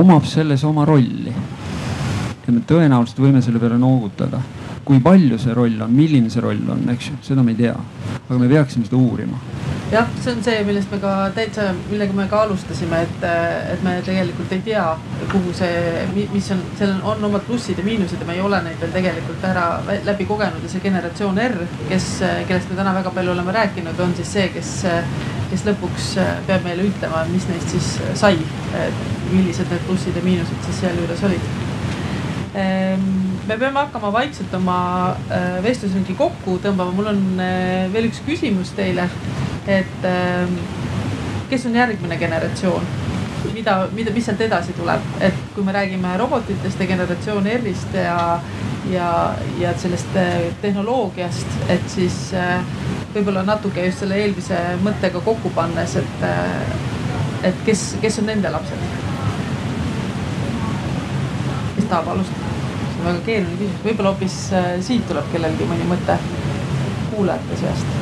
omab 0.00 0.26
selles 0.26 0.64
oma 0.64 0.84
rolli. 0.88 1.34
ja 2.46 2.52
me 2.52 2.64
tõenäoliselt 2.66 3.22
võime 3.22 3.42
selle 3.42 3.62
peale 3.62 3.78
noogutada. 3.78 4.40
kui 4.84 4.98
palju 5.00 5.38
see 5.38 5.54
roll 5.54 5.80
on, 5.80 5.92
milline 5.94 6.30
see 6.30 6.42
roll 6.42 6.70
on, 6.74 6.88
eks 6.90 7.12
ju, 7.12 7.20
seda 7.22 7.42
me 7.42 7.54
ei 7.54 7.60
tea, 7.62 7.76
aga 8.28 8.38
me 8.38 8.48
peaksime 8.50 8.84
seda 8.84 8.98
uurima 8.98 9.38
jah, 9.92 10.08
see 10.22 10.32
on 10.32 10.42
see, 10.44 10.60
millest 10.64 10.90
me 10.92 10.98
ka 11.02 11.12
täitsa, 11.36 11.66
millega 11.90 12.14
me 12.16 12.24
ka 12.30 12.42
alustasime, 12.46 13.02
et, 13.04 13.24
et 13.74 13.82
me 13.84 13.94
tegelikult 14.06 14.52
ei 14.56 14.62
tea, 14.64 14.84
kuhu 15.32 15.52
see, 15.56 16.06
mis 16.32 16.48
on, 16.54 16.62
seal 16.78 16.94
on, 16.94 17.02
on 17.12 17.26
omad 17.28 17.44
plussid 17.48 17.80
ja 17.80 17.84
miinused 17.84 18.20
ja 18.20 18.28
me 18.28 18.38
ei 18.38 18.44
ole 18.44 18.62
neid 18.64 18.80
veel 18.80 18.94
tegelikult 18.94 19.44
ära 19.48 19.66
läbi 20.06 20.26
kogenud 20.28 20.64
ja 20.64 20.72
see 20.72 20.84
generatsioon 20.84 21.40
R, 21.44 21.58
kes, 21.90 22.08
kellest 22.48 22.72
me 22.72 22.78
täna 22.80 22.94
väga 22.96 23.12
palju 23.12 23.34
oleme 23.34 23.56
rääkinud, 23.58 24.00
on 24.00 24.16
siis 24.16 24.32
see, 24.38 24.46
kes, 24.54 24.72
kes 25.52 25.66
lõpuks 25.68 26.08
peab 26.48 26.64
meile 26.64 26.88
ütlema, 26.88 27.26
mis 27.32 27.48
neist 27.52 27.76
siis 27.76 27.92
sai. 28.24 28.38
millised 29.32 29.70
need 29.72 29.84
plussid 29.86 30.16
ja 30.16 30.22
miinused 30.24 30.64
siis 30.66 30.80
sealjuures 30.82 31.22
olid 31.24 31.44
ehm, 32.60 33.31
me 33.46 33.56
peame 33.58 33.80
hakkama 33.80 34.12
vaikselt 34.14 34.54
oma 34.54 34.80
äh, 35.30 35.56
vestlusringi 35.64 36.14
kokku 36.18 36.58
tõmbama, 36.62 36.94
mul 36.94 37.10
on 37.14 37.22
äh, 37.42 37.88
veel 37.92 38.10
üks 38.10 38.22
küsimus 38.26 38.70
teile 38.76 39.08
et 39.66 40.04
ähm, 40.04 40.54
kes 41.50 41.66
on 41.66 41.74
järgmine 41.74 42.16
generatsioon, 42.16 42.82
mida, 43.54 43.76
mida, 43.92 44.10
mis 44.10 44.26
sealt 44.26 44.40
edasi 44.40 44.74
tuleb, 44.76 45.04
et 45.20 45.38
kui 45.54 45.64
me 45.64 45.74
räägime 45.74 46.16
robotitest 46.18 46.80
ja 46.80 46.86
generatsioon 46.86 47.46
R-ist 47.46 47.94
ja, 47.94 48.40
ja, 48.90 49.08
ja 49.60 49.74
sellest 49.78 50.16
äh, 50.18 50.48
tehnoloogiast, 50.62 51.58
et 51.70 51.86
siis 51.90 52.18
võib-olla 53.14 53.44
natuke 53.46 53.86
just 53.86 54.02
selle 54.02 54.18
eelmise 54.18 54.58
mõttega 54.82 55.22
kokku 55.22 55.52
pannes, 55.54 55.96
et, 56.00 56.28
et 57.50 57.66
kes, 57.66 57.92
kes 58.02 58.22
on 58.22 58.30
nende 58.32 58.50
lapsed? 58.50 58.88
kes 61.76 61.86
tahab 61.88 62.14
alustada? 62.14 62.41
Väga 63.04 63.26
keeruline 63.26 63.60
küsimus, 63.60 63.84
võib-olla 63.86 64.14
hoopis 64.14 64.40
siit 64.88 65.06
tuleb 65.10 65.30
kellelgi 65.34 65.68
mõni 65.70 65.86
mõte 65.90 66.18
kuulajate 67.12 67.62
seast. 67.64 67.94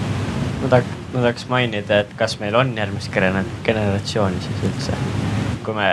ma 0.62 0.68
tahaks 0.68 1.00
ma 1.12 1.20
tahaks 1.24 1.46
mainida, 1.50 2.00
et 2.04 2.12
kas 2.18 2.36
meil 2.40 2.54
on 2.54 2.70
järgmist 2.76 3.10
generatsiooni 3.64 4.42
siis 4.44 4.62
üldse. 4.68 4.98
kui 5.64 5.74
me, 5.76 5.88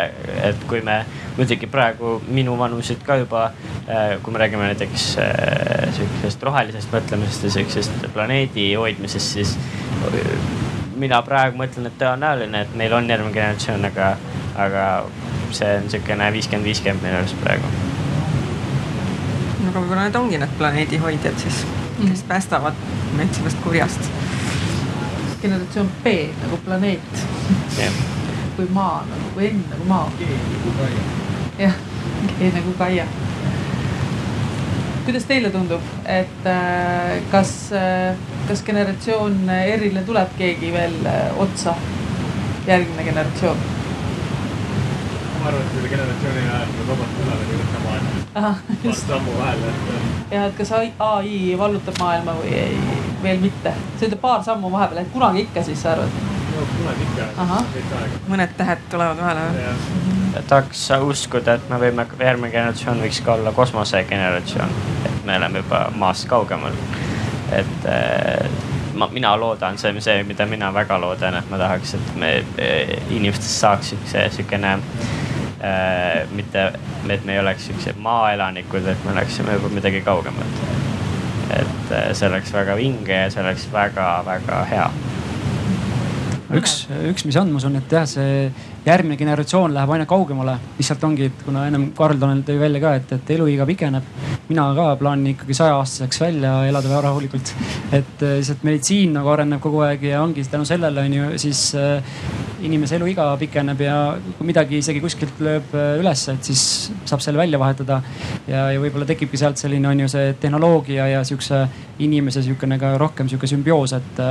et 0.48 0.62
kui 0.70 0.80
me 0.82 1.02
muidugi 1.36 1.68
praegu 1.68 2.22
minu 2.34 2.56
vanusid 2.58 3.02
ka 3.06 3.18
juba, 3.20 3.50
äh, 3.90 4.16
kui 4.24 4.34
me 4.34 4.40
räägime 4.40 4.70
näiteks 4.70 5.08
äh, 5.20 5.90
sihukesest 5.98 6.44
rohelisest 6.44 6.94
mõtlemisest 6.94 7.44
ja 7.44 7.52
sihukesest 7.58 8.08
planeedi 8.14 8.70
hoidmisest, 8.80 9.34
siis 9.36 9.58
äh, 10.08 10.32
mina 10.96 11.22
praegu 11.22 11.60
mõtlen, 11.60 11.92
et 11.92 12.00
tõenäoline, 12.00 12.64
et 12.64 12.80
meil 12.80 12.96
on 12.96 13.10
järgmine 13.12 13.36
generatsioon, 13.36 13.86
aga, 13.92 14.16
aga 14.56 14.90
see 15.52 15.78
on 15.82 15.92
sihukene 15.92 16.32
viiskümmend, 16.34 16.72
viiskümmend 16.72 17.10
minu 17.10 17.22
arust 17.22 17.44
praegu. 17.44 17.97
Aga 19.78 19.86
võib-olla 19.86 20.08
need 20.08 20.16
ongi 20.18 20.38
need 20.42 20.54
planeedi 20.58 20.98
hoidjad 20.98 21.38
siis, 21.38 21.62
kes 22.00 22.10
mm. 22.10 22.28
päästavad 22.32 22.86
meid 23.18 23.34
sellest 23.38 23.62
kurjast 23.62 24.10
generatsioon 25.42 25.90
B 26.04 26.14
nagu 26.42 26.58
planeet 26.66 27.22
yeah.. 27.78 27.94
kui 28.56 28.66
maa 28.74 29.04
nagu, 29.06 29.30
kui 29.36 29.52
N 29.52 29.62
nagu 29.70 29.86
maa. 29.86 30.10
Nagu 30.10 30.88
jah, 31.60 31.78
G 32.40 32.50
nagu 32.56 32.74
Kaia. 32.80 33.06
kuidas 35.06 35.28
teile 35.30 35.50
tundub, 35.54 35.82
et 36.06 36.50
äh, 36.52 37.22
kas 37.32 37.72
äh,, 37.72 38.18
kas 38.48 38.64
generatsioon 38.66 39.46
R-ile 39.78 40.04
tuleb 40.10 40.34
keegi 40.42 40.74
veel 40.74 40.98
äh, 41.06 41.40
otsa, 41.46 41.76
järgmine 42.68 43.06
generatsioon? 43.12 43.62
ma 45.38 45.52
arvan, 45.52 45.62
et 45.62 45.78
selle 45.78 45.94
generatsiooni 45.94 46.50
ajal 46.50 46.76
robot 46.90 47.20
tuleb 47.22 47.46
ja 47.46 47.52
kirjutab 47.54 47.86
maailma. 47.92 48.27
Paar 48.42 48.96
sammu 48.96 49.36
vahele, 49.40 49.70
et. 49.70 50.32
ja, 50.32 50.46
et 50.46 50.56
kas 50.58 50.72
ai 50.78 51.56
vallutab 51.58 52.00
maailma 52.00 52.36
või 52.40 52.54
ei, 52.54 52.80
veel 53.24 53.40
mitte, 53.42 53.74
see 53.98 54.10
ütleb 54.10 54.22
paar 54.22 54.44
sammu 54.46 54.72
vahepeal, 54.72 55.04
et 55.04 55.14
kunagi 55.14 55.46
ikka 55.48 55.64
siis 55.68 55.82
sa 55.82 55.96
arvad? 55.96 56.20
no 56.58 56.68
kunagi 56.74 57.08
ikka, 57.08 58.02
mõned 58.32 58.56
tähed 58.58 58.86
tulevad 58.92 59.22
vahele. 59.22 59.76
tahaks 60.48 60.88
uskuda, 61.10 61.58
et 61.58 61.70
me 61.70 61.82
võime, 61.82 62.08
järgmine 62.20 62.54
generatsioon 62.54 63.04
võiks 63.06 63.22
ka 63.26 63.38
olla 63.38 63.54
kosmosegeneratsioon, 63.58 64.80
et 65.06 65.26
me 65.26 65.38
oleme 65.38 65.64
juba 65.64 65.88
maast 65.96 66.28
kaugemal. 66.30 66.76
et 67.52 67.88
ma, 68.98 69.08
mina 69.14 69.36
loodan, 69.38 69.78
see 69.78 69.94
on 69.94 70.02
see, 70.02 70.24
mida 70.28 70.46
mina 70.46 70.74
väga 70.74 70.98
loodan, 71.02 71.38
et 71.38 71.50
ma 71.50 71.62
tahaks, 71.62 71.94
et 71.94 72.16
me 72.16 72.34
inimestest 73.10 73.62
saaks 73.62 73.94
siukse, 73.94 74.30
siukene 74.40 74.74
äh, 74.74 75.27
mitte, 76.38 76.68
et 77.10 77.26
me 77.26 77.34
ei 77.34 77.40
oleks 77.42 77.66
siuksed 77.72 77.98
maaelanikud, 77.98 78.86
et 78.92 79.06
me 79.06 79.16
oleksime 79.16 79.58
juba 79.58 79.72
midagi 79.74 80.04
kaugemat 80.06 80.60
et 81.50 81.92
äh, 81.92 82.10
see 82.16 82.28
oleks 82.30 82.52
väga 82.54 82.76
vinge 82.78 83.22
ja 83.24 83.30
see 83.32 83.44
oleks 83.44 83.68
väga-väga 83.72 84.64
hea. 84.72 84.88
üks, 86.58 86.74
üks, 87.10 87.26
mis 87.28 87.38
on, 87.40 87.50
ma 87.52 87.60
usun, 87.60 87.76
et 87.80 87.92
jah, 87.92 88.06
see 88.08 88.48
järgmine 88.88 89.18
generatsioon 89.20 89.74
läheb 89.76 89.92
aina 89.96 90.06
kaugemale. 90.08 90.58
lihtsalt 90.78 91.04
ongi, 91.04 91.28
et 91.32 91.46
kuna 91.46 91.66
ennem 91.68 91.90
Karl 91.96 92.20
Tanel 92.20 92.44
tõi 92.48 92.60
välja 92.60 92.84
ka, 92.84 92.94
et, 93.00 93.16
et 93.18 93.32
eluiga 93.36 93.68
pikeneb. 93.68 94.12
mina 94.48 94.68
ka 94.76 94.90
plaanin 95.00 95.34
ikkagi 95.34 95.58
sajaaastaseks 95.60 96.22
välja 96.24 96.54
elada 96.68 96.92
väga 96.92 97.06
rahulikult. 97.10 97.54
et 97.92 98.24
äh, 98.24 98.38
lihtsalt 98.42 98.68
meditsiin 98.68 99.16
nagu 99.20 99.34
areneb 99.34 99.64
kogu 99.64 99.84
aeg 99.88 100.08
ja 100.12 100.24
ongi 100.24 100.46
tänu 100.52 100.66
sellele 100.66 101.08
on 101.08 101.20
ju 101.20 101.32
siis 101.40 101.70
äh, 101.76 102.04
inimese 102.66 102.98
eluiga 102.98 103.30
pikeneb 103.40 103.82
ja 103.86 103.98
kui 104.38 104.48
midagi 104.50 104.82
isegi 104.82 105.02
kuskilt 105.04 105.42
lööb 105.44 105.76
äh, 105.78 105.96
ülesse, 106.02 106.38
et 106.38 106.50
siis 106.50 106.64
saab 107.06 107.24
selle 107.24 107.42
välja 107.42 107.60
vahetada. 107.62 108.02
ja, 108.48 108.68
ja 108.74 108.82
võib-olla 108.82 109.08
tekibki 109.10 109.38
sealt 109.38 109.62
selline 109.62 109.90
on 109.90 110.06
ju 110.06 110.12
see 110.12 110.34
tehnoloogia 110.42 111.08
ja 111.12 111.24
sihukese 111.28 111.66
inimese 112.00 112.44
sihukene 112.46 112.80
ka 112.82 112.96
rohkem 112.98 113.30
sihuke 113.30 113.50
sümbioos, 113.50 113.94
et, 113.98 114.24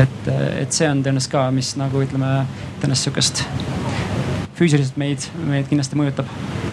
et, 0.00 0.32
et 0.62 0.72
see 0.72 0.88
on 0.88 1.04
tõenäoliselt 1.04 1.32
ka, 1.32 1.48
mis 1.54 1.74
nagu 1.80 2.04
ütleme, 2.04 2.34
tõenäoliselt 2.80 3.06
sihukest 3.08 3.44
füüsiliselt 4.60 4.98
meid, 5.00 5.24
meid 5.48 5.68
kindlasti 5.70 5.96
mõjutab. 5.96 6.28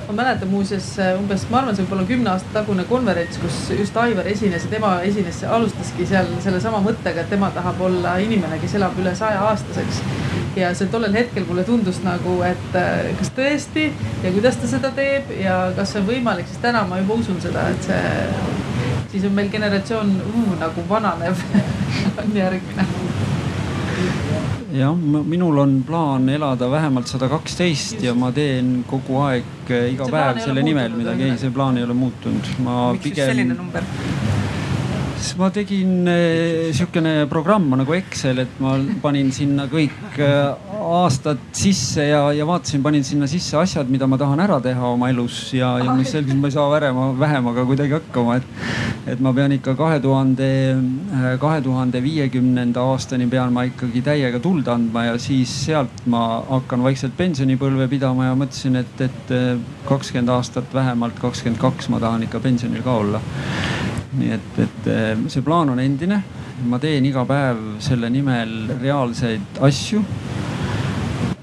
ma 0.07 0.15
mäletan 0.22 0.49
muuseas 0.51 0.88
umbes, 1.19 1.45
ma 1.51 1.61
arvan, 1.61 1.76
see 1.76 1.85
võib 1.85 1.93
olla 1.97 2.07
kümne 2.09 2.31
aasta 2.34 2.53
tagune 2.55 2.84
konverents, 2.88 3.39
kus 3.43 3.59
just 3.76 3.97
Aivar 3.99 4.27
esines 4.27 4.65
ja 4.68 4.72
tema 4.72 4.93
esines, 5.07 5.39
alustaski 5.57 6.07
seal 6.07 6.31
sellesama 6.43 6.81
mõttega, 6.84 7.23
et 7.23 7.31
tema 7.31 7.51
tahab 7.55 7.80
olla 7.89 8.18
inimene, 8.23 8.59
kes 8.64 8.76
elab 8.80 8.99
üle 9.03 9.15
saja 9.15 9.43
aastaseks. 9.51 10.01
Ja 10.57 10.73
see 10.77 10.89
tollel 10.91 11.13
hetkel 11.15 11.45
mulle 11.47 11.63
tundus 11.67 11.99
nagu, 12.05 12.39
et 12.47 12.77
äh, 12.77 13.11
kas 13.19 13.31
tõesti 13.38 13.89
ja 14.23 14.34
kuidas 14.34 14.59
ta 14.61 14.69
seda 14.69 14.91
teeb 14.97 15.31
ja 15.41 15.59
kas 15.77 15.93
see 15.93 16.01
on 16.01 16.09
võimalik, 16.09 16.49
sest 16.49 16.63
täna 16.65 16.84
ma 16.89 17.01
juba 17.01 17.19
usun 17.21 17.41
seda, 17.43 17.67
et 17.73 17.89
see, 17.89 18.03
siis 19.13 19.27
on 19.29 19.38
meil 19.38 19.51
generatsioon 19.53 20.15
uh, 20.25 20.55
nagu 20.61 20.88
vananev 20.89 21.45
on 22.23 22.35
järgmine 22.35 22.88
jah, 24.77 24.95
minul 25.25 25.57
on 25.57 25.84
plaan 25.88 26.29
elada 26.29 26.71
vähemalt 26.71 27.07
sada 27.07 27.29
kaksteist 27.29 28.03
ja 28.03 28.13
ma 28.15 28.31
teen 28.35 28.84
kogu 28.88 29.21
aeg 29.23 29.71
eh, 29.71 29.91
iga 29.93 30.05
see 30.05 30.13
päev 30.17 30.41
selle 30.43 30.63
nimel 30.65 30.97
midagi, 30.97 31.29
ei, 31.29 31.38
see 31.41 31.53
plaan 31.53 31.77
ei 31.77 31.88
ole 31.88 31.97
muutunud. 31.97 32.53
miks 32.59 33.03
pigem... 33.03 33.17
just 33.17 33.31
selline 33.31 33.57
number? 33.57 33.84
Siis 35.27 35.35
ma 35.39 35.47
tegin 35.51 36.07
äh, 36.07 36.69
sihukene 36.75 37.25
programm 37.27 37.73
nagu 37.75 37.95
Excel, 37.97 38.39
et 38.45 38.59
ma 38.63 38.77
panin 39.03 39.27
sinna 39.35 39.65
kõik 39.67 40.19
äh, 40.23 40.69
aastad 40.87 41.41
sisse 41.57 42.05
ja, 42.07 42.21
ja 42.35 42.45
vaatasin, 42.47 42.83
panin 42.85 43.03
sinna 43.03 43.27
sisse 43.27 43.57
asjad, 43.59 43.89
mida 43.91 44.07
ma 44.07 44.19
tahan 44.19 44.39
ära 44.45 44.61
teha 44.63 44.93
oma 44.93 45.09
elus 45.11 45.49
ja, 45.57 45.73
ja 45.83 45.95
mis 45.97 46.13
selgus, 46.15 46.37
ma 46.39 46.47
ei 46.47 46.55
saa 46.55 46.69
vähema, 46.71 47.09
vähemaga 47.19 47.65
kuidagi 47.67 47.97
hakkama, 47.97 48.37
et. 48.39 48.61
et 49.07 49.23
ma 49.23 49.33
pean 49.35 49.51
ikka 49.55 49.73
kahe 49.79 49.99
tuhande, 50.03 50.47
kahe 51.41 51.59
tuhande 51.65 52.01
viiekümnenda 52.03 52.85
aastani 52.93 53.27
pean 53.31 53.51
ma 53.55 53.65
ikkagi 53.67 54.03
täiega 54.05 54.39
tuld 54.43 54.67
andma 54.71 55.07
ja 55.09 55.17
siis 55.21 55.51
sealt 55.65 56.05
ma 56.07 56.23
hakkan 56.47 56.85
vaikselt 56.87 57.17
pensionipõlve 57.19 57.89
pidama 57.91 58.29
ja 58.29 58.37
mõtlesin, 58.39 58.79
et, 58.79 59.03
et 59.03 59.35
kakskümmend 59.87 60.31
aastat 60.37 60.71
vähemalt, 60.75 61.19
kakskümmend 61.19 61.59
kaks 61.59 61.91
ma 61.91 61.99
tahan 62.03 62.27
ikka 62.29 62.43
pensionil 62.43 62.85
ka 62.85 62.95
olla 63.01 63.23
nii 64.15 64.34
et, 64.35 64.59
et 64.63 64.89
eh, 64.91 65.13
see 65.31 65.43
plaan 65.45 65.73
on 65.73 65.79
endine, 65.84 66.21
ma 66.67 66.79
teen 66.81 67.05
iga 67.05 67.25
päev 67.27 67.77
selle 67.84 68.09
nimel 68.13 68.71
reaalseid 68.79 69.59
asju. 69.67 70.03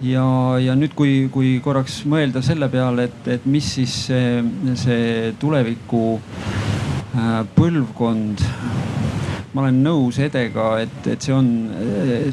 ja, 0.04 0.24
ja 0.60 0.76
nüüd, 0.76 0.94
kui, 0.96 1.28
kui 1.32 1.58
korraks 1.64 2.02
mõelda 2.10 2.42
selle 2.44 2.68
peale, 2.72 3.08
et, 3.10 3.28
et 3.36 3.46
mis 3.48 3.68
siis 3.76 3.94
see, 4.08 4.40
see 4.80 5.34
tuleviku 5.40 6.04
äh, 6.18 7.42
põlvkond 7.56 8.44
ma 9.54 9.62
olen 9.62 9.84
nõus 9.84 10.18
Edega, 10.18 10.80
et, 10.82 10.96
et 11.06 11.22
see 11.22 11.34
on, 11.34 11.50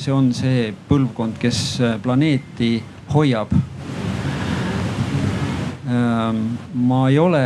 see 0.01 0.13
on 0.13 0.31
see 0.33 0.71
põlvkond, 0.89 1.35
kes 1.37 1.59
planeeti 2.01 2.79
hoiab. 3.13 3.53
Ähm, 5.91 6.39
ma 6.73 7.03
ei 7.11 7.19
ole 7.21 7.43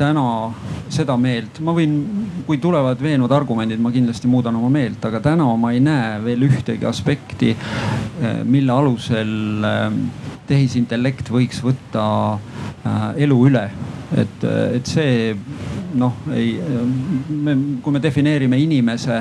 täna 0.00 0.26
seda 0.90 1.16
meelt, 1.20 1.60
ma 1.64 1.74
võin, 1.76 1.96
kui 2.46 2.58
tulevad 2.62 3.00
veenvad 3.02 3.32
argumendid, 3.34 3.80
ma 3.82 3.92
kindlasti 3.94 4.30
muudan 4.30 4.56
oma 4.58 4.70
meelt, 4.72 5.04
aga 5.06 5.20
täna 5.24 5.46
ma 5.60 5.72
ei 5.74 5.82
näe 5.84 6.18
veel 6.24 6.46
ühtegi 6.48 6.86
aspekti, 6.88 7.54
mille 8.44 8.74
alusel 8.74 9.66
tehisintellekt 10.50 11.30
võiks 11.30 11.62
võtta 11.62 12.04
elu 13.20 13.38
üle. 13.46 13.68
et, 14.18 14.44
et 14.74 14.86
see 14.90 15.34
noh, 15.94 16.16
ei, 16.34 16.54
me, 17.28 17.54
kui 17.82 17.94
me 17.94 18.00
defineerime 18.02 18.58
inimese 18.58 19.18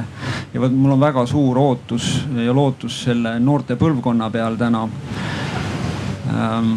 ja 0.53 0.61
vot 0.61 0.73
mul 0.73 0.95
on 0.95 1.01
väga 1.01 1.25
suur 1.29 1.57
ootus 1.61 2.09
ja 2.33 2.53
lootus 2.53 3.03
selle 3.05 3.35
noorte 3.41 3.77
põlvkonna 3.79 4.29
peal 4.33 4.57
täna 4.57 4.85
ähm, 6.33 6.73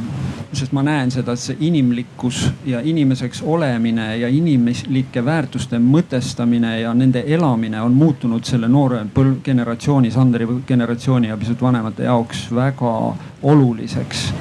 sest 0.52 0.72
ma 0.72 0.82
näen 0.84 1.10
seda, 1.10 1.32
et 1.32 1.40
see 1.40 1.56
inimlikkus 1.68 2.42
ja 2.68 2.80
inimeseks 2.84 3.42
olemine 3.48 4.16
ja 4.20 4.28
inimlike 4.28 5.24
väärtuste 5.24 5.80
mõtestamine 5.80 6.74
ja 6.80 6.92
nende 6.94 7.24
elamine 7.26 7.80
on 7.80 7.94
muutunud 7.96 8.44
selle 8.44 8.68
noore 8.68 9.02
põlv, 9.14 9.40
generatsiooni, 9.44 10.10
Sanderi 10.12 10.48
generatsiooni 10.68 11.32
ja 11.32 11.36
pisut 11.40 11.62
vanemate 11.62 12.04
jaoks 12.04 12.46
väga 12.54 12.92
oluliseks. 13.42 14.32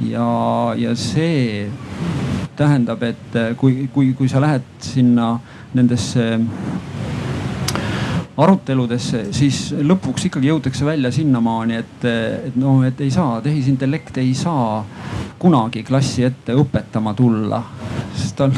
ja, 0.00 0.28
ja 0.76 0.94
see 0.96 1.70
tähendab, 2.56 3.02
et 3.02 3.36
kui, 3.56 3.88
kui, 3.92 4.12
kui 4.14 4.28
sa 4.28 4.40
lähed 4.40 4.64
sinna 4.80 5.38
nendesse 5.74 6.40
aruteludesse, 8.36 9.26
siis 9.36 9.58
lõpuks 9.84 10.28
ikkagi 10.28 10.48
jõutakse 10.48 10.86
välja 10.86 11.10
sinnamaani, 11.12 11.76
et, 11.82 12.04
et 12.48 12.56
noh, 12.56 12.80
et 12.86 13.00
ei 13.04 13.10
saa, 13.12 13.40
tehisintellekt 13.44 14.16
ei 14.22 14.32
saa 14.36 14.80
kunagi 15.42 15.82
klassi 15.84 16.24
ette 16.24 16.56
õpetama 16.56 17.12
tulla, 17.18 17.60
sest 18.16 18.38
tal 18.38 18.54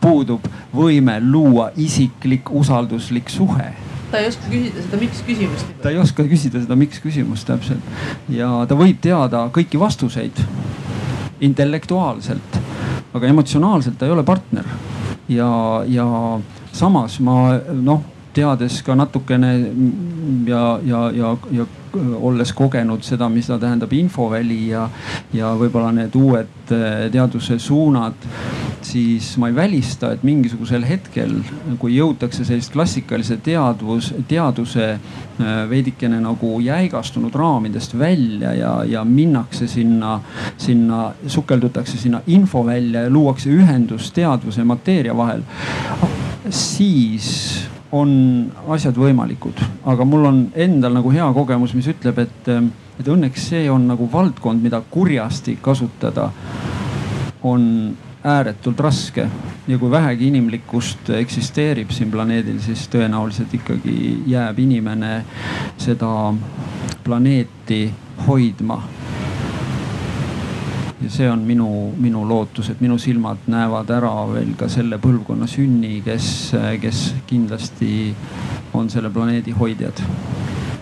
puudub 0.00 0.46
võime 0.74 1.18
luua 1.22 1.70
isiklik 1.76 2.50
usalduslik 2.50 3.30
suhe. 3.30 3.70
Ta 4.10 4.20
ei 4.22 4.28
oska 4.30 4.50
küsida 4.50 4.82
seda 4.82 4.98
miks 5.00 5.22
küsimust. 5.26 5.70
ta 5.82 5.90
ei 5.90 5.98
oska 5.98 6.26
küsida 6.30 6.62
seda 6.62 6.78
miks 6.78 7.02
küsimust 7.02 7.46
täpselt. 7.48 7.94
Ja 8.30 8.50
ta 8.68 8.78
võib 8.78 8.98
teada 9.02 9.46
kõiki 9.54 9.78
vastuseid 9.80 10.42
intellektuaalselt, 11.44 12.58
aga 13.14 13.30
emotsionaalselt 13.30 13.98
ta 13.98 14.06
ei 14.06 14.14
ole 14.14 14.26
partner. 14.26 14.66
Ja, 15.28 15.48
ja 15.88 16.06
samas 16.74 17.18
ma 17.24 17.56
noh 17.74 18.13
teades 18.34 18.82
ka 18.82 18.96
natukene 18.98 19.54
ja, 20.48 20.66
ja, 20.84 21.08
ja, 21.14 21.36
ja 21.52 21.66
olles 21.94 22.52
kogenud 22.52 23.04
seda, 23.06 23.28
mis 23.30 23.46
ta 23.46 23.58
tähendab 23.60 23.92
infoväli 23.94 24.68
ja, 24.72 24.88
ja 25.34 25.52
võib-olla 25.58 25.92
need 25.94 26.14
uued 26.18 26.72
eh, 26.74 27.04
teaduse 27.12 27.58
suunad, 27.62 28.26
siis 28.84 29.34
ma 29.40 29.50
ei 29.50 29.56
välista, 29.56 30.12
et 30.14 30.24
mingisugusel 30.26 30.84
hetkel, 30.88 31.36
kui 31.78 31.96
jõutakse 31.96 32.44
sellist 32.46 32.72
klassikalise 32.74 33.38
teadvus, 33.44 34.12
teaduse 34.28 34.88
eh, 34.90 35.52
veidikene 35.70 36.20
nagu 36.24 36.56
jäigastunud 36.64 37.34
raamidest 37.34 37.96
välja 37.98 38.54
ja, 38.58 38.74
ja 38.88 39.04
minnakse 39.04 39.68
sinna, 39.70 40.18
sinna, 40.58 41.06
sukeldutakse 41.26 41.98
sinna 42.00 42.24
infovälja 42.26 43.06
ja 43.06 43.12
luuakse 43.12 43.54
ühendus 43.54 44.10
teadvuse 44.14 44.64
ja 44.64 44.68
mateeria 44.68 45.16
vahel, 45.16 45.46
siis 46.50 47.68
on 47.94 48.14
asjad 48.74 48.96
võimalikud, 48.98 49.60
aga 49.90 50.06
mul 50.08 50.26
on 50.26 50.40
endal 50.58 50.96
nagu 50.96 51.12
hea 51.14 51.26
kogemus, 51.36 51.74
mis 51.78 51.88
ütleb, 51.92 52.18
et, 52.24 52.48
et 52.98 53.10
õnneks 53.10 53.50
see 53.50 53.68
on 53.70 53.86
nagu 53.90 54.08
valdkond, 54.10 54.62
mida 54.64 54.80
kurjasti 54.90 55.58
kasutada 55.62 56.30
on 57.44 57.94
ääretult 58.24 58.80
raske. 58.80 59.28
ja 59.68 59.78
kui 59.78 59.90
vähegi 59.90 60.26
inimlikkust 60.28 61.10
eksisteerib 61.16 61.90
siin 61.90 62.10
planeedil, 62.10 62.58
siis 62.60 62.88
tõenäoliselt 62.92 63.54
ikkagi 63.54 64.22
jääb 64.26 64.58
inimene 64.58 65.24
seda 65.80 66.34
planeeti 67.04 67.94
hoidma 68.26 68.82
ja 71.02 71.10
see 71.10 71.30
on 71.30 71.42
minu, 71.46 71.68
minu 72.00 72.22
lootus, 72.28 72.70
et 72.70 72.80
minu 72.80 72.98
silmad 72.98 73.48
näevad 73.50 73.90
ära 73.96 74.12
veel 74.30 74.54
ka 74.58 74.68
selle 74.72 74.98
põlvkonna 75.02 75.48
sünni, 75.50 75.98
kes, 76.04 76.28
kes 76.82 77.04
kindlasti 77.26 78.14
on 78.74 78.90
selle 78.90 79.10
planeedi 79.10 79.54
hoidjad. 79.58 80.02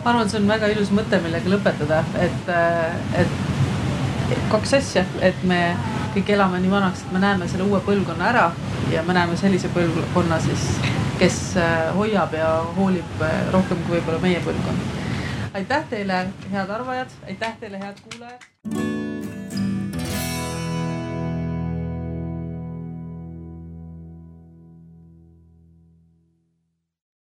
ma 0.04 0.10
arvan, 0.10 0.28
see 0.28 0.40
on 0.40 0.48
väga 0.50 0.68
ilus 0.74 0.90
mõte, 0.94 1.20
millega 1.22 1.50
lõpetada, 1.52 2.02
et, 2.20 2.52
et 3.22 4.38
kaks 4.50 4.74
asja, 4.80 5.04
et 5.20 5.44
me 5.48 5.60
kõik 6.14 6.32
elame 6.34 6.60
nii 6.60 6.72
vanaks, 6.72 7.04
et 7.06 7.12
me 7.14 7.22
näeme 7.22 7.48
selle 7.48 7.68
uue 7.68 7.80
põlvkonna 7.86 8.28
ära 8.32 8.48
ja 8.92 9.04
me 9.06 9.16
näeme 9.16 9.36
sellise 9.40 9.70
põlvkonna 9.74 10.40
siis, 10.44 10.66
kes 11.20 11.38
hoiab 11.96 12.34
ja 12.36 12.50
hoolib 12.76 13.22
rohkem 13.54 13.84
kui 13.86 13.98
võib-olla 13.98 14.20
meie 14.24 14.42
põlvkond. 14.44 14.98
aitäh 15.54 15.86
teile, 15.90 16.26
head 16.52 16.74
arvajad, 16.80 17.16
aitäh 17.28 17.56
teile, 17.60 17.80
head 17.84 18.04
kuulajad. 18.08 19.01